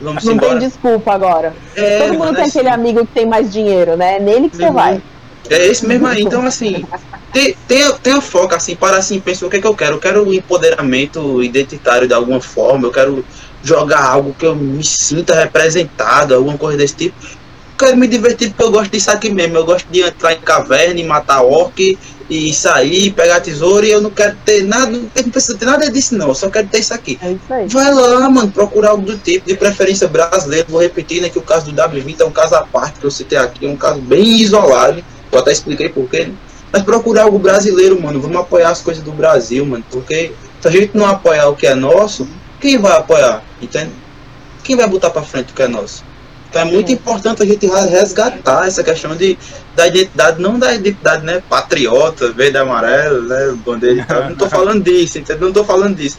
Vamos 0.00 0.24
Não 0.24 0.36
tem 0.36 0.48
embora. 0.48 0.58
desculpa 0.60 1.12
agora. 1.14 1.54
É, 1.74 1.98
Todo 2.00 2.08
mundo 2.12 2.18
mano, 2.18 2.34
tem 2.34 2.44
é 2.44 2.48
aquele 2.48 2.68
assim. 2.68 2.80
amigo 2.80 3.06
que 3.06 3.12
tem 3.12 3.26
mais 3.26 3.52
dinheiro, 3.52 3.96
né? 3.96 4.16
É 4.16 4.20
nele 4.20 4.50
que 4.50 4.56
você 4.56 4.70
vai. 4.70 5.00
É 5.48 5.66
esse 5.66 5.86
mesmo 5.86 6.06
aí, 6.08 6.22
então 6.22 6.44
assim, 6.44 6.84
tem- 7.32 7.56
tenha, 7.68 7.92
tenha 7.92 8.20
foco, 8.20 8.54
assim, 8.54 8.74
para 8.74 8.96
assim, 8.96 9.20
pensa 9.20 9.46
o 9.46 9.50
que 9.50 9.56
é 9.56 9.60
que 9.60 9.66
eu 9.66 9.74
quero. 9.76 9.94
Eu 9.94 10.00
quero 10.00 10.28
um 10.28 10.32
empoderamento 10.32 11.40
identitário 11.42 12.08
de 12.08 12.12
alguma 12.14 12.40
forma, 12.40 12.86
eu 12.86 12.92
quero 12.92 13.24
jogar 13.62 14.04
algo 14.04 14.34
que 14.36 14.44
eu 14.44 14.54
me 14.56 14.82
sinta 14.82 15.34
representado, 15.34 16.34
alguma 16.34 16.58
coisa 16.58 16.76
desse 16.78 16.96
tipo. 16.96 17.16
Eu 17.76 17.86
quero 17.86 17.96
me 17.98 18.08
divertir 18.08 18.48
porque 18.48 18.62
eu 18.62 18.70
gosto 18.70 18.90
disso 18.90 19.10
aqui 19.10 19.30
mesmo. 19.30 19.58
Eu 19.58 19.66
gosto 19.66 19.86
de 19.90 20.00
entrar 20.00 20.32
em 20.32 20.40
caverna 20.40 20.98
e 20.98 21.04
matar 21.04 21.42
orc 21.42 21.98
e 22.28 22.52
sair, 22.54 23.12
pegar 23.12 23.40
tesouro 23.42 23.84
e 23.84 23.90
eu 23.90 24.00
não 24.00 24.10
quero 24.10 24.34
ter 24.46 24.64
nada, 24.64 24.96
eu 24.96 25.02
não 25.02 25.30
preciso 25.30 25.58
ter 25.58 25.66
nada 25.66 25.88
disso 25.90 26.16
não, 26.16 26.28
eu 26.28 26.34
só 26.34 26.48
quero 26.50 26.66
ter 26.68 26.78
isso 26.78 26.94
aqui. 26.94 27.18
É 27.22 27.32
isso 27.32 27.52
aí. 27.52 27.68
Vai 27.68 27.92
lá, 27.94 28.28
mano, 28.30 28.50
procurar 28.50 28.90
algo 28.90 29.04
do 29.04 29.16
tipo, 29.18 29.46
de 29.46 29.54
preferência 29.54 30.08
brasileiro. 30.08 30.66
Vou 30.70 30.80
repetir, 30.80 31.20
né, 31.20 31.28
que 31.28 31.38
o 31.38 31.42
caso 31.42 31.70
do 31.70 31.82
W20 31.82 32.18
é 32.18 32.24
um 32.24 32.32
caso 32.32 32.54
à 32.54 32.62
parte 32.62 32.98
que 32.98 33.04
eu 33.04 33.10
citei 33.10 33.36
aqui, 33.36 33.66
é 33.66 33.68
um 33.68 33.76
caso 33.76 34.00
bem 34.00 34.40
isolado. 34.40 35.04
Eu 35.30 35.38
até 35.38 35.52
expliquei 35.52 35.90
porquê, 35.90 36.24
né? 36.24 36.34
Mas 36.72 36.82
procurar 36.82 37.24
algo 37.24 37.38
brasileiro, 37.38 38.00
mano. 38.00 38.20
Vamos 38.20 38.38
apoiar 38.38 38.70
as 38.70 38.80
coisas 38.80 39.04
do 39.04 39.12
Brasil, 39.12 39.64
mano. 39.66 39.84
Porque 39.90 40.32
se 40.60 40.66
a 40.66 40.70
gente 40.70 40.96
não 40.96 41.06
apoiar 41.06 41.48
o 41.48 41.54
que 41.54 41.66
é 41.66 41.74
nosso, 41.74 42.26
quem 42.58 42.78
vai 42.78 42.96
apoiar? 42.96 43.42
Entende? 43.60 43.92
Quem 44.64 44.76
vai 44.76 44.88
botar 44.88 45.10
pra 45.10 45.22
frente 45.22 45.52
o 45.52 45.54
que 45.54 45.62
é 45.62 45.68
nosso? 45.68 46.02
Então 46.48 46.62
é 46.62 46.64
muito 46.64 46.90
importante 46.92 47.42
a 47.42 47.46
gente 47.46 47.66
resgatar 47.66 48.66
essa 48.66 48.82
questão 48.82 49.14
de, 49.16 49.36
da 49.74 49.86
identidade, 49.86 50.40
não 50.40 50.58
da 50.58 50.74
identidade, 50.74 51.24
né? 51.24 51.42
Patriota, 51.48 52.32
verde 52.32 52.56
e 52.56 52.60
amarelo, 52.60 53.22
né? 53.22 53.56
Bandeira 53.64 54.00
e 54.00 54.04
tal. 54.04 54.24
Não 54.30 54.36
tô 54.36 54.48
falando 54.50 54.82
disso, 54.82 55.18
entendeu? 55.18 55.46
Não 55.48 55.52
tô 55.52 55.64
falando 55.64 55.96
disso. 55.96 56.18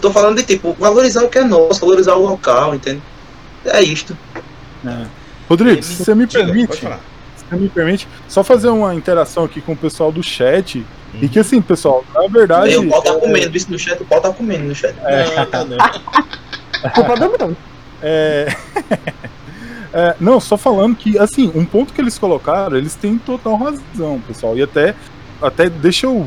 Tô 0.00 0.10
falando 0.10 0.36
de 0.38 0.42
tipo, 0.42 0.76
valorizar 0.78 1.22
o 1.22 1.28
que 1.28 1.38
é 1.38 1.44
nosso, 1.44 1.80
valorizar 1.80 2.14
o 2.16 2.22
local, 2.26 2.74
entende? 2.74 3.00
É 3.64 3.80
isto. 3.80 4.16
Rodrigo, 5.48 5.82
se 5.82 5.94
você 6.04 6.14
me 6.14 6.26
Diga, 6.26 6.44
permite, 6.44 6.76
se 6.76 6.84
você 7.48 7.56
me 7.56 7.68
permite, 7.68 8.08
só 8.28 8.42
fazer 8.42 8.68
uma 8.68 8.94
interação 8.94 9.44
aqui 9.44 9.60
com 9.60 9.72
o 9.72 9.76
pessoal 9.76 10.10
do 10.10 10.22
chat. 10.22 10.84
E 11.14 11.22
Uhum. 11.22 11.28
que 11.28 11.38
assim, 11.38 11.60
pessoal, 11.60 12.04
na 12.14 12.26
verdade. 12.26 12.74
O 12.78 12.88
pau 12.88 13.02
tá 13.02 13.10
é- 13.10 13.18
comendo 13.18 13.56
isso 13.56 13.70
no 13.70 13.78
chat, 13.78 14.02
o 14.02 14.06
pau 14.06 14.20
tá 14.20 14.32
comendo 14.32 14.64
no 14.64 14.74
chat. 14.74 14.94
Não, 14.96 15.66
não, 15.66 15.76
não. 15.76 17.28
Bruno. 17.36 17.56
É... 18.02 18.48
É, 19.92 20.16
não, 20.18 20.40
só 20.40 20.56
falando 20.56 20.96
que, 20.96 21.18
assim, 21.18 21.52
um 21.54 21.64
ponto 21.64 21.92
que 21.92 22.00
eles 22.00 22.18
colocaram, 22.18 22.76
eles 22.76 22.94
têm 22.94 23.18
total 23.18 23.56
razão, 23.56 24.20
pessoal. 24.26 24.56
E 24.56 24.62
até, 24.62 24.94
até 25.40 25.68
deixa 25.68 26.06
eu, 26.06 26.26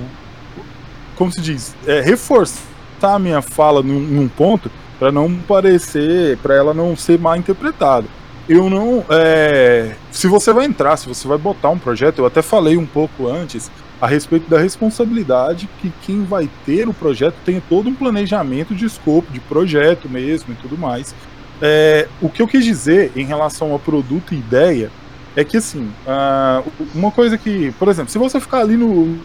como 1.15 1.31
se 1.31 1.41
diz, 1.41 1.75
é, 1.87 2.01
reforçar 2.01 2.63
a 3.01 3.19
minha 3.19 3.41
fala 3.41 3.81
num, 3.81 3.99
num 3.99 4.27
ponto 4.27 4.69
para 4.99 5.11
não 5.11 5.33
parecer, 5.35 6.37
para 6.37 6.55
ela 6.55 6.73
não 6.73 6.95
ser 6.95 7.19
mal 7.19 7.35
interpretada. 7.35 8.07
Eu 8.47 8.69
não. 8.69 9.03
é, 9.09 9.95
se 10.11 10.27
você 10.27 10.53
vai 10.53 10.65
entrar, 10.65 10.95
se 10.97 11.07
você 11.07 11.27
vai 11.27 11.37
botar 11.37 11.69
um 11.69 11.79
projeto, 11.79 12.19
eu 12.19 12.25
até 12.27 12.43
falei 12.43 12.77
um 12.77 12.85
pouco 12.85 13.27
antes 13.27 13.71
a 13.99 14.05
respeito 14.05 14.47
da 14.47 14.59
responsabilidade 14.59 15.67
que 15.81 15.91
quem 16.03 16.23
vai 16.23 16.47
ter 16.65 16.87
o 16.87 16.93
projeto 16.93 17.35
tenha 17.43 17.61
todo 17.67 17.89
um 17.89 17.95
planejamento 17.95 18.75
de 18.75 18.85
escopo, 18.85 19.31
de 19.31 19.39
projeto 19.39 20.07
mesmo 20.07 20.53
e 20.53 20.55
tudo 20.55 20.77
mais. 20.77 21.15
É, 21.61 22.07
o 22.21 22.29
que 22.29 22.41
eu 22.41 22.47
quis 22.47 22.63
dizer 22.65 23.11
em 23.15 23.25
relação 23.25 23.71
ao 23.71 23.79
produto 23.79 24.33
e 24.33 24.37
ideia 24.37 24.91
é 25.35 25.43
que, 25.43 25.57
assim, 25.57 25.91
ah, 26.07 26.63
uma 26.93 27.11
coisa 27.11 27.37
que, 27.37 27.71
por 27.73 27.87
exemplo, 27.87 28.11
se 28.11 28.17
você 28.17 28.39
ficar 28.39 28.59
ali 28.59 28.77
no, 28.77 29.17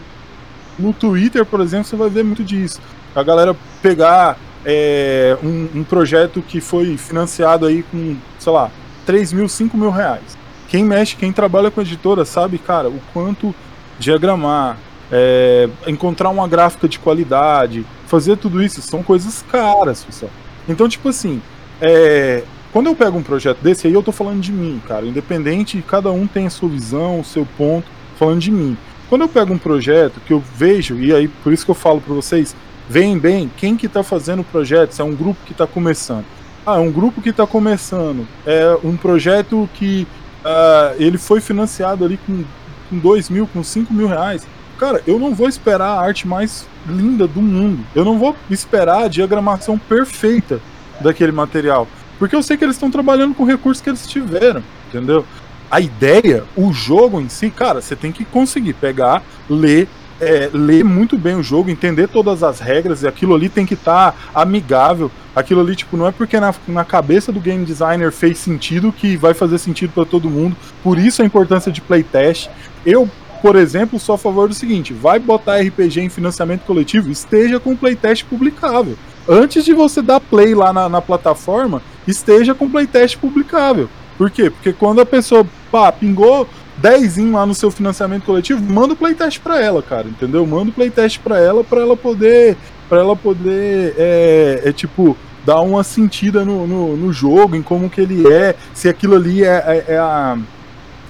no 0.77 0.93
Twitter, 0.93 1.45
por 1.45 1.61
exemplo, 1.61 1.85
você 1.85 1.95
vai 1.95 2.09
ver 2.09 2.23
muito 2.23 2.43
disso. 2.43 2.81
A 3.15 3.23
galera 3.23 3.55
pegar 3.81 4.37
é, 4.65 5.37
um, 5.43 5.79
um 5.79 5.83
projeto 5.83 6.41
que 6.41 6.59
foi 6.59 6.97
financiado 6.97 7.65
aí 7.65 7.83
com, 7.83 8.15
sei 8.39 8.51
lá, 8.51 8.69
3 9.05 9.33
mil, 9.33 9.47
5 9.47 9.77
mil 9.77 9.89
reais. 9.89 10.37
Quem 10.67 10.83
mexe, 10.83 11.15
quem 11.15 11.31
trabalha 11.31 11.69
com 11.69 11.81
editora 11.81 12.23
sabe, 12.23 12.57
cara, 12.57 12.89
o 12.89 12.99
quanto 13.13 13.53
diagramar, 13.99 14.77
é, 15.11 15.69
encontrar 15.85 16.29
uma 16.29 16.47
gráfica 16.47 16.87
de 16.87 16.97
qualidade, 16.97 17.85
fazer 18.07 18.37
tudo 18.37 18.63
isso 18.63 18.81
são 18.81 19.03
coisas 19.03 19.43
caras, 19.51 20.03
pessoal. 20.03 20.31
Então, 20.67 20.87
tipo 20.87 21.09
assim, 21.09 21.41
é, 21.81 22.43
quando 22.71 22.87
eu 22.87 22.95
pego 22.95 23.17
um 23.17 23.23
projeto 23.23 23.57
desse, 23.61 23.87
aí 23.87 23.93
eu 23.93 24.03
tô 24.03 24.11
falando 24.11 24.39
de 24.39 24.51
mim, 24.51 24.81
cara. 24.87 25.05
Independente, 25.05 25.83
cada 25.85 26.11
um 26.11 26.25
tem 26.25 26.47
a 26.47 26.49
sua 26.49 26.69
visão, 26.69 27.19
o 27.19 27.25
seu 27.25 27.45
ponto, 27.57 27.87
falando 28.17 28.39
de 28.39 28.51
mim. 28.51 28.77
Quando 29.09 29.23
eu 29.23 29.27
pego 29.27 29.53
um 29.53 29.57
projeto 29.57 30.21
que 30.25 30.31
eu 30.31 30.41
vejo, 30.55 30.97
e 30.97 31.13
aí 31.13 31.27
por 31.27 31.51
isso 31.51 31.65
que 31.65 31.71
eu 31.71 31.75
falo 31.75 31.99
para 31.99 32.13
vocês, 32.13 32.55
veem 32.87 33.17
bem 33.17 33.51
quem 33.57 33.75
que 33.75 33.89
tá 33.89 34.03
fazendo 34.03 34.39
o 34.39 34.45
projeto, 34.45 34.93
se 34.93 35.01
é 35.01 35.03
um 35.03 35.13
grupo 35.13 35.39
que 35.45 35.53
tá 35.53 35.67
começando. 35.67 36.23
Ah, 36.65 36.77
é 36.77 36.79
um 36.79 36.91
grupo 36.91 37.21
que 37.21 37.33
tá 37.33 37.45
começando. 37.45 38.25
É 38.45 38.77
um 38.83 38.95
projeto 38.95 39.67
que 39.73 40.07
ah, 40.45 40.93
ele 40.97 41.17
foi 41.17 41.41
financiado 41.41 42.05
ali 42.05 42.17
com, 42.25 42.43
com 42.89 42.97
2 42.99 43.29
mil, 43.29 43.47
com 43.47 43.63
5 43.63 43.93
mil 43.93 44.07
reais. 44.07 44.47
Cara, 44.77 45.01
eu 45.05 45.19
não 45.19 45.35
vou 45.35 45.49
esperar 45.49 45.87
a 45.87 46.01
arte 46.01 46.27
mais 46.27 46.65
linda 46.87 47.27
do 47.27 47.41
mundo. 47.41 47.83
Eu 47.93 48.05
não 48.05 48.17
vou 48.17 48.35
esperar 48.49 49.03
a 49.03 49.07
diagramação 49.07 49.77
perfeita 49.77 50.61
daquele 51.01 51.31
material. 51.31 51.87
Porque 52.17 52.35
eu 52.35 52.43
sei 52.43 52.55
que 52.55 52.63
eles 52.63 52.75
estão 52.75 52.91
trabalhando 52.91 53.33
com 53.33 53.43
o 53.43 53.47
recurso 53.47 53.81
que 53.81 53.89
eles 53.89 54.07
tiveram, 54.07 54.63
entendeu? 54.87 55.25
a 55.71 55.79
ideia, 55.79 56.43
o 56.53 56.73
jogo 56.73 57.21
em 57.21 57.29
si, 57.29 57.49
cara, 57.49 57.79
você 57.79 57.95
tem 57.95 58.11
que 58.11 58.25
conseguir 58.25 58.73
pegar, 58.73 59.23
ler, 59.49 59.87
é, 60.19 60.49
ler 60.51 60.83
muito 60.83 61.17
bem 61.17 61.35
o 61.35 61.41
jogo, 61.41 61.69
entender 61.69 62.09
todas 62.09 62.43
as 62.43 62.59
regras, 62.59 63.03
e 63.03 63.07
aquilo 63.07 63.33
ali 63.33 63.47
tem 63.47 63.65
que 63.65 63.75
estar 63.75 64.11
tá 64.11 64.17
amigável. 64.35 65.09
Aquilo 65.33 65.61
ali, 65.61 65.73
tipo, 65.73 65.95
não 65.95 66.05
é 66.05 66.11
porque 66.11 66.37
na, 66.41 66.53
na 66.67 66.83
cabeça 66.83 67.31
do 67.31 67.39
game 67.39 67.63
designer 67.63 68.11
fez 68.11 68.37
sentido 68.37 68.91
que 68.91 69.15
vai 69.15 69.33
fazer 69.33 69.57
sentido 69.59 69.93
para 69.93 70.03
todo 70.03 70.29
mundo. 70.29 70.57
Por 70.83 70.99
isso 70.99 71.21
a 71.21 71.25
importância 71.25 71.71
de 71.71 71.79
playtest. 71.79 72.49
Eu, 72.85 73.09
por 73.41 73.55
exemplo, 73.55 73.97
sou 73.97 74.15
a 74.15 74.17
favor 74.17 74.49
do 74.49 74.53
seguinte: 74.53 74.91
vai 74.91 75.19
botar 75.19 75.61
RPG 75.61 76.01
em 76.01 76.09
financiamento 76.09 76.65
coletivo, 76.65 77.09
esteja 77.09 77.61
com 77.61 77.77
playtest 77.77 78.25
publicável. 78.25 78.97
Antes 79.27 79.63
de 79.63 79.73
você 79.73 80.01
dar 80.01 80.19
play 80.19 80.55
lá 80.55 80.73
na, 80.73 80.89
na 80.89 81.01
plataforma, 81.01 81.81
esteja 82.07 82.53
com 82.53 82.69
playtest 82.69 83.17
publicável. 83.17 83.89
Por 84.17 84.29
quê? 84.29 84.49
Porque 84.49 84.73
quando 84.73 85.01
a 85.01 85.05
pessoa 85.05 85.45
pá, 85.71 85.91
pingou 85.91 86.47
10 86.77 87.17
lá 87.31 87.45
no 87.45 87.53
seu 87.53 87.69
financiamento 87.71 88.25
coletivo, 88.25 88.61
manda 88.61 88.93
o 88.93 88.97
playtest 88.97 89.39
para 89.39 89.61
ela, 89.61 89.81
cara, 89.81 90.07
entendeu? 90.07 90.45
Manda 90.45 90.69
o 90.69 90.73
playtest 90.73 91.19
para 91.19 91.39
ela 91.39 91.63
para 91.63 91.81
ela 91.81 91.95
poder 91.95 92.57
para 92.89 92.99
ela 92.99 93.15
poder 93.15 93.95
é, 93.97 94.61
é, 94.65 94.71
tipo 94.73 95.15
dar 95.45 95.61
uma 95.61 95.83
sentida 95.83 96.43
no, 96.43 96.67
no, 96.67 96.97
no, 96.97 97.13
jogo, 97.13 97.55
em 97.55 97.61
como 97.61 97.89
que 97.89 98.01
ele 98.01 98.31
é, 98.31 98.53
se 98.73 98.89
aquilo 98.89 99.15
ali 99.15 99.43
é, 99.43 99.85
é, 99.87 99.93
é 99.93 99.97
a 99.97 100.37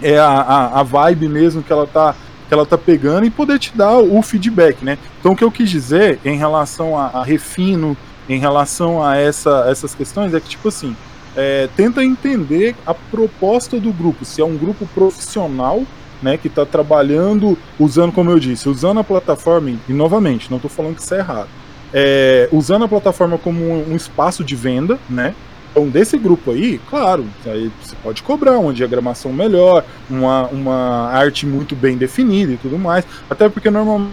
é 0.02 0.18
a, 0.18 0.30
a, 0.30 0.80
a, 0.80 0.84
vibe 0.84 1.28
mesmo 1.28 1.62
que 1.62 1.72
ela 1.72 1.86
tá 1.86 2.16
que 2.52 2.54
ela 2.54 2.66
tá 2.66 2.78
pegando 2.78 3.26
e 3.26 3.30
poder 3.30 3.58
te 3.58 3.72
dar 3.74 3.98
o 4.00 4.22
feedback, 4.22 4.84
né? 4.84 4.98
Então 5.22 5.32
o 5.32 5.36
que 5.38 5.44
eu 5.44 5.50
quis 5.50 5.70
dizer 5.70 6.20
em 6.26 6.36
relação 6.36 7.00
a, 7.00 7.06
a 7.06 7.24
refino, 7.24 7.96
em 8.28 8.38
relação 8.38 9.02
a 9.02 9.16
essa, 9.16 9.68
essas 9.70 9.96
questões 9.96 10.34
é 10.34 10.40
que 10.42 10.50
tipo 10.50 10.68
assim, 10.68 10.94
é, 11.34 11.70
tenta 11.78 12.04
entender 12.04 12.76
a 12.86 12.94
proposta 12.94 13.80
do 13.80 13.94
grupo, 13.94 14.26
se 14.26 14.42
é 14.42 14.44
um 14.44 14.58
grupo 14.58 14.86
profissional 14.88 15.84
né, 16.22 16.36
que 16.36 16.50
está 16.50 16.66
trabalhando, 16.66 17.58
usando, 17.80 18.12
como 18.12 18.30
eu 18.30 18.38
disse, 18.38 18.68
usando 18.68 19.00
a 19.00 19.04
plataforma, 19.04 19.72
e 19.88 19.94
novamente, 19.94 20.52
não 20.52 20.58
estou 20.58 20.70
falando 20.70 20.96
que 20.96 21.02
isso 21.02 21.16
é 21.16 21.20
errado, 21.20 21.48
é, 21.94 22.50
usando 22.52 22.84
a 22.84 22.88
plataforma 22.90 23.38
como 23.38 23.64
um, 23.64 23.94
um, 23.94 23.96
espaço 23.96 24.44
de 24.44 24.58
venda, 24.58 25.00
né? 25.10 25.34
Então, 25.72 25.88
desse 25.88 26.18
grupo 26.18 26.52
aí, 26.52 26.80
claro, 26.90 27.26
aí 27.46 27.72
você 27.82 27.96
pode 28.04 28.22
cobrar 28.24 28.60
uma 28.60 28.74
diagramação 28.74 29.32
melhor, 29.32 29.86
uma, 30.10 30.48
uma 30.48 31.10
arte 31.10 31.46
muito 31.46 31.78
bem 31.78 31.98
definida 31.98 32.52
e 32.52 32.58
tudo 32.58 32.78
mais, 32.78 33.06
até 33.30 33.48
porque 33.48 33.70
normalmente. 33.70 34.12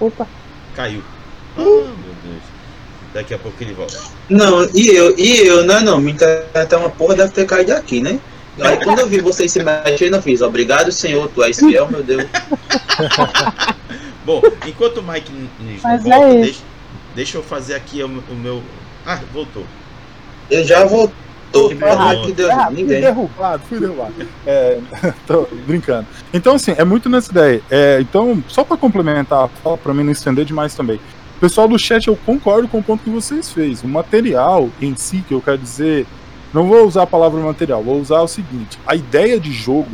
Opa! 0.00 0.26
Caiu. 0.74 1.02
Ah, 1.56 1.60
meu 1.60 2.14
Deus. 2.24 2.42
Daqui 3.14 3.34
a 3.34 3.38
pouco 3.38 3.62
ele 3.62 3.74
volta. 3.74 4.00
Não, 4.28 4.68
e 4.74 4.88
eu, 4.88 5.16
e 5.16 5.46
eu, 5.46 5.64
não, 5.64 5.80
não, 5.82 6.00
minha 6.00 6.14
internet 6.14 6.72
é 6.72 6.76
uma 6.76 6.90
porra, 6.90 7.14
deve 7.14 7.32
ter 7.32 7.46
caído 7.46 7.74
aqui, 7.74 8.00
né? 8.00 8.18
Aí 8.60 8.76
quando 8.82 8.98
eu 8.98 9.06
vi 9.06 9.20
vocês 9.20 9.52
se 9.52 9.62
mexendo, 9.62 10.16
eu 10.16 10.22
fiz, 10.22 10.42
obrigado, 10.42 10.90
Senhor, 10.90 11.30
tu 11.32 11.44
és 11.44 11.58
fiel, 11.58 11.88
meu 11.88 12.02
Deus. 12.02 12.24
Bom, 14.24 14.40
enquanto 14.66 14.98
o 14.98 15.02
Mike 15.02 15.32
não 15.32 15.98
volta, 15.98 16.26
é 16.26 16.40
deixa, 16.42 16.60
deixa, 17.14 17.38
eu 17.38 17.42
fazer 17.42 17.74
aqui 17.74 18.02
o, 18.02 18.06
o, 18.06 18.34
meu. 18.34 18.62
Ah, 19.04 19.20
voltou. 19.32 19.64
Eu 20.50 20.64
já 20.64 20.84
voltou. 20.84 21.14
Ah, 21.82 22.14
que 22.16 22.32
ninguém. 22.70 22.86
Fui 22.86 23.00
derrubado, 23.00 23.62
fui 23.68 23.80
derrubado. 23.80 24.14
É, 24.46 24.78
tô 25.26 25.46
brincando. 25.66 26.06
Então, 26.32 26.54
assim, 26.54 26.72
é 26.78 26.84
muito 26.84 27.08
nessa 27.08 27.30
ideia. 27.30 27.62
É, 27.70 27.98
então, 28.00 28.42
só 28.48 28.64
para 28.64 28.76
complementar, 28.76 29.50
para 29.82 29.94
mim 29.94 30.04
não 30.04 30.12
estender 30.12 30.44
demais 30.44 30.74
também. 30.74 30.98
Pessoal 31.40 31.66
do 31.66 31.78
chat, 31.78 32.06
eu 32.06 32.16
concordo 32.24 32.68
com 32.68 32.78
o 32.78 32.82
ponto 32.82 33.02
que 33.02 33.10
vocês 33.10 33.50
fez. 33.50 33.82
O 33.82 33.88
material 33.88 34.70
em 34.80 34.94
si, 34.94 35.24
que 35.26 35.34
eu 35.34 35.42
quero 35.42 35.58
dizer, 35.58 36.06
não 36.54 36.68
vou 36.68 36.86
usar 36.86 37.02
a 37.02 37.06
palavra 37.06 37.40
material, 37.40 37.82
vou 37.82 38.00
usar 38.00 38.20
o 38.20 38.28
seguinte: 38.28 38.78
a 38.86 38.94
ideia 38.94 39.40
de 39.40 39.52
jogo, 39.52 39.90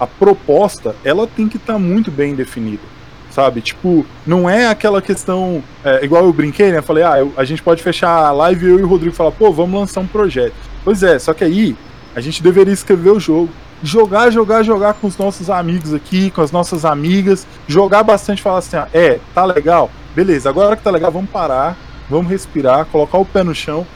a 0.00 0.06
proposta, 0.06 0.96
ela 1.04 1.26
tem 1.26 1.48
que 1.48 1.58
estar 1.58 1.74
tá 1.74 1.78
muito 1.78 2.10
bem 2.10 2.34
definida. 2.34 2.95
Sabe? 3.36 3.60
Tipo, 3.60 4.06
não 4.26 4.48
é 4.48 4.66
aquela 4.66 5.02
questão. 5.02 5.62
É, 5.84 6.02
igual 6.02 6.24
eu 6.24 6.32
brinquei, 6.32 6.72
né? 6.72 6.80
Falei, 6.80 7.04
ah, 7.04 7.18
eu, 7.18 7.34
a 7.36 7.44
gente 7.44 7.62
pode 7.62 7.82
fechar 7.82 8.08
a 8.08 8.32
live 8.32 8.64
eu 8.64 8.80
e 8.80 8.82
o 8.82 8.88
Rodrigo 8.88 9.14
falar, 9.14 9.30
pô, 9.30 9.52
vamos 9.52 9.78
lançar 9.78 10.00
um 10.00 10.06
projeto. 10.06 10.54
Pois 10.82 11.02
é, 11.02 11.18
só 11.18 11.34
que 11.34 11.44
aí 11.44 11.76
a 12.14 12.20
gente 12.22 12.42
deveria 12.42 12.72
escrever 12.72 13.10
o 13.10 13.20
jogo, 13.20 13.50
jogar, 13.82 14.30
jogar, 14.30 14.62
jogar 14.62 14.94
com 14.94 15.06
os 15.06 15.18
nossos 15.18 15.50
amigos 15.50 15.92
aqui, 15.92 16.30
com 16.30 16.40
as 16.40 16.50
nossas 16.50 16.86
amigas, 16.86 17.46
jogar 17.68 18.02
bastante, 18.02 18.40
falar 18.40 18.60
assim, 18.60 18.78
ah, 18.78 18.88
é, 18.94 19.20
tá 19.34 19.44
legal, 19.44 19.90
beleza, 20.14 20.48
agora 20.48 20.74
que 20.74 20.82
tá 20.82 20.90
legal, 20.90 21.12
vamos 21.12 21.28
parar, 21.28 21.76
vamos 22.08 22.30
respirar, 22.30 22.86
colocar 22.86 23.18
o 23.18 23.26
pé 23.26 23.44
no 23.44 23.54
chão, 23.54 23.86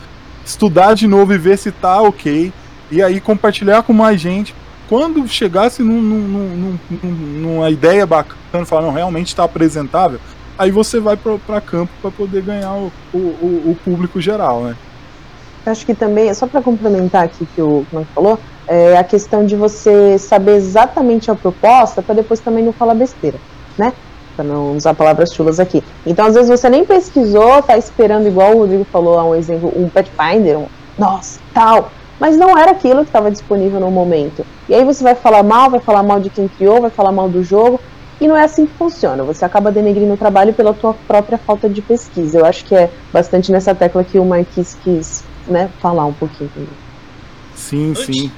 estudar 0.45 0.93
de 0.93 1.07
novo 1.07 1.33
e 1.33 1.39
ver 1.39 1.57
se 1.57 1.73
tá 1.73 2.03
ok, 2.03 2.53
e 2.91 3.03
aí 3.03 3.19
compartilhar 3.23 3.85
com 3.85 3.95
mais 3.95 4.21
gente. 4.21 4.55
Quando 4.91 5.25
chegasse 5.29 5.85
num, 5.85 6.03
num, 6.03 6.19
num, 6.27 6.79
numa 7.09 7.71
ideia 7.71 8.05
bacana, 8.05 8.67
falar, 8.67 8.83
não, 8.83 8.93
realmente 8.93 9.29
está 9.29 9.45
apresentável, 9.45 10.19
aí 10.59 10.73
você 10.73 10.99
vai 10.99 11.17
para 11.17 11.61
campo 11.61 11.93
para 12.03 12.11
poder 12.11 12.43
ganhar 12.43 12.75
o, 12.75 12.91
o, 13.15 13.17
o, 13.17 13.79
público 13.85 14.21
geral, 14.21 14.65
né? 14.65 14.77
Acho 15.65 15.87
que 15.87 15.95
também, 15.95 16.35
só 16.35 16.49
para 16.49 16.61
complementar 16.61 17.25
aqui 17.25 17.47
que 17.55 17.63
o 17.63 17.87
Marco 17.93 18.11
falou, 18.13 18.37
é 18.67 18.99
a 18.99 19.05
questão 19.05 19.47
de 19.47 19.55
você 19.55 20.19
saber 20.19 20.57
exatamente 20.57 21.31
a 21.31 21.37
proposta 21.37 22.03
para 22.03 22.17
depois 22.17 22.41
também 22.41 22.65
não 22.65 22.73
falar 22.73 22.95
besteira, 22.95 23.39
né? 23.79 23.93
para 24.35 24.45
não 24.45 24.75
usar 24.75 24.95
palavras 24.95 25.33
chulas 25.33 25.61
aqui. 25.61 25.85
Então, 26.05 26.27
às 26.27 26.35
vezes, 26.35 26.51
você 26.51 26.69
nem 26.69 26.85
pesquisou, 26.85 27.63
tá 27.63 27.77
esperando, 27.77 28.27
igual 28.27 28.57
o 28.57 28.59
Rodrigo 28.59 28.85
falou 28.91 29.21
um 29.23 29.37
exemplo, 29.37 29.73
um 29.77 29.89
Pathfinder, 29.89 30.59
um 30.59 30.67
nossa, 30.99 31.39
tal, 31.55 31.91
mas 32.21 32.37
não 32.37 32.57
era 32.57 32.73
aquilo 32.73 33.01
que 33.01 33.09
estava 33.09 33.31
disponível 33.31 33.81
no 33.81 33.91
momento. 33.91 34.47
E 34.69 34.75
aí 34.75 34.85
você 34.85 35.03
vai 35.03 35.15
falar 35.15 35.43
mal, 35.43 35.71
vai 35.71 35.81
falar 35.81 36.03
mal 36.03 36.21
de 36.21 36.29
quem 36.29 36.47
criou, 36.47 36.81
vai 36.81 36.91
falar 36.91 37.11
mal 37.11 37.29
do 37.29 37.43
jogo, 37.43 37.81
e 38.21 38.29
não 38.29 38.37
é 38.37 38.45
assim 38.45 38.67
que 38.67 38.75
funciona. 38.75 39.25
Você 39.25 39.45
acaba 39.45 39.73
denegrindo 39.73 40.13
o 40.13 40.17
trabalho 40.17 40.53
pela 40.53 40.75
tua 40.75 40.93
própria 40.93 41.39
falta 41.39 41.69
de 41.69 41.81
pesquisa. 41.81 42.39
Eu 42.39 42.45
acho 42.45 42.67
que 42.67 42.75
é 42.75 42.91
bastante 43.11 43.51
nessa 43.51 43.75
tecla 43.75 44.05
que 44.05 44.19
o 44.19 44.25
Marquis 44.25 44.77
quis 44.85 45.25
né, 45.47 45.71
falar 45.81 46.05
um 46.05 46.13
pouquinho. 46.13 46.51
Sim, 47.57 47.91
antes, 47.91 48.05
sim. 48.05 48.31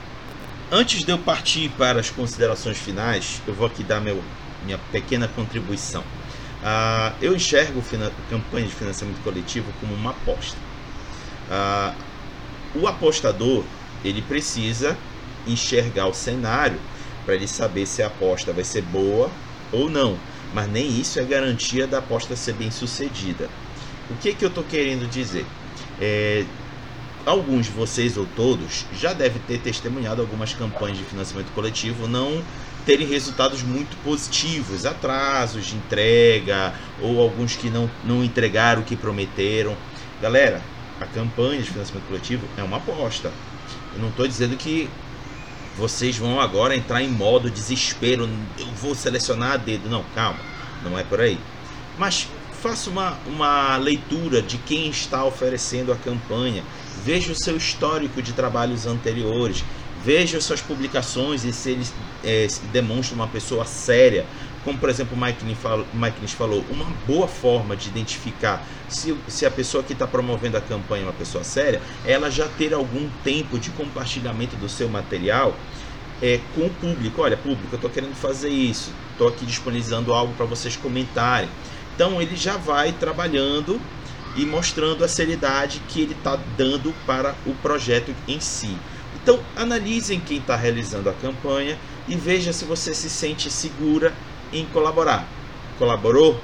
Antes 0.70 1.04
de 1.04 1.10
eu 1.10 1.18
partir 1.18 1.68
para 1.70 1.98
as 1.98 2.08
considerações 2.10 2.78
finais, 2.78 3.42
eu 3.46 3.52
vou 3.52 3.66
aqui 3.66 3.82
dar 3.82 4.00
meu 4.00 4.22
minha 4.64 4.78
pequena 4.92 5.26
contribuição. 5.26 6.02
Uh, 6.62 7.12
eu 7.20 7.34
enxergo 7.34 7.82
campanha 8.30 8.66
de 8.68 8.72
financiamento 8.72 9.20
coletivo 9.24 9.66
como 9.80 9.92
uma 9.94 10.10
aposta. 10.10 10.56
Uh, 11.50 12.11
o 12.74 12.86
apostador 12.86 13.64
ele 14.04 14.22
precisa 14.22 14.96
enxergar 15.46 16.06
o 16.06 16.14
cenário 16.14 16.78
para 17.24 17.34
ele 17.34 17.46
saber 17.46 17.86
se 17.86 18.02
a 18.02 18.06
aposta 18.06 18.52
vai 18.52 18.64
ser 18.64 18.82
boa 18.82 19.30
ou 19.72 19.88
não. 19.88 20.16
Mas 20.54 20.68
nem 20.70 21.00
isso 21.00 21.18
é 21.18 21.24
garantia 21.24 21.86
da 21.86 21.98
aposta 21.98 22.36
ser 22.36 22.54
bem 22.54 22.70
sucedida. 22.70 23.48
O 24.10 24.14
que, 24.16 24.34
que 24.34 24.44
eu 24.44 24.48
estou 24.48 24.64
querendo 24.64 25.08
dizer? 25.08 25.46
É, 26.00 26.44
alguns 27.24 27.66
de 27.66 27.72
vocês 27.72 28.16
ou 28.16 28.26
todos 28.36 28.84
já 28.92 29.12
devem 29.12 29.40
ter 29.46 29.58
testemunhado 29.58 30.20
algumas 30.20 30.52
campanhas 30.52 30.98
de 30.98 31.04
financiamento 31.04 31.52
coletivo 31.52 32.06
não 32.06 32.42
terem 32.84 33.06
resultados 33.06 33.62
muito 33.62 33.96
positivos, 34.02 34.84
atrasos 34.84 35.66
de 35.66 35.76
entrega 35.76 36.74
ou 37.00 37.20
alguns 37.20 37.54
que 37.54 37.70
não, 37.70 37.88
não 38.04 38.24
entregaram 38.24 38.82
o 38.82 38.84
que 38.84 38.96
prometeram. 38.96 39.76
Galera, 40.20 40.60
a 41.02 41.06
campanha 41.06 41.60
de 41.60 41.70
financiamento 41.70 42.06
coletivo 42.06 42.46
é 42.56 42.62
uma 42.62 42.78
aposta. 42.78 43.32
Eu 43.94 44.00
não 44.00 44.08
estou 44.08 44.26
dizendo 44.26 44.56
que 44.56 44.88
vocês 45.76 46.16
vão 46.16 46.40
agora 46.40 46.76
entrar 46.76 47.02
em 47.02 47.08
modo 47.08 47.50
desespero, 47.50 48.28
eu 48.58 48.66
vou 48.80 48.94
selecionar 48.94 49.52
a 49.52 49.56
dedo. 49.56 49.88
Não, 49.88 50.04
calma, 50.14 50.38
não 50.84 50.98
é 50.98 51.02
por 51.02 51.20
aí. 51.20 51.38
Mas 51.98 52.28
faça 52.62 52.88
uma, 52.88 53.18
uma 53.26 53.76
leitura 53.76 54.40
de 54.40 54.56
quem 54.58 54.88
está 54.88 55.24
oferecendo 55.24 55.92
a 55.92 55.96
campanha, 55.96 56.62
veja 57.04 57.32
o 57.32 57.34
seu 57.34 57.56
histórico 57.56 58.22
de 58.22 58.32
trabalhos 58.32 58.86
anteriores, 58.86 59.64
Veja 60.04 60.40
suas 60.40 60.60
publicações 60.60 61.44
e 61.44 61.52
se 61.52 61.70
ele 61.70 61.86
é, 62.24 62.48
demonstra 62.72 63.14
uma 63.14 63.28
pessoa 63.28 63.64
séria. 63.64 64.26
Como, 64.64 64.78
por 64.78 64.88
exemplo, 64.88 65.16
o 65.16 65.20
Mike 65.20 65.44
Nins 65.44 66.32
falou, 66.32 66.64
uma 66.70 66.84
boa 67.06 67.26
forma 67.26 67.76
de 67.76 67.88
identificar 67.88 68.64
se, 68.88 69.16
se 69.26 69.44
a 69.44 69.50
pessoa 69.50 69.82
que 69.82 69.92
está 69.92 70.06
promovendo 70.06 70.56
a 70.56 70.60
campanha 70.60 71.02
é 71.02 71.06
uma 71.06 71.12
pessoa 71.12 71.42
séria, 71.42 71.80
é 72.04 72.12
ela 72.12 72.30
já 72.30 72.46
ter 72.46 72.72
algum 72.72 73.08
tempo 73.24 73.58
de 73.58 73.70
compartilhamento 73.70 74.54
do 74.56 74.68
seu 74.68 74.88
material 74.88 75.56
é, 76.22 76.38
com 76.54 76.66
o 76.66 76.70
público. 76.70 77.22
Olha, 77.22 77.36
público, 77.36 77.68
eu 77.72 77.76
estou 77.76 77.90
querendo 77.90 78.14
fazer 78.14 78.50
isso, 78.50 78.92
estou 79.10 79.28
aqui 79.28 79.44
disponibilizando 79.44 80.12
algo 80.12 80.32
para 80.34 80.46
vocês 80.46 80.76
comentarem. 80.76 81.48
Então, 81.94 82.22
ele 82.22 82.36
já 82.36 82.56
vai 82.56 82.92
trabalhando 82.92 83.80
e 84.36 84.46
mostrando 84.46 85.04
a 85.04 85.08
seriedade 85.08 85.82
que 85.88 86.00
ele 86.00 86.12
está 86.12 86.38
dando 86.56 86.94
para 87.04 87.34
o 87.44 87.52
projeto 87.54 88.14
em 88.28 88.40
si. 88.40 88.76
Então, 89.14 89.40
analisem 89.56 90.20
quem 90.20 90.38
está 90.38 90.56
realizando 90.56 91.10
a 91.10 91.12
campanha 91.12 91.78
e 92.08 92.16
veja 92.16 92.52
se 92.52 92.64
você 92.64 92.94
se 92.94 93.10
sente 93.10 93.50
segura 93.50 94.12
em 94.52 94.66
colaborar. 94.66 95.26
Colaborou? 95.78 96.40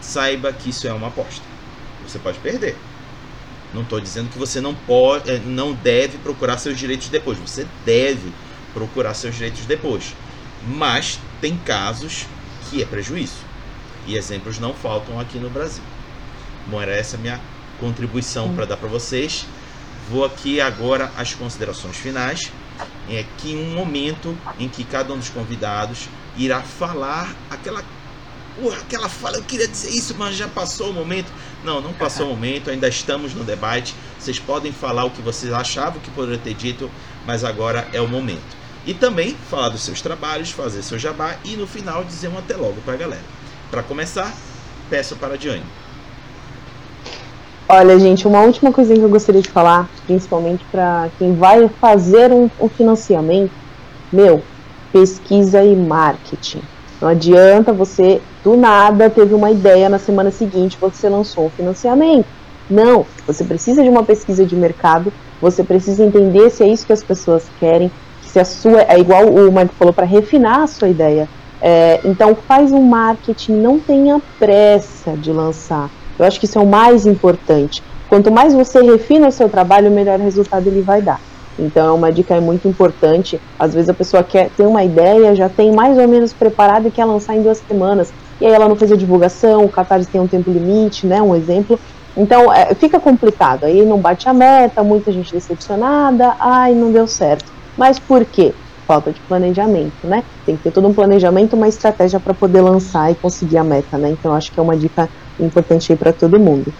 Saiba 0.00 0.52
que 0.52 0.70
isso 0.70 0.86
é 0.86 0.92
uma 0.92 1.08
aposta. 1.08 1.44
Você 2.06 2.18
pode 2.18 2.38
perder. 2.38 2.76
Não 3.74 3.82
estou 3.82 4.00
dizendo 4.00 4.30
que 4.30 4.38
você 4.38 4.60
não 4.60 4.74
pode, 4.74 5.30
eh, 5.30 5.40
não 5.44 5.72
deve 5.74 6.16
procurar 6.18 6.56
seus 6.56 6.78
direitos 6.78 7.08
depois. 7.08 7.38
Você 7.38 7.66
deve 7.84 8.32
procurar 8.72 9.14
seus 9.14 9.34
direitos 9.34 9.66
depois. 9.66 10.14
Mas 10.66 11.18
tem 11.40 11.56
casos 11.56 12.26
que 12.68 12.82
é 12.82 12.86
prejuízo. 12.86 13.48
E 14.06 14.16
exemplos 14.16 14.58
não 14.58 14.72
faltam 14.72 15.20
aqui 15.20 15.38
no 15.38 15.50
Brasil. 15.50 15.82
Bom, 16.66 16.80
era 16.80 16.94
essa 16.94 17.16
a 17.16 17.20
minha 17.20 17.40
contribuição 17.78 18.54
para 18.54 18.64
dar 18.64 18.76
para 18.76 18.88
vocês. 18.88 19.46
Vou 20.10 20.24
aqui 20.24 20.60
agora 20.60 21.12
às 21.16 21.34
considerações 21.34 21.96
finais. 21.96 22.50
É 23.10 23.20
aqui 23.20 23.54
um 23.54 23.74
momento 23.74 24.36
em 24.58 24.68
que 24.68 24.84
cada 24.84 25.12
um 25.12 25.18
dos 25.18 25.28
convidados 25.28 26.08
irá 26.38 26.62
falar 26.62 27.34
aquela 27.50 27.80
uh, 28.60 28.72
aquela 28.80 29.08
fala, 29.08 29.36
eu 29.36 29.42
queria 29.42 29.68
dizer 29.68 29.90
isso, 29.90 30.14
mas 30.18 30.36
já 30.36 30.48
passou 30.48 30.90
o 30.90 30.94
momento. 30.94 31.30
Não, 31.64 31.80
não 31.80 31.92
passou 31.92 32.26
o 32.26 32.30
momento, 32.34 32.70
ainda 32.70 32.88
estamos 32.88 33.34
no 33.34 33.44
debate. 33.44 33.94
Vocês 34.18 34.38
podem 34.38 34.72
falar 34.72 35.04
o 35.04 35.10
que 35.10 35.20
vocês 35.20 35.52
achavam 35.52 36.00
que 36.00 36.10
poderia 36.10 36.38
ter 36.38 36.54
dito, 36.54 36.90
mas 37.26 37.44
agora 37.44 37.86
é 37.92 38.00
o 38.00 38.08
momento. 38.08 38.56
E 38.86 38.94
também 38.94 39.36
falar 39.50 39.68
dos 39.68 39.82
seus 39.82 40.00
trabalhos, 40.00 40.50
fazer 40.50 40.82
seu 40.82 40.98
jabá 40.98 41.36
e 41.44 41.56
no 41.56 41.66
final 41.66 42.04
dizer 42.04 42.28
um 42.28 42.38
até 42.38 42.56
logo 42.56 42.80
para 42.84 42.94
a 42.94 42.96
galera. 42.96 43.24
Para 43.70 43.82
começar, 43.82 44.34
peço 44.88 45.14
para 45.16 45.34
a 45.34 45.36
Diane. 45.36 45.62
Olha, 47.70 47.98
gente, 47.98 48.26
uma 48.26 48.40
última 48.40 48.72
coisinha 48.72 48.98
que 48.98 49.04
eu 49.04 49.10
gostaria 49.10 49.42
de 49.42 49.50
falar, 49.50 49.90
principalmente 50.06 50.64
para 50.72 51.10
quem 51.18 51.34
vai 51.34 51.68
fazer 51.78 52.32
um, 52.32 52.48
um, 52.58 52.66
financiamento, 52.66 53.52
meu, 54.10 54.42
pesquisa 54.92 55.62
e 55.62 55.74
marketing. 55.74 56.62
Não 57.00 57.08
adianta 57.08 57.72
você, 57.72 58.20
do 58.42 58.56
nada, 58.56 59.08
teve 59.08 59.34
uma 59.34 59.50
ideia 59.50 59.88
na 59.88 59.98
semana 59.98 60.30
seguinte, 60.30 60.76
você 60.80 61.08
lançou 61.08 61.46
um 61.46 61.50
financiamento. 61.50 62.26
Não, 62.68 63.06
você 63.26 63.44
precisa 63.44 63.82
de 63.82 63.88
uma 63.88 64.02
pesquisa 64.02 64.44
de 64.44 64.56
mercado, 64.56 65.12
você 65.40 65.62
precisa 65.62 66.04
entender 66.04 66.50
se 66.50 66.64
é 66.64 66.68
isso 66.68 66.86
que 66.86 66.92
as 66.92 67.02
pessoas 67.02 67.44
querem, 67.60 67.90
se 68.22 68.38
a 68.38 68.44
sua 68.44 68.82
é 68.82 68.98
igual 68.98 69.26
o 69.26 69.50
Marco 69.52 69.74
falou 69.74 69.92
para 69.92 70.04
refinar 70.04 70.60
a 70.60 70.66
sua 70.66 70.88
ideia. 70.88 71.28
É, 71.60 72.00
então 72.04 72.34
faz 72.34 72.72
um 72.72 72.82
marketing, 72.82 73.52
não 73.52 73.78
tenha 73.78 74.20
pressa 74.38 75.12
de 75.12 75.32
lançar. 75.32 75.90
Eu 76.18 76.24
acho 76.24 76.38
que 76.38 76.46
isso 76.46 76.58
é 76.58 76.62
o 76.62 76.66
mais 76.66 77.06
importante. 77.06 77.82
Quanto 78.08 78.30
mais 78.30 78.54
você 78.54 78.82
refina 78.82 79.28
o 79.28 79.32
seu 79.32 79.48
trabalho, 79.48 79.90
melhor 79.90 80.18
resultado 80.18 80.66
ele 80.66 80.82
vai 80.82 81.00
dar. 81.00 81.20
Então 81.58 81.88
é 81.88 81.92
uma 81.92 82.12
dica 82.12 82.40
muito 82.40 82.68
importante. 82.68 83.40
Às 83.58 83.74
vezes 83.74 83.88
a 83.88 83.94
pessoa 83.94 84.22
quer 84.22 84.50
ter 84.50 84.66
uma 84.66 84.84
ideia, 84.84 85.34
já 85.34 85.48
tem 85.48 85.72
mais 85.72 85.98
ou 85.98 86.06
menos 86.06 86.32
preparado 86.32 86.86
e 86.86 86.90
quer 86.90 87.04
lançar 87.04 87.34
em 87.34 87.42
duas 87.42 87.58
semanas. 87.58 88.12
E 88.40 88.46
aí 88.46 88.52
ela 88.52 88.68
não 88.68 88.76
fez 88.76 88.92
a 88.92 88.96
divulgação, 88.96 89.64
o 89.64 89.68
Catarse 89.68 90.08
tem 90.08 90.20
um 90.20 90.28
tempo 90.28 90.50
limite, 90.50 91.06
né? 91.06 91.20
Um 91.20 91.34
exemplo. 91.34 91.78
Então 92.16 92.52
é, 92.52 92.74
fica 92.74 93.00
complicado. 93.00 93.64
Aí 93.64 93.84
não 93.84 93.98
bate 93.98 94.28
a 94.28 94.32
meta, 94.32 94.82
muita 94.82 95.10
gente 95.12 95.32
decepcionada, 95.32 96.34
ai, 96.38 96.74
não 96.74 96.92
deu 96.92 97.06
certo. 97.06 97.52
Mas 97.76 97.98
por 97.98 98.24
quê? 98.24 98.54
Falta 98.86 99.12
de 99.12 99.20
planejamento, 99.20 100.06
né? 100.06 100.24
Tem 100.46 100.56
que 100.56 100.62
ter 100.62 100.70
todo 100.70 100.88
um 100.88 100.94
planejamento, 100.94 101.54
uma 101.54 101.68
estratégia 101.68 102.18
para 102.18 102.32
poder 102.32 102.60
lançar 102.60 103.10
e 103.10 103.14
conseguir 103.14 103.58
a 103.58 103.64
meta, 103.64 103.98
né? 103.98 104.10
Então 104.10 104.32
acho 104.32 104.50
que 104.50 104.58
é 104.58 104.62
uma 104.62 104.76
dica 104.76 105.08
importante 105.38 105.92
aí 105.92 105.98
para 105.98 106.12
todo 106.12 106.40
mundo. 106.40 106.72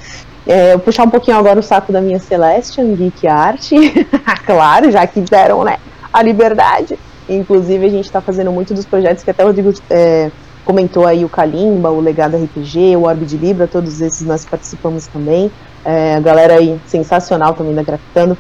É, 0.48 0.72
eu 0.72 0.78
puxar 0.78 1.04
um 1.04 1.10
pouquinho 1.10 1.36
agora 1.36 1.60
o 1.60 1.62
saco 1.62 1.92
da 1.92 2.00
minha 2.00 2.18
Celestian, 2.18 2.94
Geek 2.94 3.28
Art, 3.28 3.70
claro, 4.46 4.90
já 4.90 5.06
que 5.06 5.20
deram 5.20 5.62
né, 5.62 5.76
a 6.10 6.22
liberdade. 6.22 6.98
Inclusive, 7.28 7.84
a 7.84 7.90
gente 7.90 8.06
está 8.06 8.22
fazendo 8.22 8.50
muito 8.50 8.72
dos 8.72 8.86
projetos 8.86 9.22
que 9.22 9.30
até 9.30 9.44
o 9.44 9.48
Rodrigo 9.48 9.74
é, 9.90 10.30
comentou 10.64 11.06
aí, 11.06 11.22
o 11.22 11.28
Kalimba, 11.28 11.90
o 11.90 12.00
Legado 12.00 12.38
RPG, 12.38 12.96
o 12.96 13.02
Orbe 13.02 13.26
de 13.26 13.36
Libra, 13.36 13.66
todos 13.66 14.00
esses 14.00 14.26
nós 14.26 14.46
participamos 14.46 15.06
também. 15.06 15.52
É, 15.84 16.14
a 16.14 16.20
galera 16.20 16.54
aí 16.54 16.80
sensacional 16.86 17.52
também 17.52 17.74
da 17.74 17.82
Grafitando, 17.82 18.36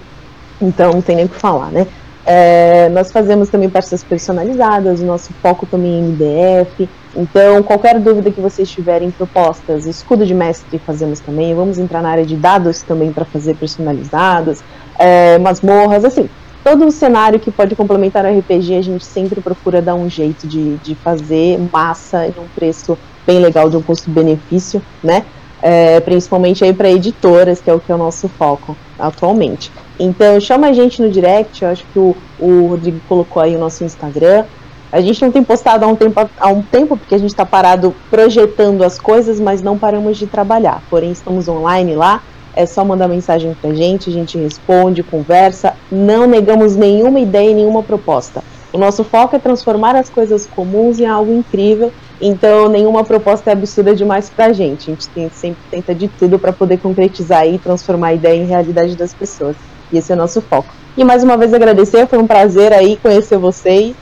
então 0.62 0.92
não 0.92 1.02
tem 1.02 1.16
nem 1.16 1.26
o 1.26 1.28
que 1.28 1.36
falar, 1.36 1.70
né? 1.70 1.86
É, 2.24 2.88
nós 2.90 3.12
fazemos 3.12 3.50
também 3.50 3.68
peças 3.68 4.02
personalizadas, 4.02 5.00
o 5.00 5.04
nosso 5.04 5.32
foco 5.42 5.66
também 5.66 5.98
é 5.98 6.02
MDF. 6.02 6.88
Então, 7.18 7.64
qualquer 7.64 7.98
dúvida 7.98 8.30
que 8.30 8.40
vocês 8.40 8.70
tiverem 8.70 9.10
propostas, 9.10 9.86
escudo 9.86 10.24
de 10.24 10.32
mestre 10.32 10.78
fazemos 10.78 11.18
também. 11.18 11.52
Vamos 11.52 11.76
entrar 11.76 12.00
na 12.00 12.10
área 12.10 12.24
de 12.24 12.36
dados 12.36 12.82
também 12.82 13.12
para 13.12 13.24
fazer 13.24 13.56
personalizados, 13.56 14.62
é, 14.96 15.36
masmorras, 15.38 16.04
assim. 16.04 16.30
Todo 16.62 16.86
o 16.86 16.92
cenário 16.92 17.40
que 17.40 17.50
pode 17.50 17.74
complementar 17.74 18.24
o 18.24 18.38
RPG, 18.38 18.76
a 18.76 18.82
gente 18.82 19.04
sempre 19.04 19.40
procura 19.40 19.82
dar 19.82 19.96
um 19.96 20.08
jeito 20.08 20.46
de, 20.46 20.76
de 20.76 20.94
fazer 20.94 21.58
massa 21.72 22.28
em 22.28 22.34
um 22.38 22.46
preço 22.54 22.96
bem 23.26 23.40
legal, 23.40 23.68
de 23.68 23.76
um 23.76 23.82
custo-benefício, 23.82 24.80
né? 25.02 25.24
É, 25.60 25.98
principalmente 25.98 26.62
aí 26.62 26.72
para 26.72 26.88
editoras, 26.88 27.60
que 27.60 27.68
é 27.68 27.74
o 27.74 27.80
que 27.80 27.90
é 27.90 27.94
o 27.96 27.98
nosso 27.98 28.28
foco 28.28 28.76
atualmente. 28.96 29.72
Então 29.98 30.38
chama 30.38 30.68
a 30.68 30.72
gente 30.72 31.02
no 31.02 31.10
direct, 31.10 31.64
eu 31.64 31.70
acho 31.70 31.84
que 31.92 31.98
o, 31.98 32.16
o 32.38 32.66
Rodrigo 32.68 33.00
colocou 33.08 33.42
aí 33.42 33.56
o 33.56 33.58
nosso 33.58 33.82
Instagram. 33.82 34.44
A 34.90 35.00
gente 35.02 35.20
não 35.20 35.30
tem 35.30 35.44
postado 35.44 35.84
há 35.84 35.88
um 35.88 35.94
tempo, 35.94 36.30
há 36.38 36.48
um 36.48 36.62
tempo 36.62 36.96
porque 36.96 37.14
a 37.14 37.18
gente 37.18 37.30
está 37.30 37.44
parado 37.44 37.94
projetando 38.10 38.82
as 38.82 38.98
coisas, 38.98 39.38
mas 39.38 39.62
não 39.62 39.76
paramos 39.76 40.16
de 40.16 40.26
trabalhar. 40.26 40.82
Porém, 40.88 41.12
estamos 41.12 41.46
online 41.46 41.94
lá. 41.94 42.22
É 42.56 42.64
só 42.64 42.84
mandar 42.84 43.06
mensagem 43.06 43.54
pra 43.60 43.72
gente, 43.74 44.08
a 44.08 44.12
gente 44.12 44.38
responde, 44.38 45.02
conversa. 45.02 45.74
Não 45.92 46.26
negamos 46.26 46.74
nenhuma 46.74 47.20
ideia, 47.20 47.54
nenhuma 47.54 47.82
proposta. 47.82 48.42
O 48.72 48.78
nosso 48.78 49.04
foco 49.04 49.36
é 49.36 49.38
transformar 49.38 49.94
as 49.94 50.08
coisas 50.08 50.46
comuns 50.46 50.98
em 50.98 51.06
algo 51.06 51.32
incrível. 51.32 51.92
Então, 52.20 52.68
nenhuma 52.68 53.04
proposta 53.04 53.50
é 53.50 53.52
absurda 53.52 53.94
demais 53.94 54.30
pra 54.30 54.52
gente. 54.52 54.90
A 54.90 54.94
gente 54.94 55.08
tem, 55.08 55.30
sempre 55.30 55.60
tenta 55.70 55.94
de 55.94 56.08
tudo 56.08 56.38
para 56.38 56.52
poder 56.52 56.78
concretizar 56.78 57.46
e 57.46 57.58
transformar 57.58 58.08
a 58.08 58.14
ideia 58.14 58.42
em 58.42 58.46
realidade 58.46 58.96
das 58.96 59.14
pessoas. 59.14 59.54
E 59.92 59.98
esse 59.98 60.10
é 60.10 60.14
o 60.14 60.18
nosso 60.18 60.40
foco. 60.40 60.68
E 60.96 61.04
mais 61.04 61.22
uma 61.22 61.36
vez 61.36 61.54
agradecer, 61.54 62.06
foi 62.06 62.18
um 62.18 62.26
prazer 62.26 62.72
aí 62.72 62.96
conhecer 62.96 63.38
vocês. 63.38 63.94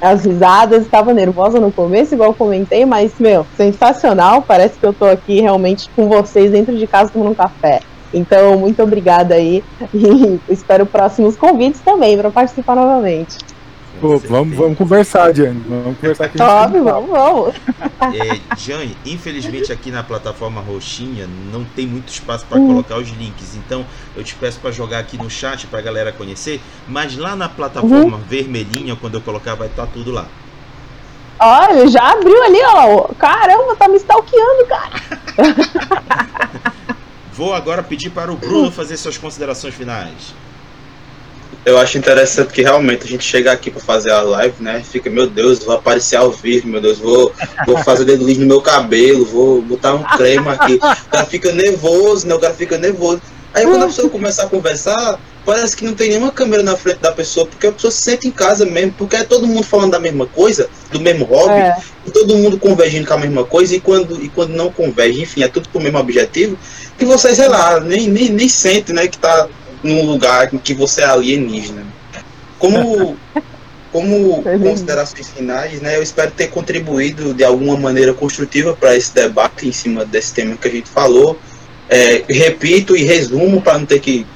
As 0.00 0.24
risadas, 0.24 0.82
estava 0.82 1.14
nervosa 1.14 1.58
no 1.58 1.72
começo, 1.72 2.14
igual 2.14 2.34
comentei, 2.34 2.84
mas, 2.84 3.12
meu, 3.18 3.46
sensacional. 3.56 4.42
Parece 4.42 4.78
que 4.78 4.84
eu 4.84 4.92
tô 4.92 5.06
aqui 5.06 5.40
realmente 5.40 5.88
com 5.94 6.08
vocês 6.08 6.50
dentro 6.50 6.76
de 6.76 6.86
casa 6.86 7.10
tomando 7.10 7.30
um 7.30 7.34
café. 7.34 7.80
Então, 8.12 8.56
muito 8.56 8.82
obrigada 8.82 9.34
aí 9.34 9.64
e 9.92 10.40
espero 10.48 10.86
próximos 10.86 11.36
convites 11.36 11.80
também 11.80 12.16
para 12.16 12.30
participar 12.30 12.76
novamente. 12.76 13.38
Pô, 14.04 14.18
vamos, 14.18 14.54
vamos 14.54 14.76
conversar, 14.76 15.34
Jane. 15.34 15.64
Vamos 15.66 15.96
conversar 15.96 16.26
aqui. 16.26 16.36
Top, 16.36 16.78
vamos, 16.78 17.08
vamos. 17.08 17.54
É, 18.14 18.38
Jane, 18.54 18.94
infelizmente 19.06 19.72
aqui 19.72 19.90
na 19.90 20.02
plataforma 20.02 20.60
roxinha 20.60 21.26
não 21.50 21.64
tem 21.64 21.86
muito 21.86 22.10
espaço 22.10 22.44
para 22.44 22.58
hum. 22.58 22.66
colocar 22.66 22.98
os 22.98 23.08
links. 23.08 23.56
Então 23.56 23.86
eu 24.14 24.22
te 24.22 24.34
peço 24.34 24.60
para 24.60 24.70
jogar 24.70 24.98
aqui 24.98 25.16
no 25.16 25.30
chat 25.30 25.66
para 25.68 25.78
a 25.78 25.82
galera 25.82 26.12
conhecer. 26.12 26.60
Mas 26.86 27.16
lá 27.16 27.34
na 27.34 27.48
plataforma 27.48 28.18
uhum. 28.18 28.22
vermelhinha, 28.28 28.94
quando 28.94 29.14
eu 29.14 29.22
colocar, 29.22 29.54
vai 29.54 29.68
estar 29.68 29.86
tá 29.86 29.92
tudo 29.94 30.10
lá. 30.10 30.26
Olha, 31.40 31.88
já 31.88 32.12
abriu 32.12 32.42
ali, 32.42 32.58
ó. 32.62 33.08
Caramba, 33.18 33.74
tá 33.74 33.88
me 33.88 33.96
stalkeando, 33.96 34.66
cara. 34.66 35.00
Vou 37.32 37.54
agora 37.54 37.82
pedir 37.82 38.10
para 38.10 38.30
o 38.30 38.36
Bruno 38.36 38.70
fazer 38.70 38.98
suas 38.98 39.16
considerações 39.16 39.74
finais 39.74 40.34
eu 41.64 41.78
acho 41.78 41.96
interessante 41.96 42.52
que 42.52 42.62
realmente 42.62 43.04
a 43.04 43.08
gente 43.08 43.24
chega 43.24 43.50
aqui 43.50 43.70
para 43.70 43.80
fazer 43.80 44.10
a 44.10 44.20
live, 44.20 44.62
né? 44.62 44.82
Fica, 44.82 45.08
meu 45.08 45.26
Deus, 45.26 45.60
vou 45.60 45.74
aparecer 45.74 46.16
ao 46.16 46.30
vivo, 46.30 46.68
meu 46.68 46.80
Deus, 46.80 46.98
vou, 46.98 47.32
vou 47.66 47.78
fazer 47.82 48.04
dedo 48.04 48.26
no 48.26 48.46
meu 48.46 48.60
cabelo, 48.60 49.24
vou 49.24 49.62
botar 49.62 49.94
um 49.94 50.02
creme 50.02 50.48
aqui. 50.48 50.74
O 50.74 51.10
cara 51.10 51.24
fica 51.24 51.52
nervoso, 51.52 52.26
né? 52.26 52.34
O 52.34 52.38
cara 52.38 52.52
fica 52.52 52.76
nervoso. 52.76 53.22
Aí 53.54 53.64
quando 53.64 53.84
a 53.84 53.86
pessoa 53.86 54.10
começa 54.10 54.42
a 54.42 54.48
conversar, 54.48 55.18
parece 55.46 55.76
que 55.76 55.84
não 55.84 55.94
tem 55.94 56.08
nenhuma 56.08 56.32
câmera 56.32 56.62
na 56.62 56.76
frente 56.76 56.98
da 56.98 57.12
pessoa, 57.12 57.46
porque 57.46 57.68
a 57.68 57.72
pessoa 57.72 57.90
se 57.90 58.00
sente 58.00 58.26
em 58.26 58.30
casa 58.32 58.66
mesmo, 58.66 58.92
porque 58.98 59.14
é 59.14 59.22
todo 59.22 59.46
mundo 59.46 59.62
falando 59.62 59.92
da 59.92 60.00
mesma 60.00 60.26
coisa, 60.26 60.68
do 60.90 60.98
mesmo 60.98 61.24
hobby, 61.24 61.54
é. 61.54 61.76
e 62.04 62.10
todo 62.10 62.36
mundo 62.36 62.58
convergindo 62.58 63.06
com 63.06 63.14
a 63.14 63.18
mesma 63.18 63.44
coisa, 63.44 63.76
e 63.76 63.80
quando, 63.80 64.22
e 64.22 64.28
quando 64.28 64.50
não 64.50 64.72
converge, 64.72 65.22
enfim, 65.22 65.44
é 65.44 65.48
tudo 65.48 65.68
pro 65.68 65.80
mesmo 65.80 65.98
objetivo, 65.98 66.58
que 66.98 67.04
vocês, 67.04 67.36
sei 67.36 67.46
lá, 67.46 67.78
nem, 67.78 68.08
nem, 68.08 68.28
nem 68.30 68.48
sentem, 68.48 68.92
né, 68.92 69.06
que 69.06 69.18
tá 69.18 69.48
num 69.84 70.04
lugar 70.04 70.52
em 70.52 70.58
que 70.58 70.74
você 70.74 71.02
é 71.02 71.04
alienígena. 71.04 71.86
Como, 72.58 73.16
como 73.92 74.42
considerações 74.42 75.28
finais, 75.28 75.80
né, 75.80 75.96
eu 75.96 76.02
espero 76.02 76.30
ter 76.32 76.48
contribuído 76.48 77.34
de 77.34 77.44
alguma 77.44 77.76
maneira 77.76 78.12
construtiva 78.14 78.74
para 78.74 78.96
esse 78.96 79.14
debate 79.14 79.68
em 79.68 79.72
cima 79.72 80.04
desse 80.04 80.32
tema 80.32 80.56
que 80.56 80.66
a 80.66 80.70
gente 80.70 80.88
falou. 80.88 81.38
É, 81.88 82.24
repito 82.28 82.96
e 82.96 83.04
resumo 83.04 83.60
para 83.60 83.78
não 83.78 83.86
ter 83.86 84.00
que 84.00 84.26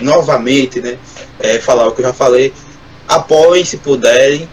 novamente 0.00 0.80
né, 0.80 0.96
é, 1.38 1.58
falar 1.58 1.88
o 1.88 1.92
que 1.92 2.00
eu 2.00 2.06
já 2.06 2.12
falei. 2.12 2.52
Apoiem 3.08 3.64
se 3.64 3.76
puderem, 3.76 4.48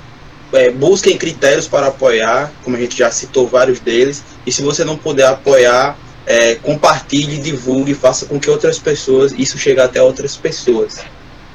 é, 0.51 0.71
busquem 0.71 1.17
critérios 1.17 1.67
para 1.67 1.87
apoiar, 1.87 2.51
como 2.63 2.75
a 2.75 2.79
gente 2.79 2.97
já 2.97 3.11
citou 3.11 3.47
vários 3.47 3.79
deles, 3.79 4.23
e 4.45 4.51
se 4.51 4.63
você 4.63 4.83
não 4.83 4.97
puder 4.97 5.27
apoiar, 5.27 5.95
é, 6.27 6.55
compartilhe, 6.55 7.37
divulgue, 7.37 7.93
faça 7.93 8.25
com 8.25 8.37
que 8.37 8.49
outras 8.49 8.77
pessoas, 8.77 9.33
isso 9.37 9.57
chegue 9.57 9.79
até 9.79 10.01
outras 10.01 10.35
pessoas. 10.35 10.99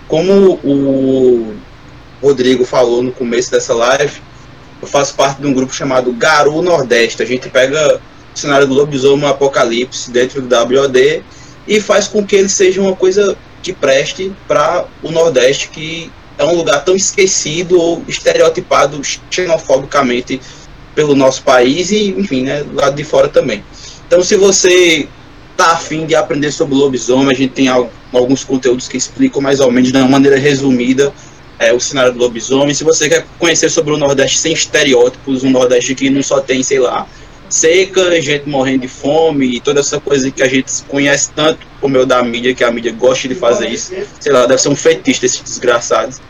Como 0.08 0.58
o 0.64 1.54
Rodrigo 2.22 2.64
falou 2.64 3.02
no 3.02 3.12
começo 3.12 3.50
dessa 3.50 3.74
live, 3.74 4.22
eu 4.80 4.88
faço 4.88 5.14
parte 5.14 5.42
de 5.42 5.46
um 5.46 5.52
grupo 5.52 5.74
chamado 5.74 6.10
Garu 6.14 6.62
Nordeste. 6.62 7.22
A 7.22 7.26
gente 7.26 7.50
pega 7.50 8.00
o 8.34 8.38
cenário 8.38 8.66
do 8.66 8.72
lobisomem 8.72 9.28
apocalipse 9.28 10.10
dentro 10.10 10.40
do 10.40 10.54
WOD 10.56 11.22
e 11.68 11.80
faz 11.80 12.08
com 12.08 12.26
que 12.26 12.34
ele 12.34 12.48
seja 12.48 12.80
uma 12.80 12.96
coisa 12.96 13.36
que 13.62 13.74
preste 13.74 14.32
para 14.48 14.86
o 15.02 15.10
Nordeste, 15.10 15.68
que 15.68 16.10
é 16.38 16.44
um 16.44 16.56
lugar 16.56 16.82
tão 16.82 16.96
esquecido 16.96 17.78
ou 17.78 18.02
estereotipado 18.08 19.00
xenofobicamente 19.30 20.40
pelo 20.94 21.14
nosso 21.14 21.42
país 21.42 21.90
e, 21.90 22.08
enfim, 22.08 22.42
né, 22.42 22.64
do 22.64 22.74
lado 22.74 22.96
de 22.96 23.04
fora 23.04 23.28
também. 23.28 23.62
Então, 24.12 24.22
se 24.22 24.36
você 24.36 25.08
tá 25.56 25.72
afim 25.72 26.04
de 26.04 26.14
aprender 26.14 26.52
sobre 26.52 26.74
lobisomem, 26.74 27.34
a 27.34 27.34
gente 27.34 27.54
tem 27.54 27.68
alguns 27.68 28.44
conteúdos 28.44 28.86
que 28.86 28.98
explicam 28.98 29.40
mais 29.40 29.58
ou 29.58 29.72
menos 29.72 29.90
de 29.90 29.96
uma 29.96 30.06
maneira 30.06 30.36
resumida 30.36 31.10
é, 31.58 31.72
o 31.72 31.80
cenário 31.80 32.12
do 32.12 32.18
lobisomem. 32.18 32.74
Se 32.74 32.84
você 32.84 33.08
quer 33.08 33.24
conhecer 33.38 33.70
sobre 33.70 33.94
o 33.94 33.96
Nordeste 33.96 34.38
sem 34.38 34.52
estereótipos, 34.52 35.44
um 35.44 35.48
Nordeste 35.50 35.94
que 35.94 36.10
não 36.10 36.22
só 36.22 36.42
tem, 36.42 36.62
sei 36.62 36.78
lá, 36.78 37.06
seca, 37.48 38.20
gente 38.20 38.46
morrendo 38.46 38.82
de 38.82 38.88
fome 38.88 39.56
e 39.56 39.60
toda 39.60 39.80
essa 39.80 39.98
coisa 39.98 40.30
que 40.30 40.42
a 40.42 40.46
gente 40.46 40.70
conhece 40.88 41.30
tanto 41.34 41.66
como 41.80 41.96
eu 41.96 42.04
da 42.04 42.22
mídia, 42.22 42.54
que 42.54 42.62
a 42.62 42.70
mídia 42.70 42.92
gosta 42.92 43.26
de 43.26 43.34
fazer 43.34 43.70
isso. 43.70 43.94
Sei 44.20 44.30
lá, 44.30 44.44
deve 44.44 44.60
ser 44.60 44.68
um 44.68 44.76
fetiche 44.76 45.22
desses 45.22 45.40
desgraçados. 45.40 46.20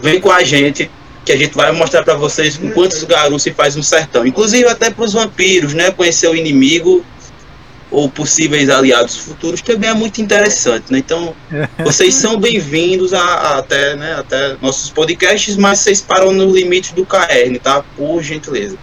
Vem 0.00 0.22
com 0.22 0.30
a 0.30 0.42
gente, 0.42 0.90
que 1.22 1.32
a 1.32 1.36
gente 1.36 1.54
vai 1.54 1.70
mostrar 1.72 2.02
para 2.02 2.14
vocês 2.14 2.56
com 2.56 2.70
quantos 2.70 3.04
garus 3.04 3.42
se 3.42 3.52
faz 3.52 3.76
um 3.76 3.82
sertão. 3.82 4.26
Inclusive 4.26 4.66
até 4.66 4.90
para 4.90 5.04
os 5.04 5.12
vampiros, 5.12 5.74
né? 5.74 5.90
Conhecer 5.90 6.30
o 6.30 6.34
inimigo 6.34 7.04
ou 7.90 8.10
possíveis 8.10 8.68
aliados 8.68 9.16
futuros 9.16 9.60
também 9.60 9.90
é 9.90 9.94
muito 9.94 10.20
interessante, 10.20 10.92
né? 10.92 10.98
Então, 10.98 11.34
vocês 11.84 12.14
são 12.14 12.38
bem-vindos 12.38 13.14
a, 13.14 13.22
a, 13.22 13.58
até, 13.58 13.96
né, 13.96 14.14
até 14.14 14.56
nossos 14.60 14.90
podcasts, 14.90 15.56
mas 15.56 15.80
vocês 15.80 16.00
param 16.00 16.32
no 16.32 16.52
limite 16.52 16.94
do 16.94 17.06
KR, 17.06 17.58
tá? 17.62 17.84
Por 17.96 18.22
gentileza. 18.22 18.76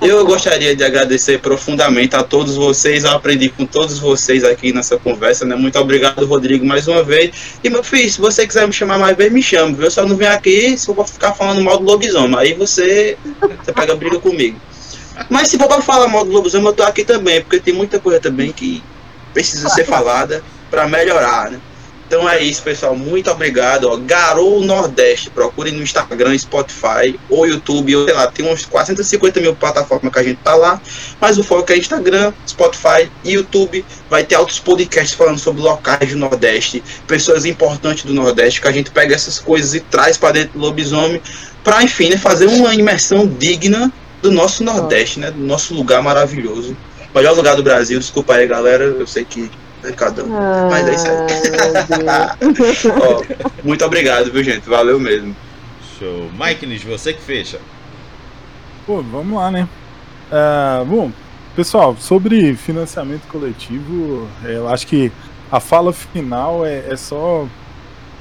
Eu 0.00 0.24
gostaria 0.24 0.74
de 0.74 0.82
agradecer 0.82 1.40
profundamente 1.40 2.16
a 2.16 2.22
todos 2.22 2.56
vocês. 2.56 3.04
Eu 3.04 3.10
aprendi 3.10 3.50
com 3.50 3.66
todos 3.66 3.98
vocês 3.98 4.42
aqui 4.42 4.72
nessa 4.72 4.96
conversa, 4.96 5.44
né? 5.44 5.54
Muito 5.54 5.78
obrigado, 5.78 6.24
Rodrigo, 6.24 6.64
mais 6.64 6.88
uma 6.88 7.02
vez. 7.02 7.58
E 7.62 7.68
meu 7.68 7.84
filho, 7.84 8.10
se 8.10 8.18
você 8.18 8.46
quiser 8.46 8.66
me 8.66 8.72
chamar 8.72 8.98
mais 8.98 9.14
vezes, 9.14 9.32
me 9.32 9.42
chame, 9.42 9.74
viu? 9.74 9.84
Eu 9.84 9.90
só 9.90 10.06
não 10.06 10.16
venho 10.16 10.32
aqui 10.32 10.76
se 10.78 10.88
eu 10.88 10.94
vou 10.94 11.06
ficar 11.06 11.34
falando 11.34 11.60
mal 11.60 11.76
do 11.76 11.84
lobisomem. 11.84 12.38
Aí 12.38 12.54
você, 12.54 13.18
você 13.62 13.72
pega 13.74 13.94
briga 13.94 14.18
comigo. 14.18 14.58
Mas 15.28 15.48
se 15.48 15.58
for 15.58 15.68
pra 15.68 15.82
falar 15.82 16.08
mal 16.08 16.24
do 16.24 16.30
lobisomem, 16.30 16.66
eu 16.66 16.72
tô 16.72 16.82
aqui 16.82 17.04
também, 17.04 17.40
porque 17.40 17.60
tem 17.60 17.74
muita 17.74 17.98
coisa 18.00 18.20
também 18.20 18.52
que 18.52 18.82
precisa 19.32 19.68
ser 19.68 19.84
falada 19.84 20.42
para 20.70 20.86
melhorar, 20.88 21.50
né? 21.50 21.60
Então 22.10 22.28
é 22.28 22.42
isso, 22.42 22.60
pessoal. 22.64 22.96
Muito 22.96 23.30
obrigado. 23.30 23.84
Ó. 23.84 23.96
Garou 23.96 24.60
Nordeste. 24.64 25.30
Procure 25.30 25.70
no 25.70 25.80
Instagram, 25.80 26.36
Spotify 26.36 27.16
ou 27.28 27.46
YouTube. 27.46 27.94
Ou, 27.94 28.04
sei 28.04 28.14
lá, 28.14 28.26
tem 28.26 28.52
uns 28.52 28.66
450 28.66 29.40
mil 29.40 29.54
plataformas 29.54 30.12
que 30.12 30.18
a 30.18 30.22
gente 30.24 30.38
tá 30.38 30.56
lá. 30.56 30.82
Mas 31.20 31.38
o 31.38 31.44
foco 31.44 31.72
é 31.72 31.78
Instagram, 31.78 32.32
Spotify 32.48 33.08
e 33.22 33.34
YouTube. 33.34 33.84
Vai 34.10 34.24
ter 34.24 34.36
outros 34.36 34.58
podcasts 34.58 35.14
falando 35.14 35.38
sobre 35.38 35.62
locais 35.62 36.10
do 36.10 36.18
Nordeste, 36.18 36.82
pessoas 37.06 37.44
importantes 37.44 38.02
do 38.02 38.12
Nordeste, 38.12 38.60
que 38.60 38.66
a 38.66 38.72
gente 38.72 38.90
pega 38.90 39.14
essas 39.14 39.38
coisas 39.38 39.72
e 39.74 39.78
traz 39.78 40.16
para 40.16 40.32
dentro 40.32 40.58
do 40.58 40.66
lobisomem. 40.66 41.22
Para, 41.62 41.84
enfim, 41.84 42.08
né, 42.08 42.16
fazer 42.16 42.46
uma 42.46 42.74
imersão 42.74 43.24
digna 43.24 43.92
do 44.22 44.30
nosso 44.30 44.62
Nordeste, 44.64 45.20
né? 45.20 45.30
Do 45.30 45.40
nosso 45.40 45.74
lugar 45.74 46.02
maravilhoso. 46.02 46.76
Melhor 47.14 47.34
lugar 47.34 47.56
do 47.56 47.62
Brasil. 47.62 47.98
Desculpa 47.98 48.34
aí, 48.34 48.46
galera. 48.46 48.84
Eu 48.84 49.06
sei 49.06 49.24
que 49.24 49.50
Cada 49.96 50.24
um. 50.24 50.36
Ah, 50.36 50.68
Mas 50.70 50.88
é 50.88 50.94
isso 50.94 51.06
aí. 51.06 52.92
Ó, 53.00 53.22
muito 53.64 53.84
obrigado, 53.84 54.30
viu, 54.30 54.44
gente? 54.44 54.68
Valeu 54.68 55.00
mesmo. 55.00 55.34
Show. 55.98 56.30
Mike, 56.38 56.66
você 56.86 57.12
que 57.14 57.22
fecha. 57.22 57.58
Pô, 58.86 59.02
vamos 59.02 59.38
lá, 59.38 59.50
né? 59.50 59.66
Uh, 60.30 60.84
bom, 60.84 61.12
pessoal, 61.56 61.96
sobre 61.98 62.54
financiamento 62.54 63.26
coletivo, 63.28 64.28
é, 64.44 64.56
eu 64.56 64.68
acho 64.68 64.86
que 64.86 65.10
a 65.50 65.60
fala 65.60 65.92
final 65.92 66.64
é, 66.64 66.84
é 66.88 66.96
só. 66.96 67.46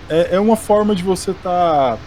É, 0.09 0.35
é, 0.35 0.39
uma 0.39 0.55
forma 0.55 0.95
de 0.95 1.03
você 1.03 1.31
estar 1.31 1.93
tá, 1.93 1.97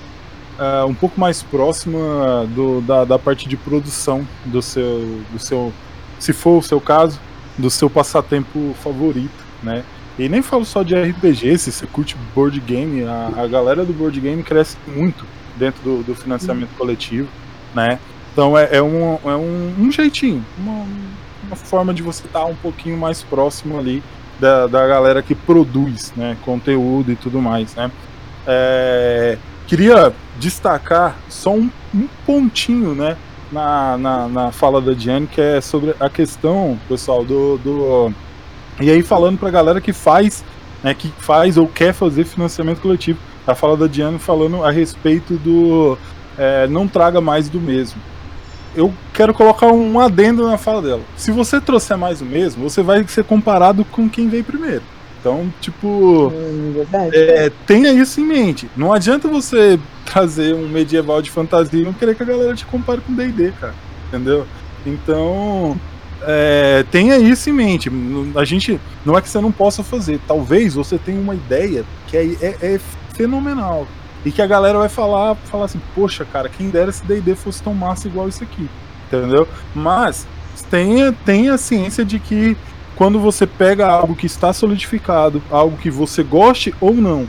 uh, 0.59 0.87
um 0.87 0.95
pouco 0.95 1.21
mais 1.21 1.43
próxima 1.43 2.47
do, 2.55 2.81
da, 2.81 3.05
da 3.05 3.19
parte 3.19 3.49
de 3.49 3.57
produção 3.57 4.27
do 4.45 4.63
seu, 4.63 5.21
do 5.31 5.39
seu. 5.39 5.73
Se 6.19 6.33
for 6.33 6.59
o 6.59 6.63
seu 6.63 6.81
caso, 6.81 7.21
do 7.59 7.71
seu 7.71 7.91
passatempo 7.91 8.75
favorito 8.83 9.43
né? 9.63 9.85
E 10.19 10.29
nem 10.29 10.43
falo 10.43 10.65
só 10.65 10.83
de 10.83 10.95
RPG, 10.95 11.57
se 11.59 11.73
você 11.73 11.87
curte 11.87 12.17
board 12.35 12.59
game, 12.61 13.05
a, 13.05 13.33
a 13.37 13.47
galera 13.47 13.85
do 13.85 13.93
board 13.93 14.21
game 14.21 14.43
cresce 14.43 14.77
muito 14.87 15.25
dentro 15.57 15.83
do, 15.83 16.03
do 16.03 16.15
financiamento 16.15 16.71
coletivo, 16.77 17.29
né? 17.75 17.99
Então 18.33 18.57
é, 18.57 18.77
é, 18.77 18.83
um, 18.83 19.19
é 19.25 19.37
um, 19.37 19.75
um 19.79 19.91
jeitinho, 19.91 20.45
uma, 20.59 20.87
uma, 21.47 21.57
forma 21.57 21.95
de 21.95 22.03
você 22.03 22.27
estar 22.27 22.45
um 22.45 22.55
pouquinho 22.55 22.97
mais 22.97 23.23
próximo 23.23 23.79
ali 23.79 24.03
da, 24.39 24.67
da 24.67 24.87
galera 24.87 25.23
que 25.23 25.35
produz 25.35 26.13
né, 26.17 26.37
conteúdo 26.43 27.13
e 27.13 27.17
tudo 27.17 27.41
mais, 27.41 27.75
né? 27.75 27.91
É, 28.47 29.39
queria 29.67 30.13
destacar 30.39 31.17
só 31.29 31.53
um, 31.53 31.71
um 31.95 32.09
pontinho, 32.27 32.95
né? 32.95 33.17
Na, 33.51 33.99
na, 33.99 34.29
na 34.29 34.53
fala 34.53 34.81
da 34.81 34.95
Diane, 34.95 35.27
que 35.27 35.41
é 35.41 35.61
sobre 35.61 35.95
a 36.01 36.09
questão, 36.09 36.79
pessoal, 36.89 37.23
do, 37.23 37.59
do 37.59 38.15
e 38.81 38.91
aí 38.91 39.03
falando 39.03 39.39
pra 39.39 39.51
galera 39.51 39.81
que 39.81 39.93
faz, 39.93 40.45
né, 40.83 40.95
que 40.95 41.09
faz 41.19 41.57
ou 41.57 41.67
quer 41.67 41.93
fazer 41.93 42.25
financiamento 42.25 42.81
coletivo. 42.81 43.19
A 43.47 43.55
fala 43.55 43.77
da 43.77 43.87
Diana 43.87 44.19
falando 44.19 44.65
a 44.65 44.71
respeito 44.71 45.35
do 45.35 45.99
é, 46.39 46.67
não 46.67 46.89
traga 46.89 47.21
mais 47.21 47.49
do 47.49 47.61
mesmo. 47.61 48.01
Eu 48.75 48.93
quero 49.13 49.35
colocar 49.35 49.67
um 49.67 50.01
adendo 50.01 50.49
na 50.49 50.57
fala 50.57 50.81
dela. 50.81 51.03
Se 51.17 51.31
você 51.31 51.61
trouxer 51.61 51.99
mais 51.99 52.21
do 52.21 52.25
mesmo, 52.25 52.69
você 52.69 52.83
vai 52.83 53.07
ser 53.07 53.25
comparado 53.25 53.85
com 53.85 54.09
quem 54.09 54.29
veio 54.29 54.45
primeiro. 54.45 54.83
Então, 55.21 55.53
tipo, 55.61 56.33
hum, 56.35 56.85
é, 57.13 57.53
tenha 57.67 57.93
isso 57.93 58.21
em 58.21 58.25
mente. 58.25 58.69
Não 58.77 58.93
adianta 58.93 59.29
você 59.29 59.79
trazer 60.13 60.55
um 60.55 60.69
medieval 60.69 61.23
de 61.23 61.31
fantasia 61.31 61.81
e 61.81 61.85
não 61.85 61.93
querer 61.93 62.15
que 62.15 62.23
a 62.23 62.27
galera 62.27 62.55
te 62.55 62.67
compare 62.67 63.01
com 63.01 63.15
D&D, 63.15 63.53
cara. 63.53 63.75
Entendeu? 64.09 64.47
Então, 64.85 65.79
é, 66.23 66.85
tenha 66.91 67.19
isso 67.19 67.49
em 67.51 67.53
mente. 67.53 67.91
A 68.37 68.45
gente 68.45 68.81
não 69.05 69.17
é 69.17 69.23
que 69.23 69.29
você 69.29 69.41
não 69.41 69.53
possa 69.53 69.83
fazer. 69.83 70.21
Talvez 70.27 70.75
você 70.75 70.99
tenha 70.99 71.21
uma 71.21 71.35
ideia 71.35 71.85
que 72.07 72.17
é, 72.17 72.25
é, 72.41 72.75
é 72.75 72.81
fenomenal 73.15 73.87
e 74.25 74.31
que 74.31 74.41
a 74.41 74.47
galera 74.47 74.79
vai 74.79 74.89
falar, 74.89 75.35
falar 75.35 75.65
assim, 75.65 75.81
poxa, 75.95 76.25
cara, 76.25 76.49
quem 76.49 76.71
dera 76.71 76.93
se 76.93 77.05
D&D 77.05 77.35
fosse 77.35 77.63
tão 77.63 77.75
massa 77.75 78.07
igual 78.07 78.29
isso 78.29 78.43
aqui, 78.43 78.69
entendeu? 79.07 79.49
Mas 79.75 80.27
tenha, 80.71 81.13
tenha 81.13 81.59
ciência 81.59 82.05
de 82.05 82.19
que 82.19 82.57
quando 82.95 83.19
você 83.19 83.47
pega 83.47 83.89
algo 83.89 84.15
que 84.15 84.27
está 84.27 84.53
solidificado, 84.53 85.43
algo 85.51 85.77
que 85.77 85.91
você 85.91 86.23
goste 86.23 86.73
ou 86.81 86.95
não, 86.95 87.29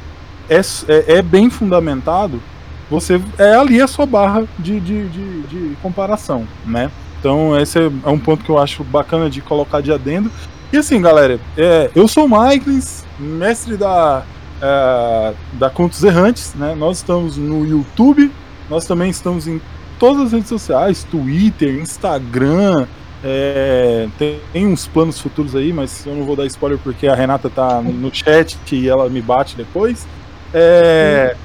é, 0.50 0.60
é, 0.60 1.18
é 1.18 1.22
bem 1.22 1.50
fundamentado, 1.50 2.41
você 2.90 3.20
é 3.38 3.56
ali 3.56 3.82
a 3.82 3.88
sua 3.88 4.06
barra 4.06 4.44
de, 4.60 4.80
de, 4.80 5.08
de, 5.10 5.42
de 5.44 5.76
comparação, 5.82 6.48
né? 6.66 6.92
Então, 7.20 7.58
esse 7.60 7.80
é 7.80 8.10
um 8.10 8.20
ponto 8.20 8.44
que 8.44 8.50
eu 8.50 8.58
acho 8.58 8.84
bacana 8.84 9.30
de 9.30 9.42
colocar 9.42 9.82
de 9.82 9.92
adendo. 9.92 10.30
E 10.72 10.78
assim, 10.78 11.02
galera, 11.02 11.40
é, 11.58 11.90
eu 11.96 12.08
sou 12.08 12.26
o 12.26 12.30
Michaelis, 12.30 13.06
mestre 13.18 13.78
da, 13.78 14.24
é, 14.62 15.34
da 15.54 15.70
Contos 15.70 16.04
Errantes, 16.04 16.54
né? 16.56 16.76
Nós 16.76 16.98
estamos 16.98 17.38
no 17.38 17.66
YouTube, 17.66 18.32
nós 18.70 18.86
também 18.86 19.10
estamos 19.10 19.48
em 19.48 19.62
todas 19.98 20.24
as 20.24 20.32
redes 20.34 20.50
sociais, 20.50 21.06
Twitter, 21.10 21.80
Instagram, 21.80 22.88
é, 23.24 24.10
tem 24.20 24.68
uns 24.68 24.86
planos 24.86 25.18
futuros 25.18 25.56
aí, 25.56 25.72
mas 25.72 26.06
eu 26.06 26.14
não 26.14 26.26
vou 26.26 26.36
dar 26.36 26.46
spoiler 26.46 26.78
porque 26.78 27.08
a 27.08 27.16
Renata 27.16 27.50
tá 27.50 27.82
no 27.82 28.14
chat 28.14 28.58
e 28.74 28.90
ela 28.90 29.10
me 29.10 29.22
bate 29.22 29.56
depois. 29.56 30.06
É, 30.54 31.36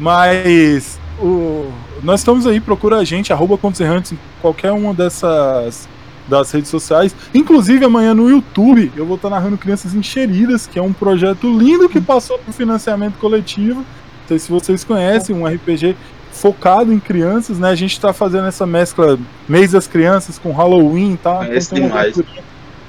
mas 0.00 0.98
o, 1.20 1.70
nós 2.02 2.20
estamos 2.20 2.46
aí, 2.46 2.58
procura 2.58 2.96
a 2.96 3.04
gente, 3.04 3.32
arroba 3.32 3.58
Contos 3.58 3.80
Errantes, 3.80 4.12
em 4.12 4.18
qualquer 4.40 4.72
uma 4.72 4.94
dessas 4.94 5.88
das 6.26 6.50
redes 6.50 6.70
sociais. 6.70 7.14
Inclusive, 7.34 7.84
amanhã 7.84 8.14
no 8.14 8.30
YouTube, 8.30 8.90
eu 8.96 9.04
vou 9.04 9.16
estar 9.16 9.28
narrando 9.28 9.58
Crianças 9.58 9.94
Encheridas, 9.94 10.66
que 10.66 10.78
é 10.78 10.82
um 10.82 10.92
projeto 10.92 11.46
lindo 11.52 11.88
que 11.88 12.00
passou 12.00 12.38
por 12.38 12.54
financiamento 12.54 13.18
coletivo. 13.18 13.80
Não 13.80 14.28
sei 14.28 14.38
se 14.38 14.50
vocês 14.50 14.84
conhecem, 14.84 15.34
um 15.34 15.44
RPG 15.44 15.96
focado 16.30 16.92
em 16.92 17.00
crianças, 17.00 17.58
né? 17.58 17.68
A 17.68 17.74
gente 17.74 17.92
está 17.92 18.12
fazendo 18.12 18.46
essa 18.46 18.64
mescla 18.64 19.18
mês 19.48 19.72
das 19.72 19.88
crianças 19.88 20.38
com 20.38 20.52
Halloween, 20.52 21.16
tá? 21.16 21.44
É 21.44 21.58
então, 21.58 21.76
tem, 21.76 21.86
uma 21.86 22.24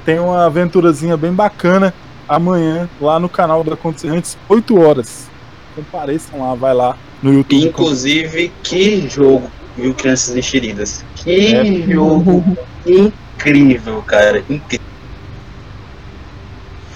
tem 0.05 0.19
uma 0.19 0.45
aventurazinha 0.45 1.17
bem 1.17 1.33
bacana 1.33 1.93
amanhã 2.29 2.87
lá 3.01 3.19
no 3.19 3.27
canal 3.27 3.63
da 3.63 3.75
Errantes, 4.03 4.37
8 4.47 4.79
horas. 4.79 5.30
Compareçam 5.75 6.39
lá, 6.39 6.55
vai 6.55 6.73
lá 6.73 6.97
no 7.21 7.33
YouTube. 7.33 7.67
Inclusive, 7.67 8.51
que 8.63 9.07
jogo, 9.09 9.49
viu, 9.77 9.93
Crianças 9.93 10.35
Enxeridas? 10.35 11.03
Que 11.15 11.55
é. 11.55 11.93
jogo 11.93 12.43
incrível, 12.85 14.01
cara. 14.03 14.39
Incrível. 14.49 14.91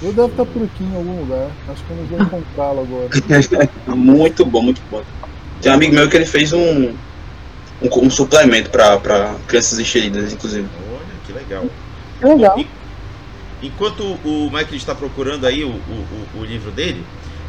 Eu 0.02 0.14
devo 0.14 0.28
estar 0.28 0.46
por 0.46 0.64
aqui 0.64 0.84
em 0.84 0.96
algum 0.96 1.20
lugar. 1.22 1.50
Acho 1.70 1.84
que 1.84 1.92
eu 1.92 1.98
não 1.98 2.06
vou 2.06 2.22
encontrá-lo 2.22 2.82
agora. 2.82 3.10
muito 3.96 4.46
bom, 4.46 4.62
muito 4.62 4.82
bom. 4.92 5.02
Tem 5.62 5.72
um 5.72 5.76
amigo 5.76 5.96
meu 5.96 6.10
que 6.10 6.16
ele 6.16 6.26
fez 6.26 6.54
um, 6.54 6.90
um, 7.82 7.90
um 8.04 8.10
suplemento 8.10 8.70
para 8.70 9.36
crianças 9.48 9.80
enxeridas, 9.80 10.34
inclusive. 10.34 10.68
Olha, 10.92 11.06
que 11.26 11.34
legal. 11.34 11.66
Legal. 12.22 12.66
enquanto 13.62 14.04
o 14.24 14.46
Michael 14.46 14.76
está 14.76 14.96
procurando 14.96 15.46
aí 15.46 15.64
o, 15.64 15.70
o, 15.70 16.40
o 16.40 16.46
livro 16.46 16.72
dele, 16.72 17.04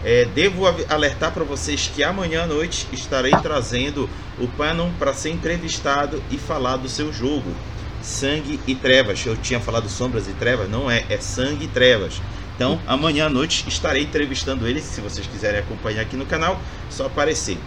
é, 0.05 0.25
devo 0.27 0.65
alertar 0.89 1.33
para 1.33 1.45
vocês 1.45 1.91
que 1.95 2.03
amanhã 2.05 2.45
à 2.45 2.47
noite 2.47 2.87
estarei 2.93 3.33
trazendo 3.43 4.09
o 4.39 4.47
Panon 4.49 4.91
para 4.99 5.13
ser 5.13 5.31
entrevistado 5.31 6.23
e 6.31 6.39
falar 6.39 6.77
do 6.77 6.89
seu 6.89 7.13
jogo. 7.13 7.51
Sangue 8.03 8.61
e 8.67 8.75
Trevas. 8.75 9.25
Eu 9.27 9.37
tinha 9.37 9.59
falado 9.59 9.89
Sombras 9.89 10.29
e 10.29 10.33
Trevas, 10.33 10.71
não 10.71 10.91
é, 10.91 11.05
é 11.09 11.19
Sangue 11.19 11.65
e 11.65 11.69
Trevas. 11.69 12.21
Então, 12.55 12.81
amanhã 12.87 13.27
à 13.27 13.29
noite 13.29 13.65
estarei 13.69 14.05
entrevistando 14.05 14.67
ele. 14.67 14.81
Se 14.81 15.01
vocês 15.01 15.27
quiserem 15.27 15.61
acompanhar 15.61 16.03
aqui 16.03 16.17
no 16.17 16.25
canal, 16.25 16.61
só 16.89 17.07
aparecer. 17.07 17.59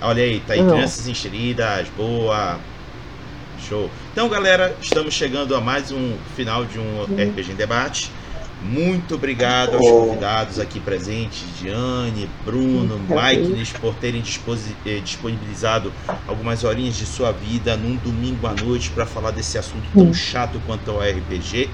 Olha 0.00 0.22
aí, 0.22 0.40
tá 0.40 0.52
aí, 0.52 0.60
uhum. 0.60 0.70
crianças 0.70 1.08
enxeridas, 1.08 1.88
boa. 1.96 2.58
Show. 3.66 3.90
Então, 4.12 4.28
galera, 4.28 4.76
estamos 4.82 5.14
chegando 5.14 5.56
a 5.56 5.60
mais 5.60 5.90
um 5.90 6.16
final 6.36 6.66
de 6.66 6.78
um 6.78 6.98
uhum. 7.00 7.30
RPG 7.30 7.52
em 7.52 7.54
debate. 7.54 8.10
Muito 8.64 9.16
obrigado 9.16 9.76
aos 9.76 9.86
convidados 9.86 10.58
aqui 10.58 10.80
presentes, 10.80 11.44
Diane, 11.60 12.28
Bruno, 12.46 12.98
Mike, 12.98 13.78
por 13.78 13.94
terem 13.96 14.22
eh, 14.86 15.00
disponibilizado 15.04 15.92
algumas 16.26 16.64
horinhas 16.64 16.96
de 16.96 17.04
sua 17.04 17.30
vida 17.30 17.76
num 17.76 17.96
domingo 17.96 18.46
à 18.46 18.54
noite 18.54 18.90
para 18.90 19.04
falar 19.04 19.32
desse 19.32 19.58
assunto 19.58 19.84
tão 19.92 20.14
chato 20.14 20.58
quanto 20.66 20.90
o 20.90 20.98
RPG. 20.98 21.68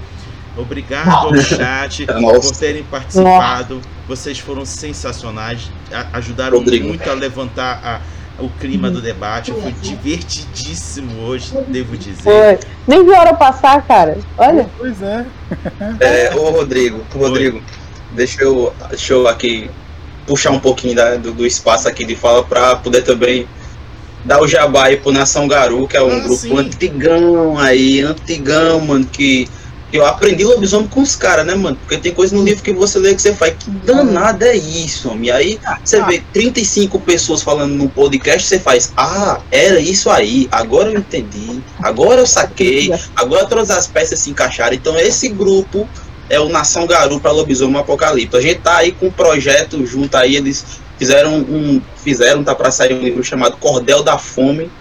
Obrigado 0.57 1.27
ao 1.27 1.37
chat 1.37 2.05
por 2.41 2.57
terem 2.57 2.83
participado. 2.83 3.79
Vocês 4.05 4.37
foram 4.37 4.65
sensacionais, 4.65 5.71
ajudaram 6.11 6.57
Rodrigo. 6.57 6.89
muito 6.89 7.09
a 7.09 7.13
levantar 7.13 7.79
a, 7.81 8.01
o 8.41 8.49
clima 8.59 8.89
do 8.89 9.01
debate. 9.01 9.51
Foi 9.51 9.71
divertidíssimo 9.71 11.21
hoje, 11.23 11.53
devo 11.67 11.95
dizer. 11.97 12.21
Foi. 12.23 12.59
Nem 12.87 13.05
vi 13.05 13.13
a 13.13 13.19
hora 13.19 13.33
passar, 13.33 13.81
cara. 13.83 14.17
Olha. 14.37 14.69
Pois 14.77 15.01
é. 15.01 15.25
é 15.99 16.35
ô, 16.35 16.49
Rodrigo, 16.49 17.05
Rodrigo, 17.13 17.61
deixa 18.11 18.41
eu, 18.41 18.73
deixa 18.89 19.13
eu 19.13 19.27
aqui 19.27 19.69
puxar 20.25 20.51
um 20.51 20.59
pouquinho 20.59 20.95
da, 20.95 21.15
do, 21.15 21.31
do, 21.31 21.45
espaço 21.45 21.87
aqui 21.87 22.05
de 22.05 22.15
fala 22.15 22.43
para 22.43 22.75
poder 22.75 23.01
também 23.01 23.47
dar 24.23 24.41
o 24.41 24.47
jabá 24.47 24.85
aí 24.85 24.97
pro 24.97 25.11
Nação 25.11 25.47
Garu, 25.47 25.87
que 25.87 25.97
é 25.97 26.01
um 26.01 26.11
ah, 26.11 26.19
grupo 26.19 26.41
sim. 26.41 26.57
antigão 26.57 27.57
aí, 27.57 28.01
antigão, 28.01 28.79
mano, 28.79 29.05
que 29.05 29.47
eu 29.97 30.05
aprendi 30.05 30.43
lobisomem 30.43 30.87
com 30.87 31.01
os 31.01 31.15
caras, 31.15 31.45
né, 31.45 31.55
mano? 31.55 31.77
Porque 31.77 31.97
tem 31.97 32.13
coisa 32.13 32.35
no 32.35 32.43
livro 32.43 32.63
que 32.63 32.73
você 32.73 32.97
lê 32.99 33.13
que 33.13 33.21
você 33.21 33.33
faz, 33.33 33.55
que 33.59 33.69
danada 33.69 34.47
é 34.47 34.55
isso, 34.55 35.09
homem? 35.09 35.27
E 35.27 35.31
aí 35.31 35.59
você 35.83 36.01
vê 36.03 36.23
35 36.33 36.99
pessoas 36.99 37.41
falando 37.41 37.73
no 37.73 37.89
podcast, 37.89 38.47
você 38.47 38.59
faz, 38.59 38.91
ah, 38.95 39.39
era 39.51 39.79
isso 39.79 40.09
aí, 40.09 40.47
agora 40.51 40.91
eu 40.91 40.99
entendi, 40.99 41.61
agora 41.81 42.21
eu 42.21 42.27
saquei, 42.27 42.91
agora 43.15 43.45
todas 43.45 43.69
as 43.69 43.87
peças 43.87 44.19
se 44.19 44.29
encaixaram. 44.29 44.75
Então 44.75 44.97
esse 44.97 45.27
grupo 45.29 45.87
é 46.29 46.39
o 46.39 46.47
Nação 46.47 46.87
Garu 46.87 47.19
para 47.19 47.31
Lobisomem 47.31 47.79
Apocalipse. 47.79 48.37
A 48.37 48.41
gente 48.41 48.61
tá 48.61 48.77
aí 48.77 48.93
com 48.93 49.07
um 49.07 49.11
projeto 49.11 49.85
junto 49.85 50.15
aí, 50.15 50.37
eles 50.37 50.65
fizeram 50.97 51.35
um, 51.35 51.81
fizeram, 51.97 52.43
tá 52.43 52.55
para 52.55 52.71
sair 52.71 52.93
um 52.93 53.01
livro 53.01 53.23
chamado 53.23 53.57
Cordel 53.57 54.03
da 54.03 54.17
Fome, 54.17 54.71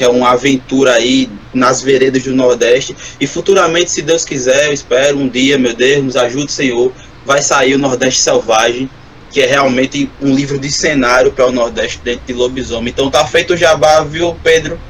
que 0.00 0.04
é 0.04 0.08
uma 0.08 0.30
aventura 0.30 0.94
aí 0.94 1.28
nas 1.52 1.82
veredas 1.82 2.22
do 2.22 2.34
Nordeste. 2.34 2.96
E 3.20 3.26
futuramente, 3.26 3.90
se 3.90 4.00
Deus 4.00 4.24
quiser, 4.24 4.68
eu 4.68 4.72
espero 4.72 5.18
um 5.18 5.28
dia, 5.28 5.58
meu 5.58 5.74
Deus, 5.74 6.02
nos 6.02 6.16
ajude, 6.16 6.50
Senhor, 6.50 6.90
vai 7.22 7.42
sair 7.42 7.74
o 7.74 7.78
Nordeste 7.78 8.22
Selvagem, 8.22 8.88
que 9.30 9.42
é 9.42 9.46
realmente 9.46 10.10
um 10.18 10.34
livro 10.34 10.58
de 10.58 10.72
cenário 10.72 11.30
para 11.30 11.44
o 11.44 11.52
Nordeste 11.52 12.00
dentro 12.02 12.22
de 12.26 12.32
lobisomem. 12.32 12.88
Então 12.88 13.10
tá 13.10 13.26
feito 13.26 13.52
o 13.52 13.56
jabá, 13.58 14.02
viu, 14.02 14.34
Pedro? 14.42 14.80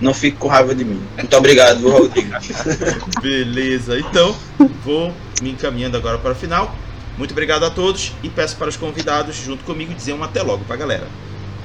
Não 0.00 0.14
fique 0.14 0.38
com 0.38 0.48
raiva 0.48 0.74
de 0.74 0.82
mim. 0.82 1.02
Muito 1.14 1.36
obrigado, 1.36 1.86
Rodrigo. 1.86 2.32
Beleza, 3.20 3.98
então 3.98 4.34
vou 4.82 5.12
me 5.42 5.50
encaminhando 5.50 5.98
agora 5.98 6.16
para 6.16 6.32
o 6.32 6.34
final. 6.34 6.74
Muito 7.18 7.32
obrigado 7.32 7.64
a 7.66 7.70
todos 7.70 8.12
e 8.22 8.30
peço 8.30 8.56
para 8.56 8.70
os 8.70 8.78
convidados, 8.78 9.36
junto 9.36 9.62
comigo, 9.62 9.92
dizer 9.92 10.14
um 10.14 10.24
até 10.24 10.40
logo 10.40 10.64
para 10.64 10.74
a 10.74 10.78
galera. 10.78 11.06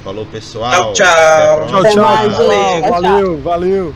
Falou, 0.03 0.25
pessoal. 0.25 0.93
Tchau, 0.93 0.93
tchau. 0.93 1.67
Tchau, 1.67 1.91
tchau. 1.91 2.29
Valeu, 2.29 2.81
valeu. 2.89 3.41
valeu. 3.41 3.93